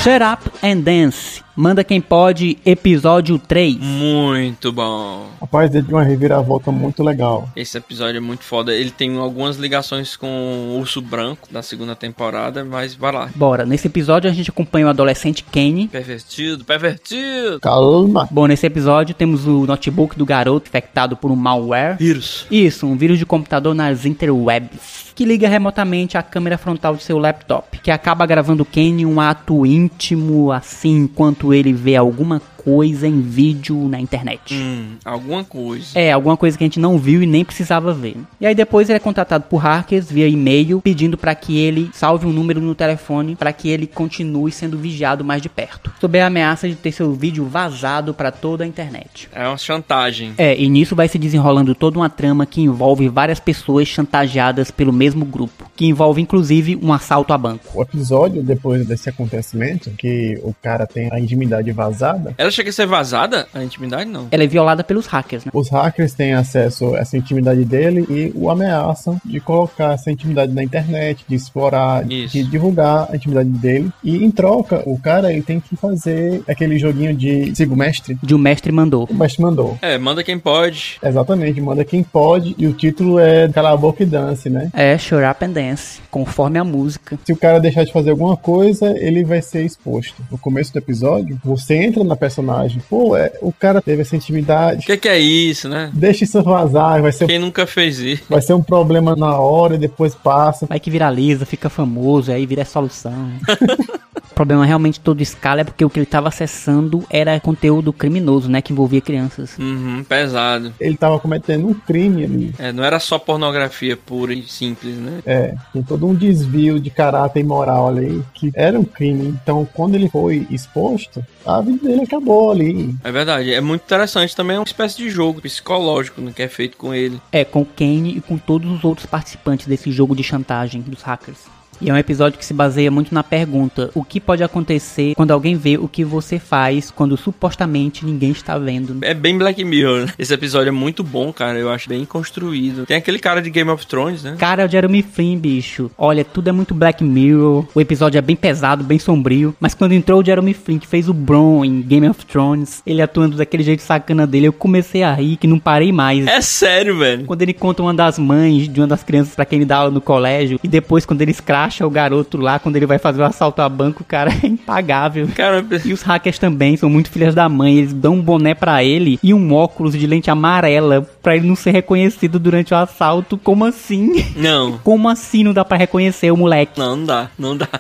Shut 0.09 0.23
Up 0.23 0.51
and 0.63 0.81
Dance. 0.81 1.43
Manda 1.55 1.85
quem 1.85 2.01
pode, 2.01 2.57
episódio 2.65 3.39
3. 3.39 3.77
Muito 3.79 4.73
bom. 4.73 5.27
Rapaz, 5.39 5.75
ele 5.75 5.83
deu 5.83 5.99
uma 5.99 6.03
reviravolta 6.03 6.73
muito 6.73 7.03
legal. 7.03 7.51
Esse 7.55 7.77
episódio 7.77 8.17
é 8.17 8.21
muito 8.21 8.43
foda. 8.43 8.73
Ele 8.73 8.91
tem 8.91 9.19
algumas 9.19 9.57
ligações 9.57 10.17
com 10.17 10.29
o 10.29 10.79
Urso 10.79 11.03
Branco 11.03 11.49
da 11.51 11.61
segunda 11.61 11.95
temporada, 11.95 12.65
mas 12.65 12.95
vai 12.95 13.13
lá. 13.13 13.29
Bora, 13.35 13.67
nesse 13.67 13.87
episódio 13.89 14.31
a 14.31 14.33
gente 14.33 14.49
acompanha 14.49 14.87
o 14.87 14.89
adolescente 14.89 15.43
Kenny. 15.43 15.89
Pervertido, 15.89 16.65
pervertido. 16.65 17.61
Calma. 17.61 18.27
Bom, 18.31 18.47
nesse 18.47 18.65
episódio 18.65 19.15
temos 19.15 19.47
o 19.47 19.67
notebook 19.67 20.17
do 20.17 20.25
garoto 20.25 20.69
infectado 20.69 21.19
por 21.19 21.31
um 21.31 21.37
malware. 21.37 21.99
Vírus. 21.99 22.47
Isso, 22.51 22.87
um 22.87 22.97
vírus 22.97 23.19
de 23.19 23.27
computador 23.27 23.75
nas 23.75 24.07
interwebs. 24.07 25.08
Que 25.19 25.25
liga 25.25 25.49
remotamente 25.49 26.17
à 26.17 26.23
câmera 26.23 26.57
frontal 26.57 26.95
de 26.95 27.03
seu 27.03 27.19
laptop. 27.19 27.81
Que 27.81 27.91
acaba 27.91 28.25
gravando 28.25 28.65
Kenny 28.65 29.05
um 29.05 29.21
ato 29.21 29.67
íntimo, 29.67 30.53
assim, 30.53 30.95
enquanto 30.95 31.53
ele 31.53 31.73
vê 31.73 31.97
alguma 31.97 32.41
coisa 32.69 33.09
em 33.09 33.23
vídeo 33.23 33.89
na 33.89 33.99
internet. 33.99 34.55
Hum, 34.55 34.97
alguma 35.03 35.43
coisa. 35.43 35.99
É, 35.99 36.13
alguma 36.13 36.37
coisa 36.37 36.59
que 36.59 36.63
a 36.63 36.67
gente 36.67 36.79
não 36.79 36.99
viu 36.99 37.23
e 37.23 37.27
nem 37.27 37.43
precisava 37.43 37.95
ver. 37.95 38.15
E 38.39 38.47
aí 38.47 38.55
depois 38.55 38.91
ele 38.91 38.99
é 38.99 39.01
contatado 39.01 39.45
por 39.45 39.57
hackers 39.57 40.13
via 40.13 40.29
e-mail, 40.29 40.83
pedindo 40.83 41.17
para 41.17 41.35
que 41.35 41.59
ele 41.59 41.89
salve 41.95 42.27
um 42.27 42.33
número 42.33 42.61
no 42.61 42.75
telefone 42.75 43.35
para 43.37 43.55
que 43.55 43.71
ele 43.71 43.87
continue 43.87 44.53
sendo 44.53 44.77
vigiado 44.77 45.25
mais 45.25 45.41
de 45.41 45.49
perto. 45.49 45.91
Sob 45.99 46.21
a 46.21 46.27
ameaça 46.27 46.69
de 46.69 46.75
ter 46.75 46.93
seu 46.93 47.15
vídeo 47.15 47.47
vazado 47.47 48.13
para 48.13 48.31
toda 48.31 48.65
a 48.65 48.67
internet. 48.67 49.31
É 49.33 49.49
uma 49.49 49.57
chantagem. 49.57 50.35
É, 50.37 50.55
e 50.55 50.69
nisso 50.69 50.95
vai 50.95 51.09
se 51.09 51.19
desenrolando 51.19 51.75
toda 51.75 51.99
uma 51.99 52.11
trama 52.11 52.45
que 52.45 52.61
envolve 52.61 53.09
várias 53.09 53.41
pessoas 53.41 53.89
chantageadas 53.89 54.71
pelo 54.71 54.93
mesmo 54.93 55.25
grupo, 55.25 55.71
que 55.75 55.87
envolve 55.87 56.21
inclusive 56.21 56.77
um 56.77 56.93
assalto 56.93 57.33
a 57.33 57.39
banco. 57.39 57.65
O 57.73 57.81
episódio, 57.81 58.43
depois 58.43 58.87
desse 58.87 59.09
acontecimento, 59.09 59.91
que 59.93 60.39
o 60.43 60.55
cara 60.61 60.87
tem 60.87 61.09
a 61.11 61.19
intimidade 61.19 61.73
vazada, 61.73 62.35
Era 62.37 62.58
chega 62.59 62.71
a 62.71 62.73
ser 62.73 62.87
vazada 62.87 63.47
a 63.55 63.63
intimidade, 63.63 64.11
não. 64.11 64.27
Ela 64.31 64.43
é 64.43 64.47
violada 64.47 64.83
pelos 64.83 65.07
hackers, 65.07 65.45
né? 65.45 65.53
Os 65.55 65.69
hackers 65.71 66.13
têm 66.13 66.35
acesso 66.35 66.95
a 66.95 66.99
essa 66.99 67.17
intimidade 67.17 67.65
dele 67.65 68.05
e 68.11 68.33
o 68.35 68.51
ameaçam 68.51 69.21
de 69.25 69.39
colocar 69.39 69.95
essa 69.95 70.11
intimidade 70.11 70.53
na 70.53 70.63
internet, 70.63 71.25
de 71.29 71.37
explorar, 71.37 72.11
Isso. 72.11 72.33
de 72.37 72.43
divulgar 72.43 73.09
a 73.11 73.17
intimidade 73.17 73.49
dele. 73.49 73.91
E 74.03 74.25
em 74.25 74.31
troca, 74.31 74.83
o 74.87 74.99
cara 74.99 75.33
ele 75.33 75.43
tem 75.43 75.61
que 75.61 75.77
fazer 75.77 76.43
aquele 76.49 76.79
joguinho 76.79 77.15
de 77.15 77.55
siga 77.55 77.73
o 77.73 77.77
mestre. 77.77 78.19
De 78.23 78.35
um 78.35 78.39
mestre 78.39 78.73
mandou. 78.73 79.07
O 79.09 79.15
mestre 79.15 79.41
mandou. 79.41 79.79
É, 79.81 79.97
manda 79.97 80.25
quem 80.25 80.39
pode. 80.39 80.99
Exatamente, 81.03 81.61
manda 81.61 81.85
quem 81.85 82.03
pode. 82.03 82.57
E 82.59 82.67
o 82.67 82.73
título 82.73 83.21
é 83.21 83.49
Cala 83.49 83.71
a 83.71 83.77
Boca 83.77 84.03
e 84.03 84.07
Dance, 84.07 84.51
né? 84.51 84.71
É, 84.75 84.97
Up 85.31 85.45
and 85.45 85.51
Dance, 85.51 86.01
conforme 86.11 86.59
a 86.59 86.65
música. 86.65 87.19
Se 87.25 87.33
o 87.33 87.37
cara 87.37 87.61
deixar 87.61 87.85
de 87.85 87.93
fazer 87.93 88.11
alguma 88.11 88.37
coisa, 88.37 88.97
ele 88.99 89.25
vai 89.25 89.41
ser 89.41 89.65
exposto. 89.65 90.23
No 90.31 90.39
começo 90.39 90.73
do 90.73 90.79
episódio, 90.79 91.39
você 91.45 91.77
entra 91.77 92.03
na 92.03 92.17
personagem. 92.17 92.48
Pô, 92.89 93.17
é, 93.17 93.33
o 93.43 93.53
cara 93.53 93.81
teve 93.83 94.03
essa 94.03 94.15
O 94.15 94.19
intimidade. 94.19 94.87
que, 94.87 94.97
que 94.97 95.09
é 95.09 95.19
isso, 95.19 95.69
né? 95.69 95.91
Deixa 95.95 96.25
isso 96.25 96.43
vazar, 96.43 97.01
vai 97.03 97.13
ser, 97.13 97.27
Quem 97.27 97.39
nunca 97.39 97.67
fez 97.67 97.99
isso? 97.99 98.23
vai 98.29 98.41
ser 98.41 98.55
um 98.55 98.63
problema 98.63 99.15
na 99.17 99.39
hora 99.39 99.75
e 99.75 99.79
depois 99.79 100.15
passa. 100.15 100.67
Vai 100.67 100.81
que 100.81 100.91
viraliza, 100.91 101.45
fica 101.47 101.69
famoso, 101.69 102.31
aí 102.33 102.45
vira 102.47 102.63
a 102.63 102.65
solução. 102.65 103.31
o 104.39 104.47
problema 104.47 104.65
realmente 104.65 105.01
todo 105.01 105.21
escala 105.21 105.63
é 105.63 105.65
porque 105.65 105.85
o 105.85 105.91
que 105.91 105.99
ele 105.99 106.05
estava 106.05 106.29
acessando 106.29 107.05
era 107.11 107.41
conteúdo 107.41 107.93
criminoso, 107.93 108.49
né? 108.49 108.63
Que 108.63 108.73
envolvia 108.73 109.01
crianças. 109.01 109.59
Uhum, 109.59 110.05
pesado. 110.05 110.73
Ele 110.79 110.97
tava 110.97 111.19
cometendo 111.19 111.67
um 111.67 111.75
crime 111.75 112.25
ali. 112.25 112.55
É, 112.57 112.71
não 112.71 112.85
era 112.85 113.01
só 113.01 113.19
pornografia 113.19 113.97
pura 113.97 114.33
e 114.33 114.45
simples, 114.45 114.97
né? 114.97 115.21
É, 115.27 115.55
tem 115.73 115.83
todo 115.83 116.07
um 116.07 116.15
desvio 116.15 116.79
de 116.79 116.89
caráter 116.89 117.41
e 117.41 117.43
moral 117.43 117.89
ali, 117.89 118.23
que 118.33 118.53
era 118.55 118.79
um 118.79 118.85
crime. 118.85 119.37
Então, 119.43 119.69
quando 119.75 119.97
ele 119.97 120.09
foi 120.09 120.47
exposto, 120.51 121.25
a 121.45 121.61
vida 121.61 121.89
dele 121.89 122.03
acabou 122.03 122.53
ali. 122.53 122.95
É 123.03 123.11
verdade. 123.11 123.53
É 123.53 123.61
muito 123.61 123.83
interessante 123.83 124.37
também. 124.37 124.57
É 124.57 124.61
uma 124.61 124.65
espécie 124.65 124.99
de 124.99 125.11
jogo 125.11 125.41
psicológico 125.41 126.21
né, 126.21 126.33
que 126.35 126.43
é 126.43 126.49
feito 126.49 126.77
com 126.77 126.95
ele. 126.95 127.21
É, 127.33 127.45
com 127.45 127.63
o 127.63 127.67
Kane 127.67 128.17
e 128.17 128.21
com 128.21 128.39
todos 128.39 128.71
os 128.71 128.85
outros 128.85 129.07
participantes 129.07 129.67
desse 129.67 129.91
jogo 129.91 130.15
de 130.15 130.23
chantagem 130.23 130.81
dos 130.81 131.03
hackers. 131.03 131.58
E 131.81 131.91
é 131.91 131.93
um 131.93 131.97
episódio 131.97 132.39
que 132.39 132.45
se 132.45 132.55
baseia 132.55 132.91
muito 132.91 133.15
na 133.15 133.23
pergunta: 133.23 133.91
o 133.95 134.05
que 134.05 134.21
pode 134.21 134.43
acontecer 134.43 135.15
quando 135.15 135.31
alguém 135.31 135.57
vê 135.57 135.77
o 135.79 135.89
que 135.89 136.05
você 136.05 136.39
faz 136.39 136.91
quando 136.91 137.17
supostamente 137.17 138.05
ninguém 138.05 138.31
está 138.31 138.59
vendo? 138.59 138.99
É 139.03 139.15
bem 139.15 139.39
Black 139.39 139.63
Mirror, 139.65 140.07
né? 140.07 140.13
Esse 140.19 140.35
episódio 140.35 140.69
é 140.69 140.73
muito 140.73 141.03
bom, 141.03 141.33
cara. 141.33 141.59
Eu 141.59 141.71
acho 141.71 141.89
bem 141.89 142.05
construído. 142.05 142.87
Tem 142.87 142.97
aquele 142.97 143.19
cara 143.19 143.41
de 143.41 143.51
Game 143.51 143.71
of 143.71 143.87
Thrones, 143.87 144.23
né? 144.23 144.37
Cara, 144.39 144.63
é 144.63 144.67
o 144.67 144.71
Jeremy 144.71 145.03
Flynn, 145.03 145.39
bicho. 145.39 145.91
Olha, 145.97 146.25
tudo 146.25 146.49
é 146.49 146.53
muito 146.53 146.75
Black 146.75 147.03
Mirror. 147.05 147.67
O 147.75 147.81
episódio 147.81 148.19
é 148.19 148.23
bem 148.23 148.37
pesado, 148.37 148.85
bem 148.85 148.99
sombrio. 148.99 149.55
Mas 149.61 149.75
quando 149.75 149.93
entrou 149.93 150.21
o 150.21 150.25
Jeremy 150.25 150.55
Flynn, 150.55 150.79
que 150.79 150.87
fez 150.87 151.09
o 151.09 151.15
Bron 151.15 151.65
em 151.65 151.83
Game 151.83 152.09
of 152.09 152.25
Thrones, 152.27 152.83
ele 152.87 153.03
atuando 153.03 153.37
daquele 153.37 153.63
jeito 153.63 153.83
sacana 153.83 154.27
dele, 154.27 154.47
eu 154.47 154.53
comecei 154.53 155.03
a 155.03 155.15
rir 155.15 155.37
que 155.37 155.47
não 155.47 155.59
parei 155.59 155.93
mais. 155.93 156.27
É 156.27 156.41
sério, 156.41 156.99
velho. 156.99 157.25
Quando 157.25 157.43
ele 157.43 157.53
conta 157.53 157.83
uma 157.83 157.95
das 157.95 158.19
mães 158.19 158.69
de 158.69 158.81
uma 158.81 158.87
das 158.87 159.03
crianças 159.03 159.35
pra 159.35 159.45
quem 159.45 159.59
ele 159.59 159.67
dá 159.67 159.79
aula 159.79 159.91
no 159.91 160.01
colégio, 160.01 160.59
e 160.63 160.69
depois 160.69 161.07
quando 161.07 161.23
ele 161.23 161.31
escracha 161.69 161.87
o 161.87 161.91
garoto 161.91 162.39
lá, 162.39 162.59
quando 162.59 162.77
ele 162.77 162.87
vai 162.87 162.99
fazer 162.99 163.21
o 163.21 163.25
assalto 163.25 163.61
a 163.63 163.69
banco, 163.69 164.03
o 164.03 164.07
cara 164.07 164.33
é 164.43 164.47
impagável. 164.47 165.29
Cara, 165.35 165.65
E 165.85 165.93
os 165.93 166.03
hackers 166.03 166.39
também 166.39 166.77
são 166.77 166.89
muito 166.89 167.11
filhas 167.11 167.35
da 167.35 167.49
mãe. 167.49 167.77
Eles 167.79 167.93
dão 167.93 168.15
um 168.15 168.23
boné 168.23 168.55
pra 168.55 168.83
ele 168.83 169.19
e 169.23 169.33
um 169.33 169.53
óculos 169.53 169.93
de 169.93 170.07
lente 170.07 170.31
amarela 170.31 171.03
pra 171.23 171.37
ele 171.37 171.47
não 171.47 171.55
ser 171.55 171.71
reconhecido 171.71 172.39
durante 172.39 172.73
o 172.73 172.77
assalto. 172.77 173.37
Como 173.39 173.65
assim? 173.65 174.25
não. 174.37 174.79
Como 174.89 175.09
assim 175.09 175.45
não 175.45 175.53
dá 175.53 175.65
pra 175.65 175.77
reconhecer 175.77 176.31
o 176.31 176.37
moleque? 176.37 176.79
Não, 176.79 176.97
não 176.97 177.05
dá. 177.05 177.31
Não 177.39 177.57
dá. 177.57 177.69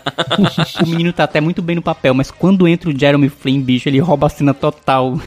O 0.84 0.86
menino 0.86 1.12
tá 1.12 1.24
até 1.24 1.40
muito 1.40 1.60
bem 1.62 1.76
no 1.76 1.82
papel, 1.82 2.14
mas 2.14 2.30
quando 2.30 2.68
entra 2.68 2.90
o 2.90 2.98
Jeremy 2.98 3.28
Flynn, 3.28 3.60
bicho, 3.60 3.88
ele 3.88 3.98
rouba 3.98 4.26
a 4.26 4.30
cena 4.30 4.52
total. 4.54 5.18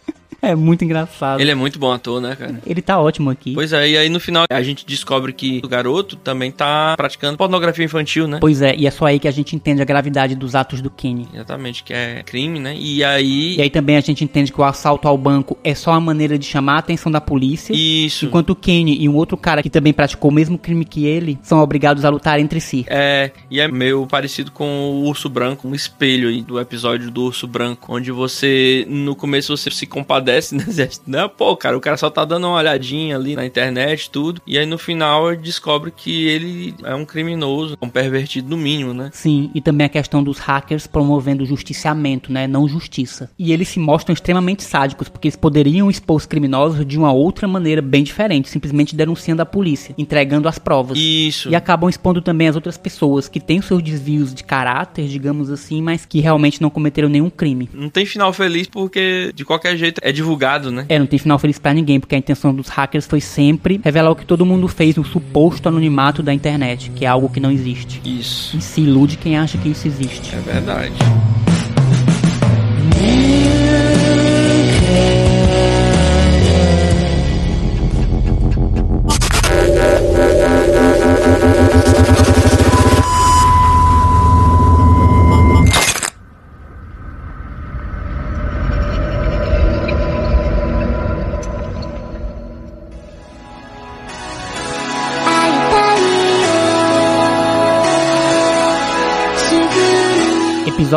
É 0.52 0.56
muito 0.56 0.84
engraçado. 0.84 1.40
Ele 1.40 1.52
é 1.52 1.56
muito 1.56 1.78
bom 1.78 1.92
ator, 1.92 2.20
né, 2.20 2.36
cara? 2.36 2.60
Ele 2.66 2.82
tá 2.82 3.00
ótimo 3.00 3.30
aqui. 3.30 3.54
Pois 3.54 3.72
é, 3.74 3.90
e 3.90 3.98
aí 3.98 4.10
no 4.10 4.20
final 4.20 4.46
a 4.50 4.62
gente 4.62 4.86
descobre 4.86 5.32
que 5.34 5.62
o 5.64 5.68
garoto 5.68 6.16
também 6.16 6.52
tá 6.52 6.96
praticando 6.98 7.38
pornografia 7.38 7.86
infantil, 7.86 8.28
né? 8.28 8.40
Pois 8.42 8.62
é, 8.62 8.76
e 8.76 8.88
é 8.88 8.92
só 8.92 9.06
aí 9.06 9.20
que 9.20 9.28
a 9.28 9.32
gente 9.32 9.56
entende 9.56 9.82
a 9.82 9.86
gravidade 9.86 10.36
dos 10.36 10.56
atos 10.56 10.82
do 10.82 10.90
Kenny. 10.90 11.28
Exatamente, 11.34 11.84
que 11.84 11.94
é 11.94 12.24
crime, 12.24 12.60
né? 12.60 12.76
E 12.78 13.04
aí. 13.04 13.56
E 13.58 13.62
aí 13.62 13.70
também 13.70 13.98
a 13.98 14.02
gente 14.02 14.24
entende 14.24 14.52
que 14.52 14.60
o 14.60 14.64
assalto 14.64 15.08
ao 15.08 15.18
banco 15.18 15.58
é 15.64 15.76
só 15.76 15.92
uma 15.92 16.02
maneira 16.02 16.38
de 16.38 16.46
chamar 16.46 16.76
a 16.76 16.80
atenção 16.80 17.12
da 17.12 17.22
polícia. 17.22 17.74
Isso. 17.74 18.26
Enquanto 18.26 18.52
o 18.52 18.56
Kenny 18.56 18.98
e 19.00 19.08
um 19.08 19.16
outro 19.16 19.38
cara 19.38 19.62
que 19.62 19.70
também 19.70 19.94
praticou 19.94 20.32
o 20.32 20.34
mesmo 20.34 20.58
crime 20.58 20.86
que 20.86 21.06
ele 21.06 21.38
são 21.44 21.60
obrigados 21.60 22.04
a 22.04 22.10
lutar 22.10 22.40
entre 22.40 22.60
si. 22.60 22.86
É, 22.88 23.32
e 23.50 23.60
é 23.60 23.68
meio 23.68 24.08
parecido 24.08 24.52
com 24.52 24.66
o 24.66 25.06
Urso 25.06 25.30
Branco, 25.30 25.68
um 25.68 25.76
espelho 25.76 26.30
aí 26.30 26.42
do 26.42 26.60
episódio 26.60 27.12
do 27.12 27.26
Urso 27.26 27.48
Branco, 27.48 27.94
onde 27.96 28.12
você, 28.12 28.86
no 28.90 29.16
começo, 29.16 29.56
você 29.56 29.70
se 29.70 29.86
compadece, 29.86 30.31
né? 30.56 30.64
Acha, 30.68 31.02
Não, 31.06 31.30
pô, 31.30 31.56
cara, 31.56 31.78
o 31.78 31.82
cara 31.82 31.98
só 31.98 32.10
tá 32.10 32.24
dando 32.26 32.48
uma 32.48 32.58
olhadinha 32.58 33.16
ali 33.16 33.36
na 33.36 33.46
internet, 33.46 34.10
tudo. 34.10 34.42
E 34.48 34.58
aí 34.58 34.66
no 34.66 34.78
final 34.78 35.36
descobre 35.36 35.92
que 35.92 36.28
ele 36.28 36.74
é 36.84 36.96
um 36.96 37.06
criminoso, 37.06 37.78
um 37.82 37.90
pervertido 37.90 38.50
no 38.50 38.58
mínimo, 38.58 38.94
né? 38.94 39.10
Sim, 39.14 39.52
e 39.54 39.62
também 39.62 39.86
a 39.86 39.90
questão 39.90 40.24
dos 40.24 40.40
hackers 40.40 40.88
promovendo 40.88 41.46
justiciamento, 41.46 42.32
né? 42.32 42.48
Não 42.48 42.68
justiça. 42.68 43.30
E 43.38 43.52
eles 43.52 43.70
se 43.70 43.80
mostram 43.80 44.14
extremamente 44.14 44.64
sádicos, 44.64 45.10
porque 45.10 45.28
eles 45.28 45.36
poderiam 45.36 45.90
expor 45.90 46.18
os 46.18 46.26
criminosos 46.26 46.86
de 46.86 46.98
uma 46.98 47.12
outra 47.12 47.48
maneira 47.48 47.82
bem 47.82 48.04
diferente, 48.04 48.50
simplesmente 48.50 48.96
denunciando 48.96 49.42
a 49.42 49.46
polícia, 49.46 49.94
entregando 49.98 50.48
as 50.48 50.58
provas. 50.58 50.98
Isso. 50.98 51.50
E 51.50 51.56
acabam 51.56 51.90
expondo 51.90 52.22
também 52.22 52.48
as 52.48 52.56
outras 52.56 52.78
pessoas 52.78 53.28
que 53.28 53.40
têm 53.40 53.60
os 53.60 53.66
seus 53.66 53.82
desvios 53.82 54.34
de 54.34 54.44
caráter, 54.44 55.08
digamos 55.08 55.50
assim, 55.50 55.82
mas 55.82 56.06
que 56.06 56.20
realmente 56.20 56.62
não 56.62 56.70
cometeram 56.70 57.10
nenhum 57.10 57.30
crime. 57.30 57.70
Não 57.74 57.90
tem 57.90 58.06
final 58.06 58.32
feliz 58.34 58.68
porque, 58.68 59.32
de 59.34 59.44
qualquer 59.44 59.78
jeito, 59.78 60.00
é 60.04 60.12
divulgado, 60.22 60.72
né? 60.72 60.86
É, 60.88 60.98
não 60.98 61.06
tem 61.06 61.20
final 61.20 61.38
feliz 61.38 61.60
pra 61.60 61.74
ninguém, 61.74 62.00
porque 62.00 62.16
a 62.16 62.18
intenção 62.18 62.54
dos 62.54 62.68
hackers 62.70 63.06
foi 63.06 63.20
sempre 63.20 63.82
revelar 63.84 64.12
o 64.12 64.16
que 64.16 64.26
todo 64.26 64.46
mundo 64.46 64.68
fez 64.68 64.96
no 64.96 65.04
suposto 65.04 65.68
anonimato 65.68 66.24
da 66.24 66.34
internet, 66.34 66.92
que 66.96 67.06
é 67.06 67.08
algo 67.08 67.30
que 67.30 67.40
não 67.40 67.52
existe. 67.52 68.02
Isso. 68.06 68.58
E 68.58 68.62
se 68.62 68.82
ilude 68.82 69.18
quem 69.18 69.38
acha 69.38 69.58
que 69.58 69.70
isso 69.70 69.88
existe. 69.88 70.36
É 70.36 70.40
verdade. 70.40 70.94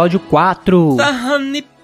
Episódio 0.05 0.21
4. 0.21 0.97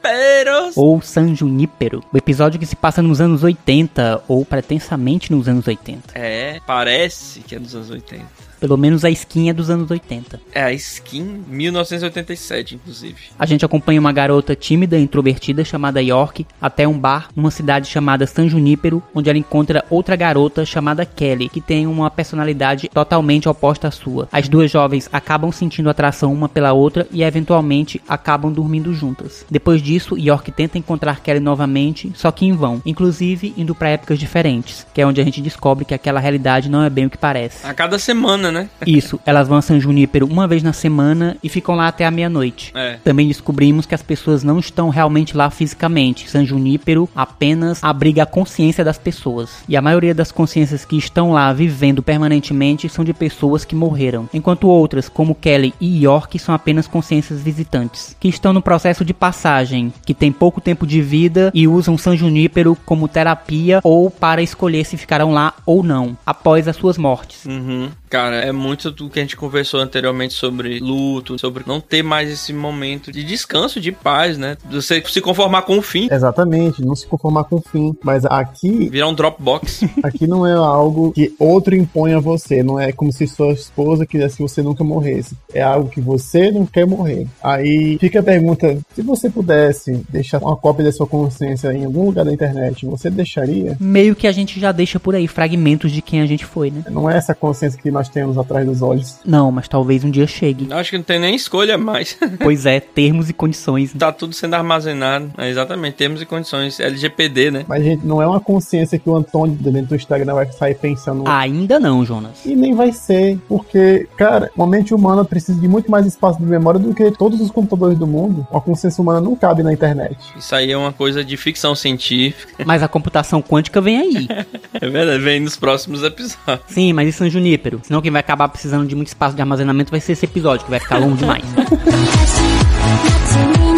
Sarraniperos. 0.01 0.77
Ou 0.77 1.01
San 1.01 1.35
Junípero. 1.35 2.03
O 2.13 2.17
episódio 2.17 2.59
que 2.59 2.67
se 2.67 2.75
passa 2.75 3.03
nos 3.03 3.21
anos 3.21 3.43
80, 3.43 4.23
ou 4.27 4.45
pretensamente 4.45 5.31
nos 5.31 5.49
anos 5.49 5.67
80. 5.67 6.19
É, 6.19 6.61
parece 6.67 7.41
que 7.41 7.55
é 7.55 7.59
dos 7.59 7.75
anos 7.75 7.91
80. 7.91 8.51
Pelo 8.61 8.77
menos 8.77 9.07
a 9.07 9.11
skin 9.11 9.49
é 9.49 9.55
dos 9.55 9.71
anos 9.71 9.91
80. 9.91 10.39
É 10.53 10.63
a 10.63 10.73
skin 10.75 11.43
1987, 11.49 12.75
inclusive. 12.75 13.17
A 13.39 13.47
gente 13.47 13.65
acompanha 13.65 13.99
uma 13.99 14.13
garota 14.13 14.55
tímida 14.55 14.99
e 14.99 15.03
introvertida 15.03 15.65
chamada 15.65 16.03
York 16.03 16.47
até 16.61 16.87
um 16.87 16.99
bar 16.99 17.31
numa 17.35 17.51
cidade 17.51 17.89
chamada 17.89 18.27
San 18.27 18.49
Junípero, 18.49 19.03
onde 19.15 19.31
ela 19.31 19.39
encontra 19.39 19.83
outra 19.89 20.15
garota 20.15 20.67
chamada 20.67 21.07
Kelly, 21.07 21.49
que 21.49 21.61
tem 21.63 21.87
uma 21.87 22.11
personalidade 22.11 22.91
totalmente 22.91 23.49
oposta 23.49 23.89
à 23.89 23.91
sua. 23.91 24.29
As 24.31 24.47
duas 24.47 24.71
jovens 24.71 25.09
acabam 25.11 25.51
sentindo 25.51 25.89
atração 25.89 26.31
uma 26.31 26.49
pela 26.49 26.75
outra 26.75 27.07
e 27.11 27.23
eventualmente 27.23 28.03
acabam 28.07 28.53
dormindo 28.53 28.93
juntas. 28.93 29.47
Depois 29.51 29.81
disso, 29.81 29.90
York 29.97 30.53
tenta 30.53 30.79
encontrar 30.79 31.21
Kelly 31.21 31.41
novamente, 31.41 32.13
só 32.15 32.31
que 32.31 32.47
em 32.47 32.53
vão, 32.53 32.83
inclusive 32.85 33.55
indo 33.57 33.75
para 33.75 33.91
épocas 33.91 34.19
diferentes, 34.19 34.87
que 34.93 35.01
é 35.01 35.07
onde 35.07 35.21
a 35.21 35.25
gente 35.25 35.41
descobre 35.41 35.85
que 35.85 35.95
aquela 35.95 36.21
realidade 36.21 36.69
não 36.69 36.83
é 36.83 36.91
bem 36.91 37.07
o 37.07 37.11
que 37.11 37.19
parece. 37.19 37.67
A 37.67 37.75
cada 37.75 37.99
semana, 37.99 38.53
né? 38.53 38.69
Isso, 38.87 39.19
elas 39.25 39.49
vão 39.49 39.59
a 39.59 39.63
San 39.63 39.81
Junípero 39.81 40.27
uma 40.27 40.47
vez 40.47 40.63
na 40.63 40.73
semana 40.73 41.37
e 41.43 41.49
ficam 41.49 41.75
lá 41.75 41.89
até 41.89 42.05
a 42.05 42.11
meia-noite. 42.11 42.73
É. 42.75 42.99
Também 43.03 43.29
descobrimos 43.29 43.87
que 43.87 43.95
as 43.95 44.03
pessoas 44.03 44.43
não 44.43 44.59
estão 44.59 44.89
realmente 44.89 45.37
lá 45.37 45.51
fisicamente. 45.51 46.31
San 46.31 46.45
Junípero 46.45 47.09
apenas 47.15 47.83
abriga 47.83 48.23
a 48.23 48.27
consciência 48.27 48.85
das 48.85 48.99
pessoas. 48.99 49.65
E 49.69 49.77
a 49.77 49.83
maioria 49.83 50.15
das 50.15 50.33
consciências 50.33 50.85
que 50.85 50.97
estão 50.97 51.33
lá 51.33 51.53
vivendo 51.53 52.03
permanentemente 52.03 52.89
são 52.89 53.05
de 53.05 53.13
pessoas 53.13 53.65
que 53.65 53.75
morreram. 53.75 54.29
Enquanto 54.33 54.69
outras, 54.69 55.09
como 55.09 55.35
Kelly 55.35 55.75
e 55.81 56.05
York, 56.05 56.39
são 56.39 56.55
apenas 56.55 56.87
consciências 56.87 57.41
visitantes, 57.41 58.17
que 58.19 58.29
estão 58.29 58.53
no 58.53 58.63
processo 58.63 59.05
de 59.05 59.15
passagem, 59.15 59.80
que 60.05 60.13
têm 60.13 60.33
pouco 60.33 60.61
tempo 60.61 60.87
de 60.87 61.01
vida 61.01 61.51
e 61.55 61.67
usam 61.67 61.97
San 61.97 62.17
Junípero 62.17 62.77
como 62.85 63.09
terapia 63.09 63.81
ou 63.83 64.11
para 64.11 64.43
escolher 64.43 64.85
se 64.85 64.97
ficarão 64.97 65.33
lá 65.33 65.55
ou 65.65 65.83
não, 65.83 66.19
após 66.27 66.67
as 66.69 66.77
suas 66.77 66.99
mortes. 66.99 67.47
Uhum. 67.47 67.89
Cara, 68.11 68.39
é 68.39 68.51
muito 68.51 68.91
do 68.91 69.09
que 69.09 69.21
a 69.21 69.23
gente 69.23 69.37
conversou 69.37 69.79
anteriormente 69.79 70.35
sobre 70.35 70.81
luto, 70.81 71.39
sobre 71.39 71.63
não 71.65 71.81
ter 71.81 72.03
mais 72.03 72.29
esse 72.29 72.53
momento 72.53 73.13
de 73.13 73.23
descanso, 73.23 73.81
de 73.81 73.93
paz, 73.93 74.37
né? 74.37 74.57
Você 74.69 75.01
se 75.07 75.21
conformar 75.21 75.63
com 75.63 75.79
o 75.79 75.83
fim, 75.83 76.09
Exatamente, 76.11 76.85
não 76.85 76.97
se 76.97 77.07
conformar 77.07 77.45
com 77.45 77.57
o 77.57 77.61
fim. 77.61 77.95
Mas 78.03 78.25
aqui, 78.25 78.89
virar 78.91 79.07
um 79.07 79.15
Dropbox. 79.15 79.83
aqui 80.03 80.27
não 80.27 80.45
é 80.45 80.53
algo 80.55 81.13
que 81.13 81.33
outro 81.39 81.77
impõe 81.77 82.13
a 82.15 82.19
você. 82.19 82.65
Não 82.65 82.81
é 82.81 82.91
como 82.91 83.13
se 83.13 83.29
sua 83.29 83.53
esposa 83.53 84.05
quisesse 84.05 84.39
que 84.39 84.43
você 84.43 84.61
nunca 84.61 84.83
morresse. 84.83 85.37
É 85.55 85.63
algo 85.63 85.89
que 85.89 86.01
você 86.01 86.51
não 86.51 86.67
quer 86.67 86.85
morrer. 86.85 87.29
Aí 87.41 87.97
fica 88.01 88.19
a 88.19 88.25
pergunta: 88.25 88.77
se 88.93 89.03
você 89.03 89.31
pudesse 89.31 90.05
deixar 90.09 90.43
uma 90.43 90.57
cópia 90.57 90.85
da 90.85 90.93
sua 90.93 91.07
consciência 91.07 91.73
em 91.73 91.85
algum 91.85 92.07
lugar 92.07 92.25
da 92.25 92.33
internet, 92.33 92.85
você 92.87 93.09
deixaria? 93.09 93.77
Meio 93.79 94.17
que 94.17 94.27
a 94.27 94.33
gente 94.33 94.59
já 94.59 94.73
deixa 94.73 94.99
por 94.99 95.15
aí 95.15 95.29
fragmentos 95.29 95.93
de 95.93 96.03
quem 96.03 96.21
a 96.21 96.27
gente 96.27 96.45
foi, 96.45 96.73
né? 96.73 96.83
Não 96.91 97.09
é 97.09 97.17
essa 97.17 97.37
consciência 97.37 97.81
que 97.81 98.00
nós 98.01 98.09
temos 98.09 98.39
atrás 98.39 98.67
dos 98.67 98.81
olhos. 98.81 99.19
Não, 99.27 99.53
mas 99.53 99.69
talvez 99.69 100.03
um 100.03 100.11
dia 100.11 100.27
chegue. 100.27 100.73
Acho 100.73 100.91
que 100.91 100.97
não 100.97 101.05
tem 101.05 101.19
nem 101.19 101.35
escolha 101.35 101.77
mais. 101.77 102.17
pois 102.41 102.65
é, 102.65 102.81
termos 102.81 103.29
e 103.29 103.35
condições. 103.35 103.93
tá 103.93 104.11
tudo 104.11 104.33
sendo 104.33 104.55
armazenado. 104.55 105.31
É, 105.37 105.51
exatamente, 105.51 105.95
termos 105.95 106.23
e 106.23 106.27
condições. 106.27 106.81
LGPD, 106.81 107.51
né? 107.51 107.65
Mas, 107.69 107.85
gente, 107.85 108.07
não 108.07 108.23
é 108.23 108.27
uma 108.27 108.41
consciência 108.41 108.99
que 108.99 109.09
o 109.09 109.15
Antônio 109.15 109.55
dentro 109.55 109.89
do 109.89 109.97
Instagram 109.97 110.35
vai 110.35 110.51
sair 110.51 110.75
pensando. 110.75 111.25
Ainda 111.27 111.79
não, 111.79 112.05
Jonas. 112.05 112.45
E 112.47 112.57
nem 112.57 112.75
vai 112.75 112.91
ser, 112.93 113.39
porque, 113.47 114.09
cara, 114.17 114.51
uma 114.57 114.67
mente 114.67 114.95
humana 114.95 115.23
precisa 115.23 115.61
de 115.61 115.69
muito 115.69 115.91
mais 115.91 116.07
espaço 116.07 116.39
de 116.39 116.47
memória 116.47 116.81
do 116.81 116.95
que 116.95 117.11
todos 117.11 117.39
os 117.41 117.51
computadores 117.51 117.99
do 117.99 118.07
mundo. 118.07 118.47
Uma 118.51 118.63
consciência 118.63 119.03
humana 119.03 119.21
não 119.21 119.37
cabe 119.37 119.63
na 119.63 119.73
internet. 119.73 120.17
Isso 120.39 120.55
aí 120.55 120.73
é 120.73 120.77
uma 120.77 120.93
coisa 120.93 121.23
de 121.23 121.37
ficção 121.37 121.75
científica. 121.75 122.51
Mas 122.65 122.83
a 122.83 122.89
computação 122.89 123.43
quântica 123.43 123.81
vem 123.81 123.99
aí. 123.99 124.29
É 124.73 124.89
verdade, 124.89 125.23
vem 125.23 125.41
nos 125.41 125.57
próximos 125.57 126.03
episódios. 126.03 126.61
Sim, 126.69 126.93
mas 126.93 127.09
isso 127.09 127.25
é 127.25 127.27
um 127.27 127.31
Junípero. 127.31 127.81
Senão 127.91 128.01
quem 128.01 128.13
vai 128.13 128.21
acabar 128.21 128.49
precisando 128.49 128.87
de 128.87 128.95
muito 128.95 129.09
espaço 129.09 129.35
de 129.35 129.43
armazenamento 129.43 129.91
vai 129.91 129.99
ser 129.99 130.13
esse 130.13 130.25
episódio, 130.25 130.65
que 130.65 130.71
vai 130.71 130.79
ficar 130.79 130.99
longo 130.99 131.17
demais. 131.17 131.43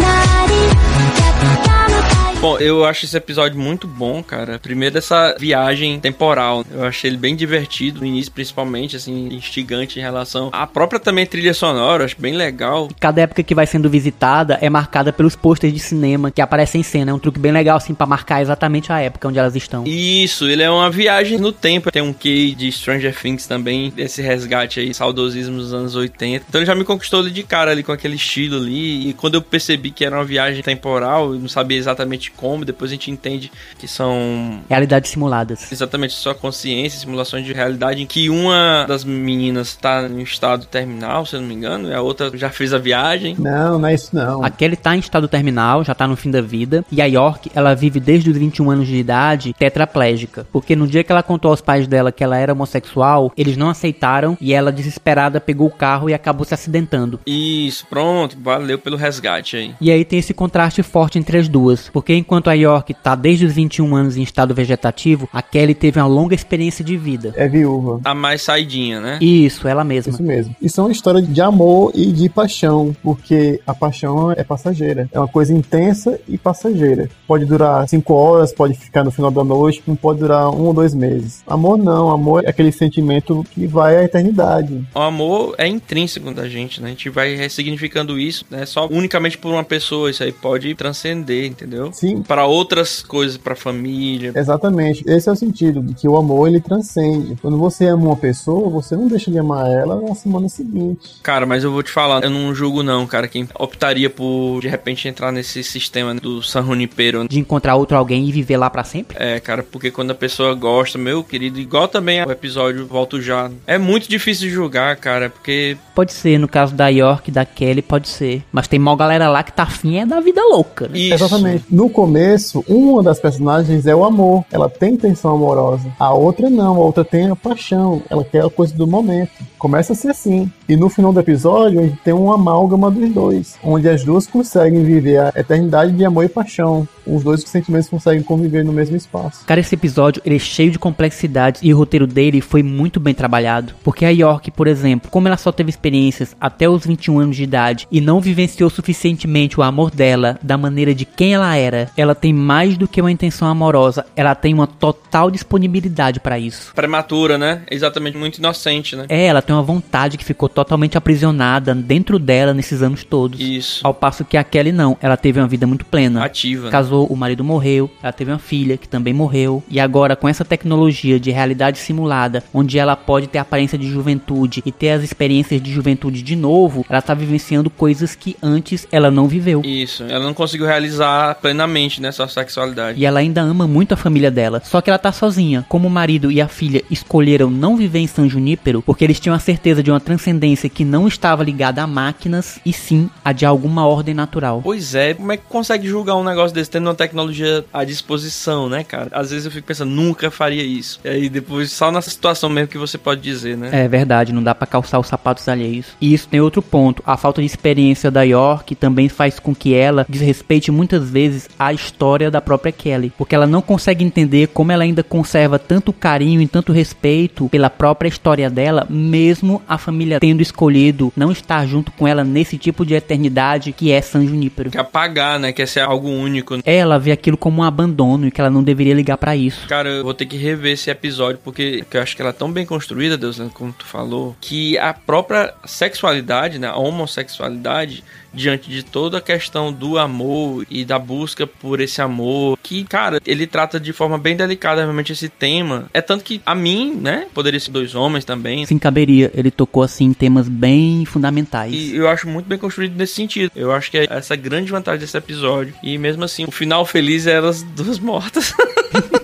Bom, 2.43 2.57
eu 2.57 2.83
acho 2.83 3.05
esse 3.05 3.15
episódio 3.15 3.57
muito 3.57 3.87
bom, 3.87 4.21
cara. 4.21 4.59
Primeiro 4.59 4.97
essa 4.97 5.33
viagem 5.39 5.97
temporal. 5.97 6.65
Eu 6.69 6.83
achei 6.83 7.09
ele 7.09 7.15
bem 7.15 7.37
divertido, 7.37 8.01
no 8.01 8.05
início 8.05 8.33
principalmente, 8.33 8.97
assim, 8.97 9.29
instigante 9.31 9.97
em 9.97 10.01
relação 10.01 10.49
à 10.51 10.67
própria 10.67 10.99
também 10.99 11.25
trilha 11.25 11.53
sonora, 11.53 12.03
eu 12.03 12.05
acho 12.05 12.19
bem 12.19 12.35
legal. 12.35 12.89
Cada 12.99 13.21
época 13.21 13.43
que 13.43 13.55
vai 13.55 13.65
sendo 13.65 13.89
visitada 13.89 14.59
é 14.59 14.69
marcada 14.69 15.13
pelos 15.13 15.37
posters 15.37 15.73
de 15.73 15.79
cinema 15.79 16.31
que 16.31 16.41
aparecem 16.41 16.81
em 16.81 16.83
cena. 16.83 17.11
É 17.11 17.13
um 17.13 17.17
truque 17.17 17.39
bem 17.39 17.53
legal, 17.53 17.77
assim, 17.77 17.93
pra 17.93 18.05
marcar 18.05 18.41
exatamente 18.41 18.91
a 18.91 18.99
época 18.99 19.29
onde 19.29 19.39
elas 19.39 19.55
estão. 19.55 19.85
Isso, 19.87 20.45
ele 20.49 20.63
é 20.63 20.69
uma 20.69 20.91
viagem 20.91 21.37
no 21.37 21.53
tempo. 21.53 21.93
Tem 21.93 22.01
um 22.01 22.11
quê 22.11 22.53
de 22.57 22.69
Stranger 22.73 23.17
Things 23.17 23.47
também, 23.47 23.93
esse 23.95 24.21
resgate 24.21 24.81
aí, 24.81 24.93
saudosismo 24.93 25.55
dos 25.55 25.73
anos 25.73 25.95
80. 25.95 26.43
Então 26.49 26.59
ele 26.59 26.65
já 26.65 26.75
me 26.75 26.83
conquistou 26.83 27.21
ali 27.21 27.31
de 27.31 27.43
cara 27.43 27.71
ali 27.71 27.83
com 27.83 27.93
aquele 27.93 28.15
estilo 28.15 28.57
ali. 28.57 29.07
E 29.07 29.13
quando 29.13 29.35
eu 29.35 29.41
percebi 29.41 29.91
que 29.91 30.03
era 30.03 30.17
uma 30.17 30.25
viagem 30.25 30.61
temporal, 30.61 31.33
eu 31.33 31.39
não 31.39 31.47
sabia 31.47 31.77
exatamente 31.77 32.32
como, 32.35 32.65
depois 32.65 32.91
a 32.91 32.93
gente 32.93 33.11
entende 33.11 33.51
que 33.77 33.87
são 33.87 34.59
Realidades 34.69 35.11
simuladas. 35.11 35.71
exatamente 35.71 36.13
sua 36.13 36.35
consciência, 36.35 36.99
simulações 36.99 37.45
de 37.45 37.53
realidade, 37.53 38.01
em 38.01 38.05
que 38.05 38.29
uma 38.29 38.85
das 38.87 39.03
meninas 39.03 39.75
tá 39.75 40.07
em 40.07 40.21
estado 40.21 40.65
terminal, 40.65 41.25
se 41.25 41.35
eu 41.35 41.41
não 41.41 41.47
me 41.47 41.53
engano, 41.53 41.89
e 41.89 41.93
a 41.93 42.01
outra 42.01 42.35
já 42.37 42.49
fez 42.49 42.73
a 42.73 42.77
viagem. 42.77 43.35
Não, 43.37 43.79
não 43.79 43.87
é 43.87 43.93
isso 43.93 44.15
não. 44.15 44.43
A 44.43 44.49
Kelly 44.49 44.75
tá 44.75 44.95
em 44.95 44.99
estado 44.99 45.27
terminal, 45.27 45.83
já 45.83 45.93
tá 45.93 46.07
no 46.07 46.15
fim 46.15 46.31
da 46.31 46.41
vida. 46.41 46.83
E 46.91 47.01
a 47.01 47.05
York, 47.05 47.51
ela 47.53 47.73
vive 47.73 47.99
desde 47.99 48.29
os 48.29 48.37
21 48.37 48.71
anos 48.71 48.87
de 48.87 48.95
idade 48.95 49.53
tetraplégica. 49.57 50.45
Porque 50.51 50.75
no 50.75 50.87
dia 50.87 51.03
que 51.03 51.11
ela 51.11 51.23
contou 51.23 51.51
aos 51.51 51.61
pais 51.61 51.87
dela 51.87 52.11
que 52.11 52.23
ela 52.23 52.37
era 52.37 52.53
homossexual, 52.53 53.31
eles 53.37 53.57
não 53.57 53.69
aceitaram 53.69 54.37
e 54.39 54.53
ela, 54.53 54.71
desesperada, 54.71 55.39
pegou 55.39 55.67
o 55.67 55.71
carro 55.71 56.09
e 56.09 56.13
acabou 56.13 56.45
se 56.45 56.53
acidentando. 56.53 57.19
Isso, 57.25 57.85
pronto, 57.87 58.37
valeu 58.39 58.77
pelo 58.79 58.97
resgate 58.97 59.57
aí. 59.57 59.75
E 59.79 59.91
aí 59.91 60.03
tem 60.05 60.19
esse 60.19 60.33
contraste 60.33 60.83
forte 60.83 61.19
entre 61.19 61.37
as 61.37 61.47
duas. 61.47 61.89
Porque 61.89 62.13
enquanto 62.23 62.49
a 62.49 62.53
York 62.53 62.93
tá 62.93 63.15
desde 63.15 63.45
os 63.45 63.53
21 63.53 63.95
anos 63.95 64.15
em 64.15 64.23
estado 64.23 64.55
vegetativo, 64.55 65.29
a 65.31 65.41
Kelly 65.41 65.75
teve 65.75 65.99
uma 65.99 66.07
longa 66.07 66.33
experiência 66.33 66.83
de 66.83 66.95
vida. 66.95 67.33
É 67.35 67.47
viúva. 67.49 67.99
A 68.05 68.15
mais 68.15 68.41
saidinha, 68.41 69.01
né? 69.01 69.19
Isso, 69.21 69.67
ela 69.67 69.83
mesma. 69.83 70.13
Isso 70.13 70.23
mesmo. 70.23 70.55
Isso 70.61 70.79
é 70.79 70.83
uma 70.85 70.91
história 70.91 71.21
de 71.21 71.41
amor 71.41 71.91
e 71.93 72.11
de 72.11 72.29
paixão, 72.29 72.95
porque 73.03 73.59
a 73.67 73.73
paixão 73.73 74.31
é 74.31 74.43
passageira. 74.43 75.09
É 75.11 75.19
uma 75.19 75.27
coisa 75.27 75.53
intensa 75.53 76.17
e 76.27 76.37
passageira. 76.37 77.09
Pode 77.27 77.45
durar 77.45 77.87
cinco 77.89 78.13
horas, 78.13 78.53
pode 78.53 78.73
ficar 78.75 79.03
no 79.03 79.11
final 79.11 79.29
da 79.29 79.43
noite, 79.43 79.83
não 79.85 79.95
pode 79.95 80.19
durar 80.19 80.49
um 80.49 80.61
ou 80.61 80.73
dois 80.73 80.93
meses. 80.93 81.43
Amor 81.45 81.77
não, 81.77 82.09
amor 82.09 82.45
é 82.45 82.49
aquele 82.49 82.71
sentimento 82.71 83.45
que 83.51 83.67
vai 83.67 83.97
à 83.97 84.03
eternidade. 84.03 84.87
O 84.95 84.99
amor 84.99 85.55
é 85.57 85.67
intrínseco 85.67 86.33
da 86.33 86.47
gente, 86.47 86.81
né? 86.81 86.87
A 86.87 86.91
gente 86.91 87.09
vai 87.09 87.35
ressignificando 87.35 88.17
isso, 88.17 88.45
né? 88.49 88.65
Só 88.65 88.87
unicamente 88.87 89.37
por 89.37 89.51
uma 89.51 89.63
pessoa, 89.63 90.09
isso 90.09 90.23
aí 90.23 90.31
pode 90.31 90.73
transcender, 90.75 91.45
entendeu? 91.45 91.91
Sim, 91.91 92.12
Para 92.21 92.45
outras 92.45 93.01
coisas, 93.01 93.37
pra 93.37 93.55
família. 93.55 94.31
Exatamente, 94.35 95.03
esse 95.07 95.29
é 95.29 95.31
o 95.31 95.35
sentido, 95.35 95.81
de 95.81 95.93
que 95.93 96.07
o 96.07 96.17
amor 96.17 96.47
ele 96.47 96.59
transcende. 96.59 97.37
Quando 97.41 97.57
você 97.57 97.87
ama 97.87 98.05
uma 98.05 98.15
pessoa, 98.15 98.69
você 98.69 98.95
não 98.95 99.07
deixa 99.07 99.31
de 99.31 99.39
amar 99.39 99.69
ela 99.69 99.99
na 100.01 100.15
semana 100.15 100.49
seguinte. 100.49 101.15
Cara, 101.21 101.45
mas 101.45 101.63
eu 101.63 101.71
vou 101.71 101.83
te 101.83 101.91
falar, 101.91 102.23
eu 102.23 102.29
não 102.29 102.53
julgo 102.53 102.83
não, 102.83 103.05
cara, 103.05 103.27
quem 103.27 103.47
optaria 103.59 104.09
por, 104.09 104.59
de 104.61 104.67
repente, 104.67 105.07
entrar 105.07 105.31
nesse 105.31 105.63
sistema 105.63 106.13
do 106.13 106.41
San 106.41 106.63
Junipero. 106.63 107.27
De 107.27 107.39
encontrar 107.39 107.75
outro 107.75 107.97
alguém 107.97 108.27
e 108.27 108.31
viver 108.31 108.57
lá 108.57 108.69
pra 108.69 108.83
sempre? 108.83 109.17
É, 109.19 109.39
cara, 109.39 109.63
porque 109.63 109.91
quando 109.91 110.11
a 110.11 110.15
pessoa 110.15 110.53
gosta, 110.53 110.97
meu 110.97 111.23
querido, 111.23 111.59
igual 111.59 111.87
também 111.87 112.23
o 112.23 112.31
episódio 112.31 112.85
Volto 112.85 113.21
Já, 113.21 113.49
é 113.65 113.77
muito 113.77 114.09
difícil 114.09 114.47
de 114.47 114.53
julgar, 114.53 114.95
cara, 114.97 115.29
porque 115.29 115.77
Pode 115.95 116.11
ser, 116.13 116.39
no 116.39 116.47
caso 116.47 116.73
da 116.73 116.87
York, 116.87 117.29
da 117.29 117.45
Kelly, 117.45 117.81
pode 117.81 118.07
ser. 118.07 118.43
Mas 118.51 118.67
tem 118.67 118.79
mó 118.79 118.95
galera 118.95 119.29
lá 119.29 119.43
que 119.43 119.51
tá 119.51 119.63
afim 119.63 119.97
é 119.97 120.05
da 120.05 120.19
vida 120.19 120.41
louca, 120.43 120.87
né? 120.87 120.97
isso. 120.97 121.13
Exatamente. 121.13 121.65
No 121.69 121.89
começo, 122.03 122.65
uma 122.67 123.01
das 123.01 123.17
personagens 123.17 123.87
é 123.87 123.95
o 123.95 124.03
amor. 124.03 124.43
Ela 124.51 124.69
tem 124.69 124.95
intenção 124.95 125.35
amorosa. 125.35 125.89
A 125.97 126.13
outra 126.13 126.49
não. 126.49 126.75
A 126.75 126.79
outra 126.79 127.05
tem 127.05 127.29
a 127.29 127.35
paixão. 127.35 128.01
Ela 128.09 128.25
quer 128.25 128.43
a 128.43 128.49
coisa 128.49 128.75
do 128.75 128.85
momento. 128.85 129.31
Começa 129.57 129.93
a 129.93 129.95
ser 129.95 130.09
assim. 130.09 130.51
E 130.67 130.75
no 130.75 130.89
final 130.89 131.13
do 131.13 131.19
episódio, 131.21 131.79
a 131.79 131.83
gente 131.83 131.97
tem 132.03 132.13
uma 132.13 132.35
amálgama 132.35 132.91
dos 132.91 133.09
dois. 133.09 133.55
Onde 133.63 133.87
as 133.87 134.03
duas 134.03 134.27
conseguem 134.27 134.83
viver 134.83 135.17
a 135.17 135.31
eternidade 135.33 135.93
de 135.93 136.03
amor 136.03 136.25
e 136.25 136.27
paixão. 136.29 136.85
Os 137.07 137.23
dois 137.23 137.41
sentimentos 137.41 137.89
conseguem 137.89 138.21
conviver 138.21 138.63
no 138.63 138.73
mesmo 138.73 138.95
espaço. 138.95 139.45
Cara, 139.45 139.59
esse 139.59 139.75
episódio 139.75 140.21
ele 140.25 140.35
é 140.35 140.39
cheio 140.39 140.71
de 140.71 140.79
complexidades 140.79 141.61
e 141.63 141.73
o 141.73 141.77
roteiro 141.77 142.07
dele 142.07 142.41
foi 142.41 142.63
muito 142.63 142.99
bem 142.99 143.13
trabalhado. 143.13 143.73
Porque 143.83 144.05
a 144.05 144.09
York, 144.09 144.51
por 144.51 144.67
exemplo, 144.67 145.09
como 145.09 145.27
ela 145.27 145.37
só 145.37 145.51
teve 145.51 145.69
experiências 145.69 146.35
até 146.39 146.67
os 146.67 146.85
21 146.85 147.19
anos 147.19 147.35
de 147.35 147.43
idade 147.43 147.87
e 147.91 148.01
não 148.01 148.19
vivenciou 148.19 148.69
suficientemente 148.69 149.59
o 149.59 149.63
amor 149.63 149.91
dela 149.91 150.37
da 150.41 150.57
maneira 150.57 150.93
de 150.93 151.05
quem 151.05 151.33
ela 151.33 151.55
era, 151.55 151.89
ela 151.95 152.15
tem 152.15 152.33
mais 152.33 152.77
do 152.77 152.87
que 152.87 153.01
uma 153.01 153.11
intenção 153.11 153.47
amorosa, 153.47 154.05
ela 154.15 154.35
tem 154.35 154.53
uma 154.53 154.67
total 154.67 155.29
disponibilidade 155.29 156.19
pra 156.19 156.39
isso. 156.39 156.73
Prematura, 156.73 157.37
né? 157.37 157.61
Exatamente, 157.69 158.17
muito 158.17 158.37
inocente, 158.37 158.95
né? 158.95 159.05
É, 159.09 159.25
ela 159.25 159.41
tem 159.41 159.55
uma 159.55 159.61
vontade 159.61 160.17
que 160.17 160.25
ficou 160.25 160.49
totalmente 160.49 160.97
aprisionada 160.97 161.73
dentro 161.75 162.17
dela 162.17 162.53
nesses 162.53 162.81
anos 162.81 163.03
todos. 163.03 163.39
Isso. 163.39 163.85
Ao 163.85 163.93
passo 163.93 164.25
que 164.25 164.37
a 164.37 164.43
Kelly 164.43 164.71
não, 164.71 164.97
ela 165.01 165.17
teve 165.17 165.39
uma 165.39 165.47
vida 165.47 165.67
muito 165.67 165.85
plena. 165.85 166.23
Ativa. 166.23 166.65
né? 166.65 166.71
Casou, 166.71 167.05
o 167.07 167.15
marido 167.15 167.43
morreu, 167.43 167.89
ela 168.01 168.11
teve 168.11 168.31
uma 168.31 168.39
filha 168.39 168.77
que 168.77 168.87
também 168.87 169.13
morreu. 169.13 169.63
E 169.69 169.79
agora, 169.79 170.15
com 170.15 170.27
essa 170.27 170.45
tecnologia 170.45 171.19
de 171.19 171.31
realidade 171.31 171.77
simulada, 171.77 172.43
onde 172.53 172.77
ela 172.79 172.95
pode 172.95 173.27
ter 173.27 173.37
a 173.37 173.41
aparência 173.41 173.77
de 173.77 173.89
juventude 173.89 174.61
e 174.65 174.71
ter 174.71 174.91
as 174.91 175.03
experiências 175.03 175.61
de 175.61 175.71
juventude 175.71 176.21
de 176.21 176.35
novo, 176.35 176.85
ela 176.89 177.01
tá 177.01 177.13
vivenciando 177.13 177.69
coisas 177.69 178.15
que 178.15 178.35
antes 178.41 178.87
ela 178.91 179.11
não 179.11 179.27
viveu. 179.27 179.61
Isso. 179.63 180.03
Ela 180.03 180.23
não 180.23 180.33
conseguiu 180.33 180.65
realizar 180.65 181.35
plenamente, 181.35 181.72
né, 182.01 182.11
sua 182.11 182.27
sexualidade. 182.27 182.99
E 182.99 183.05
ela 183.05 183.19
ainda 183.19 183.41
ama 183.41 183.67
muito 183.67 183.93
a 183.93 183.97
família 183.97 184.31
dela. 184.31 184.61
Só 184.63 184.81
que 184.81 184.89
ela 184.89 184.99
tá 184.99 185.11
sozinha. 185.11 185.65
Como 185.67 185.87
o 185.87 185.91
marido 185.91 186.31
e 186.31 186.41
a 186.41 186.47
filha 186.47 186.83
escolheram 186.89 187.49
não 187.49 187.75
viver 187.75 187.99
em 187.99 188.07
San 188.07 188.29
Junípero, 188.29 188.81
porque 188.81 189.03
eles 189.03 189.19
tinham 189.19 189.35
a 189.35 189.39
certeza 189.39 189.81
de 189.81 189.91
uma 189.91 189.99
transcendência 189.99 190.69
que 190.69 190.85
não 190.85 191.07
estava 191.07 191.43
ligada 191.43 191.81
a 191.81 191.87
máquinas, 191.87 192.59
e 192.65 192.71
sim 192.71 193.09
a 193.23 193.31
de 193.31 193.45
alguma 193.45 193.85
ordem 193.85 194.13
natural. 194.13 194.61
Pois 194.63 194.95
é, 194.95 195.13
como 195.13 195.31
é 195.31 195.37
que 195.37 195.43
consegue 195.49 195.87
julgar 195.87 196.15
um 196.15 196.23
negócio 196.23 196.53
desse 196.53 196.69
tendo 196.69 196.87
uma 196.87 196.95
tecnologia 196.95 197.65
à 197.73 197.83
disposição, 197.83 198.69
né, 198.69 198.83
cara? 198.83 199.09
Às 199.11 199.31
vezes 199.31 199.45
eu 199.45 199.51
fico 199.51 199.67
pensando, 199.67 199.91
nunca 199.91 200.29
faria 200.29 200.63
isso. 200.63 200.99
E 201.03 201.09
aí 201.09 201.29
depois, 201.29 201.71
só 201.71 201.91
nessa 201.91 202.09
situação 202.09 202.49
mesmo 202.49 202.67
que 202.67 202.77
você 202.77 202.97
pode 202.97 203.21
dizer, 203.21 203.57
né? 203.57 203.69
É 203.71 203.87
verdade, 203.87 204.33
não 204.33 204.43
dá 204.43 204.53
pra 204.53 204.67
calçar 204.67 204.99
os 204.99 205.07
sapatos 205.07 205.47
alheios. 205.47 205.87
E 205.99 206.13
isso 206.13 206.27
tem 206.27 206.39
outro 206.39 206.61
ponto. 206.61 207.03
A 207.05 207.17
falta 207.17 207.41
de 207.41 207.45
experiência 207.45 208.11
da 208.11 208.23
York 208.23 208.75
também 208.75 209.09
faz 209.09 209.39
com 209.39 209.53
que 209.53 209.73
ela 209.73 210.05
desrespeite 210.07 210.71
muitas 210.71 211.09
vezes 211.09 211.49
a 211.67 211.73
história 211.73 212.29
da 212.29 212.41
própria 212.41 212.71
Kelly. 212.71 213.11
Porque 213.17 213.35
ela 213.35 213.47
não 213.47 213.61
consegue 213.61 214.03
entender 214.03 214.47
como 214.47 214.71
ela 214.71 214.83
ainda 214.83 215.03
conserva 215.03 215.57
tanto 215.57 215.93
carinho 215.93 216.41
e 216.41 216.47
tanto 216.47 216.71
respeito 216.71 217.49
pela 217.49 217.69
própria 217.69 218.09
história 218.09 218.49
dela, 218.49 218.85
mesmo 218.89 219.61
a 219.67 219.77
família 219.77 220.19
tendo 220.19 220.41
escolhido 220.41 221.11
não 221.15 221.31
estar 221.31 221.65
junto 221.65 221.91
com 221.91 222.07
ela 222.07 222.23
nesse 222.23 222.57
tipo 222.57 222.85
de 222.85 222.93
eternidade 222.93 223.71
que 223.71 223.91
é 223.91 224.01
San 224.01 224.25
Junípero. 224.25 224.71
Quer 224.71 224.79
apagar, 224.79 225.39
né? 225.39 225.51
Quer 225.51 225.67
ser 225.67 225.81
algo 225.81 226.09
único. 226.09 226.59
Ela 226.65 226.99
vê 226.99 227.11
aquilo 227.11 227.37
como 227.37 227.61
um 227.61 227.63
abandono 227.63 228.27
e 228.27 228.31
que 228.31 228.39
ela 228.39 228.49
não 228.49 228.63
deveria 228.63 228.93
ligar 228.93 229.17
pra 229.17 229.35
isso. 229.35 229.67
Cara, 229.67 229.89
eu 229.89 230.03
vou 230.03 230.13
ter 230.13 230.25
que 230.25 230.37
rever 230.37 230.73
esse 230.73 230.89
episódio 230.89 231.39
porque 231.43 231.83
porque 231.83 231.97
eu 231.97 232.01
acho 232.01 232.15
que 232.15 232.21
ela 232.21 232.31
é 232.31 232.33
tão 232.33 232.51
bem 232.51 232.65
construída, 232.65 233.17
Deus, 233.17 233.39
como 233.53 233.71
tu 233.71 233.85
falou, 233.85 234.35
que 234.41 234.77
a 234.77 234.93
própria 234.93 235.53
sexualidade, 235.65 236.59
né, 236.59 236.67
a 236.67 236.75
homossexualidade, 236.75 238.03
diante 238.33 238.69
de 238.69 238.83
toda 238.83 239.17
a 239.17 239.21
questão 239.21 239.71
do 239.71 239.97
amor 239.97 240.65
e 240.69 240.83
da 240.83 240.97
busca 240.97 241.45
por 241.45 241.79
esse 241.79 242.01
amor, 242.01 242.57
que, 242.61 242.83
cara, 242.83 243.19
ele 243.25 243.45
trata 243.45 243.79
de 243.79 243.93
forma 243.93 244.17
bem 244.17 244.35
delicada 244.35 244.81
realmente 244.81 245.13
esse 245.13 245.29
tema. 245.29 245.89
É 245.93 246.01
tanto 246.01 246.23
que 246.23 246.41
a 246.45 246.55
mim, 246.55 246.97
né, 246.99 247.27
poderia 247.33 247.59
ser 247.59 247.71
dois 247.71 247.95
homens 247.95 248.25
também. 248.25 248.65
Sim, 248.65 248.77
caberia. 248.77 249.31
Ele 249.33 249.51
tocou, 249.51 249.83
assim, 249.83 250.05
em 250.05 250.13
temas 250.13 250.47
bem 250.47 251.05
fundamentais. 251.05 251.73
E 251.73 251.95
eu 251.95 252.07
acho 252.07 252.27
muito 252.27 252.47
bem 252.47 252.57
construído 252.57 252.95
nesse 252.95 253.13
sentido. 253.13 253.51
Eu 253.55 253.71
acho 253.71 253.91
que 253.91 253.97
é 253.97 254.07
essa 254.09 254.35
grande 254.35 254.71
vantagem 254.71 254.99
desse 254.99 255.17
episódio. 255.17 255.73
E 255.83 255.97
mesmo 255.97 256.23
assim, 256.23 256.45
o 256.45 256.51
final 256.51 256.85
feliz 256.85 257.27
é 257.27 257.33
elas 257.33 257.63
duas 257.63 257.99
mortas. 257.99 258.53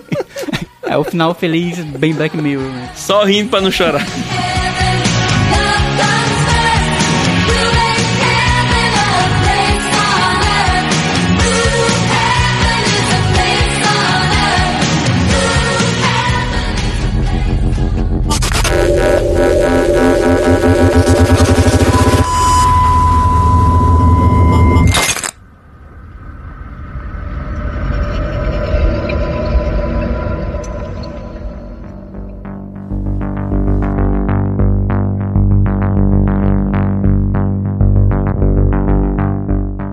É 0.90 0.96
o 0.96 1.04
final 1.04 1.32
feliz, 1.36 1.78
bem 1.78 2.12
Black 2.12 2.36
Mirror, 2.36 2.66
né? 2.66 2.90
Só 2.96 3.22
rindo 3.22 3.48
pra 3.48 3.60
não 3.60 3.70
chorar. 3.70 4.04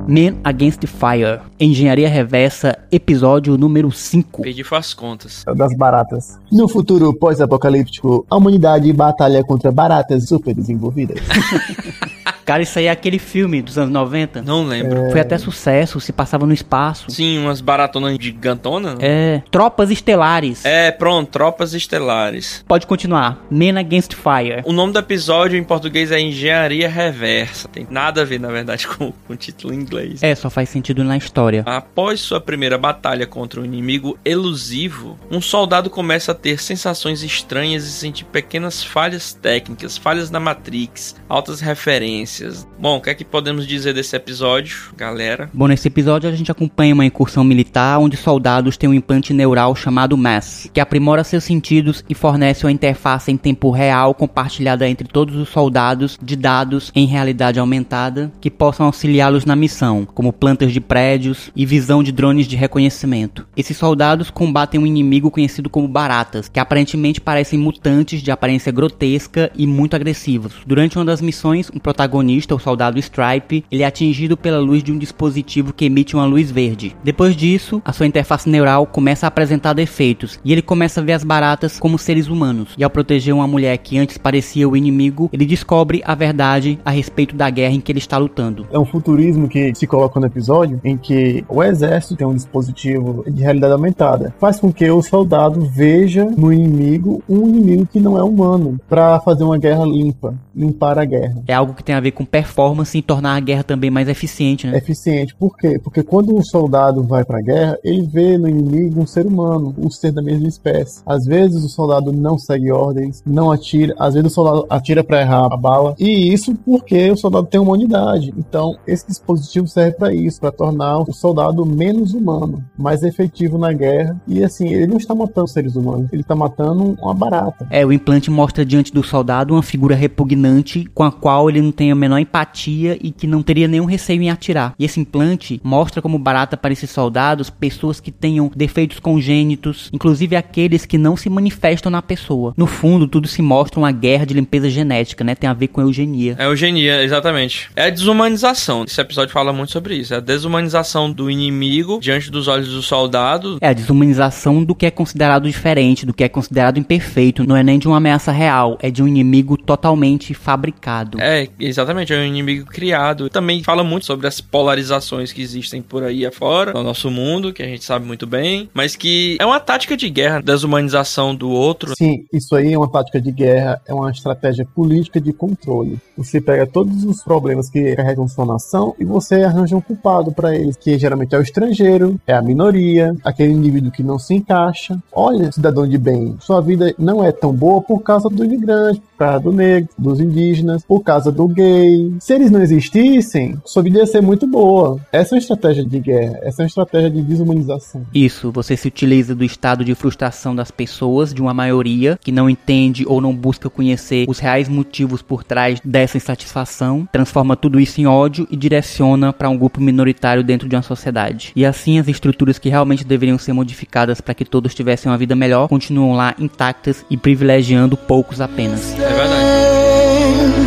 Men 0.08 0.40
Against 0.42 0.88
Fire. 0.88 1.42
Engenharia 1.60 2.08
Reversa, 2.08 2.78
episódio 2.90 3.58
número 3.58 3.92
5. 3.92 4.42
Perdi 4.42 4.64
as 4.72 4.94
contas. 4.94 5.44
É 5.46 5.52
o 5.52 5.56
das 5.56 5.76
baratas. 5.76 6.40
No 6.50 6.70
futuro 6.70 7.14
pós-apocalíptico, 7.14 8.26
a 8.30 8.38
humanidade 8.38 8.92
batalha 8.94 9.44
contra 9.44 9.70
baratas 9.70 10.30
super 10.30 10.56
desenvolvidas. 10.56 11.20
Cara, 12.48 12.64
isso 12.64 12.80
aí 12.80 12.86
é 12.86 12.90
aquele 12.90 13.20
filme 13.20 13.62
dos 13.62 13.78
anos 13.78 13.92
90. 13.92 14.42
Não 14.42 14.66
lembro. 14.66 15.12
Foi 15.12 15.20
até 15.20 15.38
sucesso, 15.38 16.00
se 16.00 16.14
passava 16.14 16.46
no 16.46 16.54
espaço. 16.54 17.12
Sim, 17.12 17.40
umas 17.40 17.60
baratonas 17.60 18.16
gigantonas. 18.18 18.98
É. 19.02 19.44
Tropas 19.52 19.92
Estelares. 19.92 20.64
É, 20.64 20.90
pronto, 20.90 21.30
Tropas 21.30 21.74
Estelares. 21.74 22.64
Pode 22.66 22.88
continuar. 22.88 23.46
Men 23.52 23.78
Against 23.78 24.14
Fire. 24.14 24.62
O 24.64 24.72
nome 24.72 24.94
do 24.94 25.00
episódio 25.00 25.60
em 25.60 25.64
português 25.64 26.10
é 26.10 26.22
Engenharia 26.22 26.88
Reversa. 26.88 27.68
Tem 27.68 27.86
nada 27.90 28.22
a 28.22 28.24
ver, 28.24 28.40
na 28.40 28.48
verdade, 28.48 28.88
com, 28.96 29.12
com 29.12 29.34
o 29.34 29.36
título 29.36 29.74
em 29.74 29.82
inglês. 29.82 30.24
É, 30.24 30.34
só 30.34 30.50
faz 30.50 30.70
sentido 30.70 31.04
na 31.04 31.18
história. 31.18 31.64
Após 31.66 32.22
sua 32.22 32.40
primeira 32.40 32.78
batalha 32.78 33.28
contra 33.28 33.60
um 33.60 33.66
inimigo 33.66 34.18
elusivo, 34.24 35.20
um 35.30 35.42
soldado 35.42 35.90
começa 35.90 36.32
a 36.32 36.36
ter 36.36 36.62
sensações 36.62 37.22
estranhas 37.24 37.84
e 37.84 37.92
sentir 37.92 38.24
pequenas 38.24 38.82
falhas 38.82 39.34
técnicas, 39.34 39.98
falhas 39.98 40.32
na 40.32 40.40
Matrix, 40.40 41.14
altas 41.28 41.60
referências. 41.60 42.37
Bom, 42.80 42.98
o 42.98 43.02
que 43.02 43.10
é 43.10 43.16
que 43.16 43.26
podemos 43.26 43.66
dizer 43.66 43.94
desse 43.94 44.16
episódio, 44.16 44.94
galera? 44.96 45.50
Bom, 45.54 45.68
nesse 45.68 45.88
episódio 45.88 46.30
a 46.30 46.36
gente 46.36 46.52
acompanha 46.52 46.94
uma 46.94 47.06
incursão 47.06 47.44
militar 47.44 48.00
onde 48.00 48.16
soldados 48.16 48.78
têm 48.78 48.90
um 48.90 48.94
implante 48.94 49.34
neural 49.34 49.76
chamado 49.76 50.18
MASS, 50.18 50.70
que 50.74 50.80
aprimora 50.80 51.24
seus 51.24 51.44
sentidos 51.44 52.04
e 52.10 52.14
fornece 52.14 52.66
uma 52.66 52.72
interface 52.72 53.32
em 53.32 53.38
tempo 53.38 53.72
real 53.72 54.14
compartilhada 54.14 54.88
entre 54.88 55.08
todos 55.08 55.36
os 55.36 55.50
soldados 55.50 56.18
de 56.22 56.36
dados 56.36 56.92
em 56.94 57.06
realidade 57.06 57.60
aumentada 57.60 58.32
que 58.40 58.52
possam 58.52 58.86
auxiliá-los 58.86 59.46
na 59.46 59.56
missão, 59.56 60.06
como 60.06 60.34
plantas 60.34 60.72
de 60.72 60.80
prédios 60.80 61.52
e 61.56 61.66
visão 61.66 62.04
de 62.04 62.12
drones 62.12 62.48
de 62.48 62.56
reconhecimento. 62.56 63.48
Esses 63.56 63.78
soldados 63.78 64.30
combatem 64.30 64.80
um 64.80 64.86
inimigo 64.86 65.32
conhecido 65.32 65.70
como 65.70 65.88
baratas, 65.88 66.48
que 66.48 66.60
aparentemente 66.60 67.20
parecem 67.20 67.58
mutantes 67.58 68.22
de 68.22 68.32
aparência 68.32 68.72
grotesca 68.72 69.52
e 69.56 69.66
muito 69.66 69.96
agressivos. 69.96 70.54
Durante 70.66 70.98
uma 70.98 71.06
das 71.06 71.22
missões, 71.22 71.72
um 71.74 71.80
protagonista, 71.80 72.27
o 72.56 72.60
soldado 72.60 73.00
Stripe, 73.00 73.64
ele 73.72 73.84
é 73.84 73.86
atingido 73.86 74.36
pela 74.36 74.60
luz 74.60 74.84
de 74.84 74.92
um 74.92 74.98
dispositivo 74.98 75.74
que 75.74 75.86
emite 75.86 76.16
uma 76.16 76.26
luz 76.26 76.52
verde. 76.52 76.96
Depois 77.04 77.36
disso, 77.36 77.82
a 77.86 77.94
sua 77.94 78.08
interface 78.08 78.50
neural 78.50 78.86
começa 78.86 79.26
a 79.26 79.30
apresentar 79.30 79.74
defeitos 79.74 80.40
e 80.44 80.52
ele 80.52 80.62
começa 80.62 81.00
a 81.00 81.04
ver 81.04 81.14
as 81.14 81.24
baratas 81.24 81.80
como 81.80 81.98
seres 81.98 82.28
humanos. 82.28 82.70
E 82.78 82.84
ao 82.84 82.90
proteger 82.90 83.34
uma 83.34 83.48
mulher 83.48 83.78
que 83.78 83.98
antes 83.98 84.18
parecia 84.18 84.68
o 84.68 84.76
inimigo, 84.76 85.30
ele 85.32 85.46
descobre 85.46 86.02
a 86.06 86.16
verdade 86.16 86.80
a 86.84 86.92
respeito 86.92 87.36
da 87.36 87.50
guerra 87.50 87.74
em 87.74 87.80
que 87.80 87.92
ele 87.92 88.00
está 88.00 88.18
lutando. 88.18 88.68
É 88.72 88.80
um 88.80 88.86
futurismo 88.86 89.48
que 89.48 89.74
se 89.76 89.88
coloca 89.88 90.20
no 90.20 90.26
episódio 90.26 90.80
em 90.84 90.98
que 90.98 91.46
o 91.48 91.64
exército 91.64 92.16
tem 92.16 92.28
um 92.28 92.36
dispositivo 92.36 93.24
de 93.30 93.42
realidade 93.42 93.74
aumentada. 93.74 94.34
Faz 94.40 94.60
com 94.60 94.72
que 94.72 94.90
o 94.90 95.02
soldado 95.02 95.62
veja 95.62 96.26
no 96.26 96.52
inimigo 96.52 97.24
um 97.28 97.48
inimigo 97.48 97.86
que 97.86 98.00
não 98.00 98.18
é 98.18 98.24
humano, 98.24 98.80
para 98.88 99.20
fazer 99.20 99.44
uma 99.44 99.58
guerra 99.58 99.86
limpa, 99.86 100.34
limpar 100.56 100.98
a 100.98 101.06
guerra. 101.06 101.44
É 101.48 101.54
algo 101.54 101.74
que 101.74 101.84
tem 101.84 101.96
a 101.96 102.00
ver 102.00 102.12
com 102.18 102.26
performance 102.26 102.98
e 102.98 103.02
tornar 103.04 103.36
a 103.36 103.40
guerra 103.40 103.64
também 103.64 103.92
mais 103.92 104.10
eficiente, 104.10 104.66
né? 104.66 104.76
Eficiente. 104.76 105.36
Por 105.36 105.56
quê? 105.56 105.80
Porque 105.84 106.02
quando 106.02 106.36
um 106.36 106.44
soldado 106.44 107.04
vai 107.04 107.24
pra 107.24 107.40
guerra, 107.40 107.78
ele 107.84 108.02
vê 108.02 108.40
no 108.40 108.48
inimigo 108.50 109.00
um 109.00 109.06
ser 109.06 109.28
humano, 109.28 109.76
um 109.78 109.92
ser 109.92 110.12
da 110.12 110.22
mesma 110.22 110.48
espécie. 110.48 111.04
Às 111.06 111.26
vezes 111.26 111.64
o 111.64 111.70
soldado 111.70 112.12
não 112.12 112.40
segue 112.40 112.72
ordens, 112.72 113.22
não 113.24 113.52
atira, 113.52 113.94
às 114.00 114.16
vezes 114.16 114.32
o 114.32 114.34
soldado 114.34 114.66
atira 114.68 115.04
pra 115.04 115.22
errar 115.22 115.46
a 115.46 115.56
bala. 115.56 115.94
E 116.00 116.34
isso 116.34 116.56
porque 116.66 117.12
o 117.12 117.16
soldado 117.16 117.46
tem 117.46 117.62
uma 117.62 117.74
unidade. 117.74 118.34
Então, 118.36 118.76
esse 118.88 119.06
dispositivo 119.06 119.68
serve 119.68 119.98
pra 119.98 120.12
isso, 120.12 120.40
pra 120.40 120.52
tornar 120.52 121.02
o 121.02 121.14
soldado 121.14 121.64
menos 121.68 122.16
humano, 122.16 122.64
mais 122.76 123.04
efetivo 123.04 123.60
na 123.60 123.72
guerra. 123.72 124.20
E 124.28 124.44
assim, 124.44 124.74
ele 124.74 124.88
não 124.88 124.98
está 124.98 125.14
matando 125.14 125.48
seres 125.48 125.76
humanos, 125.76 126.12
ele 126.12 126.24
está 126.24 126.36
matando 126.36 126.98
uma 127.00 127.14
barata. 127.14 127.68
É, 127.70 127.86
o 127.86 127.94
implante 127.94 128.32
mostra 128.32 128.66
diante 128.66 128.92
do 128.92 129.04
soldado 129.04 129.54
uma 129.54 129.62
figura 129.62 129.94
repugnante 129.94 130.86
com 130.96 131.04
a 131.04 131.12
qual 131.12 131.48
ele 131.48 131.62
não 131.62 131.72
tem 131.72 131.92
a 131.92 131.96
menor 132.08 132.20
empatia 132.20 132.98
e 133.02 133.12
que 133.12 133.28
não 133.28 133.44
teria 133.44 133.68
nenhum 133.68 133.86
receio 133.86 134.22
em 134.22 134.30
atirar. 134.30 134.74
E 134.80 134.86
esse 134.86 135.00
implante 135.00 135.60
mostra 135.64 136.02
como 136.02 136.18
barata 136.18 136.56
para 136.56 136.72
esses 136.74 136.90
soldados 136.90 137.50
pessoas 137.50 138.00
que 138.00 138.12
tenham 138.12 138.52
defeitos 138.56 139.00
congênitos, 139.00 139.90
inclusive 139.94 140.36
aqueles 140.36 140.86
que 140.86 140.98
não 140.98 141.18
se 141.18 141.30
manifestam 141.30 141.92
na 141.92 142.02
pessoa. 142.02 142.54
No 142.56 142.66
fundo, 142.66 143.08
tudo 143.08 143.28
se 143.28 143.42
mostra 143.42 143.80
uma 143.80 143.92
guerra 143.92 144.26
de 144.26 144.34
limpeza 144.34 144.70
genética, 144.70 145.24
né? 145.24 145.36
Tem 145.36 145.50
a 145.50 145.54
ver 145.54 145.68
com 145.68 145.82
eugenia. 145.82 146.36
É 146.40 146.46
eugenia, 146.46 147.04
exatamente. 147.04 147.70
É 147.76 147.84
a 147.86 147.90
desumanização. 147.90 148.86
Esse 148.86 149.02
episódio 149.02 149.34
fala 149.34 149.52
muito 149.52 149.72
sobre 149.72 149.96
isso. 149.96 150.14
É 150.14 150.18
a 150.18 150.22
desumanização 150.22 151.12
do 151.12 151.30
inimigo 151.30 152.00
diante 152.02 152.32
dos 152.32 152.48
olhos 152.48 152.70
do 152.70 152.82
soldado. 152.82 153.58
É 153.62 153.70
a 153.70 153.74
desumanização 153.74 154.64
do 154.64 154.74
que 154.74 154.86
é 154.86 154.92
considerado 154.92 155.48
diferente, 155.48 156.06
do 156.06 156.14
que 156.14 156.24
é 156.24 156.30
considerado 156.30 156.78
imperfeito. 156.78 157.46
Não 157.46 157.56
é 157.56 157.64
nem 157.64 157.80
de 157.80 157.88
uma 157.88 157.98
ameaça 157.98 158.32
real, 158.32 158.78
é 158.82 158.90
de 158.90 159.04
um 159.04 159.08
inimigo 159.08 159.58
totalmente 159.58 160.34
fabricado. 160.34 161.20
É, 161.20 161.48
exatamente, 161.60 161.87
é 161.92 162.18
um 162.18 162.24
inimigo 162.24 162.66
criado. 162.66 163.30
Também 163.30 163.64
fala 163.64 163.84
muito 163.84 164.06
sobre 164.06 164.28
as 164.28 164.42
polarizações 164.42 165.32
que 165.32 165.42
existem 165.42 165.82
por 165.82 166.04
aí 166.04 166.26
afora, 166.26 166.74
no 166.74 166.84
nosso 166.84 167.10
mundo, 167.10 167.54
que 167.54 167.64
a 167.64 167.68
gente 167.68 167.84
sabe 167.84 168.06
muito 168.06 168.26
bem, 168.26 168.70
mas 168.74 168.96
que 168.96 169.38
é 169.40 169.46
uma 169.46 169.60
tática 169.60 169.96
de 169.96 170.10
guerra, 170.10 170.42
desumanização 170.42 171.36
do 171.36 171.50
outro. 171.50 171.94
Sim, 171.98 172.26
isso 172.34 172.56
aí 172.56 172.74
é 172.74 172.78
uma 172.78 172.90
tática 172.90 173.20
de 173.20 173.32
guerra, 173.32 173.82
é 173.88 173.94
uma 173.94 174.12
estratégia 174.12 174.66
política 174.66 175.20
de 175.20 175.34
controle. 175.34 176.00
Você 176.18 176.42
pega 176.42 176.66
todos 176.66 177.04
os 177.04 177.24
problemas 177.24 177.70
que 177.70 177.96
carregam 177.96 178.28
sua 178.28 178.46
nação 178.46 178.96
e 179.00 179.06
você 179.06 179.44
arranja 179.44 179.76
um 179.76 179.82
culpado 179.82 180.32
para 180.32 180.56
eles, 180.56 180.76
que 180.76 180.98
geralmente 180.98 181.36
é 181.36 181.38
o 181.38 181.42
estrangeiro, 181.42 182.20
é 182.26 182.34
a 182.34 182.42
minoria, 182.42 183.16
aquele 183.24 183.54
indivíduo 183.54 183.92
que 183.92 184.04
não 184.04 184.18
se 184.18 184.34
encaixa. 184.34 184.98
Olha, 185.12 185.52
cidadão 185.52 185.88
de 185.88 185.98
bem, 185.98 186.36
sua 186.40 186.62
vida 186.62 186.94
não 186.98 187.24
é 187.24 187.32
tão 187.32 187.54
boa 187.54 187.82
por 187.82 188.02
causa 188.02 188.30
do 188.30 188.44
imigrante, 188.44 189.02
causa 189.18 189.40
do 189.40 189.52
negro, 189.52 189.90
dos 189.98 190.20
indígenas, 190.20 190.84
por 190.84 191.02
causa 191.02 191.32
do 191.32 191.48
gay. 191.48 192.14
Se 192.20 192.34
eles 192.34 192.52
não 192.52 192.62
existissem, 192.62 193.58
sua 193.66 193.84
vida 193.84 194.00
ia 194.00 194.06
ser 194.06 194.22
muito 194.22 194.48
boa. 194.48 195.00
Essa 195.12 195.34
é 195.34 195.36
uma 195.36 195.40
estratégia 195.40 195.86
de 195.86 196.00
guerra, 196.00 196.40
essa 196.44 196.62
é 196.62 196.64
uma 196.64 196.68
estratégia 196.68 197.10
de 197.10 197.22
desumanização. 197.22 198.06
Isso, 198.14 198.52
você 198.52 198.78
se 198.78 198.88
utiliza 198.88 199.34
do 199.36 199.44
estado 199.44 199.84
de 199.84 199.96
frustração 199.96 200.56
das 200.56 200.72
pessoas, 200.72 201.34
de 201.34 201.42
uma 201.42 201.54
maioria 201.54 202.20
que 202.22 202.32
não 202.32 202.50
entende 202.50 203.06
ou 203.08 203.20
não 203.22 203.36
busca 203.36 203.70
conhecer 203.70 204.26
os 204.28 204.40
reais 204.40 204.70
motivos 204.70 205.22
por 205.22 205.44
trás 205.44 205.80
dessa 205.84 206.18
insatisfação, 206.18 207.08
transforma 207.12 207.56
tudo 207.56 207.80
isso 207.80 208.00
em 208.00 208.06
ódio 208.06 208.48
e 208.52 208.56
direciona 208.56 209.34
para 209.34 209.50
um 209.50 209.58
grupo 209.58 209.82
minoritário 209.82 210.44
dentro 210.44 210.68
de 210.68 210.76
uma 210.76 210.82
sociedade. 210.82 211.52
E 211.56 211.66
assim 211.66 212.00
as 212.00 212.08
estruturas 212.08 212.60
que 212.60 212.70
realmente 212.70 213.04
deveriam 213.04 213.38
ser 213.38 213.54
modificadas 213.54 214.22
para 214.22 214.34
que 214.34 214.46
todos 214.46 214.76
tivessem 214.76 215.12
uma 215.12 215.18
vida 215.18 215.36
melhor 215.36 215.68
continuam 215.68 216.14
lá 216.14 216.36
intactas 216.40 217.06
e 217.10 217.18
privilegiando 217.18 217.96
poucos 217.96 218.42
apenas. 218.42 218.96
É 219.10 219.14
verdade. 219.14 220.67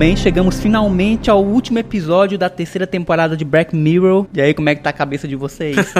Bem, 0.00 0.16
chegamos 0.16 0.58
finalmente 0.58 1.28
ao 1.28 1.44
último 1.44 1.78
episódio 1.78 2.38
da 2.38 2.48
terceira 2.48 2.86
temporada 2.86 3.36
de 3.36 3.44
Black 3.44 3.76
Mirror. 3.76 4.26
E 4.32 4.40
aí, 4.40 4.54
como 4.54 4.70
é 4.70 4.74
que 4.74 4.80
tá 4.80 4.88
a 4.88 4.94
cabeça 4.94 5.28
de 5.28 5.36
vocês? 5.36 5.76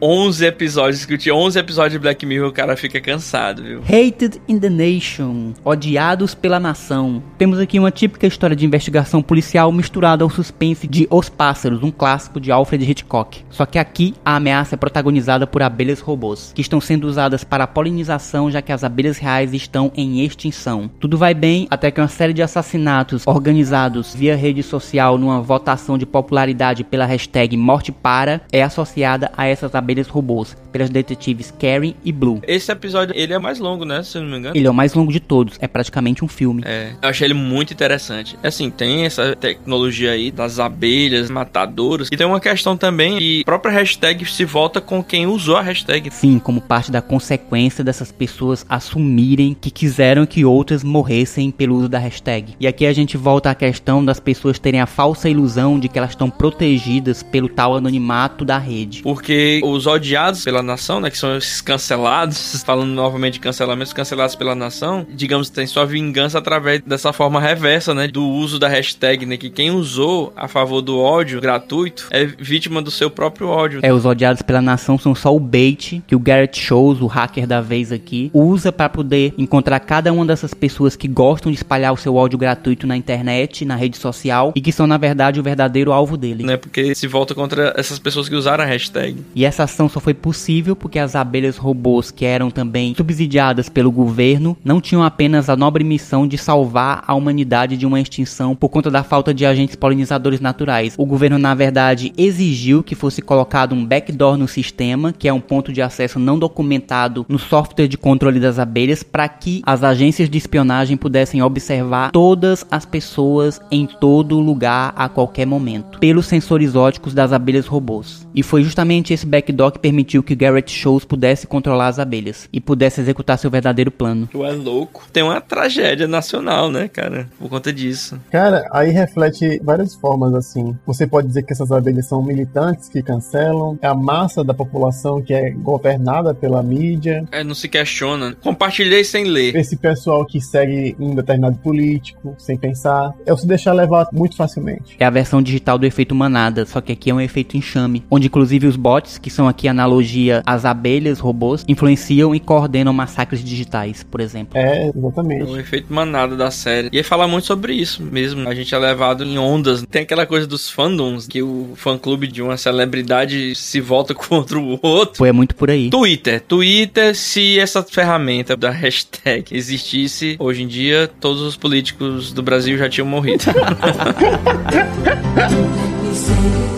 11 0.00 0.44
episódios, 0.44 1.04
que 1.04 1.16
tinha 1.16 1.34
11 1.34 1.58
episódios 1.58 1.92
de 1.92 1.98
Black 1.98 2.26
Mirror, 2.26 2.48
o 2.48 2.52
cara 2.52 2.76
fica 2.76 3.00
cansado, 3.00 3.62
viu? 3.62 3.80
Hated 3.82 4.40
in 4.48 4.58
the 4.58 4.68
Nation, 4.68 5.52
odiados 5.64 6.34
pela 6.34 6.60
nação. 6.60 7.22
Temos 7.38 7.58
aqui 7.58 7.78
uma 7.78 7.90
típica 7.90 8.26
história 8.26 8.56
de 8.56 8.66
investigação 8.66 9.22
policial 9.22 9.72
misturada 9.72 10.24
ao 10.24 10.30
suspense 10.30 10.86
de 10.86 11.06
Os 11.10 11.28
Pássaros, 11.28 11.82
um 11.82 11.90
clássico 11.90 12.40
de 12.40 12.50
Alfred 12.50 12.90
Hitchcock. 12.90 13.44
Só 13.50 13.64
que 13.64 13.78
aqui 13.78 14.14
a 14.24 14.36
ameaça 14.36 14.74
é 14.74 14.78
protagonizada 14.78 15.46
por 15.46 15.62
abelhas 15.62 16.00
robôs, 16.00 16.52
que 16.54 16.60
estão 16.60 16.80
sendo 16.80 17.06
usadas 17.06 17.44
para 17.44 17.66
polinização, 17.66 18.50
já 18.50 18.60
que 18.60 18.72
as 18.72 18.84
abelhas 18.84 19.18
reais 19.18 19.54
estão 19.54 19.90
em 19.96 20.24
extinção. 20.24 20.90
Tudo 21.00 21.16
vai 21.16 21.34
bem 21.34 21.66
até 21.70 21.90
que 21.90 22.00
uma 22.00 22.08
série 22.08 22.32
de 22.32 22.42
assassinatos 22.42 23.26
organizados 23.26 24.14
via 24.14 24.36
rede 24.36 24.62
social 24.62 25.16
numa 25.16 25.40
votação 25.40 25.96
de 25.96 26.04
popularidade 26.04 26.84
pela 26.84 27.06
hashtag 27.06 27.56
Morte 27.56 27.92
Para 27.92 28.42
é 28.52 28.62
associada 28.62 29.30
a 29.36 29.46
essas 29.46 29.74
abelhas 29.74 29.93
robôs, 30.02 30.56
pelas 30.72 30.90
detetives 30.90 31.52
Karen 31.58 31.94
e 32.04 32.12
Blue. 32.12 32.40
Esse 32.46 32.70
episódio, 32.72 33.14
ele 33.16 33.32
é 33.32 33.38
mais 33.38 33.58
longo, 33.58 33.84
né? 33.84 34.02
Se 34.02 34.18
eu 34.18 34.22
não 34.22 34.30
me 34.30 34.38
engano. 34.38 34.56
Ele 34.56 34.66
é 34.66 34.70
o 34.70 34.74
mais 34.74 34.94
longo 34.94 35.12
de 35.12 35.20
todos, 35.20 35.56
é 35.60 35.66
praticamente 35.66 36.24
um 36.24 36.28
filme. 36.28 36.62
É, 36.64 36.92
eu 37.02 37.08
achei 37.08 37.26
ele 37.26 37.34
muito 37.34 37.72
interessante. 37.72 38.38
Assim, 38.42 38.70
tem 38.70 39.04
essa 39.04 39.34
tecnologia 39.36 40.12
aí 40.12 40.30
das 40.30 40.58
abelhas 40.58 41.30
matadoras. 41.30 42.08
E 42.10 42.16
tem 42.16 42.26
uma 42.26 42.40
questão 42.40 42.76
também 42.76 43.18
que 43.18 43.40
a 43.42 43.44
própria 43.44 43.72
hashtag 43.72 44.24
se 44.24 44.44
volta 44.44 44.80
com 44.80 45.02
quem 45.02 45.26
usou 45.26 45.56
a 45.56 45.62
hashtag. 45.62 46.10
Sim, 46.10 46.38
como 46.38 46.60
parte 46.60 46.90
da 46.90 47.02
consequência 47.02 47.84
dessas 47.84 48.10
pessoas 48.10 48.64
assumirem 48.68 49.56
que 49.58 49.70
quiseram 49.70 50.26
que 50.26 50.44
outras 50.44 50.82
morressem 50.82 51.50
pelo 51.50 51.76
uso 51.76 51.88
da 51.88 51.98
hashtag. 51.98 52.54
E 52.58 52.66
aqui 52.66 52.86
a 52.86 52.92
gente 52.92 53.16
volta 53.16 53.50
à 53.50 53.54
questão 53.54 54.04
das 54.04 54.20
pessoas 54.20 54.58
terem 54.58 54.80
a 54.80 54.86
falsa 54.86 55.28
ilusão 55.28 55.78
de 55.78 55.88
que 55.88 55.98
elas 55.98 56.10
estão 56.10 56.30
protegidas 56.30 57.22
pelo 57.22 57.48
tal 57.48 57.76
anonimato 57.76 58.44
da 58.44 58.58
rede. 58.58 59.02
Porque 59.02 59.60
os 59.74 59.86
odiados 59.86 60.44
pela 60.44 60.62
nação, 60.62 61.00
né? 61.00 61.10
Que 61.10 61.18
são 61.18 61.36
esses 61.36 61.60
cancelados, 61.60 62.62
falando 62.66 62.90
novamente 62.90 63.34
de 63.34 63.40
cancelamentos 63.40 63.92
cancelados 63.92 64.34
pela 64.34 64.54
nação, 64.54 65.06
digamos, 65.10 65.50
tem 65.50 65.66
sua 65.66 65.84
vingança 65.84 66.38
através 66.38 66.80
dessa 66.82 67.12
forma 67.12 67.40
reversa, 67.40 67.94
né? 67.94 68.08
Do 68.08 68.24
uso 68.24 68.58
da 68.58 68.68
hashtag, 68.68 69.26
né? 69.26 69.36
Que 69.36 69.50
quem 69.50 69.70
usou 69.70 70.32
a 70.36 70.48
favor 70.48 70.80
do 70.80 70.98
ódio 70.98 71.40
gratuito 71.40 72.08
é 72.10 72.24
vítima 72.24 72.80
do 72.80 72.90
seu 72.90 73.10
próprio 73.10 73.48
ódio. 73.48 73.80
É, 73.82 73.92
os 73.92 74.04
odiados 74.04 74.42
pela 74.42 74.62
nação 74.62 74.98
são 74.98 75.14
só 75.14 75.34
o 75.34 75.40
bait 75.40 76.02
que 76.06 76.16
o 76.16 76.18
Garrett 76.18 76.58
Shows, 76.58 77.00
o 77.00 77.06
hacker 77.06 77.46
da 77.46 77.60
vez 77.60 77.92
aqui, 77.92 78.30
usa 78.32 78.72
para 78.72 78.88
poder 78.88 79.34
encontrar 79.36 79.80
cada 79.80 80.12
uma 80.12 80.24
dessas 80.24 80.54
pessoas 80.54 80.96
que 80.96 81.08
gostam 81.08 81.50
de 81.50 81.58
espalhar 81.58 81.92
o 81.92 81.96
seu 81.96 82.14
ódio 82.14 82.38
gratuito 82.38 82.86
na 82.86 82.96
internet, 82.96 83.64
na 83.64 83.76
rede 83.76 83.96
social 83.96 84.52
e 84.54 84.60
que 84.60 84.72
são 84.72 84.86
na 84.86 84.96
verdade 84.96 85.40
o 85.40 85.42
verdadeiro 85.42 85.92
alvo 85.92 86.16
dele. 86.16 86.44
Né? 86.44 86.56
Porque 86.56 86.94
se 86.94 87.06
volta 87.06 87.34
contra 87.34 87.72
essas 87.76 87.98
pessoas 87.98 88.28
que 88.28 88.34
usaram 88.34 88.64
a 88.64 88.66
hashtag. 88.66 89.24
E 89.34 89.44
essa 89.44 89.63
ação 89.64 89.88
só 89.88 90.00
foi 90.00 90.14
possível 90.14 90.76
porque 90.76 90.98
as 90.98 91.14
abelhas 91.14 91.56
robôs, 91.56 92.10
que 92.10 92.24
eram 92.24 92.50
também 92.50 92.94
subsidiadas 92.94 93.68
pelo 93.68 93.90
governo, 93.90 94.56
não 94.64 94.80
tinham 94.80 95.02
apenas 95.02 95.48
a 95.48 95.56
nobre 95.56 95.84
missão 95.84 96.26
de 96.26 96.38
salvar 96.38 97.02
a 97.06 97.14
humanidade 97.14 97.76
de 97.76 97.86
uma 97.86 98.00
extinção 98.00 98.54
por 98.54 98.68
conta 98.68 98.90
da 98.90 99.02
falta 99.02 99.34
de 99.34 99.44
agentes 99.44 99.76
polinizadores 99.76 100.40
naturais. 100.40 100.94
O 100.96 101.06
governo, 101.06 101.38
na 101.38 101.54
verdade, 101.54 102.12
exigiu 102.16 102.82
que 102.82 102.94
fosse 102.94 103.20
colocado 103.20 103.74
um 103.74 103.84
backdoor 103.84 104.36
no 104.36 104.46
sistema, 104.46 105.12
que 105.12 105.28
é 105.28 105.32
um 105.32 105.40
ponto 105.40 105.72
de 105.72 105.82
acesso 105.82 106.18
não 106.18 106.38
documentado 106.38 107.26
no 107.28 107.38
software 107.38 107.88
de 107.88 107.98
controle 107.98 108.38
das 108.38 108.58
abelhas, 108.58 109.02
para 109.02 109.28
que 109.28 109.62
as 109.64 109.82
agências 109.82 110.28
de 110.28 110.38
espionagem 110.38 110.96
pudessem 110.96 111.42
observar 111.42 112.10
todas 112.10 112.66
as 112.70 112.84
pessoas 112.84 113.60
em 113.70 113.86
todo 113.86 114.40
lugar 114.40 114.92
a 114.96 115.08
qualquer 115.08 115.46
momento, 115.46 115.98
pelos 115.98 116.26
sensores 116.26 116.76
óticos 116.76 117.14
das 117.14 117.32
abelhas 117.32 117.66
robôs. 117.66 118.26
E 118.34 118.42
foi 118.42 118.62
justamente 118.64 119.12
esse 119.12 119.24
backdoor 119.24 119.53
que 119.72 119.78
permitiu 119.78 120.22
que 120.22 120.34
Garrett 120.34 120.70
Shows 120.72 121.04
pudesse 121.04 121.46
controlar 121.46 121.88
as 121.88 121.98
abelhas 121.98 122.48
e 122.52 122.60
pudesse 122.60 123.00
executar 123.00 123.38
seu 123.38 123.50
verdadeiro 123.50 123.90
plano. 123.90 124.28
Tu 124.30 124.44
é 124.44 124.52
louco. 124.52 125.04
Tem 125.12 125.22
uma 125.22 125.40
tragédia 125.40 126.06
nacional, 126.08 126.70
né, 126.70 126.88
cara? 126.88 127.28
Por 127.38 127.48
conta 127.48 127.72
disso. 127.72 128.18
Cara, 128.30 128.66
aí 128.72 128.90
reflete 128.90 129.60
várias 129.62 129.94
formas, 129.94 130.34
assim. 130.34 130.76
Você 130.86 131.06
pode 131.06 131.28
dizer 131.28 131.42
que 131.42 131.52
essas 131.52 131.70
abelhas 131.72 132.06
são 132.06 132.22
militantes 132.22 132.88
que 132.88 133.02
cancelam, 133.02 133.78
é 133.80 133.86
a 133.86 133.94
massa 133.94 134.42
da 134.44 134.52
população 134.54 135.22
que 135.22 135.32
é 135.32 135.50
governada 135.50 136.34
pela 136.34 136.62
mídia, 136.62 137.24
É, 137.30 137.42
não 137.44 137.54
se 137.54 137.68
questiona. 137.68 138.34
Compartilhei 138.42 139.04
sem 139.04 139.24
ler. 139.24 139.54
esse 139.56 139.76
pessoal 139.76 140.24
que 140.24 140.40
segue 140.40 140.96
um 140.98 141.14
determinado 141.14 141.56
político 141.58 142.34
sem 142.38 142.56
pensar, 142.56 143.12
é 143.26 143.32
o 143.32 143.36
se 143.36 143.46
deixar 143.46 143.72
levar 143.72 144.08
muito 144.12 144.36
facilmente. 144.36 144.96
É 144.98 145.04
a 145.04 145.10
versão 145.10 145.42
digital 145.42 145.78
do 145.78 145.86
efeito 145.86 146.14
manada, 146.14 146.64
só 146.66 146.80
que 146.80 146.92
aqui 146.92 147.10
é 147.10 147.14
um 147.14 147.20
efeito 147.20 147.56
enxame, 147.56 148.04
onde 148.10 148.26
inclusive 148.26 148.66
os 148.66 148.76
bots, 148.76 149.18
que 149.18 149.30
são 149.30 149.43
aqui 149.48 149.68
analogia 149.68 150.42
às 150.46 150.64
abelhas 150.64 151.18
robôs, 151.18 151.64
influenciam 151.68 152.34
e 152.34 152.40
coordenam 152.40 152.92
massacres 152.92 153.44
digitais, 153.44 154.02
por 154.02 154.20
exemplo. 154.20 154.58
É, 154.58 154.86
É 154.86 154.92
exatamente. 154.96 155.50
o 155.50 155.58
efeito 155.58 155.92
manada 155.92 156.36
da 156.36 156.50
série. 156.50 156.88
E 156.92 156.98
aí 156.98 157.02
fala 157.02 157.26
muito 157.28 157.46
sobre 157.46 157.74
isso 157.74 158.02
mesmo. 158.02 158.48
A 158.48 158.54
gente 158.54 158.74
é 158.74 158.78
levado 158.78 159.24
em 159.24 159.38
ondas. 159.38 159.84
Tem 159.90 160.02
aquela 160.02 160.26
coisa 160.26 160.46
dos 160.46 160.70
fandoms, 160.70 161.26
que 161.26 161.42
o 161.42 161.70
fã-clube 161.76 162.26
de 162.26 162.42
uma 162.42 162.56
celebridade 162.56 163.54
se 163.54 163.80
volta 163.80 164.14
contra 164.14 164.58
o 164.58 164.78
outro. 164.82 165.18
Foi 165.18 165.28
é 165.28 165.32
muito 165.32 165.54
por 165.54 165.70
aí. 165.70 165.90
Twitter. 165.90 166.40
Twitter, 166.40 167.14
se 167.14 167.58
essa 167.58 167.82
ferramenta 167.82 168.56
da 168.56 168.70
hashtag 168.70 169.54
existisse, 169.56 170.36
hoje 170.38 170.62
em 170.62 170.68
dia, 170.68 171.10
todos 171.20 171.42
os 171.42 171.56
políticos 171.56 172.32
do 172.32 172.42
Brasil 172.42 172.76
já 172.76 172.88
tinham 172.88 173.06
morrido. 173.06 173.44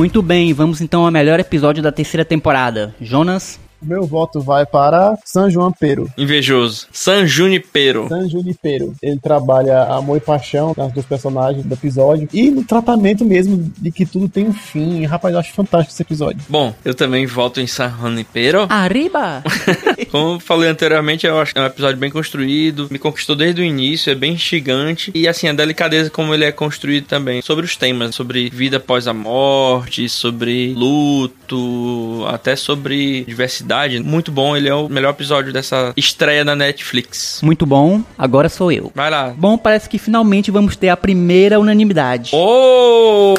Muito 0.00 0.22
bem, 0.22 0.50
vamos 0.54 0.80
então 0.80 1.04
ao 1.04 1.10
melhor 1.10 1.38
episódio 1.38 1.82
da 1.82 1.92
terceira 1.92 2.24
temporada. 2.24 2.94
Jonas, 3.02 3.60
Meu 3.82 4.06
voto 4.06 4.40
vai 4.40 4.66
para 4.66 5.18
San 5.24 5.50
Junipero. 5.50 6.10
Invejoso. 6.16 6.86
San 6.92 7.26
Junipero. 7.26 8.08
San 8.08 8.28
Junipero. 8.28 8.94
Ele 9.02 9.18
trabalha 9.18 9.84
amor 9.84 10.18
e 10.18 10.20
paixão 10.20 10.74
nas 10.76 10.92
dos 10.92 11.06
personagens 11.06 11.64
do 11.64 11.72
episódio 11.72 12.28
e 12.32 12.50
no 12.50 12.64
tratamento 12.64 13.24
mesmo 13.24 13.72
de 13.78 13.90
que 13.90 14.04
tudo 14.04 14.28
tem 14.28 14.46
um 14.46 14.52
fim. 14.52 15.04
Rapaz, 15.04 15.32
eu 15.32 15.40
acho 15.40 15.52
fantástico 15.52 15.92
esse 15.92 16.02
episódio. 16.02 16.42
Bom, 16.48 16.74
eu 16.84 16.94
também 16.94 17.26
voto 17.26 17.60
em 17.60 17.66
San 17.66 17.90
Junipero. 17.98 18.66
arriba! 18.68 19.42
Como 20.10 20.40
falei 20.40 20.68
anteriormente, 20.68 21.26
eu 21.26 21.38
acho 21.38 21.52
que 21.52 21.58
é 21.58 21.62
um 21.62 21.66
episódio 21.66 21.96
bem 21.96 22.10
construído, 22.10 22.88
me 22.90 22.98
conquistou 22.98 23.36
desde 23.36 23.60
o 23.60 23.64
início, 23.64 24.10
é 24.10 24.14
bem 24.14 24.32
instigante. 24.34 25.10
E 25.14 25.28
assim, 25.28 25.48
a 25.48 25.52
delicadeza 25.52 26.10
como 26.10 26.34
ele 26.34 26.44
é 26.44 26.52
construído 26.52 27.06
também. 27.06 27.40
Sobre 27.42 27.64
os 27.64 27.76
temas, 27.76 28.14
sobre 28.14 28.50
vida 28.50 28.78
após 28.78 29.06
a 29.06 29.14
morte, 29.14 30.08
sobre 30.08 30.74
luto, 30.74 32.24
até 32.28 32.56
sobre 32.56 33.24
diversidade. 33.24 33.69
Muito 34.04 34.32
bom, 34.32 34.56
ele 34.56 34.68
é 34.68 34.74
o 34.74 34.88
melhor 34.88 35.10
episódio 35.10 35.52
dessa 35.52 35.92
estreia 35.96 36.44
na 36.44 36.56
Netflix. 36.56 37.40
Muito 37.42 37.64
bom, 37.64 38.02
agora 38.18 38.48
sou 38.48 38.72
eu. 38.72 38.90
Vai 38.94 39.10
lá. 39.10 39.34
Bom, 39.36 39.56
parece 39.56 39.88
que 39.88 39.98
finalmente 39.98 40.50
vamos 40.50 40.76
ter 40.76 40.88
a 40.88 40.96
primeira 40.96 41.60
unanimidade. 41.60 42.32
Oh! 42.34 43.34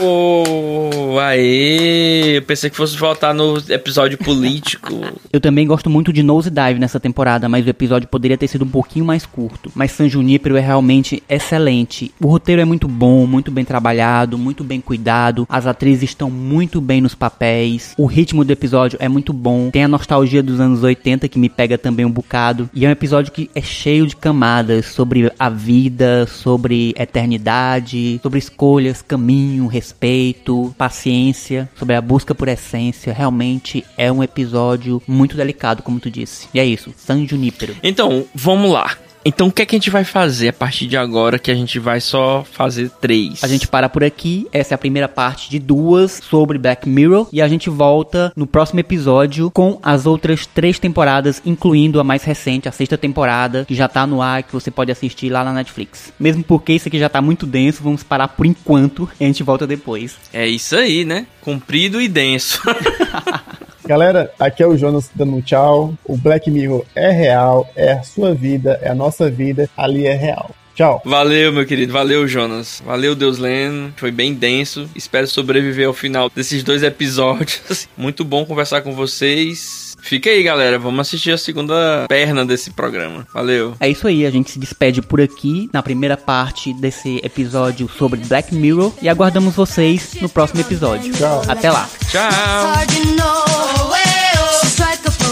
Aê! 1.19 2.37
Eu 2.37 2.41
pensei 2.43 2.69
que 2.69 2.77
fosse 2.77 2.95
voltar 2.97 3.33
no 3.33 3.57
episódio 3.69 4.17
político. 4.17 4.93
Eu 5.31 5.39
também 5.39 5.67
gosto 5.67 5.89
muito 5.89 6.13
de 6.13 6.23
Nose 6.23 6.49
Dive 6.49 6.79
nessa 6.79 6.99
temporada, 6.99 7.47
mas 7.47 7.65
o 7.65 7.69
episódio 7.69 8.07
poderia 8.07 8.37
ter 8.37 8.47
sido 8.47 8.65
um 8.65 8.69
pouquinho 8.69 9.05
mais 9.05 9.25
curto. 9.25 9.71
Mas 9.75 9.91
San 9.91 10.07
Junipero 10.09 10.57
é 10.57 10.61
realmente 10.61 11.21
excelente. 11.29 12.11
O 12.19 12.27
roteiro 12.27 12.61
é 12.61 12.65
muito 12.65 12.87
bom, 12.87 13.25
muito 13.25 13.51
bem 13.51 13.65
trabalhado, 13.65 14.37
muito 14.37 14.63
bem 14.63 14.79
cuidado. 14.81 15.45
As 15.49 15.65
atrizes 15.67 16.09
estão 16.09 16.29
muito 16.29 16.79
bem 16.81 17.01
nos 17.01 17.15
papéis. 17.15 17.93
O 17.97 18.05
ritmo 18.05 18.43
do 18.43 18.51
episódio 18.51 18.97
é 19.01 19.07
muito 19.07 19.33
bom. 19.33 19.69
Tem 19.69 19.83
a 19.83 19.87
nostalgia 19.87 20.20
dos 20.43 20.59
anos 20.59 20.83
80 20.83 21.27
que 21.27 21.39
me 21.39 21.49
pega 21.49 21.77
também 21.77 22.05
um 22.05 22.11
bocado. 22.11 22.69
E 22.73 22.85
é 22.85 22.89
um 22.89 22.91
episódio 22.91 23.31
que 23.31 23.49
é 23.55 23.61
cheio 23.61 24.05
de 24.05 24.15
camadas 24.15 24.85
sobre 24.85 25.31
a 25.37 25.49
vida, 25.49 26.27
sobre 26.27 26.93
eternidade, 26.97 28.19
sobre 28.21 28.39
escolhas, 28.39 29.01
caminho, 29.01 29.67
respeito, 29.67 30.73
paciência, 30.77 31.69
sobre 31.75 31.95
a 31.95 32.01
busca 32.01 32.35
por 32.35 32.47
essência. 32.47 33.13
Realmente 33.13 33.83
é 33.97 34.11
um 34.11 34.23
episódio 34.23 35.01
muito 35.07 35.35
delicado, 35.35 35.83
como 35.83 35.99
tu 35.99 36.09
disse. 36.09 36.47
E 36.53 36.59
é 36.59 36.65
isso, 36.65 36.93
San 36.97 37.25
Junipero. 37.25 37.75
Então, 37.83 38.25
vamos 38.33 38.71
lá. 38.71 38.97
Então 39.23 39.47
o 39.47 39.51
que 39.51 39.61
é 39.61 39.65
que 39.65 39.75
a 39.75 39.79
gente 39.79 39.89
vai 39.89 40.03
fazer 40.03 40.49
a 40.49 40.53
partir 40.53 40.87
de 40.87 40.97
agora 40.97 41.37
que 41.37 41.51
a 41.51 41.55
gente 41.55 41.77
vai 41.77 42.01
só 42.01 42.43
fazer 42.43 42.89
três? 42.89 43.43
A 43.43 43.47
gente 43.47 43.67
para 43.67 43.87
por 43.87 44.03
aqui. 44.03 44.47
Essa 44.51 44.73
é 44.73 44.75
a 44.75 44.79
primeira 44.79 45.07
parte 45.07 45.49
de 45.49 45.59
duas 45.59 46.19
sobre 46.23 46.57
Black 46.57 46.89
Mirror. 46.89 47.27
E 47.31 47.41
a 47.41 47.47
gente 47.47 47.69
volta 47.69 48.33
no 48.35 48.47
próximo 48.47 48.79
episódio 48.79 49.51
com 49.51 49.79
as 49.83 50.05
outras 50.05 50.45
três 50.47 50.79
temporadas, 50.79 51.41
incluindo 51.45 51.99
a 51.99 52.03
mais 52.03 52.23
recente, 52.23 52.67
a 52.67 52.71
sexta 52.71 52.97
temporada, 52.97 53.65
que 53.65 53.75
já 53.75 53.87
tá 53.87 54.07
no 54.07 54.21
ar, 54.21 54.41
que 54.41 54.53
você 54.53 54.71
pode 54.71 54.91
assistir 54.91 55.29
lá 55.29 55.43
na 55.43 55.53
Netflix. 55.53 56.11
Mesmo 56.19 56.43
porque 56.43 56.73
isso 56.73 56.87
aqui 56.87 56.97
já 56.97 57.09
tá 57.09 57.21
muito 57.21 57.45
denso, 57.45 57.83
vamos 57.83 58.01
parar 58.01 58.29
por 58.29 58.45
enquanto 58.45 59.07
e 59.19 59.23
a 59.23 59.27
gente 59.27 59.43
volta 59.43 59.67
depois. 59.67 60.15
É 60.33 60.47
isso 60.47 60.75
aí, 60.75 61.05
né? 61.05 61.27
Comprido 61.41 62.01
e 62.01 62.07
denso. 62.07 62.59
Galera, 63.85 64.31
aqui 64.39 64.63
é 64.63 64.67
o 64.67 64.77
Jonas 64.77 65.09
dando 65.13 65.35
um 65.35 65.41
tchau. 65.41 65.93
O 66.05 66.15
Black 66.17 66.49
Mirror 66.49 66.85
é 66.95 67.11
real, 67.11 67.69
é 67.75 67.93
a 67.93 68.03
sua 68.03 68.33
vida, 68.33 68.79
é 68.81 68.89
a 68.89 68.95
nossa 68.95 69.29
vida, 69.29 69.69
ali 69.75 70.05
é 70.05 70.13
real. 70.13 70.51
Tchau. 70.75 71.01
Valeu, 71.05 71.51
meu 71.51 71.65
querido. 71.65 71.91
Valeu, 71.91 72.27
Jonas. 72.27 72.81
Valeu, 72.85 73.13
Deus 73.13 73.37
Leno. 73.37 73.93
Foi 73.97 74.11
bem 74.11 74.33
denso. 74.33 74.89
Espero 74.95 75.27
sobreviver 75.27 75.87
ao 75.87 75.93
final 75.93 76.29
desses 76.33 76.63
dois 76.63 76.81
episódios. 76.81 77.87
Muito 77.97 78.23
bom 78.23 78.45
conversar 78.45 78.81
com 78.81 78.93
vocês. 78.95 79.95
Fica 80.01 80.29
aí, 80.29 80.41
galera. 80.41 80.79
Vamos 80.79 81.01
assistir 81.01 81.31
a 81.31 81.37
segunda 81.37 82.05
perna 82.07 82.45
desse 82.45 82.71
programa. 82.71 83.27
Valeu. 83.33 83.75
É 83.79 83.87
isso 83.87 84.07
aí, 84.07 84.25
a 84.25 84.31
gente 84.31 84.51
se 84.51 84.59
despede 84.59 85.01
por 85.01 85.21
aqui 85.21 85.69
na 85.71 85.83
primeira 85.83 86.17
parte 86.17 86.73
desse 86.73 87.17
episódio 87.23 87.87
sobre 87.87 88.19
Black 88.21 88.55
Mirror 88.55 88.93
e 89.01 89.07
aguardamos 89.07 89.55
vocês 89.55 90.15
no 90.19 90.29
próximo 90.29 90.61
episódio. 90.61 91.13
Tchau. 91.13 91.43
Até 91.47 91.69
lá. 91.69 91.87
Tchau. 92.09 93.40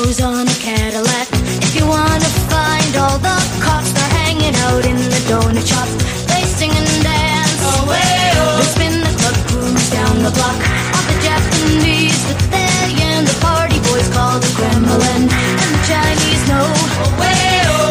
Pose 0.03 0.21
on 0.21 0.47
a 0.47 0.57
Cadillac 0.65 1.27
if 1.65 1.75
you 1.75 1.85
wanna 1.85 2.31
find 2.51 2.91
all 2.95 3.17
the 3.17 3.37
cops 3.65 3.91
they're 3.91 4.13
hanging 4.23 4.55
out 4.67 4.83
in 4.85 4.97
the 5.13 5.21
donut 5.29 5.65
shops. 5.67 5.93
They 6.29 6.43
sing 6.57 6.71
and 6.71 6.91
dance. 7.03 7.59
Oh, 7.69 7.85
they 7.91 8.65
spin 8.73 8.95
the 9.07 9.13
club 9.19 9.37
grooves 9.47 9.89
down 9.97 10.15
the 10.27 10.31
block. 10.37 10.57
All 10.95 11.05
the 11.11 11.17
Japanese 11.27 12.21
with 12.27 12.43
they 12.53 12.89
and 13.11 13.25
the 13.27 13.37
party 13.47 13.79
boys 13.87 14.09
call 14.15 14.39
the 14.39 14.51
Kremlin. 14.57 15.23
And 15.61 15.71
the 15.75 15.83
Chinese 15.91 16.43
know. 16.49 16.67
Oh, 17.03 17.11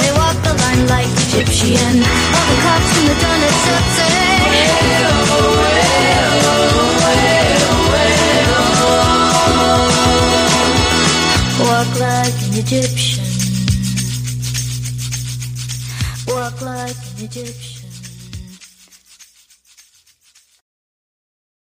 they 0.03 0.13
walk 0.21 0.37
the 0.47 0.55
line 0.63 0.85
like 0.95 1.11
Egyptian. 1.27 2.58
Egyptian. 12.71 13.25
Walk 16.27 16.61
like 16.61 16.97
an 17.17 17.25
Egyptian. 17.25 17.78